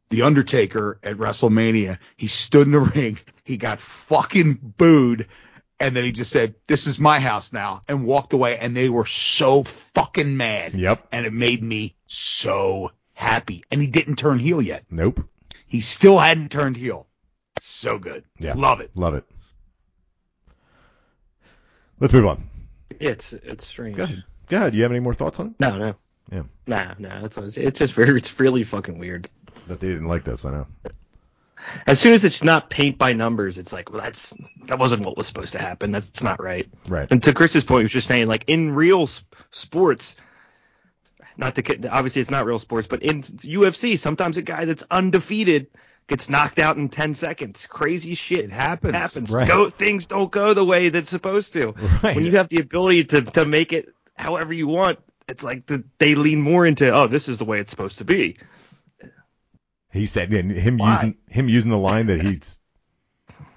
the 0.10 0.22
Undertaker 0.22 0.98
at 1.04 1.18
WrestleMania. 1.18 2.00
He 2.16 2.28
stood 2.28 2.68
in 2.68 2.72
the 2.72 2.80
ring. 2.80 3.20
He 3.44 3.58
got 3.58 3.80
fucking 3.80 4.74
booed. 4.78 5.28
And 5.80 5.94
then 5.96 6.06
he 6.06 6.14
just 6.14 6.32
said, 6.32 6.56
"This 6.68 6.88
is 6.88 6.98
my 7.00 7.20
house 7.20 7.52
now," 7.52 7.82
and 7.90 8.06
walked 8.06 8.32
away. 8.32 8.58
And 8.58 8.76
they 8.76 8.88
were 8.90 9.06
so 9.06 9.64
fucking 9.64 10.38
mad 10.38 10.74
Yep. 10.74 11.08
and 11.12 11.26
it 11.26 11.34
made 11.34 11.62
me 11.62 11.96
so 12.08 12.92
happy. 13.18 13.64
And 13.72 13.82
he 13.82 13.88
didn't 13.88 14.18
turn 14.18 14.38
heel 14.40 14.62
yet. 14.62 14.86
Nope. 14.92 15.22
He 15.66 15.82
still 15.82 16.18
hadn't 16.20 16.52
turned 16.52 16.78
heel. 16.78 17.08
So 17.60 17.98
good. 17.98 18.24
Yeah. 18.40 18.54
Love 18.56 18.80
it. 18.80 18.92
Love 18.96 19.16
it. 19.16 19.26
Let's 22.00 22.14
move 22.14 22.28
on. 22.28 22.48
It's 23.00 23.34
it's 23.34 23.66
strange. 23.66 23.98
Go 23.98 24.04
ahead. 24.04 24.24
Go 24.50 24.58
ahead. 24.58 24.76
You 24.76 24.84
have 24.84 24.92
any 24.92 25.00
more 25.00 25.14
thoughts 25.14 25.40
on 25.40 25.48
it? 25.48 25.54
No, 25.60 25.78
no. 25.78 25.96
Yeah. 26.32 26.44
Nah, 26.68 26.94
nah. 27.00 27.26
It's 27.26 27.38
it's 27.38 27.80
just 27.80 27.94
very 27.94 28.18
it's 28.18 28.40
really 28.40 28.64
fucking 28.64 29.00
weird. 29.00 29.30
That 29.68 29.80
they 29.80 29.88
didn't 29.88 30.08
like 30.08 30.24
this, 30.24 30.46
I 30.46 30.52
know. 30.52 30.68
As 31.88 32.00
soon 32.00 32.14
as 32.14 32.24
it's 32.24 32.44
not 32.44 32.70
paint 32.70 33.00
by 33.00 33.14
numbers, 33.14 33.58
it's 33.58 33.74
like, 33.74 33.92
well, 33.92 34.02
that's 34.04 34.32
that 34.66 34.78
wasn't 34.78 35.04
what 35.04 35.18
was 35.18 35.26
supposed 35.26 35.54
to 35.54 35.60
happen. 35.60 35.92
That's 35.92 36.22
not 36.22 36.42
right. 36.42 36.70
Right. 36.88 37.08
And 37.10 37.22
to 37.24 37.34
Chris's 37.34 37.64
point, 37.64 37.82
he 37.82 37.84
was 37.86 37.92
just 37.92 38.08
saying 38.08 38.28
like 38.28 38.44
in 38.48 38.76
real 38.76 39.04
s- 39.04 39.24
sports, 39.50 40.16
not 41.38 41.56
to 41.56 41.88
obviously 41.90 42.22
it's 42.22 42.32
not 42.32 42.46
real 42.46 42.60
sports, 42.60 42.88
but 42.88 43.04
in 43.04 43.24
UFC, 43.24 43.98
sometimes 43.98 44.38
a 44.38 44.42
guy 44.42 44.66
that's 44.66 44.84
undefeated 44.92 45.68
gets 46.08 46.30
knocked 46.30 46.58
out 46.60 46.78
in 46.78 46.88
10 46.90 47.16
seconds. 47.16 47.68
Crazy 47.68 48.16
shit 48.16 48.46
It 48.46 48.52
happens. 48.52 48.94
happens. 48.96 49.32
Right. 49.34 49.48
Go 49.48 49.70
things 49.70 50.06
don't 50.08 50.32
go 50.32 50.54
the 50.54 50.64
way 50.66 50.90
that's 50.90 51.10
supposed 51.10 51.54
to. 51.54 51.74
Right. 52.04 52.16
When 52.16 52.26
you 52.26 52.38
have 52.38 52.50
the 52.50 52.60
ability 52.60 53.04
to 53.06 53.22
to 53.24 53.46
make 53.46 53.74
it 53.74 53.90
however 54.16 54.54
you 54.54 54.68
want, 54.68 55.00
it's 55.28 55.44
like 55.44 55.66
the, 55.66 55.84
they 55.98 56.16
lean 56.16 56.42
more 56.42 56.66
into 56.66 56.90
oh 56.94 57.08
this 57.08 57.28
is 57.28 57.38
the 57.38 57.46
way 57.46 57.60
it's 57.60 57.72
supposed 57.72 57.98
to 57.98 58.06
be. 58.06 58.38
He 59.92 60.06
said, 60.06 60.32
and 60.34 60.52
him 60.52 60.78
Why? 60.78 60.94
using 60.94 61.18
him 61.28 61.50
using 61.50 61.72
the 61.72 61.78
line 61.78 62.08
that 62.08 62.22
he's 62.22 62.60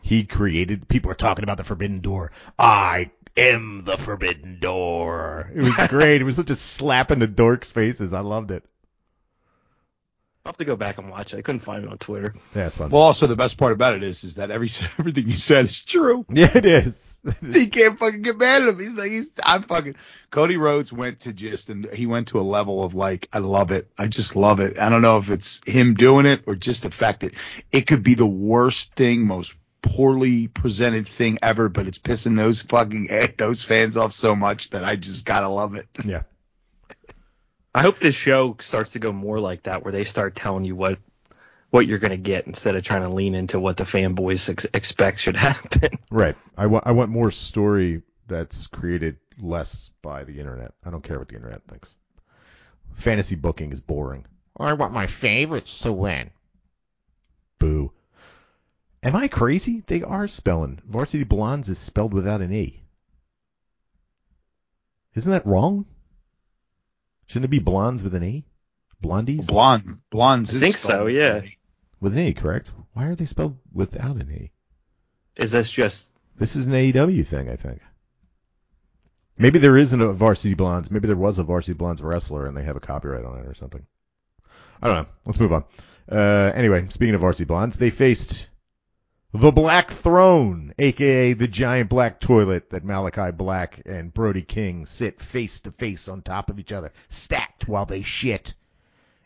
he 0.02 0.24
created. 0.24 0.88
People 0.88 1.10
are 1.10 1.14
talking 1.16 1.42
about 1.44 1.56
the 1.58 1.64
forbidden 1.64 2.00
door. 2.00 2.32
I 2.58 3.10
am 3.36 3.84
the 3.84 3.96
forbidden 3.96 4.58
door. 4.60 5.50
It 5.54 5.62
was 5.62 5.88
great. 5.88 6.20
it 6.20 6.24
was 6.24 6.36
such 6.36 6.50
a 6.50 6.56
slap 6.56 7.10
in 7.10 7.20
the 7.20 7.28
dorks' 7.28 7.72
faces. 7.72 8.12
I 8.12 8.20
loved 8.20 8.50
it. 8.50 8.64
I'll 10.44 10.52
have 10.52 10.56
to 10.56 10.64
go 10.64 10.74
back 10.74 10.96
and 10.96 11.10
watch 11.10 11.34
it. 11.34 11.36
I 11.38 11.42
couldn't 11.42 11.60
find 11.60 11.84
it 11.84 11.90
on 11.90 11.98
Twitter. 11.98 12.34
Yeah, 12.54 12.68
it's 12.68 12.76
fun. 12.76 12.88
Well, 12.88 13.02
also 13.02 13.26
the 13.26 13.36
best 13.36 13.58
part 13.58 13.72
about 13.72 13.94
it 13.94 14.02
is, 14.02 14.24
is 14.24 14.36
that 14.36 14.50
every 14.50 14.70
everything 14.98 15.26
you 15.26 15.34
said 15.34 15.66
is 15.66 15.84
true. 15.84 16.24
yeah, 16.30 16.50
it 16.54 16.64
is. 16.64 17.18
he 17.52 17.66
can't 17.66 17.98
fucking 17.98 18.22
get 18.22 18.38
mad 18.38 18.62
at 18.62 18.68
him. 18.70 18.78
He's 18.78 18.96
like, 18.96 19.10
he's, 19.10 19.34
I'm 19.44 19.64
fucking. 19.64 19.96
Cody 20.30 20.56
Rhodes 20.56 20.92
went 20.92 21.20
to 21.20 21.34
just, 21.34 21.68
and 21.68 21.92
he 21.92 22.06
went 22.06 22.28
to 22.28 22.40
a 22.40 22.42
level 22.42 22.82
of 22.82 22.94
like, 22.94 23.28
I 23.34 23.40
love 23.40 23.70
it. 23.70 23.90
I 23.98 24.08
just 24.08 24.34
love 24.34 24.60
it. 24.60 24.78
I 24.78 24.88
don't 24.88 25.02
know 25.02 25.18
if 25.18 25.28
it's 25.28 25.60
him 25.66 25.92
doing 25.92 26.24
it 26.24 26.44
or 26.46 26.54
just 26.54 26.84
the 26.84 26.90
fact 26.90 27.20
that 27.20 27.34
it 27.70 27.86
could 27.86 28.02
be 28.02 28.14
the 28.14 28.26
worst 28.26 28.94
thing, 28.94 29.26
most 29.26 29.54
poorly 29.82 30.48
presented 30.48 31.08
thing 31.08 31.38
ever, 31.42 31.68
but 31.68 31.86
it's 31.86 31.98
pissing 31.98 32.36
those 32.36 32.62
fucking 32.62 33.08
those 33.38 33.62
fans 33.64 33.96
off 33.96 34.12
so 34.12 34.34
much 34.36 34.70
that 34.70 34.84
I 34.84 34.96
just 34.96 35.24
gotta 35.24 35.48
love 35.48 35.74
it. 35.74 35.86
yeah. 36.04 36.22
I 37.74 37.82
hope 37.82 37.98
this 37.98 38.16
show 38.16 38.56
starts 38.60 38.92
to 38.92 38.98
go 38.98 39.12
more 39.12 39.38
like 39.38 39.62
that, 39.64 39.84
where 39.84 39.92
they 39.92 40.04
start 40.04 40.34
telling 40.34 40.64
you 40.64 40.74
what 40.74 40.98
what 41.70 41.86
you're 41.86 41.98
gonna 42.00 42.16
get 42.16 42.46
instead 42.46 42.74
of 42.74 42.82
trying 42.82 43.04
to 43.04 43.10
lean 43.10 43.34
into 43.36 43.60
what 43.60 43.76
the 43.76 43.84
fanboys 43.84 44.48
ex- 44.48 44.66
expect 44.74 45.20
should 45.20 45.36
happen. 45.48 45.90
Right. 46.10 46.36
I 46.56 46.66
want 46.66 46.86
I 46.86 46.92
want 46.92 47.10
more 47.10 47.30
story 47.30 48.02
that's 48.26 48.66
created 48.66 49.18
less 49.38 49.90
by 50.02 50.24
the 50.24 50.38
internet. 50.40 50.72
I 50.84 50.90
don't 50.90 51.02
care 51.02 51.18
what 51.18 51.28
the 51.28 51.36
internet 51.36 51.62
thinks. 51.68 51.94
Fantasy 52.94 53.36
booking 53.36 53.72
is 53.72 53.80
boring. 53.80 54.26
I 54.58 54.72
want 54.74 54.92
my 54.92 55.06
favorites 55.06 55.80
to 55.80 55.92
win. 55.92 56.30
Boo. 57.58 57.92
Am 59.02 59.16
I 59.16 59.28
crazy? 59.28 59.82
They 59.86 60.02
are 60.02 60.26
spelling. 60.26 60.80
Varsity 60.86 61.24
Blonds 61.24 61.68
is 61.68 61.78
spelled 61.78 62.12
without 62.12 62.42
an 62.42 62.52
E. 62.52 62.82
Isn't 65.14 65.32
that 65.32 65.46
wrong? 65.46 65.86
Shouldn't 67.26 67.46
it 67.46 67.48
be 67.48 67.58
blondes 67.60 68.02
with 68.02 68.14
an 68.14 68.24
E? 68.24 68.44
Blondies? 69.02 69.46
Blondes, 69.46 70.00
blondes. 70.10 70.52
I 70.52 70.56
is 70.56 70.62
think 70.62 70.76
so, 70.76 70.88
spelled 70.88 71.12
yeah. 71.12 71.34
with 71.34 71.44
an 71.44 71.48
E. 71.48 71.58
with 72.00 72.12
an 72.12 72.18
E, 72.18 72.34
correct? 72.34 72.72
Why 72.92 73.06
are 73.06 73.14
they 73.14 73.24
spelled 73.24 73.56
without 73.72 74.16
an 74.16 74.30
E? 74.30 74.50
Is 75.36 75.52
this 75.52 75.70
just 75.70 76.12
This 76.36 76.54
is 76.54 76.66
an 76.66 76.74
AEW 76.74 77.26
thing, 77.26 77.48
I 77.48 77.56
think. 77.56 77.80
Maybe 79.38 79.58
there 79.58 79.78
isn't 79.78 80.00
a 80.00 80.12
Varsity 80.12 80.52
Blondes. 80.54 80.90
Maybe 80.90 81.06
there 81.06 81.16
was 81.16 81.38
a 81.38 81.42
Varsity 81.42 81.72
Blondes 81.72 82.02
wrestler 82.02 82.46
and 82.46 82.54
they 82.54 82.64
have 82.64 82.76
a 82.76 82.80
copyright 82.80 83.24
on 83.24 83.38
it 83.38 83.46
or 83.46 83.54
something. 83.54 83.86
I 84.82 84.88
don't 84.88 84.96
know. 84.96 85.06
Let's 85.24 85.40
move 85.40 85.52
on. 85.54 85.64
Uh, 86.10 86.52
anyway, 86.54 86.88
speaking 86.90 87.14
of 87.14 87.22
Varsity 87.22 87.44
Blonds, 87.44 87.78
they 87.78 87.88
faced 87.88 88.49
the 89.32 89.52
Black 89.52 89.90
Throne, 89.90 90.74
aka 90.78 91.34
the 91.34 91.46
giant 91.46 91.88
black 91.88 92.18
toilet 92.18 92.70
that 92.70 92.84
Malakai 92.84 93.36
Black 93.36 93.80
and 93.86 94.12
Brody 94.12 94.42
King 94.42 94.86
sit 94.86 95.20
face 95.20 95.60
to 95.60 95.70
face 95.70 96.08
on 96.08 96.22
top 96.22 96.50
of 96.50 96.58
each 96.58 96.72
other, 96.72 96.92
stacked 97.08 97.68
while 97.68 97.86
they 97.86 98.02
shit. 98.02 98.54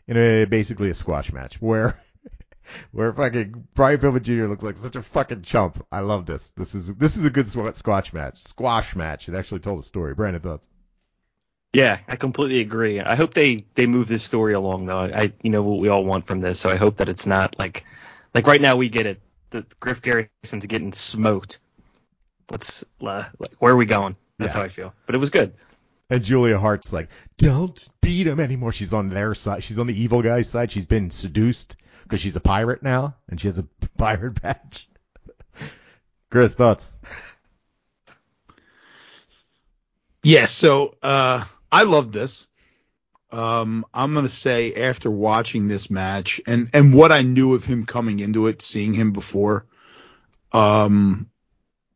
In 0.07 0.17
a 0.17 0.45
basically 0.45 0.91
a 0.91 0.93
squash 0.93 1.33
match 1.33 1.59
where 1.59 1.99
where 2.91 3.11
fucking 3.13 3.67
Brian 3.73 3.99
Pillman 3.99 4.21
Jr. 4.21 4.45
looks 4.45 4.61
like 4.61 4.77
such 4.77 4.95
a 4.95 5.01
fucking 5.01 5.41
chump. 5.41 5.83
I 5.91 6.01
love 6.01 6.27
this. 6.27 6.51
This 6.51 6.75
is 6.75 6.93
this 6.95 7.17
is 7.17 7.25
a 7.25 7.31
good 7.31 7.47
squash 7.47 8.13
match. 8.13 8.43
Squash 8.43 8.95
match. 8.95 9.27
It 9.27 9.33
actually 9.33 9.61
told 9.61 9.79
a 9.79 9.83
story. 9.83 10.13
Brandon 10.13 10.41
thoughts. 10.41 10.67
Yeah, 11.73 11.97
I 12.07 12.15
completely 12.15 12.61
agree. 12.61 13.01
I 13.01 13.15
hope 13.15 13.33
they 13.33 13.65
they 13.73 13.87
move 13.87 14.07
this 14.07 14.23
story 14.23 14.53
along 14.53 14.85
though. 14.85 14.99
I 14.99 15.33
you 15.41 15.49
know 15.49 15.63
what 15.63 15.79
we 15.79 15.89
all 15.89 16.05
want 16.05 16.27
from 16.27 16.41
this, 16.41 16.59
so 16.59 16.69
I 16.69 16.75
hope 16.75 16.97
that 16.97 17.09
it's 17.09 17.25
not 17.25 17.57
like 17.57 17.83
like 18.35 18.45
right 18.45 18.61
now 18.61 18.75
we 18.75 18.89
get 18.89 19.07
it 19.07 19.21
that 19.55 19.79
Griff 19.79 20.01
Garrison's 20.01 20.65
getting 20.67 20.93
smoked. 20.93 21.59
Let's 22.49 22.85
uh, 23.01 23.23
like, 23.39 23.53
where 23.59 23.73
are 23.73 23.77
we 23.77 23.85
going? 23.85 24.15
That's 24.37 24.53
yeah. 24.53 24.59
how 24.59 24.65
I 24.65 24.69
feel. 24.69 24.93
But 25.05 25.15
it 25.15 25.17
was 25.17 25.29
good. 25.29 25.53
And 26.09 26.23
Julia 26.23 26.59
Hart's 26.59 26.93
like, 26.93 27.09
don't 27.37 27.89
beat 28.01 28.27
him 28.27 28.39
anymore. 28.39 28.71
She's 28.71 28.93
on 28.93 29.09
their 29.09 29.33
side. 29.33 29.63
She's 29.63 29.79
on 29.79 29.87
the 29.87 29.99
evil 29.99 30.21
guy's 30.21 30.47
side. 30.47 30.71
She's 30.71 30.85
been 30.85 31.09
seduced 31.09 31.77
because 32.03 32.21
she's 32.21 32.35
a 32.35 32.41
pirate 32.41 32.83
now, 32.83 33.15
and 33.27 33.41
she 33.41 33.47
has 33.47 33.57
a 33.57 33.63
pirate 33.97 34.39
badge. 34.41 34.87
Chris, 36.29 36.53
thoughts? 36.53 36.91
Yes. 40.21 40.41
Yeah, 40.41 40.45
so 40.45 40.95
uh, 41.01 41.45
I 41.71 41.83
love 41.83 42.11
this. 42.11 42.47
Um, 43.35 43.85
I'm 43.93 44.13
gonna 44.13 44.29
say 44.29 44.73
after 44.75 45.11
watching 45.11 45.67
this 45.67 45.89
match 45.89 46.39
and 46.47 46.69
and 46.73 46.93
what 46.93 47.11
I 47.11 47.21
knew 47.21 47.53
of 47.53 47.65
him 47.65 47.85
coming 47.85 48.21
into 48.21 48.47
it, 48.47 48.61
seeing 48.61 48.93
him 48.93 49.11
before, 49.11 49.65
um, 50.53 51.29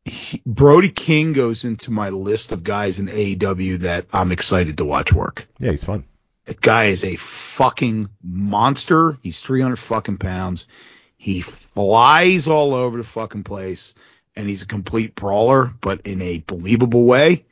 he, 0.04 0.42
Brody 0.46 0.90
King 0.90 1.32
goes 1.32 1.64
into 1.64 1.92
my 1.92 2.10
list 2.10 2.52
of 2.52 2.64
guys 2.64 3.00
in 3.00 3.08
AEW 3.08 3.80
that 3.80 4.08
I'm 4.12 4.34
excited 4.34 4.80
to 4.80 4.86
watch 4.86 5.14
work. 5.14 5.48
Yeah, 5.60 5.72
he's 5.72 5.84
fun. 5.84 6.04
That 6.44 6.60
guy 6.60 6.86
is 6.88 7.06
a 7.06 7.16
fucking 7.16 8.10
monster. 8.22 9.18
He's 9.22 9.42
300 9.42 9.78
fucking 9.78 10.18
pounds. 10.18 10.68
He 11.16 11.40
flies 11.40 12.50
all 12.50 12.74
over 12.74 12.98
the 12.98 13.04
fucking 13.06 13.44
place, 13.44 13.94
and 14.36 14.50
he's 14.50 14.64
a 14.64 14.68
complete 14.68 15.16
brawler, 15.16 15.74
but 15.80 16.02
in 16.02 16.22
a 16.22 16.44
believable 16.46 17.06
way. 17.06 17.46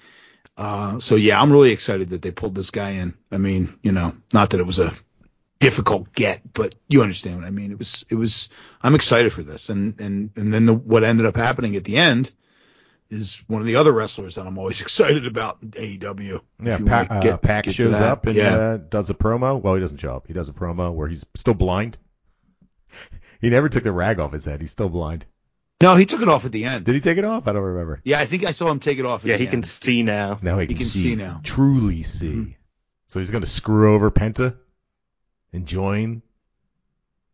Uh, 0.58 1.00
so 1.00 1.16
yeah, 1.16 1.40
I'm 1.40 1.52
really 1.52 1.72
excited 1.72 2.10
that 2.10 2.22
they 2.22 2.32
pulled 2.32 2.56
this 2.56 2.72
guy 2.72 2.92
in. 2.92 3.14
I 3.32 3.38
mean, 3.38 3.78
you 3.84 3.92
know, 3.92 4.14
not 4.34 4.50
that 4.50 4.60
it 4.60 4.66
was 4.66 4.80
a 4.80 4.92
difficult 5.60 6.12
get, 6.14 6.42
but 6.52 6.76
you 6.88 7.04
understand 7.04 7.38
what 7.38 7.46
I 7.46 7.52
mean. 7.52 7.72
It 7.72 7.78
was, 7.78 8.06
it 8.10 8.16
was. 8.16 8.50
I'm 8.82 8.96
excited 8.96 9.32
for 9.32 9.44
this, 9.44 9.70
and 9.70 10.00
and 10.00 10.32
and 10.36 10.54
then 10.54 10.66
the, 10.66 10.74
what 10.74 11.04
ended 11.04 11.28
up 11.28 11.36
happening 11.36 11.76
at 11.76 11.84
the 11.84 11.98
end 11.98 12.32
is 13.10 13.44
one 13.48 13.62
of 13.62 13.68
the 13.68 13.76
other 13.76 13.92
wrestlers 13.92 14.36
that 14.36 14.48
I'm 14.48 14.58
always 14.58 14.82
excited 14.88 15.28
about 15.28 15.60
in 15.62 15.72
AEW. 15.72 16.42
Yeah, 16.62 16.80
Pac, 16.80 17.10
get- 17.22 17.34
uh, 17.34 17.38
Pac 17.38 17.70
shows 17.70 17.94
up 17.94 18.26
and 18.26 18.36
yeah. 18.36 18.56
uh, 18.56 18.78
does 18.78 19.10
a 19.10 19.14
promo. 19.14 19.62
Well, 19.62 19.76
he 19.76 19.82
doesn't 19.82 20.00
show 20.00 20.16
up. 20.16 20.28
He 20.28 20.34
does 20.34 20.50
a 20.50 20.54
promo 20.54 20.92
where 20.94 21.08
he's 21.08 21.26
still 21.36 21.54
blind. 21.54 21.98
He 23.40 23.52
never 23.52 23.70
took 23.70 23.84
the 23.84 23.92
rag 23.92 24.20
off 24.20 24.34
his 24.34 24.46
head. 24.46 24.62
He's 24.62 24.72
still 24.72 24.90
blind. 24.90 25.28
No, 25.82 25.96
he 25.96 26.06
took 26.06 26.22
it 26.22 26.28
off 26.28 26.46
at 26.46 26.52
the 26.52 26.66
end. 26.66 26.86
Did 26.86 26.96
he 26.96 27.02
take 27.02 27.18
it 27.18 27.26
off? 27.26 27.48
I 27.48 27.54
don't 27.54 27.62
remember. 27.62 28.02
Yeah, 28.04 28.20
I 28.20 28.26
think 28.26 28.46
I 28.46 28.52
saw 28.52 28.70
him 28.72 28.80
take 28.80 29.00
it 29.00 29.06
off. 29.06 29.22
At 29.24 29.28
Yeah, 29.28 29.38
the 29.38 29.44
he 29.46 29.50
can 29.50 29.64
see 29.64 30.04
now. 30.04 30.40
Now 30.42 30.56
he 30.60 30.64
He 30.64 30.68
can, 30.70 30.78
can 30.78 30.86
see 30.88 31.16
now. 31.16 31.42
truly 31.44 32.04
see. 32.04 32.28
Mhm. 32.34 32.56
So 33.08 33.20
he's 33.20 33.30
going 33.32 33.44
to 33.44 33.50
screw 33.50 33.94
over 33.94 34.12
Penta 34.12 34.56
and 35.54 35.66
join 35.66 36.22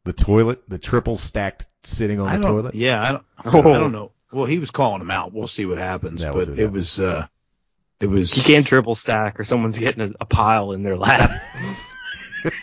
the 0.04 0.14
toilet, 0.14 0.62
the 0.68 0.78
triple 0.78 1.18
stacked 1.18 1.66
sitting 1.84 2.20
on 2.20 2.28
I 2.28 2.36
the 2.36 2.42
don't, 2.44 2.52
toilet. 2.52 2.76
Yeah, 2.76 3.02
I 3.02 3.12
don't, 3.14 3.24
Oh. 3.66 3.72
I 3.74 3.78
don't 3.80 3.92
know. 3.92 4.12
Well, 4.32 4.46
he 4.46 4.60
was 4.60 4.72
calling 4.72 5.02
him 5.02 5.12
out. 5.12 5.32
We'll 5.34 5.48
see 5.48 5.66
what 5.66 5.78
happens. 5.78 6.22
Yeah, 6.22 6.32
we'll 6.32 6.40
but 6.40 6.46
see 6.46 6.52
what 6.52 6.60
it 6.60 6.72
was, 6.72 7.00
uh, 7.00 7.28
it 8.00 8.08
was. 8.08 8.34
He 8.34 8.42
can't 8.42 8.66
triple 8.68 8.96
stack, 8.96 9.40
or 9.40 9.44
someone's 9.46 9.78
getting 9.80 10.02
a, 10.02 10.12
a 10.22 10.26
pile 10.26 10.72
in 10.74 10.84
their 10.84 10.98
lap. 10.98 11.30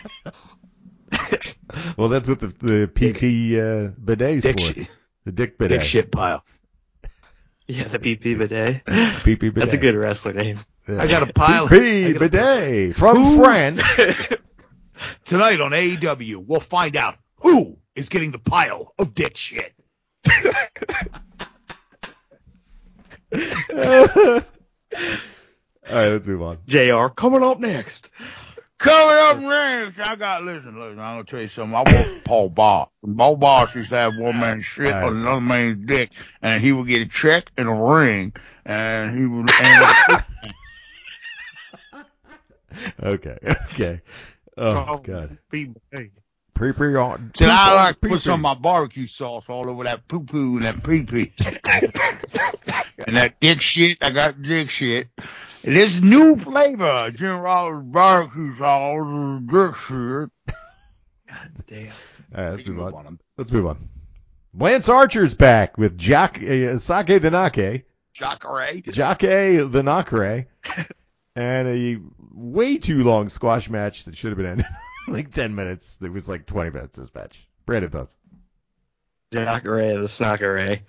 Well, 1.97 2.09
that's 2.09 2.27
what 2.27 2.39
the 2.41 2.47
the 2.47 2.87
PP 2.93 3.53
uh, 3.57 3.91
bidet's 3.99 4.43
dick, 4.43 4.59
for. 4.59 4.91
Shi- 5.23 5.25
the 5.25 5.31
dick 5.31 5.57
bidet. 5.57 5.79
dick 5.79 5.87
shit 5.87 6.11
pile. 6.11 6.43
yeah, 7.67 7.87
the 7.87 7.99
PP 7.99 8.37
bidet. 8.37 8.85
PP 8.85 9.39
bidet. 9.39 9.55
That's 9.55 9.73
a 9.73 9.77
good 9.77 9.95
wrestler 9.95 10.33
name. 10.33 10.59
Yeah. 10.87 11.01
I 11.01 11.07
got 11.07 11.27
a 11.27 11.33
pile. 11.33 11.65
I 11.65 11.69
PP 11.69 12.19
bidet 12.19 12.95
from 12.95 13.17
Who- 13.17 13.37
France. 13.37 13.81
Tonight 15.25 15.59
on 15.61 15.71
AEW, 15.71 16.45
we'll 16.45 16.59
find 16.59 16.95
out 16.95 17.15
who 17.37 17.77
is 17.95 18.09
getting 18.09 18.31
the 18.31 18.39
pile 18.39 18.93
of 18.99 19.15
dick 19.15 19.35
shit. 19.35 19.73
All 23.33 24.41
right, 25.97 26.09
let's 26.11 26.27
move 26.27 26.41
on. 26.41 26.57
Jr. 26.67 27.07
Coming 27.15 27.43
up 27.43 27.59
next. 27.59 28.09
Coming 28.81 29.15
up 29.15 29.37
next, 29.37 29.99
I 29.99 30.15
got 30.15 30.43
listen, 30.43 30.79
listen. 30.79 30.99
I'm 30.99 31.17
gonna 31.17 31.23
tell 31.23 31.41
you 31.41 31.47
something. 31.49 31.75
I 31.75 31.83
for 31.85 32.19
Paul 32.21 32.49
Boss. 32.49 32.89
Paul 33.15 33.35
Boss 33.35 33.75
used 33.75 33.89
to 33.89 33.95
have 33.95 34.17
one 34.17 34.39
man's 34.39 34.65
shit 34.65 34.87
Right. 34.87 35.03
on 35.03 35.17
another 35.17 35.39
man's 35.39 35.85
dick, 35.85 36.09
and 36.41 36.63
he 36.63 36.71
would 36.71 36.87
get 36.87 37.01
a 37.01 37.05
check 37.05 37.51
and 37.57 37.69
a 37.69 37.73
ring, 37.73 38.33
and 38.65 39.15
he 39.15 39.27
would. 39.27 39.51
And 39.51 40.23
Okay, 43.03 43.37
okay. 43.43 44.01
Oh, 44.57 44.85
oh 44.89 44.97
god. 44.97 45.37
PP. 45.51 45.75
Pre 46.55 46.73
pre 46.73 46.95
uh, 46.95 47.03
on. 47.03 47.31
Said 47.35 47.49
I 47.49 47.75
like 47.75 48.01
to 48.01 48.09
put 48.09 48.21
some 48.21 48.33
of 48.33 48.39
my 48.41 48.53
barbecue 48.55 49.05
sauce 49.07 49.45
all 49.47 49.69
over 49.69 49.83
that 49.83 50.07
poo 50.07 50.21
poo 50.21 50.57
and 50.57 50.65
that 50.65 50.83
pee 50.83 51.03
pee. 51.03 51.33
and 53.07 53.15
that 53.15 53.39
dick 53.39 53.61
shit, 53.61 53.99
I 54.01 54.09
got 54.09 54.41
dick 54.41 54.69
shit. 54.69 55.07
This 55.63 56.01
new 56.01 56.35
flavor, 56.35 57.11
General 57.11 57.81
barbecue 57.81 58.55
sauce, 58.57 59.41
dick 59.45 59.75
shit. 59.75 60.29
God 61.27 61.51
damn. 61.67 61.91
All 62.35 62.43
right, 62.43 62.51
let's 62.51 62.67
move 62.67 62.79
on. 62.79 62.93
on. 62.93 63.19
Let's 63.37 63.51
move 63.51 63.67
on. 63.67 63.89
Lance 64.57 64.89
Archer's 64.89 65.33
back 65.33 65.77
with 65.77 65.97
Jack 65.97 66.37
uh, 66.41 66.79
Sake 66.79 67.21
the 67.21 67.29
Nake, 67.29 67.83
Jacare. 68.13 68.81
Jake 68.81 69.19
the 69.19 69.81
Nakare, 69.83 70.47
and 71.35 71.67
a 71.67 71.99
way 72.33 72.77
too 72.77 73.03
long 73.03 73.29
squash 73.29 73.69
match 73.69 74.05
that 74.05 74.17
should 74.17 74.31
have 74.31 74.37
been 74.37 74.47
ended 74.47 74.65
like 75.07 75.31
10 75.31 75.53
minutes. 75.53 75.99
It 76.01 76.11
was 76.11 76.27
like 76.27 76.47
20 76.47 76.71
minutes 76.71 76.97
this 76.97 77.13
match. 77.13 77.47
Brandon 77.65 77.91
thoughts. 77.91 78.15
Jack 79.31 79.65
Ray, 79.65 79.95
the 79.95 80.07
Snocker 80.07 80.55
Ray. 80.55 80.83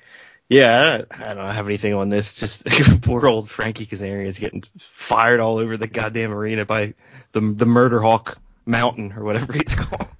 Yeah, 0.52 1.04
I 1.10 1.30
I 1.30 1.34
don't 1.34 1.54
have 1.54 1.66
anything 1.66 1.94
on 1.94 2.08
this. 2.10 2.36
Just 2.36 2.66
poor 3.02 3.26
old 3.26 3.48
Frankie 3.48 3.86
Kazarian 3.86 4.26
is 4.26 4.38
getting 4.38 4.62
fired 4.78 5.40
all 5.40 5.58
over 5.58 5.76
the 5.76 5.86
goddamn 5.86 6.32
arena 6.32 6.64
by 6.64 6.94
the 7.32 7.40
the 7.40 7.66
Murder 7.66 8.00
Hawk 8.00 8.38
Mountain 8.66 9.12
or 9.12 9.24
whatever 9.24 9.56
it's 9.56 9.74
called. 9.74 10.08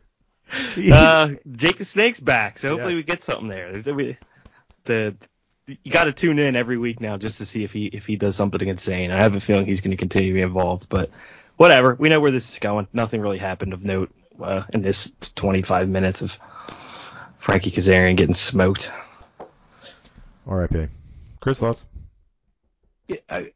Uh, 0.93 1.30
Jake 1.51 1.78
the 1.78 1.85
Snake's 1.85 2.20
back, 2.20 2.59
so 2.59 2.70
hopefully 2.70 2.95
Yes. 2.95 3.07
we 3.07 3.07
get 3.07 3.24
something 3.24 3.49
there. 3.49 3.72
There's 3.72 3.87
we, 3.87 4.18
the 4.85 5.16
you 5.66 5.91
got 5.91 6.05
to 6.05 6.12
tune 6.12 6.39
in 6.39 6.57
every 6.57 6.76
week 6.76 7.01
now 7.01 7.16
just 7.16 7.39
to 7.39 7.47
see 7.47 7.64
if 7.64 7.72
he 7.72 7.87
if 7.87 8.07
he 8.07 8.16
does 8.16 8.37
something 8.37 8.68
insane. 8.68 9.11
I 9.11 9.16
have 9.22 9.35
a 9.35 9.41
feeling 9.41 9.64
he's 9.64 9.80
going 9.80 9.93
to 9.93 9.97
continue 9.97 10.28
to 10.28 10.35
be 10.35 10.43
involved, 10.43 10.89
but 10.91 11.11
whatever. 11.57 11.95
We 11.95 12.11
know 12.11 12.20
where 12.20 12.30
this 12.30 12.53
is 12.53 12.59
going. 12.59 12.87
Nothing 12.93 13.22
really 13.22 13.39
happened 13.39 13.72
of 13.72 13.83
note 13.83 14.11
uh, 14.43 14.64
in 14.74 14.83
this 14.83 15.12
25 15.37 15.89
minutes 15.89 16.20
of 16.20 16.39
Frankie 17.39 17.70
Kazarian 17.70 18.16
getting 18.16 18.35
smoked. 18.35 18.93
R.I.P. 20.47 20.88
Chris 21.40 21.59
thoughts. 21.59 21.84
Yeah, 23.09 23.16
I- 23.28 23.53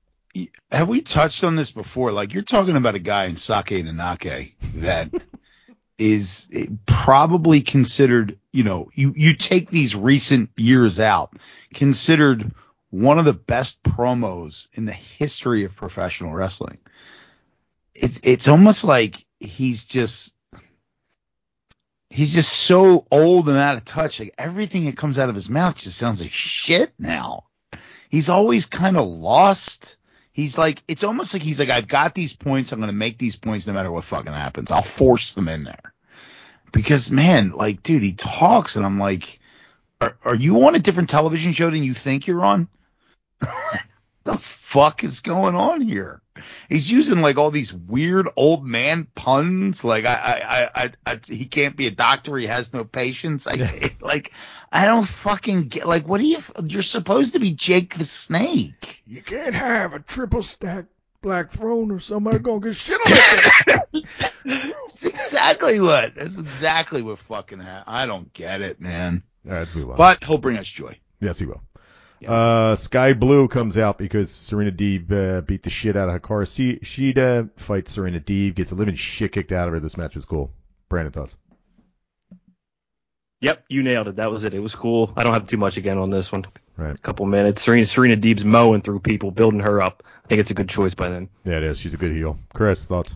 have 0.71 0.89
we 0.89 1.01
touched 1.01 1.45
on 1.45 1.57
this 1.57 1.71
before? 1.71 2.13
Like 2.13 2.35
you're 2.35 2.43
talking 2.43 2.77
about 2.77 2.95
a 2.95 2.99
guy 3.01 3.25
in 3.25 3.37
Sake 3.37 3.69
the 3.69 3.93
Nake 3.93 4.53
that 4.75 5.11
is 5.99 6.49
eh, 6.53 6.67
probably 6.85 7.63
considered, 7.63 8.39
you 8.53 8.65
know, 8.65 8.91
you, 8.95 9.15
you 9.17 9.35
take 9.35 9.71
these 9.71 9.97
recent 9.97 10.51
years 10.57 11.01
out, 11.01 11.35
considered 11.73 12.53
one 12.91 13.19
of 13.19 13.25
the 13.25 13.33
best 13.33 13.83
promos 13.83 14.69
in 14.75 14.85
the 14.85 14.93
history 14.93 15.65
of 15.65 15.75
professional 15.75 16.35
wrestling. 16.35 16.79
It, 17.95 18.21
it's 18.25 18.49
almost 18.49 18.85
like 18.85 19.25
he's 19.41 19.87
just, 19.87 20.35
he's 22.17 22.33
just 22.33 22.51
so 22.51 23.07
old 23.11 23.47
and 23.47 23.59
out 23.59 23.77
of 23.77 23.85
touch. 23.85 24.21
Like 24.21 24.35
everything 24.39 24.87
that 24.87 24.97
comes 24.97 25.19
out 25.19 25.29
of 25.29 25.35
his 25.35 25.51
mouth 25.51 25.77
just 25.77 25.99
sounds 25.99 26.23
like 26.23 26.33
shit 26.33 26.91
now. 26.99 27.45
He's 28.09 28.31
always 28.31 28.65
kind 28.65 28.97
of 28.97 29.07
lost. 29.07 29.99
He's 30.33 30.57
like, 30.57 30.83
it's 30.89 31.05
almost 31.05 31.35
like 31.35 31.43
he's 31.43 31.59
like, 31.59 31.69
I've 31.69 31.89
got 31.89 32.15
these 32.15 32.33
points. 32.33 32.73
I'm 32.73 32.79
going 32.79 32.89
to 32.89 32.95
make 32.95 33.19
these 33.19 33.37
points 33.37 33.67
no 33.67 33.75
matter 33.75 33.93
what 33.93 34.05
fucking 34.05 34.33
happens. 34.33 34.71
I'll 34.71 34.81
force 34.81 35.35
them 35.35 35.47
in 35.49 35.65
there. 35.65 35.93
Because 36.73 37.11
man, 37.11 37.51
like, 37.51 37.83
dude, 37.83 38.03
he 38.03 38.15
talks 38.15 38.77
and 38.77 38.87
I'm 38.87 38.99
like, 38.99 39.39
are, 40.01 40.17
are 40.25 40.35
you 40.35 40.67
on 40.67 40.75
a 40.75 40.79
different 40.79 41.11
television 41.11 41.53
show 41.53 41.69
than 41.69 41.85
you 41.85 41.93
think 41.93 42.27
you're 42.27 42.45
on? 42.45 42.69
the 44.27 44.37
fuck 44.37 45.05
is 45.05 45.21
going 45.21 45.55
on 45.55 45.81
here? 45.81 46.21
He's 46.69 46.91
using 46.91 47.21
like 47.21 47.39
all 47.39 47.51
these 47.51 47.73
weird 47.73 48.29
old 48.37 48.65
man 48.65 49.07
puns. 49.15 49.85
Like 49.85 50.05
I, 50.05 50.15
I, 50.15 50.35
I, 50.43 50.71
I, 50.85 50.93
I 51.07 51.21
he 51.27 51.47
can't 51.47 51.77
be 51.77 51.87
a 51.87 51.91
doctor. 51.91 52.37
He 52.37 52.47
has 52.47 52.75
no 52.75 52.85
patience. 52.85 53.47
I, 53.47 53.95
like, 54.01 54.33
I 54.71 54.85
don't 54.85 55.07
fucking 55.07 55.69
get. 55.69 55.87
Like, 55.87 56.07
what 56.07 56.21
do 56.21 56.27
you? 56.27 56.43
You're 56.65 56.83
supposed 56.83 57.33
to 57.33 57.41
be 57.41 57.53
Jake 57.53 57.97
the 57.97 58.05
Snake. 58.05 59.03
You 59.07 59.23
can't 59.23 59.55
have 59.55 59.95
a 59.95 60.01
triple 60.01 60.43
stack 60.43 60.87
black 61.23 61.51
throne 61.51 61.91
or 61.91 62.01
somebody 62.01 62.39
gonna 62.39 62.61
get 62.61 62.77
shit 62.77 63.01
on 63.01 63.13
it. 63.95 64.05
That's 64.45 65.07
exactly 65.07 65.81
what. 65.81 66.15
That's 66.15 66.35
exactly 66.35 67.03
what 67.03 67.19
fucking 67.21 67.61
happened. 67.61 67.97
I 67.97 68.07
don't 68.07 68.33
get 68.33 68.61
it, 68.61 68.81
man. 68.81 69.23
All 69.47 69.53
right, 69.53 69.59
let's 69.61 69.75
move 69.75 69.91
on. 69.91 69.97
But 69.97 70.25
he'll 70.25 70.39
bring 70.39 70.59
us 70.59 70.69
joy. 70.69 70.99
yes, 71.21 71.39
he 71.39 71.47
will. 71.47 71.63
Yes. 72.21 72.31
Uh, 72.31 72.77
Sky 72.77 73.13
Blue 73.13 73.47
comes 73.47 73.77
out 73.77 73.99
because 73.99 74.31
Serena 74.31 74.73
Deeb 74.73 75.13
uh, 75.13 75.41
beat 75.43 75.63
the 75.63 75.71
shit 75.71 75.97
out 75.97 76.09
of 76.09 76.21
Hikaru 76.23 76.47
Shi- 76.47 76.79
Shida, 76.79 77.51
fights 77.57 77.93
Serena 77.93 78.21
Deeb, 78.21 78.55
gets 78.55 78.73
a 78.73 78.75
living 78.75 78.95
shit 78.95 79.33
kicked 79.33 79.53
out 79.53 79.69
of 79.69 79.75
her. 79.75 79.81
This 79.81 79.97
match 79.97 80.15
was 80.15 80.25
cool. 80.25 80.51
Brandon 80.89 81.13
thoughts. 81.13 81.37
Yep, 83.41 83.65
you 83.69 83.83
nailed 83.83 84.09
it. 84.09 84.17
That 84.17 84.31
was 84.31 84.45
it. 84.45 84.55
It 84.55 84.61
was 84.61 84.75
cool. 84.75 85.13
I 85.15 85.23
don't 85.23 85.35
have 85.35 85.47
too 85.47 85.59
much 85.59 85.77
again 85.77 85.99
on 85.99 86.09
this 86.09 86.33
one. 86.33 86.47
Right. 86.79 86.95
A 86.95 86.99
couple 86.99 87.27
minutes. 87.27 87.63
Serena 87.63 87.87
Serena 87.87 88.17
Deeb's 88.17 88.45
mowing 88.45 88.81
through 88.81 89.01
people, 89.01 89.31
building 89.31 89.61
her 89.61 89.83
up. 89.83 90.03
I 90.25 90.29
think 90.29 90.41
it's 90.41 90.51
a 90.51 90.55
good 90.55 90.71
choice 90.71 90.95
by 90.95 91.11
then. 91.11 91.29
Yeah, 91.45 91.59
it 91.59 91.65
is. 91.65 91.79
She's 91.79 91.93
a 91.95 91.99
good 91.99 92.13
heel. 92.13 92.39
Chris, 92.55 92.87
thoughts? 92.87 93.15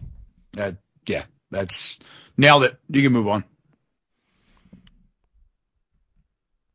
Uh, 0.58 0.72
yeah, 1.06 1.24
that's 1.50 1.98
nailed 2.36 2.64
it. 2.64 2.78
You 2.90 3.02
can 3.02 3.12
move 3.12 3.28
on. 3.28 3.44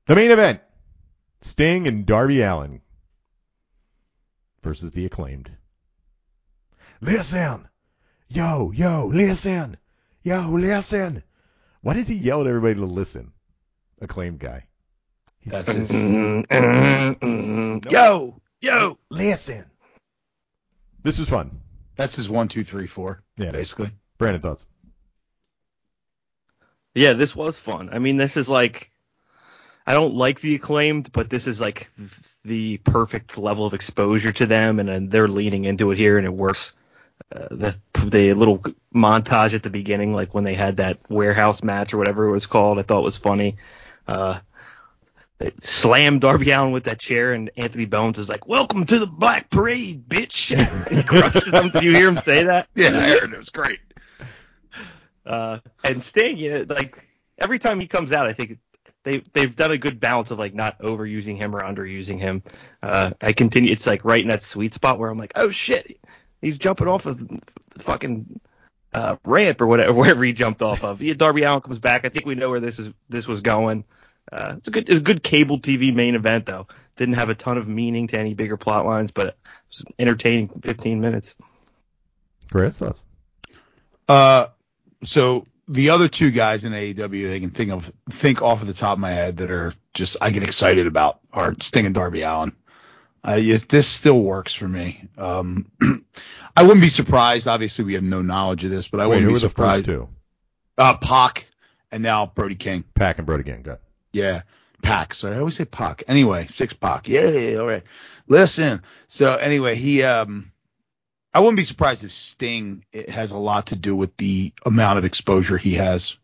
The 0.08 0.16
main 0.16 0.32
event: 0.32 0.62
Sting 1.46 1.88
and 1.88 2.06
Darby 2.08 2.42
Allin 2.42 2.82
versus 4.62 4.90
the 4.92 5.06
acclaimed. 5.06 5.52
listen, 7.02 7.70
yo, 8.28 8.72
yo, 8.72 9.06
listen, 9.14 9.78
yo, 10.24 10.50
listen. 10.50 11.22
Why 11.82 11.94
does 11.94 12.08
he 12.08 12.16
yell 12.16 12.42
at 12.42 12.48
everybody 12.48 12.74
to 12.74 12.86
listen? 12.86 13.32
Acclaimed 14.02 14.40
guy. 14.40 14.66
That's 15.46 15.72
his. 15.72 15.92
Mm-hmm. 15.92 17.90
Yo, 17.92 18.42
yo. 18.62 18.98
Listen. 19.12 19.66
This 21.04 21.20
was 21.20 21.30
fun. 21.30 21.62
That's 21.96 22.16
his 22.16 22.28
one, 22.28 22.48
two, 22.48 22.64
three, 22.64 22.88
four. 22.88 23.22
Yeah. 23.38 23.52
basically. 23.52 23.92
Brandon 24.18 24.42
thoughts. 24.42 24.66
Yeah, 26.96 27.14
this 27.14 27.36
was 27.36 27.60
fun. 27.60 27.90
I 27.92 28.00
mean, 28.00 28.18
this 28.18 28.36
is 28.36 28.50
like 28.50 28.90
I 29.88 29.94
don't 29.94 30.16
like 30.16 30.42
the 30.42 30.56
acclaimed, 30.56 31.12
but 31.12 31.30
this 31.30 31.48
is 31.48 31.62
like 31.62 31.92
the 32.44 32.78
perfect 32.78 33.38
level 33.38 33.66
of 33.66 33.74
exposure 33.74 34.32
to 34.32 34.46
them, 34.46 34.80
and, 34.80 34.90
then 34.90 35.10
they're 35.10 35.28
leaning 35.28 35.66
into 35.66 35.92
it 35.92 35.98
here, 35.98 36.18
and 36.18 36.26
it 36.26 36.34
works. 36.34 36.74
Uh, 37.34 37.48
the 37.50 37.76
the 38.06 38.34
little 38.34 38.62
montage 38.94 39.54
at 39.54 39.64
the 39.64 39.70
beginning, 39.70 40.14
like 40.14 40.34
when 40.34 40.44
they 40.44 40.54
had 40.54 40.78
that 40.78 41.00
warehouse 41.10 41.64
match 41.64 41.94
or 41.94 41.98
whatever 41.98 42.28
it 42.28 42.32
was 42.32 42.46
called, 42.46 42.78
I 42.78 42.82
thought 42.82 43.04
was 43.04 43.18
funny. 43.18 43.56
Uh, 44.08 44.40
they 45.38 45.52
slammed 45.62 46.22
Darby 46.22 46.52
Allin 46.52 46.72
with 46.72 46.86
that 46.86 47.00
chair, 47.00 47.34
and 47.34 47.52
Anthony 47.56 47.86
Bowens 47.86 48.18
is 48.18 48.30
like, 48.30 48.48
"Welcome 48.48 48.86
to 48.86 49.00
the 49.00 49.08
Black 49.08 49.50
Parade, 49.50 50.08
bitch!" 50.08 50.56
he 50.90 51.04
crushes 51.04 51.48
him. 51.48 51.70
Did 51.70 51.84
you 51.84 51.96
hear 51.96 52.10
him 52.10 52.18
say 52.18 52.44
that? 52.44 52.68
Yeah, 52.76 52.90
I 52.90 53.20
heard 53.20 53.34
it 53.34 53.38
was 53.38 53.50
great. 53.50 53.80
Uh, 55.26 55.60
and 55.84 56.04
Sting, 56.04 56.38
you 56.38 56.54
know, 56.54 56.66
like 56.68 57.08
every 57.38 57.60
time 57.60 57.80
he 57.80 57.88
comes 57.88 58.12
out, 58.12 58.28
I 58.28 58.34
think 58.34 58.60
they 59.06 59.20
they've 59.32 59.56
done 59.56 59.72
a 59.72 59.78
good 59.78 60.00
balance 60.00 60.32
of 60.32 60.40
like 60.40 60.54
not 60.54 60.80
overusing 60.80 61.38
him 61.38 61.56
or 61.56 61.62
underusing 61.62 62.20
him. 62.20 62.44
Uh, 62.84 63.12
I 63.22 63.32
continue, 63.32 63.72
it's 63.72 63.88
like 63.88 64.04
right 64.04 64.22
in 64.22 64.30
that 64.30 64.44
sweet 64.44 64.74
spot 64.74 65.00
where 65.00 65.10
I'm 65.10 65.18
like, 65.18 65.34
oh 65.36 65.52
shit, 65.52 66.00
he's 66.42 66.58
jumping 66.58 66.88
off 66.88 67.06
of 67.06 67.26
the 67.26 67.40
fucking 67.80 68.42
uh, 68.94 69.16
ramp 69.24 69.62
or 69.62 69.68
whatever, 69.68 69.94
wherever 69.98 70.24
he 70.26 70.34
jumped 70.34 70.62
off 70.62 70.84
of. 70.84 71.02
Yeah, 71.02 71.14
Darby 71.14 71.44
Allin 71.44 71.62
comes 71.62 71.80
back. 71.80 72.04
I 72.04 72.10
think 72.10 72.26
we 72.26 72.36
know 72.36 72.50
where 72.50 72.60
this 72.60 72.80
is 72.80 72.90
this 73.08 73.28
was 73.28 73.42
going. 73.42 73.86
Uh, 74.32 74.56
it's 74.58 74.68
a 74.68 74.72
good 74.72 74.90
it's 74.90 75.00
a 75.00 75.04
good 75.04 75.24
cable 75.24 75.60
TV 75.60 75.94
main 75.94 76.16
event 76.16 76.48
though. 76.48 76.68
Didn't 76.98 77.16
have 77.16 77.30
a 77.30 77.36
ton 77.36 77.58
of 77.58 77.68
meaning 77.68 78.08
to 78.08 78.18
any 78.20 78.34
bigger 78.34 78.58
plot 78.58 78.86
lines, 78.86 79.12
but 79.12 79.28
it 79.28 79.38
was 79.70 79.86
entertaining 80.00 80.48
15 80.48 81.00
minutes. 81.00 81.36
Chris 82.52 82.78
thoughts. 82.78 83.04
Uh, 84.08 84.48
so 85.04 85.46
the 85.68 85.90
other 85.92 86.08
two 86.08 86.32
guys 86.32 86.64
in 86.66 86.74
AEW 86.74 87.36
I 87.36 87.40
can 87.40 87.50
think 87.50 87.72
of 87.72 87.92
think 88.10 88.42
off 88.42 88.62
of 88.62 88.68
the 88.68 88.74
top 88.74 88.94
of 88.94 89.00
my 89.00 89.12
head 89.12 89.38
that 89.38 89.52
are 89.52 89.74
just 89.94 90.18
I 90.22 90.30
get 90.32 90.44
excited 90.44 90.88
about 90.88 91.20
are 91.34 91.54
Sting 91.60 91.86
and 91.86 91.96
Darby 91.96 92.22
Allin. 92.22 92.54
Uh, 93.28 93.36
yes, 93.36 93.66
this 93.66 93.88
still 93.88 94.20
works 94.20 94.54
for 94.54 94.68
me. 94.68 95.08
Um, 95.18 95.72
I 96.56 96.62
wouldn't 96.64 96.82
be 96.82 96.90
surprised. 96.90 97.48
Obviously, 97.48 97.84
we 97.84 97.96
have 97.96 98.04
no 98.04 98.22
knowledge 98.22 98.64
of 98.64 98.70
this, 98.70 98.88
but 98.88 99.00
I 99.00 99.08
Wait, 99.08 99.16
wouldn't 99.16 99.24
who 99.24 99.30
be 99.30 99.34
were 99.34 99.40
the 99.40 99.50
surprised. 99.50 99.86
first 99.88 99.98
two? 99.98 100.10
Uh, 100.78 100.98
Pac 100.98 101.48
and 101.92 102.04
now 102.04 102.28
Brody 102.28 102.56
King. 102.56 102.84
Pack 102.94 103.18
and 103.18 103.26
Brody 103.26 103.44
King. 103.44 103.64
Got. 103.64 103.80
Yeah. 104.14 104.44
Pac. 104.84 105.16
Sorry, 105.16 105.36
I 105.36 105.40
always 105.40 105.56
say 105.56 105.66
Pac. 105.66 106.04
Anyway, 106.08 106.46
six 106.46 106.74
Pac. 106.74 107.08
Yeah, 107.08 107.58
all 107.60 107.66
right. 107.66 107.84
Listen. 108.28 108.84
So 109.08 109.36
anyway, 109.36 109.76
he 109.76 110.04
um 110.04 110.52
I 111.36 111.40
wouldn't 111.40 111.58
be 111.58 111.64
surprised 111.64 112.06
if 112.06 112.14
Sting 112.14 112.86
has 113.10 113.32
a 113.32 113.38
lot 113.38 113.68
to 113.68 113.76
do 113.76 113.94
with 113.94 114.16
the 114.16 114.54
amount 114.66 115.00
of 115.00 115.04
exposure 115.04 115.58
he 115.58 115.74
has. 115.74 116.18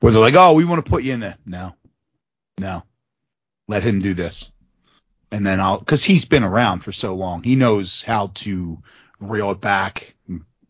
Where 0.00 0.12
they're 0.12 0.20
like, 0.20 0.34
oh, 0.34 0.52
we 0.52 0.66
want 0.66 0.84
to 0.84 0.90
put 0.90 1.02
you 1.02 1.14
in 1.14 1.20
there. 1.20 1.38
No. 1.46 1.74
No. 2.58 2.82
Let 3.68 3.82
him 3.82 4.00
do 4.00 4.12
this. 4.12 4.52
And 5.32 5.46
then 5.46 5.60
I'll 5.60 5.78
because 5.78 6.04
he's 6.04 6.26
been 6.26 6.44
around 6.44 6.80
for 6.80 6.92
so 6.92 7.14
long. 7.14 7.42
He 7.42 7.56
knows 7.56 8.02
how 8.02 8.32
to 8.34 8.82
reel 9.18 9.50
it 9.52 9.62
back, 9.62 10.14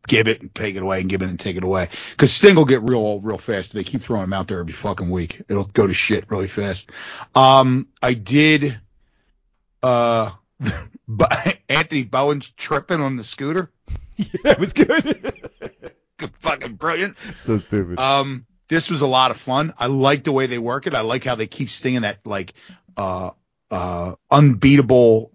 give 0.06 0.28
it 0.28 0.40
and 0.40 0.54
take 0.54 0.76
it 0.76 0.82
away, 0.82 1.00
and 1.00 1.10
give 1.10 1.22
it 1.22 1.28
and 1.28 1.40
take 1.40 1.56
it 1.56 1.64
away. 1.64 1.88
Because 2.12 2.32
Sting 2.32 2.54
will 2.54 2.66
get 2.66 2.82
real 2.82 2.98
old 2.98 3.24
real 3.24 3.38
fast. 3.38 3.72
They 3.72 3.82
keep 3.82 4.02
throwing 4.02 4.24
him 4.24 4.32
out 4.32 4.46
there 4.46 4.60
every 4.60 4.72
fucking 4.72 5.10
week. 5.10 5.42
It'll 5.48 5.64
go 5.64 5.88
to 5.88 5.94
shit 5.94 6.30
really 6.30 6.48
fast. 6.48 6.90
Um, 7.34 7.88
I 8.00 8.14
did, 8.14 8.78
uh, 9.82 10.30
Anthony 11.68 12.04
Bowens 12.04 12.52
tripping 12.56 13.00
on 13.00 13.16
the 13.16 13.24
scooter. 13.24 13.70
Yeah, 14.16 14.26
it 14.44 14.58
was 14.58 14.72
good. 14.72 15.50
Fucking 16.40 16.74
brilliant. 16.74 17.16
so 17.42 17.58
stupid. 17.58 17.98
Um, 17.98 18.46
this 18.68 18.90
was 18.90 19.00
a 19.00 19.06
lot 19.06 19.30
of 19.30 19.36
fun. 19.36 19.72
I 19.78 19.86
like 19.86 20.24
the 20.24 20.32
way 20.32 20.46
they 20.46 20.58
work 20.58 20.86
it. 20.86 20.94
I 20.94 21.00
like 21.00 21.24
how 21.24 21.34
they 21.34 21.46
keep 21.46 21.70
Sting 21.70 21.94
in 21.94 22.02
that 22.02 22.18
like, 22.24 22.54
uh, 22.96 23.30
uh, 23.70 24.14
unbeatable, 24.30 25.32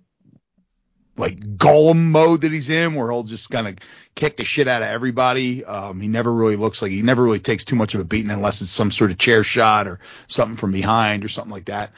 like 1.18 1.40
golem 1.40 2.12
mode 2.12 2.42
that 2.42 2.52
he's 2.52 2.70
in, 2.70 2.94
where 2.94 3.10
he'll 3.10 3.24
just 3.24 3.50
kind 3.50 3.68
of 3.68 3.76
kick 4.16 4.38
the 4.38 4.44
shit 4.44 4.68
out 4.68 4.82
of 4.82 4.90
everybody. 4.90 5.64
Um, 5.66 6.00
he 6.02 6.08
never 6.08 6.32
really 6.32 6.56
looks 6.56 6.82
like 6.82 6.92
he 6.92 7.02
never 7.02 7.24
really 7.24 7.40
takes 7.40 7.66
too 7.66 7.76
much 7.76 7.94
of 7.96 8.02
a 8.02 8.04
beating 8.04 8.32
unless 8.32 8.62
it's 8.62 8.72
some 8.72 8.92
sort 8.92 9.12
of 9.12 9.18
chair 9.18 9.44
shot 9.44 9.88
or 9.88 10.00
something 10.28 10.58
from 10.58 10.72
behind 10.72 11.24
or 11.24 11.30
something 11.30 11.52
like 11.52 11.66
that. 11.66 11.92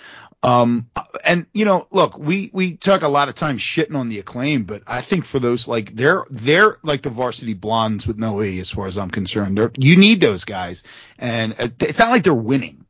Um, 0.44 0.90
and 1.26 1.48
you 1.52 1.66
know, 1.66 1.88
look, 1.92 2.18
we 2.18 2.52
we 2.54 2.76
took 2.78 3.02
a 3.02 3.08
lot 3.08 3.28
of 3.28 3.36
time 3.36 3.58
shitting 3.58 3.96
on 3.96 4.08
the 4.08 4.20
acclaim, 4.20 4.64
but 4.64 4.84
I 4.86 5.02
think 5.02 5.26
for 5.26 5.40
those 5.40 5.68
like 5.68 5.96
they're 5.96 6.26
they're 6.30 6.78
like 6.84 7.02
the 7.02 7.10
Varsity 7.10 7.54
Blonds 7.56 8.06
with 8.06 8.18
no 8.18 8.42
E, 8.44 8.60
as 8.60 8.70
far 8.70 8.86
as 8.88 8.98
I'm 8.98 9.10
concerned. 9.10 9.58
They're, 9.58 9.72
you 9.78 9.98
need 9.98 10.22
those 10.22 10.46
guys, 10.46 10.84
and 11.18 11.56
it's 11.80 12.00
not 12.00 12.12
like 12.12 12.24
they're 12.24 12.34
winning, 12.36 12.86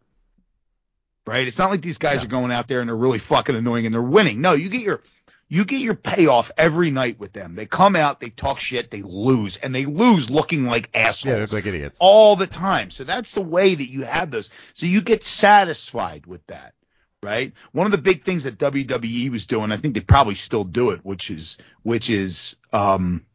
right? 1.26 1.48
It's 1.48 1.58
not 1.58 1.70
like 1.72 1.82
these 1.82 1.98
guys 1.98 2.20
Yeah. 2.22 2.26
are 2.26 2.30
going 2.30 2.52
out 2.52 2.68
there 2.68 2.82
and 2.82 2.90
they're 2.90 2.96
really 2.96 3.20
fucking 3.20 3.56
annoying 3.56 3.86
and 3.86 3.94
they're 3.94 4.02
winning. 4.02 4.42
No, 4.42 4.54
you 4.54 4.70
get 4.70 4.82
your 4.82 5.02
you 5.50 5.64
get 5.64 5.80
your 5.80 5.96
payoff 5.96 6.52
every 6.58 6.92
night 6.92 7.18
with 7.18 7.32
them. 7.32 7.56
They 7.56 7.66
come 7.66 7.96
out, 7.96 8.20
they 8.20 8.30
talk 8.30 8.60
shit, 8.60 8.92
they 8.92 9.02
lose, 9.02 9.56
and 9.56 9.74
they 9.74 9.86
lose 9.86 10.30
looking 10.30 10.66
like 10.66 10.90
assholes 10.94 11.54
yeah, 11.54 11.58
like 11.58 11.66
idiots. 11.66 11.98
all 12.02 12.36
the 12.36 12.48
time. 12.48 12.92
So 12.92 13.06
that's 13.06 13.32
the 13.32 13.42
way 13.42 13.74
that 13.74 13.90
you 13.90 14.04
have 14.04 14.32
those. 14.32 14.50
So 14.74 14.86
you 14.86 15.02
get 15.02 15.24
satisfied 15.24 16.26
with 16.26 16.46
that, 16.48 16.74
right? 17.24 17.54
One 17.72 17.86
of 17.86 17.92
the 17.92 17.98
big 17.98 18.24
things 18.24 18.44
that 18.44 18.58
WWE 18.58 19.32
was 19.32 19.46
doing, 19.46 19.72
I 19.72 19.78
think 19.78 19.94
they 19.94 20.02
probably 20.02 20.36
still 20.36 20.64
do 20.64 20.92
it, 20.92 21.02
which 21.04 21.32
is 21.32 21.58
which 21.84 22.10
is 22.10 22.56
um 22.72 23.26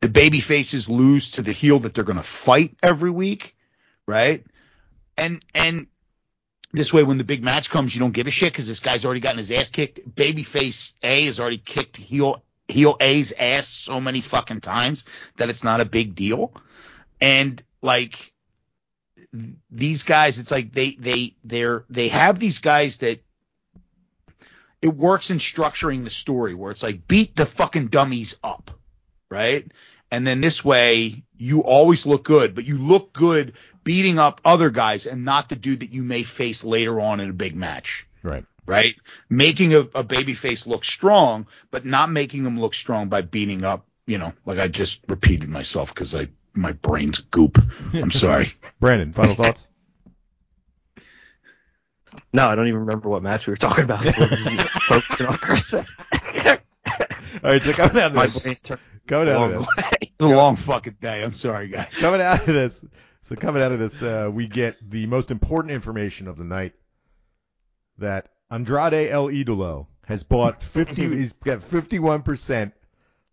the 0.00 0.08
baby 0.08 0.40
faces 0.40 0.88
lose 0.88 1.32
to 1.32 1.42
the 1.42 1.52
heel 1.52 1.80
that 1.80 1.94
they're 1.94 2.04
going 2.04 2.18
to 2.18 2.22
fight 2.22 2.76
every 2.82 3.10
week, 3.10 3.56
right? 4.06 4.44
And 5.16 5.42
and 5.54 5.86
this 6.72 6.92
way, 6.92 7.02
when 7.04 7.16
the 7.16 7.24
big 7.24 7.42
match 7.42 7.70
comes, 7.70 7.94
you 7.94 8.00
don't 8.00 8.12
give 8.12 8.26
a 8.26 8.30
shit 8.30 8.52
because 8.52 8.66
this 8.66 8.80
guy's 8.80 9.04
already 9.04 9.20
gotten 9.20 9.38
his 9.38 9.50
ass 9.50 9.70
kicked. 9.70 10.00
Babyface 10.14 10.94
A 11.02 11.24
has 11.24 11.40
already 11.40 11.58
kicked 11.58 11.96
heel 11.96 12.42
heel 12.68 12.96
A's 13.00 13.32
ass 13.32 13.68
so 13.68 14.00
many 14.00 14.20
fucking 14.20 14.60
times 14.60 15.04
that 15.36 15.48
it's 15.48 15.64
not 15.64 15.80
a 15.80 15.86
big 15.86 16.14
deal. 16.14 16.52
And 17.18 17.62
like 17.80 18.34
these 19.70 20.02
guys, 20.02 20.38
it's 20.38 20.50
like 20.50 20.72
they 20.72 20.92
they 20.92 21.36
they're 21.44 21.84
they 21.88 22.08
have 22.08 22.38
these 22.38 22.60
guys 22.60 22.98
that 22.98 23.22
it 24.82 24.88
works 24.88 25.30
in 25.30 25.38
structuring 25.38 26.04
the 26.04 26.10
story 26.10 26.54
where 26.54 26.70
it's 26.70 26.82
like 26.82 27.08
beat 27.08 27.34
the 27.34 27.46
fucking 27.46 27.88
dummies 27.88 28.38
up, 28.42 28.70
right? 29.30 29.70
And 30.10 30.26
then 30.26 30.40
this 30.40 30.64
way 30.64 31.24
you 31.36 31.62
always 31.62 32.06
look 32.06 32.24
good, 32.24 32.54
but 32.54 32.64
you 32.64 32.78
look 32.78 33.12
good 33.12 33.54
beating 33.84 34.18
up 34.18 34.40
other 34.44 34.70
guys 34.70 35.06
and 35.06 35.24
not 35.24 35.48
the 35.48 35.56
dude 35.56 35.80
that 35.80 35.92
you 35.92 36.02
may 36.02 36.22
face 36.22 36.64
later 36.64 37.00
on 37.00 37.20
in 37.20 37.30
a 37.30 37.34
big 37.34 37.56
match 37.56 38.06
Right. 38.22 38.44
right? 38.66 38.96
Making 39.28 39.74
a, 39.74 39.80
a 39.94 40.02
baby 40.02 40.34
face 40.34 40.66
look 40.66 40.84
strong, 40.84 41.46
but 41.70 41.84
not 41.84 42.10
making 42.10 42.42
them 42.44 42.60
look 42.60 42.74
strong 42.74 43.08
by 43.08 43.22
beating 43.22 43.64
up, 43.64 43.86
you 44.06 44.18
know, 44.18 44.32
like 44.44 44.58
I 44.58 44.68
just 44.68 45.02
repeated 45.08 45.48
myself 45.48 45.94
because 45.94 46.14
I 46.14 46.28
my 46.56 46.72
brain's 46.72 47.20
goop. 47.20 47.58
I'm 47.92 48.10
sorry. 48.10 48.52
Brandon, 48.80 49.12
final 49.12 49.34
thoughts? 49.36 49.68
No, 52.32 52.48
I 52.48 52.54
don't 52.54 52.68
even 52.68 52.80
remember 52.80 53.08
what 53.08 53.22
match 53.22 53.46
we 53.46 53.52
were 53.52 53.56
talking 53.56 53.84
about. 53.84 54.02
Focusing 54.88 55.26
on 55.26 55.36
Chris. 55.36 55.74
All 55.74 55.82
right, 57.42 57.60
so 57.60 57.72
coming 57.72 57.98
out 57.98 58.16
of 58.16 58.32
this, 58.32 58.42
brain 58.42 58.56
turned 58.62 58.80
coming 59.06 59.28
out 59.28 59.40
long 59.40 59.54
of 59.54 59.66
this. 59.76 59.92
It's 60.00 60.12
a 60.20 60.26
long 60.26 60.56
fucking 60.56 60.96
day. 61.00 61.22
I'm 61.22 61.32
sorry, 61.32 61.68
guys. 61.68 61.94
coming 61.98 62.20
out 62.20 62.40
of 62.40 62.46
this, 62.46 62.84
so 63.22 63.36
coming 63.36 63.62
out 63.62 63.72
of 63.72 63.78
this, 63.78 64.02
uh, 64.02 64.30
we 64.32 64.46
get 64.46 64.76
the 64.88 65.06
most 65.06 65.30
important 65.30 65.72
information 65.72 66.26
of 66.26 66.38
the 66.38 66.44
night 66.44 66.72
that 67.98 68.28
Andrade 68.50 69.10
El 69.10 69.28
Idolo 69.28 69.86
has 70.06 70.22
bought 70.22 70.62
50, 70.62 71.16
he's 71.16 71.32
got 71.32 71.60
51% 71.60 72.72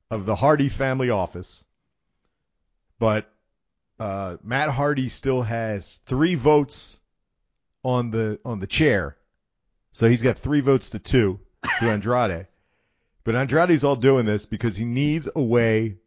of 0.09 0.25
the 0.25 0.35
Hardy 0.35 0.69
family 0.69 1.09
office, 1.09 1.63
but 3.03 3.29
uh, 3.99 4.37
Matt 4.45 4.69
Hardy 4.69 5.09
still 5.09 5.41
has 5.41 5.99
three 6.05 6.35
votes 6.35 6.97
on 7.83 8.11
the 8.11 8.39
on 8.45 8.61
the 8.61 8.67
chair, 8.67 9.17
so 9.91 10.07
he's 10.07 10.21
got 10.21 10.37
three 10.37 10.61
votes 10.61 10.91
to 10.91 10.99
two 10.99 11.41
to 11.81 11.85
Andrade. 11.91 12.47
But 13.25 13.35
Andrade's 13.35 13.83
all 13.83 13.97
doing 13.97 14.25
this 14.25 14.45
because 14.45 14.77
he 14.77 14.85
needs 14.85 15.27
a 15.35 15.41
way 15.41 15.97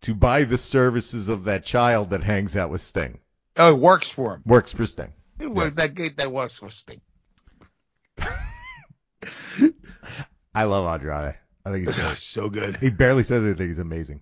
to 0.00 0.12
buy 0.12 0.42
the 0.42 0.58
services 0.58 1.28
of 1.28 1.44
that 1.44 1.64
child 1.64 2.10
that 2.10 2.24
hangs 2.24 2.56
out 2.56 2.68
with 2.68 2.80
Sting. 2.80 3.20
Oh, 3.56 3.76
it 3.76 3.78
works 3.78 4.10
for 4.10 4.34
him. 4.34 4.42
Works 4.44 4.72
for 4.72 4.86
Sting. 4.86 5.12
It 5.38 5.48
works 5.48 5.76
that 5.76 5.94
good. 5.94 6.16
That 6.16 6.32
works 6.32 6.58
for 6.58 6.72
Sting. 6.72 7.00
I 10.52 10.64
love 10.64 10.84
Andrade. 10.84 11.36
I 11.64 11.70
think 11.70 11.88
he's 11.88 12.18
so 12.24 12.48
good. 12.50 12.78
he 12.78 12.90
barely 12.90 13.22
says 13.22 13.44
anything. 13.44 13.68
He's 13.68 13.78
amazing. 13.78 14.20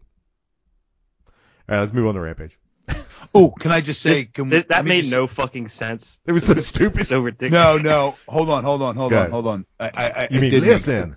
All 1.68 1.74
right, 1.76 1.80
let's 1.80 1.92
move 1.92 2.06
on 2.06 2.14
to 2.14 2.20
Rampage. 2.20 2.58
Oh, 3.34 3.48
can 3.50 3.70
I 3.70 3.80
just 3.80 4.02
say? 4.02 4.26
Can 4.26 4.44
we- 4.46 4.50
th- 4.50 4.60
let 4.64 4.68
that 4.68 4.84
me 4.84 4.88
made 4.90 5.00
just- 5.02 5.12
no 5.12 5.26
fucking 5.26 5.68
sense. 5.68 6.18
It 6.26 6.32
was 6.32 6.44
so 6.44 6.54
stupid. 6.56 7.06
So 7.06 7.20
ridiculous. 7.20 7.52
No, 7.52 7.78
no. 7.78 8.16
Hold 8.28 8.50
on, 8.50 8.62
hold 8.62 8.82
on, 8.82 8.94
hold 8.94 9.10
Go 9.10 9.16
on, 9.16 9.20
ahead. 9.22 9.32
hold 9.32 9.46
on. 9.46 9.66
I, 9.80 9.90
I, 9.94 10.04
I 10.10 10.28
You 10.30 10.38
it 10.38 10.40
mean 10.42 10.50
did 10.50 10.60
make- 10.62 10.70
listen? 10.70 11.16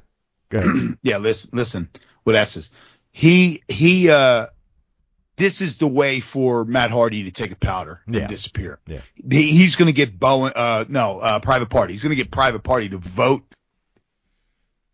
Go 0.50 0.60
ahead. 0.60 0.98
yeah, 1.02 1.18
listen, 1.18 1.50
listen. 1.54 1.90
With 2.24 2.36
S's, 2.38 2.70
he 3.12 3.64
he. 3.68 4.10
uh 4.10 4.46
This 5.36 5.60
is 5.60 5.78
the 5.78 5.88
way 5.88 6.22
for 6.22 6.64
Matt 6.64 6.92
Hardy 6.92 7.24
to 7.26 7.32
take 7.32 7.52
a 7.52 7.58
powder 7.58 8.00
and 8.06 8.16
Yeah. 8.16 8.28
disappear. 8.28 8.80
Yeah. 8.88 9.02
He- 9.30 9.52
he's 9.52 9.76
going 9.76 9.88
to 9.88 9.94
get 9.94 10.18
Bowen. 10.18 10.54
Uh, 10.56 10.86
no, 10.88 11.20
uh, 11.20 11.40
Private 11.40 11.70
Party. 11.70 11.94
He's 11.94 12.04
going 12.04 12.12
to 12.12 12.24
get 12.24 12.32
Private 12.32 12.64
Party 12.64 12.88
to 12.90 12.98
vote 12.98 13.44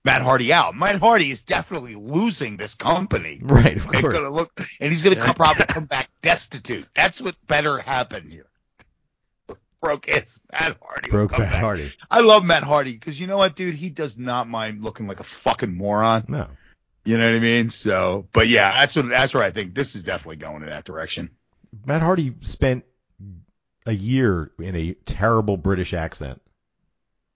Matt 0.04 0.22
Hardy 0.24 0.52
out. 0.52 0.76
Matt 0.76 1.00
Hardy 1.00 1.30
is 1.32 1.44
definitely 1.44 1.96
losing 1.96 2.58
this 2.58 2.74
company. 2.74 3.40
Right, 3.44 3.78
of 3.78 3.86
And 3.86 4.02
course. 4.02 4.14
gonna 4.14 4.30
look, 4.32 4.52
and 4.80 4.92
he's 4.92 5.04
going 5.04 5.16
to 5.18 5.22
Yeah. 5.24 5.34
probably 5.34 5.66
come 5.66 5.86
back 5.86 6.10
destitute. 6.22 6.88
That's 6.96 7.22
what 7.22 7.36
better 7.48 7.80
happen 7.80 8.30
here. 8.30 8.48
Broke 9.82 10.10
ass 10.10 10.40
Matt 10.52 10.78
Hardy. 10.82 11.10
Broke 11.10 11.32
Matt 11.32 11.40
back. 11.52 11.62
Hardy. 11.62 11.92
I 12.10 12.22
love 12.22 12.44
Matt 12.46 12.64
Hardy 12.64 12.94
because 12.94 13.20
you 13.20 13.26
know 13.28 13.38
what, 13.38 13.56
dude? 13.56 13.74
He 13.76 13.90
does 13.90 14.16
not 14.18 14.48
mind 14.48 14.84
looking 14.84 15.08
like 15.08 15.20
a 15.20 15.24
fucking 15.24 15.76
moron. 15.76 16.26
No. 16.28 16.48
You 17.04 17.18
know 17.18 17.28
what 17.28 17.36
I 17.36 17.40
mean? 17.40 17.72
So, 17.72 18.28
but 18.32 18.48
yeah, 18.48 18.72
that's 18.72 18.96
what 18.96 19.10
that's 19.10 19.34
where 19.34 19.44
I 19.44 19.50
think 19.50 19.74
this 19.74 19.96
is 19.96 20.04
definitely 20.04 20.36
going 20.36 20.62
in 20.62 20.70
that 20.70 20.86
direction. 20.86 21.32
Matt 21.86 22.04
Hardy 22.04 22.36
spent 22.42 22.86
a 23.88 23.92
year 23.94 24.52
in 24.60 24.76
a 24.76 24.94
terrible 25.06 25.58
British 25.58 25.96
accent, 25.96 26.40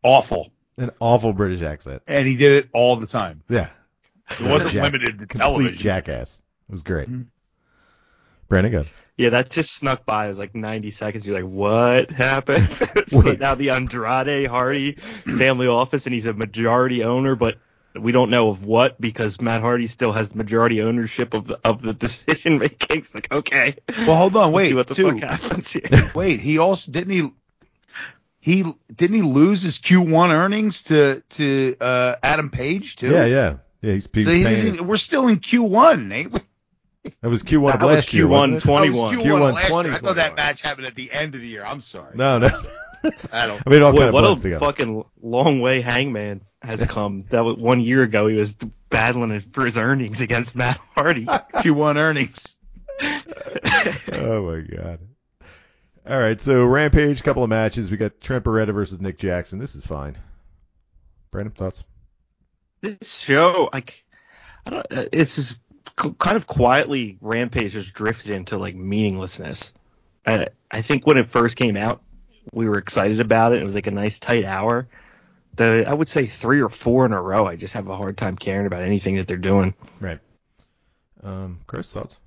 Awful, 0.03 0.51
an 0.77 0.91
awful 0.99 1.33
British 1.33 1.61
accent. 1.61 2.01
and 2.07 2.27
he 2.27 2.35
did 2.35 2.51
it 2.63 2.69
all 2.73 2.95
the 2.97 3.07
time. 3.07 3.41
Yeah, 3.49 3.69
It 4.31 4.41
wasn't 4.41 4.71
Jack- 4.73 4.83
limited 4.83 5.19
to 5.19 5.25
complete 5.27 5.39
television. 5.39 5.81
jackass. 5.81 6.41
It 6.69 6.71
was 6.71 6.83
great. 6.83 7.09
Mhm. 7.09 7.27
Brandon, 8.47 8.71
go. 8.71 8.85
Yeah, 9.17 9.29
that 9.29 9.49
just 9.49 9.71
snuck 9.73 10.05
by. 10.05 10.25
It 10.25 10.27
was 10.29 10.39
like 10.39 10.53
90 10.53 10.91
seconds. 10.91 11.25
You're 11.25 11.41
like, 11.41 11.49
what 11.49 12.11
happened? 12.11 12.67
so 13.07 13.21
Wait. 13.21 13.39
now 13.39 13.55
the 13.55 13.69
Andrade 13.69 14.47
Hardy 14.47 14.93
family 14.93 15.67
office, 15.67 16.05
and 16.05 16.13
he's 16.13 16.25
a 16.25 16.33
majority 16.33 17.03
owner, 17.03 17.35
but 17.35 17.55
we 17.97 18.11
don't 18.11 18.29
know 18.29 18.49
of 18.49 18.65
what 18.65 18.99
because 18.99 19.39
Matt 19.39 19.61
Hardy 19.61 19.87
still 19.87 20.11
has 20.11 20.35
majority 20.35 20.81
ownership 20.81 21.33
of 21.33 21.47
the 21.47 21.57
of 21.63 21.81
the 21.81 21.93
decision 21.93 22.57
making. 22.57 22.75
It's 22.99 23.15
like, 23.15 23.31
okay, 23.31 23.77
Well, 24.05 24.17
hold 24.17 24.35
on, 24.35 24.51
let's 24.51 24.53
wait, 24.55 24.69
see 24.69 24.75
what 24.75 24.87
the 24.87 24.95
too. 24.95 25.19
fuck 25.19 25.29
happens 25.39 25.71
here. 25.71 26.11
Wait, 26.13 26.41
he 26.41 26.57
also 26.57 26.91
didn't 26.91 27.13
he 27.13 27.31
he 28.45 28.63
didn't 28.93 29.15
he 29.15 29.23
lose 29.23 29.63
his 29.63 29.79
Q1 29.79 30.29
earnings 30.29 30.83
to 30.83 31.23
to 31.29 31.75
uh, 31.81 32.15
Adam 32.21 32.51
Page 32.51 32.95
too? 32.95 33.09
Yeah, 33.09 33.25
yeah, 33.25 33.55
yeah. 33.81 33.93
He's, 33.93 34.07
he's 34.13 34.23
So 34.23 34.31
he 34.31 34.43
paying 34.43 34.85
we're 34.85 34.97
still 34.97 35.27
in 35.27 35.37
Q1, 35.39 36.13
ain't 36.13 36.31
we? 36.31 36.39
That 37.21 37.29
was 37.29 37.41
Q1 37.41 37.73
of 37.73 37.79
That 37.79 37.85
last 37.87 38.13
year. 38.13 38.27
Q1 38.27 38.29
wasn't 38.29 38.57
it? 38.57 38.61
20. 38.61 38.85
That 38.85 39.01
was 39.01 39.11
21. 39.11 39.15
Q1 39.15 39.25
Q1 39.25 39.53
last 39.53 39.69
year. 39.69 39.77
I 39.77 39.81
20, 39.81 39.89
thought 39.97 40.15
that 40.17 40.35
match 40.35 40.61
happened 40.61 40.85
at 40.85 40.93
the 40.93 41.11
end 41.11 41.33
of 41.33 41.41
the 41.41 41.47
year. 41.47 41.65
I'm 41.65 41.81
sorry. 41.81 42.15
No, 42.15 42.37
no. 42.37 42.49
I 43.31 43.47
don't. 43.47 43.63
I 43.65 43.69
mean, 43.71 43.79
it 43.79 43.83
all 43.83 43.91
Boy, 43.91 43.97
kind 43.97 44.09
of 44.09 44.13
what 44.13 44.21
blends 44.21 44.41
a 44.41 44.43
together. 44.43 44.63
fucking 44.63 45.05
long 45.23 45.59
way 45.61 45.81
Hangman 45.81 46.41
has 46.61 46.85
come. 46.87 47.25
That 47.31 47.45
was 47.45 47.57
one 47.57 47.79
year 47.79 48.03
ago. 48.03 48.27
He 48.27 48.35
was 48.35 48.53
battling 48.91 49.41
for 49.53 49.65
his 49.65 49.75
earnings 49.75 50.21
against 50.21 50.55
Matt 50.55 50.79
Hardy. 50.95 51.25
Q1 51.25 51.95
earnings. 51.95 52.57
oh 54.13 54.51
my 54.51 54.61
god. 54.61 54.99
All 56.07 56.19
right, 56.19 56.39
so 56.39 56.65
Rampage, 56.65 57.23
couple 57.23 57.43
of 57.43 57.49
matches. 57.49 57.89
We 57.89 57.97
got 57.97 58.21
Trent 58.21 58.43
Beretta 58.43 58.73
versus 58.73 59.01
Nick 59.01 59.17
Jackson. 59.17 59.57
This 59.57 59.75
is 59.75 59.85
fine. 59.85 60.17
Brandon, 61.31 61.53
thoughts? 61.53 61.83
this 62.81 63.17
show, 63.19 63.69
like, 63.73 64.03
I 64.65 64.69
don't, 64.69 64.87
uh, 64.91 65.05
it's 65.11 65.35
just 65.35 65.55
kind 65.95 66.37
of 66.37 66.47
quietly 66.47 67.17
Rampage 67.21 67.73
has 67.73 67.87
drifted 67.87 68.31
into 68.31 68.57
like 68.57 68.75
meaninglessness. 68.75 69.73
I, 70.25 70.47
I 70.69 70.81
think 70.81 71.07
when 71.07 71.17
it 71.17 71.29
first 71.29 71.55
came 71.55 71.77
out, 71.77 72.01
we 72.51 72.67
were 72.67 72.77
excited 72.77 73.19
about 73.19 73.53
it. 73.53 73.61
It 73.61 73.65
was 73.65 73.75
like 73.75 73.87
a 73.87 73.91
nice 73.91 74.19
tight 74.19 74.45
hour. 74.45 74.87
The 75.55 75.85
I 75.87 75.93
would 75.93 76.09
say 76.09 76.27
three 76.27 76.61
or 76.61 76.69
four 76.69 77.05
in 77.05 77.13
a 77.13 77.21
row. 77.21 77.47
I 77.47 77.55
just 77.55 77.73
have 77.73 77.87
a 77.87 77.95
hard 77.95 78.17
time 78.17 78.35
caring 78.35 78.67
about 78.67 78.81
anything 78.81 79.15
that 79.15 79.27
they're 79.27 79.37
doing. 79.37 79.73
Right. 79.99 80.19
Um, 81.23 81.61
Chris, 81.65 81.91
thoughts? 81.91 82.19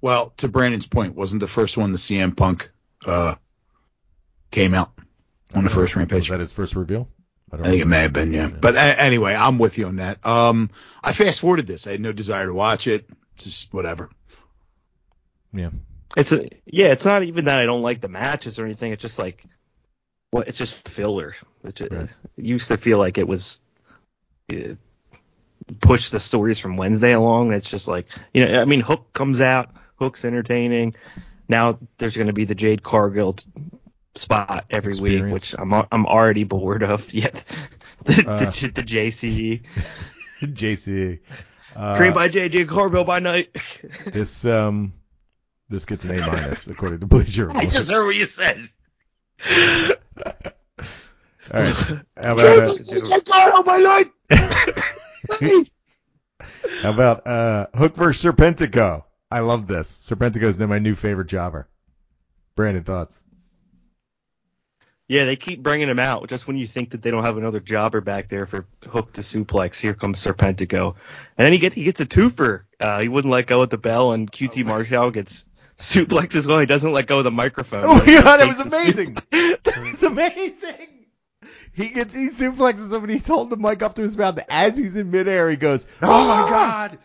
Well, 0.00 0.32
to 0.38 0.48
Brandon's 0.48 0.86
point, 0.86 1.14
wasn't 1.14 1.40
the 1.40 1.48
first 1.48 1.76
one 1.76 1.92
the 1.92 1.98
CM 1.98 2.36
Punk 2.36 2.70
uh, 3.06 3.34
came 4.50 4.74
out 4.74 4.92
on 5.54 5.64
the 5.64 5.70
first 5.70 5.96
Rampage. 5.96 6.18
Was 6.18 6.30
Rampage? 6.30 6.30
that 6.30 6.40
his 6.40 6.52
first 6.52 6.74
reveal? 6.76 7.08
I 7.52 7.56
don't 7.56 7.66
I 7.66 7.70
think 7.70 7.82
it 7.82 7.86
may 7.86 8.02
have 8.02 8.12
been, 8.12 8.32
yeah. 8.32 8.48
But 8.48 8.76
a- 8.76 9.00
anyway, 9.00 9.34
I'm 9.34 9.58
with 9.58 9.76
you 9.78 9.86
on 9.86 9.96
that. 9.96 10.24
Um, 10.24 10.70
I 11.02 11.12
fast 11.12 11.40
forwarded 11.40 11.66
this. 11.66 11.86
I 11.86 11.92
had 11.92 12.00
no 12.00 12.12
desire 12.12 12.46
to 12.46 12.54
watch 12.54 12.86
it. 12.86 13.08
Just 13.38 13.72
whatever. 13.74 14.10
Yeah. 15.52 15.70
It's 16.16 16.32
a 16.32 16.48
yeah. 16.66 16.88
It's 16.92 17.04
not 17.04 17.22
even 17.24 17.46
that 17.46 17.58
I 17.58 17.66
don't 17.66 17.82
like 17.82 18.00
the 18.00 18.08
matches 18.08 18.58
or 18.58 18.64
anything. 18.66 18.92
It's 18.92 19.02
just 19.02 19.18
like 19.18 19.42
what 20.30 20.46
it's 20.48 20.58
just 20.58 20.74
filler. 20.88 21.34
It, 21.64 21.74
ju- 21.76 21.88
Right. 21.90 22.08
it 22.36 22.44
used 22.44 22.68
to 22.68 22.76
feel 22.76 22.98
like 22.98 23.16
it 23.18 23.26
was 23.26 23.60
uh, 24.52 24.74
push 25.80 26.10
the 26.10 26.20
stories 26.20 26.58
from 26.58 26.76
Wednesday 26.76 27.12
along. 27.12 27.52
It's 27.52 27.70
just 27.70 27.88
like 27.88 28.08
you 28.34 28.44
know. 28.46 28.60
I 28.60 28.64
mean, 28.64 28.80
Hook 28.80 29.12
comes 29.12 29.40
out. 29.40 29.70
Hook's 29.98 30.24
entertaining. 30.24 30.94
Now 31.50 31.80
there's 31.98 32.16
going 32.16 32.28
to 32.28 32.32
be 32.32 32.44
the 32.44 32.54
Jade 32.54 32.82
Cargill 32.84 33.36
spot 34.14 34.66
every 34.70 34.94
week, 35.00 35.24
which 35.32 35.52
I'm 35.58 35.74
I'm 35.74 36.06
already 36.06 36.44
bored 36.44 36.84
of. 36.84 37.12
Yet 37.14 37.44
the, 38.04 38.24
Uh. 38.26 38.50
the, 38.52 38.68
the 38.68 38.82
JCE 38.82 39.62
JC. 40.42 41.18
Uh, 41.74 41.96
trained 41.96 42.14
by 42.14 42.28
JJ 42.28 42.68
Cargill 42.68 43.02
by 43.02 43.18
night. 43.18 43.50
this 44.06 44.44
um 44.44 44.92
this 45.68 45.86
gets 45.86 46.04
an 46.04 46.18
A 46.18 46.26
minus 46.26 46.68
according 46.68 47.00
to 47.00 47.06
Bleacher 47.06 47.50
I 47.50 47.66
just 47.66 47.90
heard 47.90 48.06
what 48.06 48.14
you 48.14 48.26
said. 48.26 48.68
All 51.52 51.60
right. 51.60 51.74
How 52.16 52.34
about 52.36 52.46
uh, 52.46 53.62
my 53.66 53.78
night. 53.78 54.12
how 56.82 56.90
about 56.90 57.26
uh 57.26 57.66
Hook 57.74 57.96
versus 57.96 58.24
Serpentico? 58.24 59.02
I 59.30 59.40
love 59.40 59.66
this. 59.66 59.88
Serpentico's 59.88 60.58
now 60.58 60.66
my 60.66 60.78
new 60.78 60.94
favorite 60.94 61.28
jobber. 61.28 61.68
Brandon, 62.56 62.82
thoughts? 62.82 63.22
Yeah, 65.06 65.24
they 65.24 65.36
keep 65.36 65.62
bringing 65.62 65.88
him 65.88 65.98
out 65.98 66.28
just 66.28 66.46
when 66.46 66.56
you 66.56 66.68
think 66.68 66.90
that 66.90 67.02
they 67.02 67.10
don't 67.10 67.24
have 67.24 67.36
another 67.36 67.58
jobber 67.58 68.00
back 68.00 68.28
there 68.28 68.46
for 68.46 68.66
Hook 68.88 69.12
to 69.14 69.22
suplex. 69.22 69.80
Here 69.80 69.94
comes 69.94 70.24
Serpentico, 70.24 70.94
and 71.36 71.44
then 71.44 71.52
he 71.52 71.58
gets 71.58 71.74
he 71.74 71.82
gets 71.82 72.00
a 72.00 72.06
twofer. 72.06 72.62
Uh, 72.78 73.00
he 73.00 73.08
wouldn't 73.08 73.32
let 73.32 73.48
go 73.48 73.62
of 73.62 73.70
the 73.70 73.76
bell, 73.76 74.12
and 74.12 74.30
QT 74.30 74.64
Marshall 74.66 75.10
gets 75.10 75.44
suplex 75.78 76.36
as 76.36 76.46
well. 76.46 76.60
He 76.60 76.66
doesn't 76.66 76.92
let 76.92 77.08
go 77.08 77.18
of 77.18 77.24
the 77.24 77.32
microphone. 77.32 77.84
Oh 77.86 77.94
my 77.94 78.04
god, 78.06 78.36
that 78.38 78.46
Takes 78.46 78.58
was 78.58 78.66
amazing. 78.72 79.14
that 79.30 79.82
was 79.82 80.02
amazing. 80.04 81.06
He 81.72 81.88
gets 81.88 82.14
he 82.14 82.28
suplexes 82.28 82.92
him 82.92 83.02
and 83.02 83.10
he's 83.10 83.26
holding 83.26 83.50
the 83.50 83.68
mic 83.68 83.82
up 83.82 83.96
to 83.96 84.02
his 84.02 84.16
mouth. 84.16 84.38
As 84.48 84.76
he's 84.76 84.96
in 84.96 85.10
midair, 85.10 85.50
he 85.50 85.56
goes, 85.56 85.88
"Oh 86.00 86.28
my 86.28 86.50
god!" 86.50 86.98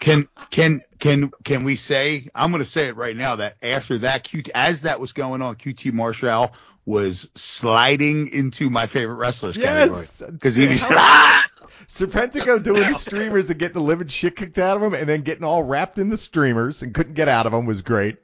Can 0.00 0.28
can 0.50 0.82
can 0.98 1.30
can 1.44 1.64
we 1.64 1.76
say? 1.76 2.28
I'm 2.34 2.50
going 2.50 2.62
to 2.62 2.68
say 2.68 2.86
it 2.88 2.96
right 2.96 3.16
now 3.16 3.36
that 3.36 3.56
after 3.62 3.98
that 3.98 4.24
QT, 4.24 4.50
as 4.54 4.82
that 4.82 5.00
was 5.00 5.12
going 5.12 5.42
on, 5.42 5.56
QT 5.56 5.92
Marshall 5.92 6.52
was 6.86 7.30
sliding 7.34 8.28
into 8.28 8.70
my 8.70 8.86
favorite 8.86 9.16
wrestlers 9.16 9.56
Yes, 9.56 10.20
because 10.22 10.56
he 10.56 10.66
was. 10.68 10.82
Ah! 10.84 11.44
Serpentico 11.88 12.62
doing 12.62 12.80
the 12.92 12.98
streamers 12.98 13.50
and 13.50 13.58
getting 13.58 13.74
the 13.74 13.80
living 13.80 14.08
shit 14.08 14.36
kicked 14.36 14.58
out 14.58 14.76
of 14.76 14.82
him, 14.82 14.94
and 14.94 15.08
then 15.08 15.22
getting 15.22 15.44
all 15.44 15.62
wrapped 15.62 15.98
in 15.98 16.08
the 16.10 16.16
streamers 16.16 16.82
and 16.82 16.94
couldn't 16.94 17.14
get 17.14 17.28
out 17.28 17.46
of 17.46 17.52
them 17.52 17.66
was 17.66 17.82
great. 17.82 18.16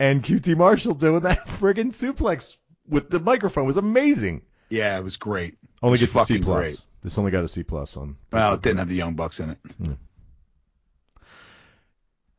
And 0.00 0.22
QT 0.22 0.56
Marshall 0.56 0.94
doing 0.94 1.20
that 1.20 1.46
friggin' 1.46 1.88
suplex 1.92 2.56
with 2.88 3.10
the 3.10 3.20
microphone 3.20 3.66
was 3.66 3.76
amazing. 3.76 4.42
yeah, 4.70 4.96
it 4.98 5.04
was 5.04 5.16
great. 5.16 5.56
Only 5.82 5.98
It 5.98 6.02
was 6.02 6.12
gets 6.12 6.30
a 6.30 6.34
C 6.34 6.38
plus. 6.40 6.60
great. 6.64 6.80
This 7.02 7.18
only 7.18 7.30
got 7.30 7.44
a 7.44 7.48
C 7.48 7.62
plus 7.62 7.96
on. 7.96 8.16
Well, 8.32 8.54
it 8.54 8.62
didn't 8.62 8.78
have 8.78 8.88
the 8.88 8.96
Young 8.96 9.14
Bucks 9.14 9.40
in 9.40 9.50
it. 9.50 9.58
Hmm. 9.78 9.92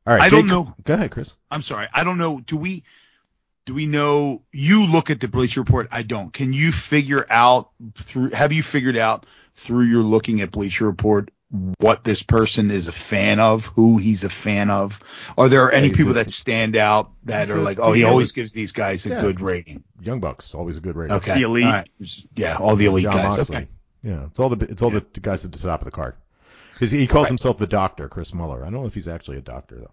All 0.06 0.14
right, 0.14 0.22
I 0.24 0.30
don't 0.30 0.48
know. 0.48 0.74
Go 0.84 0.94
ahead, 0.96 1.12
Chris. 1.12 1.34
I'm 1.50 1.62
sorry. 1.62 1.88
I 1.94 2.04
don't 2.04 2.18
know. 2.18 2.40
Do 2.42 2.58
we 2.58 2.84
do 3.66 3.74
we 3.74 3.86
know 3.86 4.42
you 4.52 4.86
look 4.88 5.10
at 5.10 5.20
the 5.22 5.28
Bleacher 5.30 5.62
Report? 5.62 5.88
I 5.92 6.04
don't. 6.04 6.34
Can 6.34 6.52
you 6.52 6.72
figure 6.74 7.26
out 7.30 7.70
through 7.96 8.32
have 8.32 8.52
you 8.52 8.62
figured 8.64 8.98
out 8.98 9.26
through 9.56 9.86
your 9.86 10.04
looking 10.04 10.42
at 10.42 10.52
Bleacher 10.52 10.86
Report 10.86 11.32
what 11.78 12.04
this 12.04 12.24
person 12.24 12.72
is 12.72 12.88
a 12.88 12.92
fan 12.92 13.40
of, 13.40 13.68
who 13.68 13.98
he's 13.98 14.24
a 14.24 14.30
fan 14.30 14.70
of? 14.72 15.00
Are 15.38 15.48
there 15.50 15.72
any 15.72 15.92
people 15.92 16.12
a- 16.14 16.16
that 16.16 16.32
stand 16.32 16.76
out 16.76 17.12
that 17.26 17.50
are 17.52 17.58
a- 17.60 17.62
like, 17.62 17.80
oh, 17.80 17.94
he 17.94 18.00
he's 18.02 18.08
a- 18.08 18.12
always 18.12 18.32
gives 18.34 18.52
these 18.54 18.72
guys 18.74 19.06
a 19.06 19.10
Yeah. 19.10 19.22
good 19.22 19.40
rating? 19.40 19.84
Young 20.02 20.20
Bucks, 20.20 20.54
always 20.56 20.78
a 20.78 20.82
good 20.82 20.96
rating. 20.96 21.16
Okay. 21.18 21.36
The 21.36 21.44
elite. 21.44 21.64
All 21.66 21.72
right. 21.72 21.90
Yeah, 22.36 22.58
all 22.58 22.76
the 22.76 22.86
elite 22.88 23.04
John 23.04 23.14
guys. 23.14 23.38
Moxley. 23.38 23.56
Okay. 23.58 23.68
Yeah, 24.04 24.26
it's 24.26 24.40
all 24.40 24.50
the 24.50 24.66
it's 24.70 24.82
all 24.82 24.90
the 24.90 25.06
guys 25.22 25.46
at 25.46 25.52
the 25.54 25.60
top 25.60 25.80
of 25.82 25.86
the 25.86 25.92
card. 25.92 26.16
Because 26.84 26.91
he 26.99 27.07
calls 27.07 27.27
himself 27.30 27.57
the 27.57 27.68
doctor, 27.68 28.10
Chris 28.10 28.34
Mueller. 28.34 28.61
I 28.61 28.65
don't 28.65 28.73
know 28.81 28.85
if 28.85 28.93
he's 28.93 29.07
actually 29.07 29.38
a 29.38 29.41
doctor 29.41 29.77
though. 29.77 29.91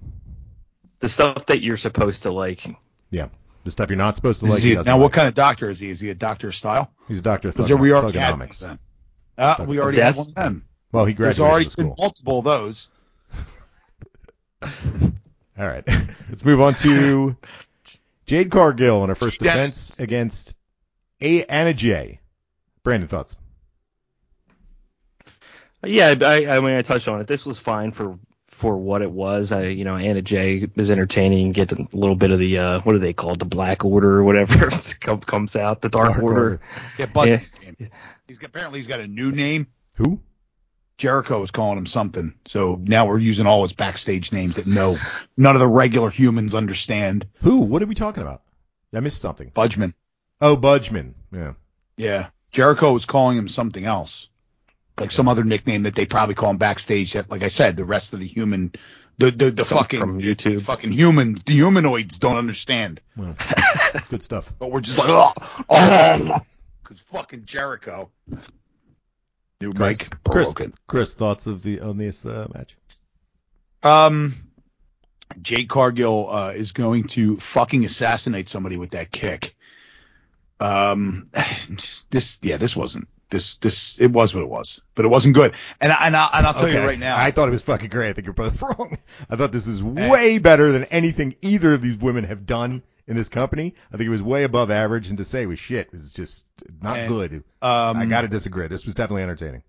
the 0.99 1.09
stuff 1.09 1.47
that 1.47 1.63
you're 1.63 1.77
supposed 1.77 2.25
to 2.25 2.33
like. 2.33 2.65
Yeah, 3.11 3.29
the 3.65 3.71
stuff 3.71 3.91
you're 3.91 3.97
not 3.97 4.17
supposed 4.17 4.41
to 4.41 4.47
Is 4.47 4.53
like. 4.55 4.63
he- 4.63 4.71
he 4.71 4.75
doesn't 4.75 4.91
now, 4.91 4.99
what 4.99 5.13
kind 5.13 5.29
of 5.29 5.35
doctor 5.35 5.69
is 5.71 5.79
he? 5.79 5.89
Is 5.91 6.01
he 6.01 6.11
a 6.11 6.15
doctor 6.15 6.49
of 6.49 6.55
style? 6.57 6.91
He's 7.07 7.21
a 7.21 7.23
doctor 7.23 7.49
of 7.49 7.55
Because 7.55 7.73
we 7.73 7.93
already 7.93 8.19
had 8.19 8.33
one 8.33 8.43
of 8.43 8.49
thugonomics. 8.51 8.59
them. 8.59 8.79
Uh, 9.39 9.65
we 9.69 9.79
already 9.79 9.97
Death? 9.99 10.17
had 10.17 10.17
one 10.17 10.27
of 10.29 10.35
them. 10.35 10.65
Well, 10.93 11.05
he 11.05 11.15
There's 11.15 11.39
graduated 11.39 11.51
already 11.51 11.69
the 11.71 11.77
been 11.77 11.95
multiple 11.97 12.39
of 12.41 12.45
those. 12.45 12.91
All 14.63 14.69
All 15.59 15.67
right. 15.67 15.85
Let's 16.29 16.45
move 16.45 16.61
on 16.61 16.75
to 16.77 17.37
Jade 18.27 18.51
Cargill 18.51 19.03
in 19.05 19.09
her 19.11 19.15
first 19.15 19.41
Dennis. 19.41 19.77
defense 19.89 20.01
against 20.01 20.55
A- 21.21 21.45
Anna 21.45 21.73
Jay. 21.75 22.21
Brandon, 22.83 23.09
thoughts? 23.09 23.37
Yeah, 25.85 26.15
I, 26.21 26.47
I 26.47 26.61
mean, 26.61 26.77
I 26.77 26.83
touched 26.83 27.09
on 27.09 27.21
it. 27.21 27.27
This 27.27 27.47
was 27.47 27.59
fine 27.59 27.93
for 27.93 28.19
for 28.49 28.77
what 28.77 29.01
it 29.01 29.11
was. 29.11 29.53
I, 29.53 29.69
you 29.69 29.85
know, 29.85 29.97
Anna 29.97 30.21
Jay 30.21 30.69
is 30.77 30.91
entertaining. 30.91 31.53
Get 31.53 31.73
a 31.73 31.87
little 31.93 32.17
bit 32.17 32.31
of 32.31 32.39
the 32.39 32.59
uh, 32.59 32.81
what 32.81 32.93
do 32.93 32.99
they 32.99 33.15
call 33.15 33.33
it, 33.33 33.39
the 33.39 33.47
Black 33.47 33.85
Order 33.85 34.19
or 34.19 34.25
whatever 34.25 34.71
comes 35.01 35.57
out, 35.57 35.81
the 35.81 35.89
Dark, 35.89 36.11
Dark 36.11 36.23
Order. 36.23 36.41
Order. 36.41 36.61
Yeah, 36.99 37.07
Bud. 37.07 37.29
Yeah. 37.29 37.41
He's 38.29 38.39
got, 38.39 38.49
apparently 38.49 38.79
he's 38.79 38.87
got 38.87 39.01
a 39.01 39.07
new 39.07 39.33
name. 39.33 39.69
Who? 39.95 40.21
Jericho 40.99 41.43
is 41.43 41.51
calling 41.51 41.79
him 41.79 41.87
something. 41.87 42.35
So 42.45 42.79
now 42.83 43.07
we're 43.07 43.19
using 43.19 43.47
all 43.47 43.63
his 43.63 43.73
backstage 43.73 44.33
names 44.33 44.57
that 44.57 44.67
no 44.67 44.99
none 45.35 45.57
of 45.57 45.61
the 45.61 45.67
regular 45.67 46.11
humans 46.11 46.55
understand. 46.55 47.27
Who? 47.41 47.61
What 47.61 47.83
are 47.83 47.87
we 47.87 47.95
talking 47.95 48.23
about? 48.23 48.43
I 48.93 49.01
missed 49.01 49.23
something. 49.23 49.51
Budgeman. 49.51 49.95
Oh, 50.43 50.59
Budgeman. 50.59 51.15
Yeah. 51.33 51.55
Yeah. 51.97 52.29
Jericho 52.53 52.93
was 52.93 53.07
calling 53.07 53.39
him 53.39 53.49
something 53.49 53.85
else. 53.85 54.29
Like 55.01 55.11
some 55.11 55.29
other 55.29 55.45
nickname 55.45 55.85
that 55.85 55.95
they 55.95 56.05
probably 56.05 56.35
call 56.35 56.51
him 56.51 56.59
backstage 56.59 57.15
that, 57.15 57.31
like 57.31 57.43
I 57.43 57.49
said, 57.49 57.77
the 57.77 57.87
rest 57.87 58.13
of 58.13 58.21
the 58.21 58.27
human 58.27 58.73
the 59.17 59.31
the, 59.31 59.51
the 59.51 59.65
fucking 59.65 60.01
from 60.01 60.21
YouTube. 60.21 60.61
fucking 60.63 60.93
human 60.93 61.37
the 61.47 61.53
humanoids 61.53 62.19
don't 62.19 62.37
understand. 62.37 63.01
Well, 63.17 63.35
good 64.11 64.23
stuff. 64.23 64.53
But 64.59 64.71
we're 64.71 64.81
just 64.81 64.99
like 64.99 65.09
oh 65.09 65.33
oh 65.69 66.41
because 66.83 67.01
fucking 67.07 67.47
Jericho. 67.47 68.11
New 69.61 69.73
Chris, 69.75 69.99
mic 69.99 70.25
Chris, 70.25 70.53
broken. 70.53 70.75
Chris, 70.87 71.15
thoughts 71.15 71.47
of 71.47 71.63
the 71.63 71.81
on 71.81 71.99
this 71.99 72.25
uh, 72.25 72.49
match? 72.55 72.77
Um, 73.83 74.37
Jade 75.41 75.69
Cargill 75.69 76.29
uh, 76.31 76.51
is 76.51 76.73
going 76.73 77.05
to 77.09 77.37
fucking 77.37 77.85
assassinate 77.85 78.49
somebody 78.49 78.77
with 78.77 78.91
that 78.91 79.11
kick. 79.11 79.55
Um, 80.61 81.31
this 82.11 82.39
yeah, 82.43 82.57
this 82.57 82.75
wasn't 82.77 83.09
this 83.31 83.57
this 83.57 83.99
it 83.99 84.09
was 84.09 84.35
what 84.35 84.43
it 84.43 84.49
was, 84.49 84.81
but 84.95 85.05
it 85.05 85.09
wasn't 85.09 85.35
good. 85.35 85.55
And 85.81 85.93
I, 85.93 86.07
and, 86.07 86.17
I, 86.17 86.29
and 86.35 86.47
I'll 86.47 86.55
tell 86.55 86.69
you 86.69 86.81
right 86.81 86.99
now, 86.99 87.17
I 87.17 87.31
thought 87.31 87.49
it 87.49 87.53
was 87.53 87.63
fucking 87.63 87.89
great. 87.89 88.11
I 88.11 88.13
think 88.13 88.27
you're 88.27 88.35
both 88.35 88.61
wrong. 88.63 88.99
I 89.29 89.37
thought 89.37 89.53
this 89.53 89.67
is 89.67 89.83
way 89.83 90.39
better 90.39 90.73
than 90.73 90.85
anything 90.85 91.37
either 91.43 91.73
of 91.75 91.83
these 91.83 91.97
women 91.97 92.25
have 92.25 92.47
done 92.47 92.83
in 93.07 93.17
this 93.17 93.29
company. 93.29 93.75
I 93.93 93.97
think 93.97 94.07
it 94.07 94.11
was 94.11 94.23
way 94.23 94.45
above 94.45 94.71
average, 94.71 95.09
and 95.09 95.19
to 95.19 95.25
say 95.25 95.43
it 95.43 95.47
was 95.47 95.59
shit 95.59 95.91
is 95.93 96.13
just 96.13 96.45
not 96.83 96.99
And, 96.99 97.09
good. 97.09 97.45
um, 97.63 97.97
I 97.97 98.07
got 98.07 98.23
to 98.23 98.29
disagree. 98.29 98.67
This 98.69 98.85
was 98.85 98.95
definitely 98.95 99.23
entertaining. 99.23 99.63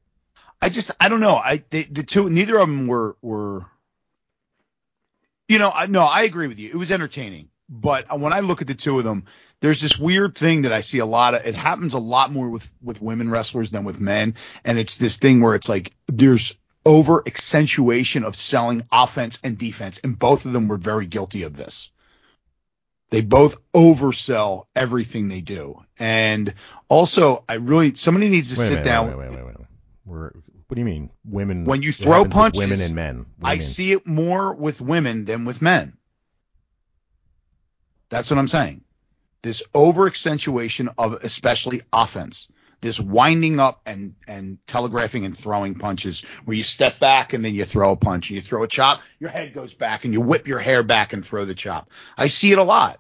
I 0.62 0.70
just 0.70 0.92
I 1.00 1.10
don't 1.10 1.22
know. 1.22 1.38
I 1.38 1.64
they, 1.70 1.84
the 1.84 2.04
two 2.04 2.30
neither 2.30 2.58
of 2.58 2.68
them 2.68 2.88
were 2.88 3.16
were. 3.22 3.66
You 5.48 5.60
know, 5.60 5.72
I, 5.74 5.88
no, 5.88 6.04
I 6.04 6.22
agree 6.22 6.48
with 6.48 6.60
you. 6.60 6.70
It 6.70 6.76
was 6.76 6.92
entertaining, 6.92 7.50
but 7.72 8.20
when 8.20 8.34
I 8.34 8.42
look 8.42 8.62
at 8.62 8.68
the 8.68 8.76
two 8.76 9.00
of 9.00 9.06
them, 9.06 9.24
there's 9.62 9.80
this 9.80 9.98
weird 9.98 10.36
thing 10.36 10.64
that 10.64 10.74
I 10.74 10.82
see 10.82 11.00
a 11.00 11.06
lot 11.06 11.34
of. 11.34 11.46
It 11.46 11.56
happens 11.56 11.94
a 11.94 12.00
lot 12.00 12.32
more 12.32 12.50
with 12.50 12.70
with 12.84 13.02
women 13.02 13.30
wrestlers 13.30 13.72
than 13.72 13.86
with 13.86 14.00
men, 14.00 14.36
and 14.66 14.78
it's 14.78 14.98
this 14.98 15.18
thing 15.18 15.40
where 15.40 15.56
it's 15.56 15.70
like 15.70 15.94
there's 16.08 16.58
over 16.86 17.24
accentuation 17.26 18.26
of 18.26 18.36
selling 18.36 18.84
offense 18.92 19.40
and 19.44 19.58
defense, 19.58 20.02
and 20.04 20.20
both 20.20 20.46
of 20.46 20.52
them 20.52 20.68
were 20.68 20.78
very 20.78 21.06
guilty 21.06 21.44
of 21.44 21.56
this. 21.56 21.92
They 23.10 23.22
both 23.22 23.58
oversell 23.74 24.66
everything 24.76 25.30
they 25.30 25.42
do, 25.42 25.82
and 25.98 26.54
also 26.90 27.46
I 27.48 27.56
really 27.56 27.96
somebody 27.96 28.28
needs 28.28 28.54
to 28.54 28.60
Wait 28.60 28.66
sit 28.66 28.72
minute, 28.72 28.86
down. 28.86 29.08
Wait, 29.08 29.18
wait, 29.18 29.30
wait, 29.30 29.46
wait, 29.46 29.60
wait. 29.60 29.68
We're, 30.04 30.32
what 30.68 30.76
do 30.76 30.80
you 30.80 30.86
mean, 30.86 31.10
women? 31.24 31.66
When 31.66 31.84
you 31.84 31.94
throw 31.94 32.26
punches, 32.26 32.60
women 32.60 32.82
and 32.82 32.96
men. 32.96 33.18
What 33.18 33.26
do 33.26 33.48
you 33.48 33.52
I 33.52 33.54
mean? 33.56 33.62
see 33.62 33.92
it 33.94 34.08
more 34.08 34.54
with 34.54 34.82
women 34.82 35.24
than 35.24 35.46
with 35.46 35.62
men. 35.62 35.98
That's 38.12 38.30
what 38.30 38.38
I'm 38.38 38.48
saying. 38.48 38.84
This 39.42 39.64
over 39.74 40.06
accentuation 40.06 40.90
of 40.98 41.14
especially 41.14 41.82
offense. 41.92 42.48
This 42.82 43.00
winding 43.00 43.60
up 43.60 43.82
and, 43.86 44.16
and 44.28 44.58
telegraphing 44.68 45.24
and 45.26 45.38
throwing 45.38 45.76
punches 45.76 46.22
where 46.46 46.58
you 46.58 46.64
step 46.64 47.00
back 47.00 47.34
and 47.34 47.46
then 47.46 47.56
you 47.56 47.64
throw 47.64 47.92
a 47.92 47.96
punch 47.96 48.30
and 48.30 48.36
you 48.36 48.42
throw 48.42 48.64
a 48.64 48.68
chop, 48.68 49.02
your 49.20 49.30
head 49.30 49.54
goes 49.54 49.74
back 49.74 50.04
and 50.04 50.14
you 50.14 50.22
whip 50.22 50.48
your 50.48 50.60
hair 50.60 50.84
back 50.84 51.14
and 51.14 51.26
throw 51.26 51.46
the 51.46 51.54
chop. 51.56 51.90
I 52.18 52.28
see 52.28 52.52
it 52.52 52.58
a 52.58 52.64
lot. 52.64 53.00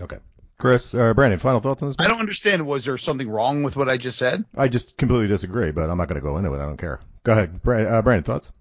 Okay, 0.00 0.18
Chris, 0.58 0.94
uh, 0.94 1.12
Brandon, 1.12 1.38
final 1.38 1.60
thoughts 1.60 1.82
on 1.82 1.88
this? 1.88 1.96
I 1.98 2.06
don't 2.06 2.20
understand. 2.20 2.64
Was 2.66 2.84
there 2.84 2.96
something 2.96 3.28
wrong 3.28 3.62
with 3.64 3.76
what 3.76 3.88
I 3.88 3.96
just 3.96 4.16
said? 4.16 4.44
I 4.56 4.68
just 4.68 4.96
completely 4.96 5.26
disagree, 5.28 5.72
but 5.72 5.90
I'm 5.90 5.98
not 5.98 6.08
going 6.08 6.20
to 6.20 6.26
go 6.26 6.38
into 6.38 6.54
it. 6.54 6.58
I 6.62 6.66
don't 6.66 6.78
care. 6.78 7.00
Go 7.24 7.32
ahead, 7.32 7.62
Bra- 7.62 7.82
uh, 7.82 8.02
Brandon. 8.02 8.24
Thoughts? 8.24 8.52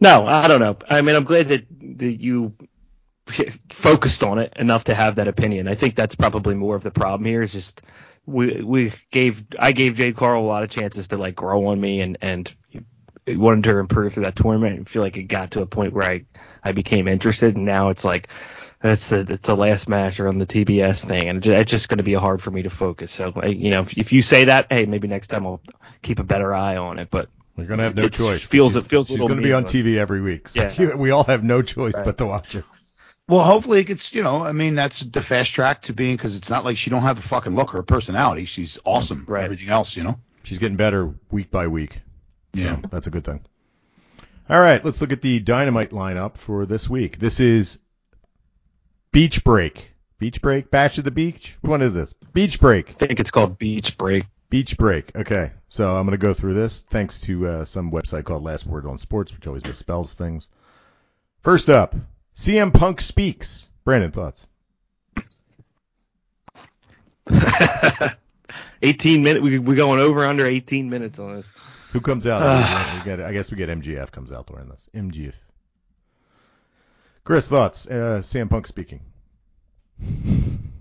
No, 0.00 0.26
I 0.26 0.48
don't 0.48 0.60
know. 0.60 0.76
I 0.88 1.00
mean, 1.02 1.16
I'm 1.16 1.24
glad 1.24 1.48
that, 1.48 1.66
that 1.98 2.22
you 2.22 2.54
focused 3.72 4.22
on 4.22 4.38
it 4.38 4.52
enough 4.56 4.84
to 4.84 4.94
have 4.94 5.16
that 5.16 5.28
opinion. 5.28 5.68
I 5.68 5.74
think 5.74 5.94
that's 5.94 6.14
probably 6.14 6.54
more 6.54 6.76
of 6.76 6.82
the 6.82 6.90
problem 6.90 7.24
here. 7.24 7.42
Is 7.42 7.52
just 7.52 7.82
we 8.26 8.62
we 8.62 8.92
gave 9.10 9.44
I 9.58 9.72
gave 9.72 9.96
Jade 9.96 10.16
Carl 10.16 10.42
a 10.42 10.46
lot 10.46 10.62
of 10.62 10.70
chances 10.70 11.08
to 11.08 11.16
like 11.16 11.34
grow 11.34 11.66
on 11.66 11.80
me 11.80 12.00
and 12.00 12.18
and 12.20 12.54
wanted 13.28 13.64
to 13.64 13.78
improve 13.78 14.14
through 14.14 14.24
that 14.24 14.36
tournament. 14.36 14.80
I 14.80 14.84
feel 14.84 15.02
like 15.02 15.16
it 15.16 15.24
got 15.24 15.52
to 15.52 15.62
a 15.62 15.66
point 15.66 15.92
where 15.92 16.08
I 16.08 16.24
I 16.62 16.72
became 16.72 17.08
interested, 17.08 17.56
and 17.56 17.64
now 17.64 17.90
it's 17.90 18.04
like 18.04 18.28
that's 18.80 19.08
the 19.08 19.20
it's 19.28 19.46
the 19.46 19.56
last 19.56 19.88
match 19.88 20.18
or 20.20 20.28
on 20.28 20.38
the 20.38 20.46
TBS 20.46 21.04
thing, 21.06 21.28
and 21.28 21.44
it's 21.46 21.70
just 21.70 21.88
going 21.88 21.98
to 21.98 22.04
be 22.04 22.14
hard 22.14 22.42
for 22.42 22.50
me 22.50 22.62
to 22.62 22.70
focus. 22.70 23.12
So 23.12 23.32
you 23.44 23.70
know, 23.70 23.82
if, 23.82 23.96
if 23.96 24.12
you 24.12 24.22
say 24.22 24.46
that, 24.46 24.66
hey, 24.70 24.86
maybe 24.86 25.08
next 25.08 25.28
time 25.28 25.46
I'll 25.46 25.60
keep 26.02 26.18
a 26.18 26.24
better 26.24 26.54
eye 26.54 26.76
on 26.76 26.98
it. 26.98 27.08
But 27.10 27.28
We're 27.56 27.66
going 27.66 27.78
to 27.78 27.84
have 27.84 27.94
no 27.94 28.04
It's- 28.04 28.18
choice. 28.18 28.46
feels- 28.46 28.72
she's, 28.72 28.82
it 28.82 28.88
feels 28.88 29.10
a 29.10 29.14
she's 29.14 29.20
going 29.20 29.36
to 29.36 29.42
be 29.42 29.52
on. 29.52 29.64
TV 29.64 29.96
every 29.98 30.20
week. 30.22 30.48
So 30.48 30.62
Yeah. 30.62 30.94
we 30.94 31.10
all 31.10 31.24
have 31.24 31.44
no 31.44 31.62
choice 31.62 31.94
Right. 31.94 32.04
but 32.04 32.18
to 32.18 32.26
watch 32.26 32.52
her. 32.54 32.64
Well, 33.28 33.40
hopefully 33.44 33.80
it 33.80 33.84
gets, 33.84 34.14
you 34.14 34.22
know, 34.22 34.42
I 34.44 34.52
mean, 34.52 34.74
that's 34.74 35.00
the 35.00 35.22
fast 35.22 35.52
track 35.54 35.82
to 35.82 35.92
being 35.92 36.16
because 36.16 36.36
it's 36.36 36.50
not 36.50 36.64
like 36.64 36.76
she 36.76 36.90
don't 36.90 37.02
have 37.02 37.18
a 37.18 37.22
fucking 37.22 37.54
look 37.54 37.74
or 37.74 37.78
a 37.78 37.84
personality. 37.84 38.46
She's 38.46 38.78
awesome. 38.84 39.24
Right. 39.28 39.44
Everything 39.44 39.68
else, 39.68 39.96
you 39.96 40.02
know. 40.02 40.18
She's 40.42 40.58
getting 40.58 40.76
better 40.76 41.14
week 41.30 41.50
by 41.50 41.68
week. 41.68 42.00
Yeah. 42.52 42.76
So 42.76 42.88
that's 42.90 43.06
a 43.06 43.10
good 43.10 43.24
thing. 43.24 43.40
All 44.50 44.60
right, 44.60 44.84
let's 44.84 45.00
look 45.00 45.12
at 45.12 45.22
the 45.22 45.38
dynamite 45.38 45.90
lineup 45.90 46.36
for 46.36 46.66
this 46.66 46.90
week. 46.90 47.18
This 47.18 47.38
is 47.38 47.78
Beach 49.12 49.44
Break. 49.44 49.92
Beach 50.18 50.42
Break? 50.42 50.70
Bash 50.70 50.98
of 50.98 51.04
the 51.04 51.10
Beach? 51.10 51.56
Which 51.60 51.70
one 51.70 51.80
is 51.82 51.94
this? 51.94 52.12
Beach 52.32 52.60
Break. 52.60 52.90
I 53.00 53.06
think 53.06 53.20
it's 53.20 53.30
called 53.30 53.58
Beach 53.58 53.96
Break. 53.96 54.24
Beach 54.52 54.76
Break. 54.76 55.16
Okay, 55.16 55.50
so 55.70 55.96
I'm 55.96 56.04
going 56.04 56.10
to 56.10 56.18
go 56.18 56.34
through 56.34 56.52
this 56.52 56.82
thanks 56.90 57.22
to 57.22 57.46
uh, 57.46 57.64
some 57.64 57.90
website 57.90 58.24
called 58.24 58.42
Last 58.42 58.66
Word 58.66 58.84
on 58.84 58.98
Sports, 58.98 59.32
which 59.32 59.46
always 59.46 59.62
misspells 59.62 60.12
things. 60.12 60.50
First 61.40 61.70
up, 61.70 61.96
CM 62.36 62.70
Punk 62.70 63.00
speaks. 63.00 63.66
Brandon, 63.82 64.12
thoughts? 64.12 64.46
18 68.82 69.22
minutes. 69.22 69.42
We 69.42 69.58
we 69.58 69.74
going 69.74 70.00
over 70.00 70.22
under 70.22 70.44
18 70.44 70.90
minutes 70.90 71.18
on 71.18 71.36
this. 71.36 71.50
Who 71.92 72.02
comes 72.02 72.26
out? 72.26 72.98
we 72.98 73.04
get, 73.04 73.22
I 73.22 73.32
guess 73.32 73.50
we 73.50 73.56
get 73.56 73.70
MJF 73.70 74.10
comes 74.10 74.32
out 74.32 74.48
during 74.48 74.68
this. 74.68 74.86
MJF. 74.94 75.32
Chris, 77.24 77.48
thoughts? 77.48 77.86
Uh, 77.86 78.20
CM 78.22 78.50
Punk 78.50 78.66
speaking. 78.66 79.00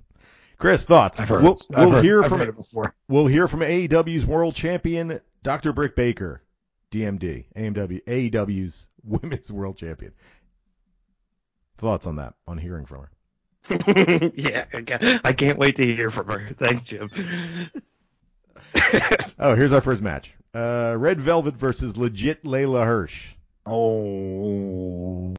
Chris, 0.61 0.85
thoughts? 0.85 1.19
I've 1.19 1.27
heard 1.27 1.41
we'll. 1.43 1.57
I've 1.73 1.85
we'll 1.85 1.95
heard- 1.95 2.03
hear 2.05 2.23
I've 2.23 2.29
from 2.29 2.39
heard 2.39 2.49
it 2.49 2.55
before. 2.55 2.95
we'll 3.09 3.25
hear 3.25 3.47
from 3.47 3.61
AEW's 3.61 4.25
world 4.27 4.53
champion 4.53 5.19
Dr. 5.41 5.73
Britt 5.73 5.95
Baker, 5.95 6.43
DMD, 6.91 7.45
AMW, 7.57 8.03
AEW's 8.05 8.85
women's 9.03 9.51
world 9.51 9.75
champion. 9.77 10.13
Thoughts 11.79 12.05
on 12.05 12.17
that? 12.17 12.35
On 12.47 12.59
hearing 12.59 12.85
from 12.85 13.07
her? 13.07 13.09
yeah, 14.35 14.65
I 15.23 15.33
can't, 15.33 15.57
wait 15.57 15.77
to 15.77 15.83
hear 15.95 16.11
from 16.11 16.27
her. 16.27 16.53
Thanks, 16.57 16.83
Jim. 16.83 17.09
Oh, 19.39 19.55
here's 19.55 19.73
our 19.73 19.81
first 19.81 20.01
match. 20.01 20.33
Uh, 20.53 20.95
Red 20.97 21.19
Velvet 21.19 21.55
versus 21.55 21.97
legit 21.97 22.43
Leyla 22.43 22.85
Hirsch. 22.85 23.31
Oh. 23.65 25.33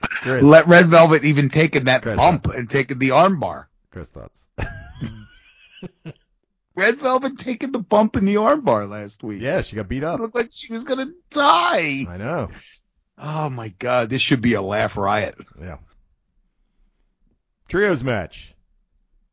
Chris, 0.00 0.42
Let 0.42 0.66
Red 0.66 0.86
Velvet 0.88 1.24
even 1.24 1.48
taking 1.48 1.84
that 1.84 2.02
Chris, 2.02 2.16
bump 2.16 2.46
and 2.48 2.68
taking 2.68 2.98
the 2.98 3.10
armbar. 3.10 3.66
Chris, 3.96 4.10
thoughts? 4.10 4.46
Red 6.74 6.98
Velvet 7.00 7.38
taking 7.38 7.72
the 7.72 7.78
bump 7.78 8.16
in 8.16 8.26
the 8.26 8.34
armbar 8.34 8.86
last 8.86 9.22
week. 9.22 9.40
yeah, 9.40 9.62
she 9.62 9.74
got 9.74 9.88
beat 9.88 10.02
It 10.02 10.04
up. 10.04 10.20
looked 10.20 10.34
like 10.34 10.50
she 10.52 10.70
was 10.70 10.84
gonna 10.84 11.06
die. 11.30 12.04
I 12.06 12.16
know. 12.18 12.50
Oh 13.16 13.48
my 13.48 13.68
god, 13.78 14.10
this 14.10 14.20
should 14.20 14.42
be 14.42 14.52
a 14.52 14.60
laugh 14.60 14.98
riot. 14.98 15.36
Yeah. 15.58 15.78
Trios 17.68 18.04
match. 18.04 18.54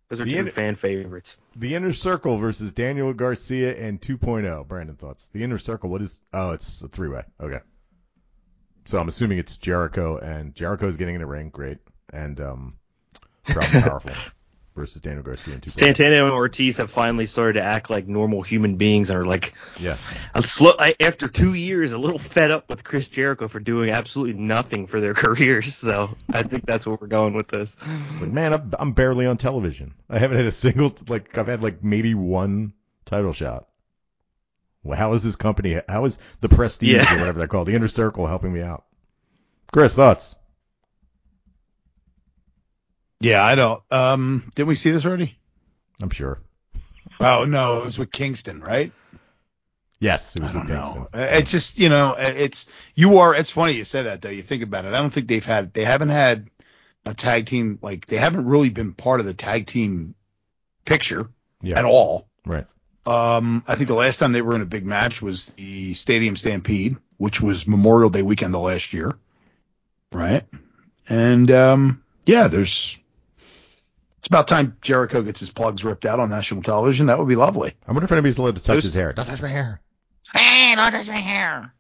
Those 0.08 0.22
are 0.22 0.24
The 0.24 0.32
two 0.32 0.38
end- 0.38 0.54
fan 0.54 0.76
favorites. 0.76 1.36
The 1.58 1.76
Inner 1.76 1.92
Circle 1.92 2.38
versus 2.38 2.74
Daniel 2.74 3.12
Garcia 3.14 3.76
and 3.78 4.00
2.0. 4.00 4.66
Brandon, 4.66 4.96
thoughts? 4.96 5.28
The 5.34 5.44
Inner 5.44 5.58
Circle, 5.58 5.90
what 5.90 6.02
is. 6.02 6.18
Oh, 6.32 6.52
it's 6.52 6.82
a 6.82 6.88
three 6.88 7.10
way. 7.10 7.24
Okay. 7.42 7.60
So 8.86 8.98
I'm 8.98 9.10
assuming 9.10 9.40
it's 9.40 9.58
Jericho, 9.58 10.18
and 10.20 10.56
Jericho's 10.56 10.96
getting 10.96 11.16
in 11.16 11.22
the 11.22 11.28
ring. 11.28 11.50
Great. 11.50 11.80
And, 12.14 12.40
um, 12.40 12.76
probably 13.44 13.82
powerful. 13.82 14.12
Versus 14.76 15.02
Daniel 15.02 15.24
Garcia 15.24 15.58
two. 15.60 15.70
Santana 15.70 16.24
and 16.24 16.34
Ortiz 16.34 16.78
have 16.78 16.90
finally 16.90 17.28
started 17.28 17.54
to 17.60 17.62
act 17.66 17.90
like 17.90 18.08
normal 18.08 18.42
human 18.42 18.76
beings 18.78 19.10
and 19.10 19.20
are 19.20 19.26
like 19.26 19.54
Yeah. 19.80 19.98
slow, 20.44 20.74
I, 20.80 20.96
after 21.00 21.28
two 21.28 21.54
years, 21.54 21.94
a 21.94 21.98
little 22.00 22.18
fed 22.20 22.50
up 22.52 22.70
with 22.70 22.84
Chris 22.84 23.08
Jericho 23.08 23.48
for 23.48 23.60
doing 23.60 23.90
absolutely 23.92 24.42
nothing 24.42 24.88
for 24.88 25.00
their 25.00 25.14
careers. 25.16 25.76
So 25.76 26.16
I 26.32 26.44
think 26.44 26.66
that's 26.66 26.88
where 26.88 26.98
we're 27.00 27.08
going 27.08 27.34
with 27.34 27.48
this. 27.48 27.78
It's 28.14 28.22
like, 28.22 28.32
man, 28.32 28.54
I'm, 28.54 28.74
I'm 28.80 28.92
barely 28.94 29.26
on 29.26 29.38
television. 29.38 29.94
I 30.10 30.18
haven't 30.20 30.38
had 30.38 30.46
a 30.48 30.52
single 30.52 30.94
like 31.08 31.38
I've 31.38 31.48
had 31.48 31.62
like 31.62 31.84
maybe 31.84 32.14
one 32.16 32.74
title 33.06 33.34
shot. 33.34 33.68
Well, 34.84 34.98
how 34.98 35.14
is 35.14 35.24
this 35.24 35.36
company? 35.36 35.80
How 35.88 36.06
is 36.06 36.20
the 36.42 36.50
Prestige 36.50 36.92
Yeah. 36.96 37.16
or 37.16 37.20
whatever 37.20 37.38
they're 37.40 37.48
called, 37.48 37.68
the 37.68 37.76
Inner 37.76 37.88
Circle, 37.88 38.28
helping 38.28 38.52
me 38.52 38.62
out? 38.62 38.84
Chris, 39.72 39.96
thoughts? 39.96 40.36
Yeah, 43.24 43.44
I 43.44 43.56
don't. 43.56 43.82
Um, 43.90 44.52
didn't 44.56 44.68
we 44.68 44.76
see 44.76 44.92
this 44.92 45.06
already? 45.06 45.38
I'm 46.02 46.10
sure. 46.10 46.40
Oh 47.20 47.46
no, 47.46 47.80
it 47.80 47.86
was 47.86 47.98
with 47.98 48.12
Kingston, 48.12 48.60
right? 48.60 48.92
Yes, 50.00 50.36
it 50.36 50.42
was 50.42 50.54
with 50.54 50.68
Kingston. 50.68 51.02
know. 51.04 51.08
It's 51.14 51.50
just 51.52 51.80
you 51.80 51.88
know, 51.90 52.16
it's 52.18 52.66
you 52.96 53.20
are. 53.20 53.34
It's 53.34 53.50
funny 53.50 53.74
you 53.74 53.86
said 53.86 54.06
that 54.08 54.22
though. 54.22 54.30
You 54.30 54.42
think 54.44 54.62
about 54.64 54.86
it. 54.86 54.94
I 54.94 54.98
don't 54.98 55.10
think 55.10 55.28
they've 55.28 55.46
had. 55.46 55.74
They 55.74 55.86
haven't 55.86 56.10
had 56.10 56.50
a 57.06 57.14
tag 57.14 57.46
team 57.46 57.80
like 57.82 58.06
they 58.08 58.18
haven't 58.18 58.46
really 58.46 58.70
been 58.70 58.94
part 58.94 59.20
of 59.20 59.26
the 59.26 59.34
tag 59.34 59.68
team 59.68 60.16
picture 60.86 61.30
Yeah. 61.62 61.80
at 61.80 61.86
all. 61.86 62.28
Right. 62.46 62.66
Um, 63.06 63.64
I 63.68 63.76
think 63.76 63.88
the 63.88 63.94
last 63.96 64.18
time 64.18 64.32
they 64.34 64.42
were 64.42 64.56
in 64.56 64.62
a 64.62 64.66
big 64.66 64.86
match 64.86 65.22
was 65.22 65.48
the 65.58 65.94
Stadium 65.94 66.36
Stampede, 66.36 66.98
which 67.18 67.42
was 67.42 67.68
Memorial 67.68 68.10
Day 68.10 68.22
weekend 68.22 68.54
the 68.54 68.60
last 68.60 68.94
year, 68.94 69.16
right? 70.12 70.46
And 71.08 71.50
um, 71.52 72.04
yeah, 72.26 72.48
there's. 72.48 73.00
It's 74.24 74.30
about 74.30 74.48
time 74.48 74.78
Jericho 74.82 75.22
gets 75.22 75.42
his 75.42 75.50
plugs 75.50 75.84
ripped 75.84 76.06
out 76.06 76.22
on 76.22 76.30
national 76.30 76.62
television. 76.62 77.08
That 77.08 77.20
would 77.20 77.28
be 77.28 77.36
lovely. 77.36 77.74
I 77.86 77.92
wonder 77.92 78.06
if 78.06 78.12
anybody's 78.14 78.38
allowed 78.38 78.56
to 78.56 78.64
touch 78.64 78.76
Those- 78.76 78.84
his 78.86 78.94
hair. 78.94 79.12
Don't 79.12 79.26
touch 79.26 79.42
my 79.42 79.50
hair. 79.50 79.82
Hey, 80.34 80.74
don't 80.78 80.92
touch 80.94 81.10
my 81.10 81.18
hair. 81.18 81.74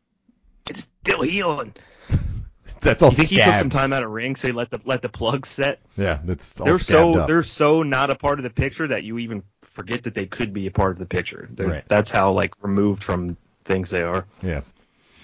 It's 0.67 0.85
still 1.01 1.21
healing. 1.21 1.73
That's 2.81 3.01
all 3.01 3.11
You 3.11 3.15
think 3.15 3.29
he 3.29 3.37
took 3.37 3.45
some 3.59 3.69
time 3.69 3.93
out 3.93 4.03
of 4.03 4.11
ring 4.11 4.35
so 4.35 4.47
he 4.49 4.51
let 4.51 4.71
the 4.71 4.81
let 4.83 5.01
the 5.01 5.07
plugs 5.07 5.47
set? 5.47 5.79
Yeah, 5.95 6.19
that's 6.21 6.59
all 6.59 6.65
They're 6.65 6.79
so 6.79 7.19
up. 7.19 7.27
they're 7.27 7.43
so 7.43 7.81
not 7.81 8.09
a 8.09 8.15
part 8.15 8.39
of 8.39 8.43
the 8.43 8.49
picture 8.49 8.89
that 8.89 9.03
you 9.05 9.19
even 9.19 9.43
forget 9.61 10.03
that 10.03 10.13
they 10.13 10.25
could 10.25 10.51
be 10.51 10.67
a 10.67 10.71
part 10.71 10.91
of 10.91 10.97
the 10.99 11.05
picture. 11.05 11.47
Right. 11.57 11.85
That's 11.87 12.11
how 12.11 12.33
like 12.33 12.61
removed 12.61 13.05
from 13.05 13.37
things 13.63 13.89
they 13.89 14.01
are. 14.01 14.25
Yeah. 14.41 14.61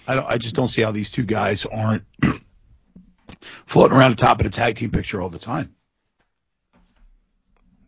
I 0.07 0.15
don't. 0.15 0.25
I 0.25 0.37
just 0.37 0.55
don't 0.55 0.69
see 0.69 0.81
how 0.83 0.91
these 0.91 1.11
two 1.11 1.25
guys 1.25 1.65
aren't 1.65 2.03
floating 3.65 3.97
around 3.97 4.11
the 4.11 4.17
top 4.17 4.39
of 4.39 4.45
the 4.45 4.51
tag 4.51 4.75
team 4.77 4.91
picture 4.91 5.21
all 5.21 5.29
the 5.29 5.37
time. 5.37 5.75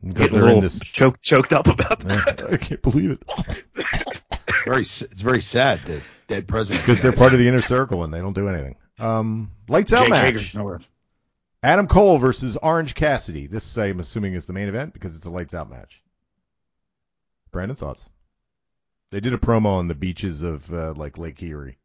Because 0.03 0.15
Getting 0.15 0.29
a 0.29 0.31
they're 0.31 0.41
little 0.43 0.57
in 0.57 0.63
this. 0.63 0.79
choked 0.79 1.21
choked 1.21 1.53
up 1.53 1.67
about 1.67 1.99
that. 2.01 2.43
I 2.51 2.57
can't 2.57 2.81
believe 2.81 3.11
it. 3.11 3.23
Very. 4.65 4.81
It's 4.81 5.21
very 5.21 5.41
sad 5.41 5.79
that 5.81 6.01
dead 6.27 6.47
president. 6.47 6.83
Because 6.85 7.01
they're 7.01 7.11
part 7.11 7.33
of 7.33 7.39
the 7.39 7.47
inner 7.47 7.61
circle 7.61 8.03
and 8.03 8.13
they 8.13 8.19
don't 8.19 8.33
do 8.33 8.47
anything. 8.47 8.75
Um, 8.99 9.51
lights 9.67 9.93
out 9.93 10.01
Jake 10.01 10.09
match. 10.09 10.53
Hager's. 10.53 10.85
Adam 11.63 11.87
Cole 11.87 12.17
versus 12.17 12.57
Orange 12.57 12.95
Cassidy. 12.95 13.45
This 13.47 13.77
I'm 13.77 13.99
assuming 13.99 14.33
is 14.33 14.47
the 14.47 14.53
main 14.53 14.67
event 14.67 14.93
because 14.93 15.15
it's 15.15 15.25
a 15.25 15.29
lights 15.29 15.53
out 15.53 15.69
match. 15.69 16.01
Brandon 17.51 17.75
thoughts? 17.75 18.07
They 19.11 19.19
did 19.19 19.33
a 19.33 19.37
promo 19.37 19.77
on 19.77 19.87
the 19.87 19.93
beaches 19.95 20.41
of 20.41 20.71
uh, 20.73 20.93
like 20.95 21.17
Lake 21.17 21.41
Erie. 21.43 21.77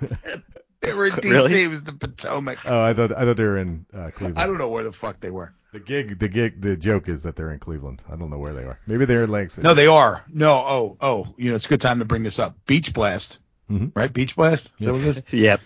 They 0.82 0.92
were 0.92 1.06
in 1.06 1.12
DC. 1.14 1.24
Really? 1.30 1.62
It 1.64 1.70
was 1.70 1.82
the 1.82 1.92
Potomac. 1.92 2.58
Oh, 2.64 2.80
I 2.80 2.92
thought 2.92 3.10
I 3.10 3.24
thought 3.24 3.36
they 3.36 3.44
were 3.44 3.58
in 3.58 3.86
uh, 3.92 4.10
Cleveland. 4.10 4.38
I 4.38 4.46
don't 4.46 4.58
know 4.58 4.68
where 4.68 4.84
the 4.84 4.92
fuck 4.92 5.18
they 5.20 5.30
were. 5.30 5.54
The 5.76 5.80
gig, 5.84 6.18
the 6.18 6.28
gig, 6.28 6.62
the 6.62 6.74
joke 6.74 7.06
is 7.06 7.22
that 7.24 7.36
they're 7.36 7.52
in 7.52 7.58
Cleveland. 7.58 8.00
I 8.10 8.16
don't 8.16 8.30
know 8.30 8.38
where 8.38 8.54
they 8.54 8.64
are. 8.64 8.80
Maybe 8.86 9.04
they're 9.04 9.24
in 9.24 9.30
Lake 9.30 9.50
City. 9.50 9.66
No, 9.68 9.74
they 9.74 9.86
are. 9.86 10.24
No. 10.32 10.54
Oh. 10.54 10.96
Oh. 11.02 11.34
You 11.36 11.50
know, 11.50 11.56
it's 11.56 11.66
a 11.66 11.68
good 11.68 11.82
time 11.82 11.98
to 11.98 12.06
bring 12.06 12.22
this 12.22 12.38
up. 12.38 12.56
Beach 12.64 12.94
Blast. 12.94 13.38
Mhm. 13.70 13.92
Right. 13.94 14.10
Beach 14.10 14.34
Blast. 14.36 14.72
Is 14.78 14.86
that 14.86 14.92
what 14.94 15.02
it 15.02 15.06
is? 15.18 15.22
yep. 15.32 15.60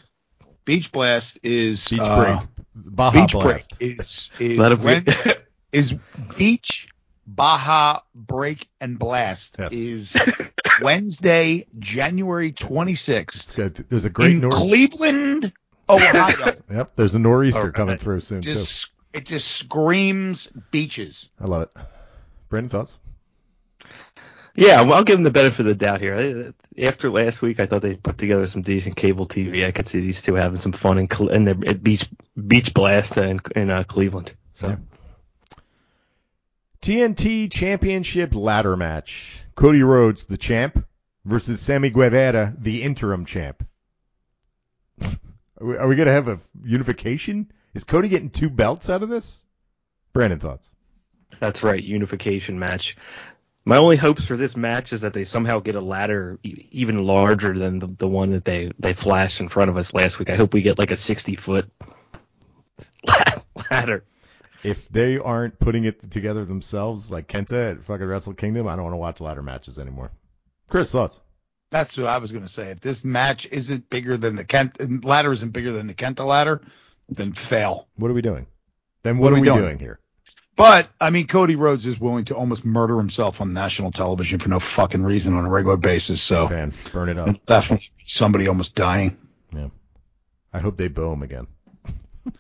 Beach 0.65 0.91
Blast 0.91 1.39
is 1.45 1.87
Beach 1.89 2.01
uh, 2.03 2.25
break, 2.41 2.49
Baja 2.75 3.21
Beach 3.21 3.33
Blast. 3.33 3.79
Break 3.79 3.91
is 3.93 4.31
is 4.41 4.59
Let 4.59 4.73
'em 4.73 5.05
be- 5.05 5.13
is 5.79 5.95
Beach 6.37 6.89
Baja 7.29 8.01
Break 8.13 8.69
and 8.81 8.99
Blast 8.99 9.57
Yes. 9.61 9.73
is 9.73 10.17
Wednesday, 10.83 11.67
January 11.79 12.51
26th 12.53 13.89
There's 13.89 14.05
a 14.05 14.11
great 14.11 14.33
in 14.33 14.41
north. 14.41 14.55
Cleveland, 14.55 15.53
Ohio. 15.89 16.57
Yep, 16.71 16.97
there's 16.97 17.15
a 17.15 17.19
nor'easter 17.21 17.61
Alright. 17.61 17.75
coming 17.75 17.97
through 17.97 18.21
soon 18.23 18.43
too. 18.43 18.55
Just 19.13 19.23
it 19.23 19.27
just 19.27 19.49
screams 19.51 20.47
beaches. 20.71 21.29
I 21.41 21.47
love 21.47 21.63
it. 21.63 21.83
Brandon 22.49 22.71
thoughts? 22.71 22.99
Yeah, 24.57 24.83
well, 24.83 24.95
I'll 24.95 25.05
give 25.05 25.17
them 25.17 25.23
the 25.23 25.31
benefit 25.31 25.61
of 25.61 25.67
the 25.67 25.75
doubt 25.75 26.01
here. 26.01 26.53
After 26.77 27.09
last 27.09 27.41
week, 27.41 27.61
I 27.61 27.67
thought 27.67 27.83
they 27.83 27.95
put 27.95 28.19
together 28.19 28.47
some 28.47 28.63
decent 28.63 28.97
cable 28.97 29.27
TV. 29.27 29.65
I 29.65 29.71
could 29.71 29.87
see 29.87 30.01
these 30.01 30.23
two 30.23 30.35
having 30.35 30.59
some 30.59 30.73
fun 30.73 30.99
in, 30.99 31.09
in 31.31 31.45
the 31.45 31.69
at 31.69 31.83
beach 31.83 32.09
beach 32.47 32.75
blast 32.75 33.17
in, 33.17 33.39
in 33.55 33.71
uh, 33.71 33.85
Cleveland. 33.85 34.35
So 34.55 34.69
Yeah. 34.69 34.77
TNT 36.83 37.51
Championship 37.51 38.35
ladder 38.35 38.77
match. 38.77 39.43
Cody 39.55 39.83
Rhodes, 39.83 40.25
the 40.25 40.39
champ, 40.39 40.85
versus 41.25 41.61
Sammy 41.61 41.91
Guevara, 41.91 42.55
the 42.59 42.83
interim 42.83 43.27
champ. 43.27 43.67
Are 45.03 45.67
we, 45.67 45.77
are 45.77 45.89
we 45.89 45.97
gonna 45.97 46.11
have 46.13 46.29
a 46.29 46.41
unification? 46.65 47.53
Is 47.75 47.85
Cody 47.85 48.09
getting 48.09 48.31
two 48.31 48.51
belts 48.51 48.91
out 48.91 49.03
of 49.03 49.09
this? 49.09 49.43
Brandon 50.13 50.41
thoughts? 50.41 50.69
that's 51.39 51.63
right, 51.63 51.83
unification 51.83 52.59
match. 52.59 52.97
My 53.65 53.77
only 53.77 53.97
hopes 53.97 54.25
for 54.25 54.37
this 54.37 54.57
match 54.57 54.93
is 54.93 55.03
that 55.03 55.13
they 55.13 55.25
somehow 55.25 55.61
get 55.61 55.75
a 55.77 55.81
ladder 55.81 56.39
e- 56.43 56.67
even 56.73 57.05
larger 57.05 57.57
than 57.57 57.79
the, 57.79 57.87
the 57.87 58.09
one 58.09 58.31
that 58.31 58.45
they 58.45 58.73
they 58.79 58.95
flashed 58.95 59.41
in 59.41 59.49
front 59.49 59.71
of 59.71 59.77
us 59.77 59.95
last 59.95 60.19
week. 60.19 60.31
I 60.31 60.37
hope 60.37 60.55
we 60.55 60.63
get 60.63 60.79
like 60.79 60.91
a 60.91 60.97
60 60.97 61.37
foot 61.37 61.71
ladder. 63.71 64.05
If 64.63 64.89
they 64.89 65.19
aren't 65.19 65.59
putting 65.59 65.85
it 65.85 66.11
together 66.11 66.45
themselves, 66.45 67.11
like 67.11 67.29
Kenta 67.29 67.73
at 67.73 67.85
fucking 67.85 68.07
Wrestle 68.07 68.35
Kingdom, 68.35 68.67
I 68.67 68.77
don't 68.77 68.85
want 68.85 68.95
to 68.95 68.99
watch 68.99 69.21
ladder 69.21 69.43
matches 69.43 69.79
anymore. 69.79 70.11
Chris, 70.69 70.93
thoughts? 70.93 71.21
That's 71.71 71.97
what 71.97 72.09
I 72.09 72.19
was 72.19 72.33
gonna 72.33 72.49
say. 72.49 72.71
If 72.71 72.81
this 72.81 73.05
match 73.05 73.47
isn't 73.51 73.89
bigger 73.89 74.17
than 74.17 74.37
the 74.37 74.45
Kent 74.45 75.05
ladder 75.05 75.33
isn't 75.33 75.53
bigger 75.53 75.73
than 75.73 75.87
the 75.87 75.95
Kenta 75.95 76.27
ladder, 76.27 76.63
then 77.11 77.33
fail. 77.33 77.89
What 77.97 78.11
are 78.11 78.15
we 78.15 78.23
doing? 78.23 78.47
Then 79.03 79.19
what, 79.19 79.25
What 79.25 79.33
are 79.33 79.35
we 79.37 79.41
we 79.41 79.47
doing? 79.47 79.61
doing? 79.61 79.79
here? 79.79 79.99
But 80.57 80.91
I 81.01 81.11
mean, 81.11 81.27
Cody 81.27 81.57
Rhodes 81.57 81.87
is 81.87 81.99
willing 81.99 82.27
to 82.27 82.35
almost 82.37 82.65
murder 82.65 82.97
himself 82.99 83.41
on 83.41 83.55
national 83.55 83.93
television 83.93 84.39
for 84.39 84.51
no 84.51 84.59
fucking 84.61 85.03
reason 85.03 85.35
on 85.35 85.47
a 85.47 85.49
regular 85.49 85.77
basis. 85.79 86.21
So 86.21 86.49
Fan, 86.49 86.73
burn 86.93 87.09
it 87.09 87.19
up. 87.19 87.45
definitely 87.47 87.89
somebody 87.97 88.47
almost 88.47 88.75
dying. 88.75 89.17
Yeah. 89.55 89.69
I 90.53 90.59
hope 90.59 90.77
they 90.77 90.89
bow 90.89 91.13
him 91.13 91.23
again. 91.23 91.47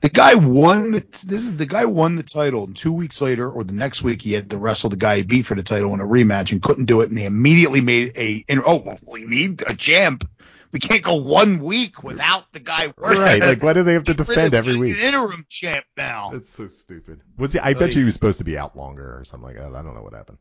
The 0.00 0.08
guy 0.08 0.36
won. 0.36 0.92
The, 0.92 1.00
this 1.26 1.42
is 1.42 1.56
the 1.56 1.66
guy 1.66 1.84
won 1.86 2.14
the 2.14 2.22
title, 2.22 2.62
and 2.62 2.76
two 2.76 2.92
weeks 2.92 3.20
later, 3.20 3.50
or 3.50 3.64
the 3.64 3.72
next 3.72 4.00
week, 4.00 4.22
he 4.22 4.32
had 4.32 4.50
to 4.50 4.56
wrestle 4.56 4.90
the 4.90 4.96
guy 4.96 5.16
he 5.16 5.22
beat 5.24 5.44
for 5.44 5.56
the 5.56 5.64
title 5.64 5.92
in 5.92 5.98
a 5.98 6.04
rematch 6.04 6.52
and 6.52 6.62
couldn't 6.62 6.84
do 6.84 7.00
it, 7.00 7.08
and 7.08 7.18
they 7.18 7.24
immediately 7.24 7.80
made 7.80 8.12
a. 8.16 8.44
And, 8.48 8.62
oh, 8.64 8.96
we 9.04 9.24
need 9.26 9.64
a 9.66 9.74
champ. 9.74 10.28
We 10.70 10.80
can't 10.80 11.02
go 11.02 11.14
one 11.14 11.60
week 11.60 12.02
without 12.02 12.52
the 12.52 12.60
guy. 12.60 12.92
Working. 12.96 13.20
Right. 13.20 13.40
Like, 13.40 13.62
why 13.62 13.72
do 13.72 13.82
they 13.82 13.94
have 13.94 14.04
to 14.04 14.14
defend 14.14 14.48
of 14.48 14.54
every 14.54 14.74
an 14.74 14.80
week? 14.80 14.98
Interim 14.98 15.46
champ 15.48 15.86
now. 15.96 16.30
That's 16.32 16.50
so 16.50 16.68
stupid. 16.68 17.20
Was 17.38 17.54
he, 17.54 17.58
I 17.58 17.74
bet 17.74 17.94
you 17.94 18.00
he 18.00 18.04
was 18.04 18.14
supposed 18.14 18.38
to 18.38 18.44
be 18.44 18.58
out 18.58 18.76
longer 18.76 19.18
or 19.18 19.24
something 19.24 19.46
like 19.46 19.56
that. 19.56 19.74
I 19.74 19.82
don't 19.82 19.94
know 19.94 20.02
what 20.02 20.12
happened. 20.12 20.38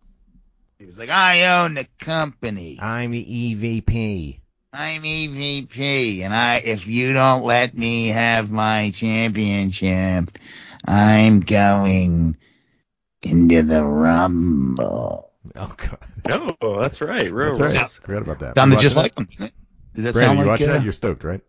He 0.79 0.85
was 0.85 0.99
like, 0.99 1.09
I 1.09 1.63
own 1.63 1.75
the 1.75 1.87
company. 1.99 2.77
I'm 2.81 3.11
the 3.11 3.25
EVP. 3.25 4.39
I'm 4.73 5.01
EVP, 5.01 6.21
and 6.21 6.35
I 6.35 6.57
if 6.57 6.85
you 6.87 7.13
don't 7.13 7.43
let 7.43 7.75
me 7.75 8.09
have 8.09 8.51
my 8.51 8.91
championship, 8.91 10.37
I'm 10.85 11.39
going 11.39 12.37
into 13.23 13.63
the 13.63 13.83
rumble. 13.83 15.31
Oh 15.55 15.75
god. 15.77 16.55
Oh, 16.61 16.81
that's 16.81 17.01
right. 17.01 17.31
Real 17.31 17.57
That's 17.57 17.73
right. 17.73 17.81
Rhodes. 17.81 17.97
Forgot 17.97 18.21
about 18.21 18.39
that. 18.39 18.55
Sounded 18.55 18.75
You 18.75 18.81
just 18.81 18.97
like 18.97 19.17
him. 19.17 19.27
Didn't 19.97 20.05
that 20.05 20.13
that? 20.13 20.19
Brandon, 20.19 20.37
sound 20.37 20.39
you 20.39 20.45
like? 20.45 20.59
watching 20.59 20.69
uh, 20.69 20.73
that? 20.73 20.83
You're 20.83 20.93
stoked, 20.93 21.23
right? 21.23 21.41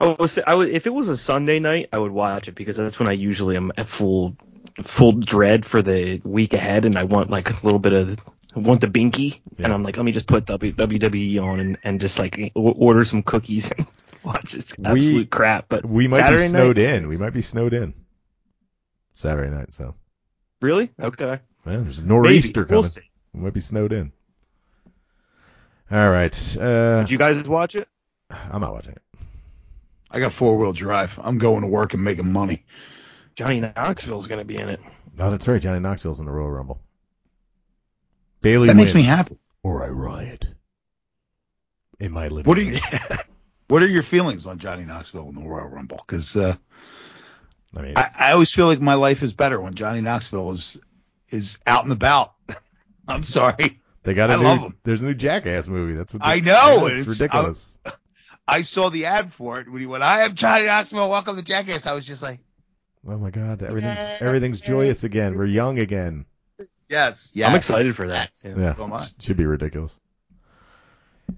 I 0.00 0.06
would, 0.18 0.30
I 0.46 0.54
would, 0.54 0.68
if 0.68 0.86
it 0.86 0.90
was 0.94 1.08
a 1.08 1.16
Sunday 1.16 1.58
night, 1.58 1.88
I 1.92 1.98
would 1.98 2.12
watch 2.12 2.48
it 2.48 2.54
because 2.54 2.76
that's 2.76 2.98
when 2.98 3.08
I 3.08 3.12
usually 3.12 3.56
am 3.56 3.72
at 3.76 3.86
full, 3.88 4.36
full 4.84 5.12
dread 5.12 5.64
for 5.64 5.82
the 5.82 6.20
week 6.22 6.52
ahead, 6.52 6.84
and 6.84 6.96
I 6.96 7.04
want 7.04 7.30
like 7.30 7.50
a 7.50 7.64
little 7.64 7.78
bit 7.78 7.94
of, 7.94 8.18
I 8.54 8.60
want 8.60 8.80
the 8.82 8.88
binky, 8.88 9.40
Yeah. 9.58 9.64
and 9.64 9.72
I'm 9.74 9.82
like, 9.82 9.96
let 9.96 10.04
me 10.04 10.12
just 10.12 10.26
put 10.26 10.46
w, 10.46 10.72
WWE 10.72 11.42
on 11.42 11.60
and, 11.60 11.78
and 11.82 12.00
just 12.00 12.18
like 12.18 12.52
order 12.54 13.04
some 13.04 13.22
cookies 13.22 13.70
and 13.76 13.86
watch 14.22 14.52
this 14.52 14.74
We- 14.78 14.84
absolute 14.86 15.30
crap. 15.30 15.66
But 15.68 15.84
We 15.86 16.08
might 16.08 16.18
Saturday 16.20 16.44
be 16.44 16.48
snowed 16.48 16.76
night, 16.76 16.84
in. 16.94 17.08
We 17.08 17.16
might 17.16 17.32
be 17.32 17.42
snowed 17.42 17.72
in. 17.74 17.94
Saturday 19.14 19.50
night, 19.50 19.74
so 19.74 19.94
Really? 20.60 20.90
Okay. 21.00 21.40
well, 21.64 21.82
there's 21.82 21.98
a 22.00 22.02
Maybe. 22.02 22.08
nor'easter 22.08 22.66
We'll 22.68 22.80
coming. 22.80 22.88
see. 22.90 23.00
We 23.32 23.40
might 23.40 23.54
be 23.54 23.60
snowed 23.60 23.92
in. 23.92 24.12
All 25.90 26.10
right. 26.10 26.56
Uh, 26.56 27.00
Did 27.00 27.10
you 27.10 27.18
guys 27.18 27.46
watch 27.48 27.76
it? 27.76 27.88
I'm 28.30 28.60
not 28.60 28.72
watching 28.72 28.92
it. 28.92 29.02
I 30.10 30.20
got 30.20 30.32
four 30.32 30.56
wheel 30.56 30.72
drive. 30.72 31.18
I'm 31.22 31.38
going 31.38 31.62
to 31.62 31.66
work 31.66 31.94
and 31.94 32.02
making 32.02 32.32
money. 32.32 32.64
Johnny 33.34 33.60
Knoxville's 33.60 34.26
going 34.26 34.40
to 34.40 34.44
be 34.44 34.56
in 34.56 34.68
it. 34.68 34.80
Oh, 35.18 35.30
that's 35.30 35.46
right. 35.46 35.60
Johnny 35.60 35.80
Knoxville's 35.80 36.20
in 36.20 36.26
the 36.26 36.32
Royal 36.32 36.50
Rumble. 36.50 36.80
Bailey 38.40 38.68
That 38.68 38.76
makes 38.76 38.94
me 38.94 39.02
happy. 39.02 39.36
Or 39.62 39.82
I 39.82 39.88
riot 39.88 40.46
in 41.98 42.12
my 42.12 42.28
living 42.28 42.48
What 42.48 42.58
are 42.58 42.62
you, 42.62 42.78
what 43.68 43.82
are 43.82 43.88
your 43.88 44.02
feelings 44.02 44.46
on 44.46 44.58
Johnny 44.58 44.84
Knoxville 44.84 45.28
in 45.28 45.34
the 45.34 45.42
Royal 45.42 45.68
Rumble? 45.68 46.02
Because 46.06 46.36
uh, 46.36 46.56
I 47.76 47.82
mean, 47.82 47.94
I, 47.96 48.10
I 48.18 48.32
always 48.32 48.52
feel 48.52 48.66
like 48.66 48.80
my 48.80 48.94
life 48.94 49.22
is 49.22 49.32
better 49.32 49.60
when 49.60 49.74
Johnny 49.74 50.00
Knoxville 50.00 50.50
is 50.52 50.80
is 51.30 51.58
out 51.66 51.84
and 51.84 51.92
about. 51.92 52.34
I'm 53.08 53.22
sorry. 53.22 53.80
They 54.06 54.14
got 54.14 54.30
a 54.30 54.34
I 54.34 54.36
new. 54.36 54.42
love 54.44 54.62
'em. 54.64 54.76
There's 54.84 55.02
a 55.02 55.06
new 55.06 55.14
Jackass 55.14 55.66
movie. 55.68 55.94
That's 55.94 56.12
what 56.14 56.22
I 56.24 56.40
know, 56.40 56.52
yeah, 56.52 56.78
and 56.84 56.92
it's, 56.92 57.00
it's- 57.02 57.20
ridiculous. 57.20 57.78
I 58.48 58.62
saw 58.62 58.88
the 58.90 59.06
ad 59.06 59.32
for 59.32 59.58
it 59.60 59.68
when 59.68 59.80
he 59.80 59.86
went, 59.86 60.04
I 60.04 60.20
am 60.22 60.34
Johnny 60.36 60.66
Knoxville, 60.66 61.10
welcome 61.10 61.34
to 61.34 61.38
watch 61.38 61.44
the 61.44 61.48
Jackass. 61.48 61.84
I 61.86 61.92
was 61.94 62.06
just 62.06 62.22
like, 62.22 62.38
oh 63.06 63.18
my 63.18 63.30
God, 63.30 63.62
everything's 63.64 63.98
everything's 64.20 64.60
joyous 64.60 65.02
again. 65.02 65.34
We're 65.36 65.46
young 65.46 65.80
again. 65.80 66.24
yes, 66.88 67.32
yes. 67.34 67.50
I'm 67.50 67.56
excited 67.56 67.96
for 67.96 68.06
that. 68.08 68.30
Yes. 68.44 68.54
Yeah. 68.56 68.62
Yeah, 68.62 68.74
So 68.76 68.84
am 68.84 68.92
I. 68.92 69.08
should 69.18 69.36
be 69.36 69.46
ridiculous. 69.46 69.98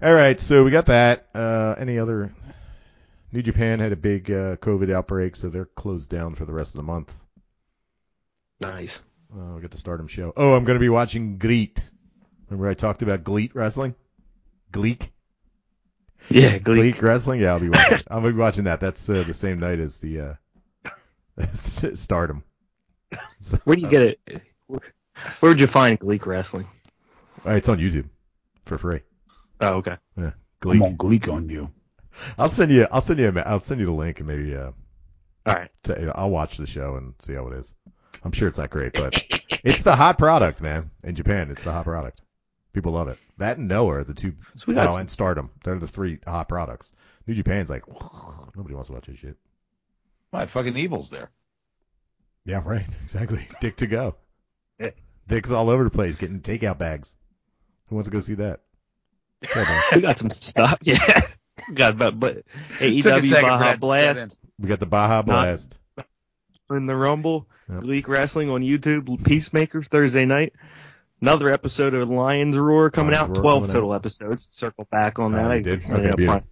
All 0.03 0.13
right, 0.13 0.39
so 0.39 0.63
we 0.63 0.69
got 0.69 0.85
that. 0.85 1.27
Uh, 1.33 1.73
any 1.79 1.97
other? 1.97 2.31
New 3.31 3.41
Japan 3.41 3.79
had 3.79 3.91
a 3.91 3.95
big 3.95 4.29
uh, 4.29 4.55
COVID 4.57 4.93
outbreak, 4.93 5.35
so 5.35 5.49
they're 5.49 5.65
closed 5.65 6.11
down 6.11 6.35
for 6.35 6.45
the 6.45 6.53
rest 6.53 6.75
of 6.75 6.77
the 6.77 6.85
month. 6.85 7.19
Nice. 8.61 9.01
Uh, 9.33 9.55
we 9.55 9.61
got 9.61 9.71
the 9.71 9.77
Stardom 9.77 10.07
show. 10.07 10.31
Oh, 10.37 10.53
I'm 10.53 10.63
going 10.63 10.75
to 10.75 10.79
be 10.79 10.89
watching 10.89 11.37
GLEAT. 11.37 11.83
Remember 12.49 12.67
I 12.69 12.73
talked 12.73 13.01
about 13.01 13.23
GLEAT 13.23 13.53
wrestling? 13.55 13.95
Gleek? 14.71 15.11
Yeah, 16.29 16.57
Gleek. 16.57 16.95
Gleek 16.95 17.01
wrestling? 17.01 17.41
Yeah, 17.41 17.53
I'll 17.53 17.59
be 17.59 17.69
watching. 17.69 17.97
I'll 18.09 18.21
be 18.21 18.31
watching 18.33 18.63
that. 18.65 18.79
That's 18.79 19.09
uh, 19.09 19.23
the 19.25 19.33
same 19.33 19.59
night 19.59 19.79
as 19.79 19.99
the 19.99 20.37
uh, 20.87 20.93
Stardom. 21.53 22.43
So, 23.39 23.57
Where 23.63 23.75
do 23.75 23.81
you 23.81 23.89
get 23.89 24.01
it? 24.01 24.19
Where 24.67 24.81
would 25.41 25.59
you 25.59 25.67
find 25.67 25.99
Gleek 25.99 26.25
wrestling? 26.25 26.67
uh, 27.45 27.51
it's 27.51 27.69
on 27.69 27.79
YouTube 27.79 28.09
for 28.63 28.77
free. 28.77 29.01
Oh, 29.61 29.75
okay. 29.75 29.97
Yeah, 30.17 30.31
I'm 30.65 30.81
on 30.83 30.95
Gleek 30.97 31.27
on 31.31 31.49
you. 31.49 31.71
I'll 32.37 32.49
send 32.49 32.71
you. 32.71 32.87
I'll 32.91 33.01
send 33.01 33.19
you. 33.19 33.29
A, 33.29 33.31
ma- 33.31 33.43
I'll 33.45 33.59
send 33.59 33.79
you 33.79 33.85
the 33.87 33.91
link 33.93 34.19
and 34.19 34.27
maybe. 34.27 34.55
Uh, 34.55 34.71
All 35.45 35.53
right. 35.55 35.69
to, 35.83 36.11
I'll 36.15 36.29
watch 36.29 36.57
the 36.57 36.67
show 36.67 36.95
and 36.95 37.13
see 37.21 37.33
how 37.33 37.47
it 37.47 37.57
is. 37.57 37.73
I'm 38.23 38.31
sure 38.33 38.47
it's 38.49 38.57
not 38.57 38.69
great, 38.69 38.93
but 38.93 39.23
it's 39.63 39.81
the 39.83 39.95
hot 39.95 40.17
product, 40.17 40.61
man. 40.61 40.91
In 41.03 41.15
Japan, 41.15 41.49
it's 41.51 41.63
the 41.63 41.71
hot 41.71 41.85
product. 41.85 42.21
People 42.79 42.93
love 42.93 43.09
it. 43.09 43.17
That 43.39 43.57
and 43.57 43.67
Noah 43.67 43.97
are 43.97 44.03
the 44.05 44.13
two. 44.13 44.35
So 44.55 44.63
we 44.67 44.73
got 44.73 44.87
oh, 44.87 44.91
some- 44.91 45.01
and 45.01 45.11
Stardom. 45.11 45.49
They're 45.65 45.77
the 45.77 45.85
three 45.85 46.19
hot 46.25 46.47
products. 46.47 46.93
New 47.27 47.33
Japan's 47.33 47.69
like 47.69 47.83
nobody 48.55 48.73
wants 48.73 48.87
to 48.87 48.93
watch 48.93 49.07
this 49.07 49.19
shit. 49.19 49.35
My 50.31 50.45
fucking 50.45 50.77
evil's 50.77 51.09
there. 51.09 51.29
Yeah, 52.45 52.61
right. 52.63 52.85
Exactly. 53.03 53.49
Dick 53.59 53.75
Togo. 53.75 54.15
Dick's 55.27 55.51
all 55.51 55.69
over 55.69 55.83
the 55.83 55.89
place 55.89 56.15
getting 56.15 56.39
takeout 56.39 56.77
bags. 56.77 57.17
Who 57.87 57.95
wants 57.95 58.07
to 58.07 58.13
go 58.13 58.21
see 58.21 58.35
that? 58.35 58.61
We 59.93 59.99
got 59.99 60.17
some 60.17 60.29
stuff. 60.29 60.79
Yeah. 60.83 61.19
We 61.67 61.75
got 61.75 61.97
but 61.97 62.17
but 62.17 62.35
Took 62.35 62.81
a 62.81 62.83
AEW 62.85 63.03
Baja 63.03 63.09
that 63.09 63.21
to 63.21 63.65
set 63.65 63.79
Blast 63.81 64.37
we 64.57 64.69
got 64.69 64.79
the 64.79 64.85
Baja 64.85 65.21
Blast. 65.21 65.77
in 66.69 66.85
the 66.85 66.95
Rumble. 66.95 67.45
Yep. 67.69 67.81
Gleek 67.81 68.07
wrestling 68.07 68.49
on 68.49 68.61
YouTube. 68.61 69.21
Peacemakers 69.25 69.87
Thursday 69.87 70.23
night. 70.23 70.53
Another 71.21 71.49
episode 71.51 71.93
of 71.93 72.09
Lions 72.09 72.57
Roar 72.57 72.89
coming 72.89 73.13
Lions 73.13 73.29
out. 73.29 73.35
Roar 73.35 73.41
Twelve 73.41 73.61
coming 73.63 73.73
total 73.73 73.93
episodes. 73.93 74.47
Circle 74.51 74.87
back 74.89 75.19
on 75.19 75.33
that. 75.33 75.45
you 75.45 75.51
I 75.51 75.61
did? 75.61 75.83
ended 75.83 75.99
Okay, 75.99 76.09
up 76.09 76.15
beautiful. 76.17 76.43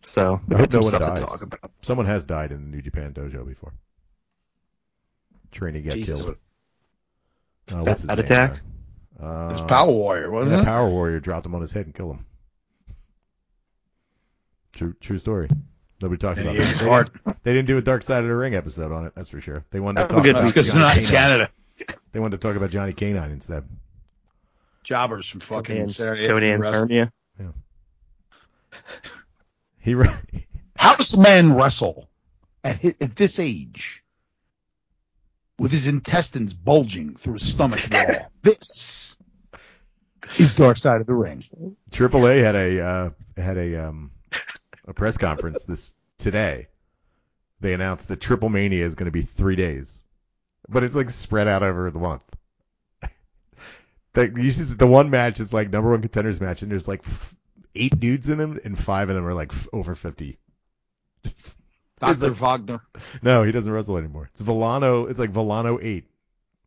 So 0.00 0.40
we 0.48 0.56
I 0.56 0.58
hope 0.58 0.72
no 0.72 0.80
some 0.80 0.92
one 0.92 1.00
stuff 1.02 1.14
dies. 1.14 1.18
to 1.20 1.26
talk 1.26 1.42
about. 1.42 1.70
Someone 1.82 2.06
has 2.06 2.24
died 2.24 2.50
in 2.52 2.62
the 2.70 2.76
New 2.76 2.82
Japan 2.82 3.12
dojo 3.14 3.46
before. 3.46 3.72
Trainee 5.52 5.82
got 5.82 5.94
Jesus. 5.94 6.24
killed. 6.24 6.36
Uh, 7.70 7.84
what's 7.84 8.00
his 8.02 8.10
Heart 8.10 8.18
name? 8.18 8.24
attack? 8.24 8.60
Uh, 9.22 9.50
It's 9.52 9.60
Power 9.62 9.90
Warrior, 9.92 10.30
wasn't 10.30 10.56
yeah, 10.56 10.62
it? 10.62 10.64
Power 10.64 10.88
Warrior 10.88 11.20
dropped 11.20 11.46
him 11.46 11.54
on 11.54 11.60
his 11.60 11.70
head 11.70 11.86
and 11.86 11.94
killed 11.94 12.16
him. 12.16 12.26
True, 14.72 14.94
true 15.00 15.18
story. 15.18 15.48
Nobody 16.00 16.18
talks 16.18 16.40
And 16.40 16.48
about 16.48 16.56
he 16.56 16.62
that. 16.62 16.78
They 16.80 16.88
didn't, 16.88 17.42
they 17.44 17.52
didn't 17.52 17.68
do 17.68 17.78
a 17.78 17.82
Dark 17.82 18.02
Side 18.02 18.24
of 18.24 18.28
the 18.28 18.34
Ring 18.34 18.54
episode 18.54 18.90
on 18.90 19.06
it. 19.06 19.12
That's 19.14 19.28
for 19.28 19.40
sure. 19.40 19.64
They 19.70 19.78
wanted 19.78 20.02
to 20.02 20.08
talk 20.08 20.22
good. 20.24 20.30
about 20.30 20.40
That's 20.40 20.52
because 20.52 20.72
they're 20.72 20.80
not 20.82 20.96
in 20.96 21.04
Canine. 21.04 21.16
Canada. 21.16 21.50
They 22.12 22.20
wanted 22.20 22.40
to 22.40 22.46
talk 22.48 22.56
about 22.56 22.70
Johnny 22.70 22.92
K-9 22.92 23.32
instead. 23.32 23.64
Jobbers 24.84 25.26
from 25.28 25.40
fucking 25.40 25.76
Conan- 25.76 25.90
Saturday 25.90 26.26
Conan 26.26 26.42
Afternoon 26.44 26.60
Wrestling. 26.60 26.88
Hernia. 26.88 27.12
He 29.80 29.94
ra- 29.94 30.16
How 30.76 30.94
does 30.96 31.14
a 31.14 31.20
man 31.20 31.54
wrestle 31.54 32.08
at, 32.62 32.80
hi 32.80 32.94
at 33.00 33.16
this 33.16 33.38
age 33.40 34.04
with 35.58 35.72
his 35.72 35.86
intestines 35.88 36.54
bulging 36.54 37.16
through 37.16 37.34
his 37.34 37.52
stomach 37.52 37.80
wall? 37.90 38.30
this 38.42 39.16
is 40.38 40.54
Dark 40.54 40.76
Side 40.76 41.00
of 41.00 41.06
the 41.06 41.14
Ring. 41.14 41.42
Triple 41.90 42.28
A 42.28 42.38
had 42.38 42.54
a 42.54 42.80
uh, 42.80 43.10
had 43.36 43.56
a 43.58 43.88
um 43.88 44.12
a 44.86 44.94
press 44.94 45.16
conference 45.18 45.64
this 45.64 45.94
today. 46.18 46.68
They 47.60 47.72
announced 47.74 48.08
that 48.08 48.20
Triple 48.20 48.48
Mania 48.48 48.84
is 48.86 48.94
going 48.94 49.06
to 49.06 49.12
be 49.12 49.22
three 49.22 49.56
days, 49.56 50.04
but 50.68 50.84
it's 50.84 50.94
like 50.94 51.10
spread 51.10 51.48
out 51.48 51.62
over 51.62 51.90
the 51.90 51.98
month. 51.98 52.22
Like 54.14 54.36
usually 54.36 54.66
the 54.74 54.86
one 54.86 55.08
match 55.08 55.40
is 55.40 55.54
like 55.54 55.70
number 55.70 55.90
one 55.90 56.02
contenders 56.02 56.38
match, 56.38 56.60
and 56.60 56.70
there's 56.70 56.86
like 56.86 57.00
f- 57.02 57.34
eight 57.74 57.98
dudes 57.98 58.28
in 58.28 58.36
them, 58.36 58.60
and 58.62 58.78
five 58.78 59.08
of 59.08 59.14
them 59.14 59.24
are 59.26 59.32
like 59.32 59.52
f- 59.54 59.68
over 59.72 59.94
fifty. 59.94 60.38
Dr. 61.98 62.32
Wagner. 62.32 62.82
No, 63.22 63.42
he 63.42 63.52
doesn't 63.52 63.72
wrestle 63.72 63.96
anymore. 63.96 64.28
It's 64.32 64.42
Volano. 64.42 65.06
It's 65.08 65.18
like 65.18 65.32
Volano 65.32 65.78
eight, 65.82 66.10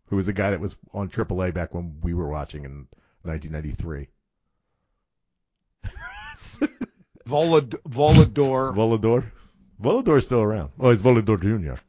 who 0.07 0.15
was 0.15 0.25
the 0.25 0.33
guy 0.33 0.49
that 0.51 0.59
was 0.59 0.75
on 0.91 1.07
AAA 1.09 1.53
back 1.53 1.75
when 1.75 1.99
we 2.01 2.15
were 2.15 2.27
watching 2.29 2.63
in 2.65 2.87
1993. 3.21 4.07
Volad- 7.27 7.75
Volador. 7.87 8.73
Volador. 8.73 9.23
Volador's 9.81 10.25
still 10.25 10.41
around. 10.41 10.71
Oh, 10.79 10.89
it's 10.89 11.01
Volador 11.03 11.39
Jr. 11.39 11.79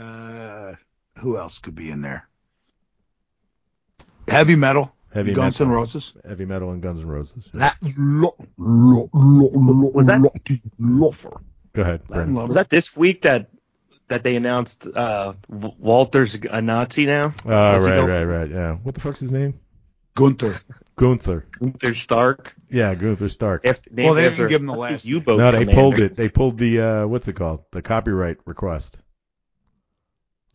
Uh, 0.00 0.74
who 1.20 1.36
else 1.36 1.58
could 1.58 1.74
be 1.74 1.90
in 1.90 2.00
there? 2.02 2.28
Heavy 4.28 4.56
metal. 4.56 4.94
Heavy 5.12 5.32
Guns 5.32 5.60
metal. 5.60 5.72
N' 5.72 5.78
Roses. 5.78 6.14
Heavy 6.26 6.44
metal 6.44 6.70
and 6.72 6.82
Guns 6.82 7.00
N' 7.00 7.06
Roses. 7.06 7.50
La- 7.52 7.70
lo- 7.96 8.34
lo- 8.58 9.10
lo- 9.12 9.50
lo- 9.52 9.90
Was 9.94 10.06
that- 10.08 10.20
lo- 10.20 10.32
Lofer. 10.78 11.40
Go 11.72 11.82
ahead, 11.82 12.06
Brandon. 12.08 12.34
Was 12.48 12.56
that 12.56 12.70
this 12.70 12.96
week 12.96 13.22
that 13.22 13.48
that 14.08 14.22
they 14.22 14.36
announced 14.36 14.86
uh, 14.86 15.32
Walter's 15.48 16.34
a 16.50 16.60
Nazi 16.60 17.06
now? 17.06 17.32
Oh, 17.46 17.72
What's 17.72 17.86
he 17.86 17.90
right, 17.92 17.96
go- 18.00 18.06
right, 18.06 18.24
right. 18.24 18.50
Yeah. 18.50 18.74
What 18.82 18.94
the 18.94 19.00
fuck's 19.00 19.20
his 19.20 19.32
name? 19.32 19.58
Gunther. 20.14 20.60
Gunther. 20.96 21.46
Gunther 21.58 21.94
Stark. 21.94 22.54
Yeah, 22.70 22.94
Gunther 22.94 23.28
Stark. 23.28 23.66
After, 23.66 23.90
Well, 23.92 24.14
they 24.14 24.28
didn't 24.28 24.48
give 24.48 24.60
him 24.60 24.66
the 24.68 24.74
last 24.76 25.04
U-boat 25.06 25.38
No, 25.38 25.50
they 25.50 25.60
commander. 25.60 25.80
pulled 25.80 25.98
it. 26.00 26.14
They 26.16 26.28
pulled 26.28 26.58
the 26.58 26.80
uh, 26.80 27.06
what's 27.06 27.26
it 27.26 27.32
called? 27.34 27.64
The 27.72 27.82
copyright 27.82 28.36
request. 28.44 28.98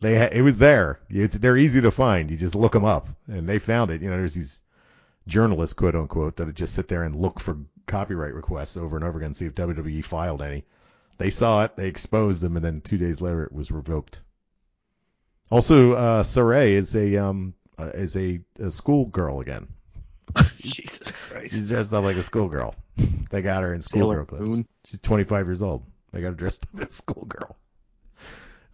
They 0.00 0.16
ha- 0.16 0.30
it 0.32 0.42
was 0.42 0.58
there. 0.58 0.98
It's, 1.08 1.34
they're 1.34 1.56
easy 1.56 1.82
to 1.82 1.90
find. 1.90 2.30
You 2.30 2.36
just 2.36 2.54
look 2.54 2.72
them 2.72 2.84
up, 2.84 3.08
and 3.28 3.48
they 3.48 3.58
found 3.58 3.90
it. 3.90 4.02
You 4.02 4.10
know, 4.10 4.16
there's 4.16 4.34
these 4.34 4.62
journalists, 5.26 5.74
quote 5.74 5.94
unquote, 5.94 6.36
that 6.36 6.54
just 6.54 6.74
sit 6.74 6.88
there 6.88 7.02
and 7.02 7.14
look 7.14 7.38
for 7.40 7.58
copyright 7.86 8.34
requests 8.34 8.76
over 8.76 8.96
and 8.96 9.04
over 9.04 9.18
again, 9.18 9.34
see 9.34 9.46
if 9.46 9.54
WWE 9.54 10.04
filed 10.04 10.42
any. 10.42 10.64
They 11.18 11.30
saw 11.30 11.64
it, 11.64 11.76
they 11.76 11.88
exposed 11.88 12.40
them, 12.40 12.56
and 12.56 12.64
then 12.64 12.80
two 12.80 12.96
days 12.96 13.20
later 13.20 13.44
it 13.44 13.52
was 13.52 13.70
revoked. 13.70 14.22
Also, 15.50 15.92
uh, 15.92 16.22
Sarray 16.22 16.72
is 16.72 16.94
a 16.96 17.16
um 17.16 17.54
uh, 17.78 17.90
is 17.94 18.16
a, 18.16 18.40
a 18.58 18.70
schoolgirl 18.70 19.40
again. 19.40 19.68
Jesus 20.58 21.12
Christ. 21.12 21.52
She's 21.52 21.68
dressed 21.68 21.92
up 21.92 22.04
like 22.04 22.16
a 22.16 22.22
schoolgirl. 22.22 22.74
They 23.30 23.42
got 23.42 23.64
her 23.64 23.74
in 23.74 23.82
schoolgirl 23.82 24.26
clothes. 24.26 24.64
She's 24.84 25.00
25 25.00 25.46
years 25.46 25.62
old. 25.62 25.84
They 26.12 26.20
got 26.20 26.28
her 26.28 26.34
dressed 26.34 26.66
up 26.72 26.80
as 26.82 26.88
a 26.88 26.92
schoolgirl. 26.92 27.56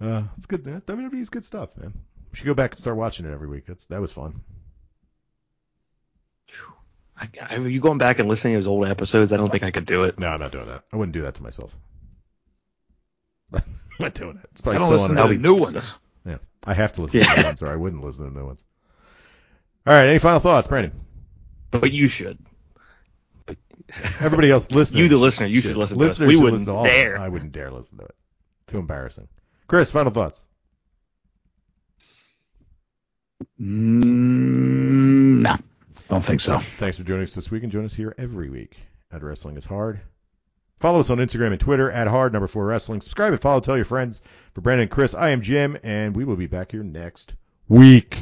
Uh, 0.00 0.22
it's 0.36 0.46
good, 0.46 0.66
man. 0.66 0.82
WWE's 0.82 1.30
good 1.30 1.44
stuff, 1.44 1.76
man. 1.76 1.92
We 2.30 2.36
should 2.36 2.46
go 2.46 2.54
back 2.54 2.72
and 2.72 2.78
start 2.78 2.96
watching 2.96 3.26
it 3.26 3.32
every 3.32 3.48
week. 3.48 3.66
That's 3.66 3.86
that 3.86 4.00
was 4.00 4.12
fun. 4.12 4.40
I, 7.18 7.28
I, 7.50 7.56
you 7.56 7.80
going 7.80 7.98
back 7.98 8.18
and 8.18 8.28
listening 8.28 8.54
to 8.54 8.58
those 8.58 8.66
old 8.68 8.86
episodes? 8.86 9.32
I 9.32 9.38
don't 9.38 9.50
think 9.50 9.62
I 9.62 9.70
could 9.70 9.86
do 9.86 10.04
it. 10.04 10.18
No, 10.18 10.28
I'm 10.28 10.40
not 10.40 10.52
doing 10.52 10.66
that. 10.66 10.82
I 10.92 10.96
wouldn't 10.96 11.14
do 11.14 11.22
that 11.22 11.34
to 11.36 11.42
myself. 11.42 11.74
I'm 13.54 13.62
not 13.98 14.12
doing 14.14 14.36
it. 14.42 14.50
It's 14.52 14.66
I 14.66 14.76
don't 14.76 14.90
listen 14.90 15.16
to 15.16 15.28
the 15.28 15.38
new 15.38 15.54
ones. 15.54 15.98
Yeah, 16.26 16.38
I 16.64 16.74
have 16.74 16.92
to 16.94 17.02
listen 17.02 17.20
to 17.20 17.26
Yeah. 17.26 17.34
new 17.36 17.44
ones, 17.44 17.62
or 17.62 17.68
I 17.68 17.76
wouldn't 17.76 18.04
listen 18.04 18.24
to 18.24 18.30
the 18.30 18.38
new 18.38 18.46
ones. 18.46 18.62
All 19.86 19.94
right, 19.94 20.08
any 20.08 20.18
final 20.18 20.40
thoughts, 20.40 20.68
Brandon? 20.68 20.92
But 21.70 21.92
you 21.92 22.06
should. 22.06 22.38
Everybody 24.20 24.50
else 24.50 24.70
listening. 24.70 25.04
You, 25.04 25.08
the 25.08 25.16
listener, 25.16 25.46
you 25.46 25.60
should 25.62 25.76
listen 25.76 25.96
to 25.98 26.04
us. 26.04 26.10
Listeners 26.10 26.28
We 26.28 26.36
wouldn't 26.36 26.52
listen 26.54 26.66
to 26.66 26.72
all 26.72 26.84
dare. 26.84 27.18
I 27.18 27.28
wouldn't 27.28 27.52
dare 27.52 27.70
listen 27.70 27.98
to 27.98 28.04
it. 28.04 28.14
Too 28.66 28.78
embarrassing. 28.78 29.28
Chris, 29.66 29.90
final 29.90 30.12
thoughts. 30.12 30.44
Mm, 33.60 35.42
no, 35.42 35.56
don't 36.08 36.24
think 36.24 36.40
so. 36.40 36.58
Thanks 36.58 36.98
for 36.98 37.04
joining 37.04 37.24
us 37.24 37.34
this 37.34 37.50
week 37.50 37.62
and 37.62 37.72
join 37.72 37.84
us 37.84 37.94
here 37.94 38.14
every 38.18 38.50
week 38.50 38.76
at 39.10 39.22
Wrestling 39.22 39.56
is 39.56 39.64
Hard. 39.64 40.00
Follow 40.78 41.00
us 41.00 41.10
on 41.10 41.18
Instagram 41.18 41.52
and 41.52 41.60
Twitter 41.60 41.90
at 41.90 42.06
hard 42.06 42.32
number 42.32 42.46
four 42.46 42.66
wrestling. 42.66 43.00
Subscribe 43.00 43.32
and 43.32 43.40
follow. 43.40 43.60
Tell 43.60 43.76
your 43.76 43.86
friends. 43.86 44.20
For 44.52 44.60
Brandon 44.60 44.82
and 44.82 44.90
Chris, 44.90 45.14
I 45.14 45.30
am 45.30 45.40
Jim, 45.40 45.78
and 45.82 46.14
we 46.14 46.24
will 46.24 46.36
be 46.36 46.46
back 46.46 46.72
here 46.72 46.82
next 46.82 47.34
week. 47.68 48.18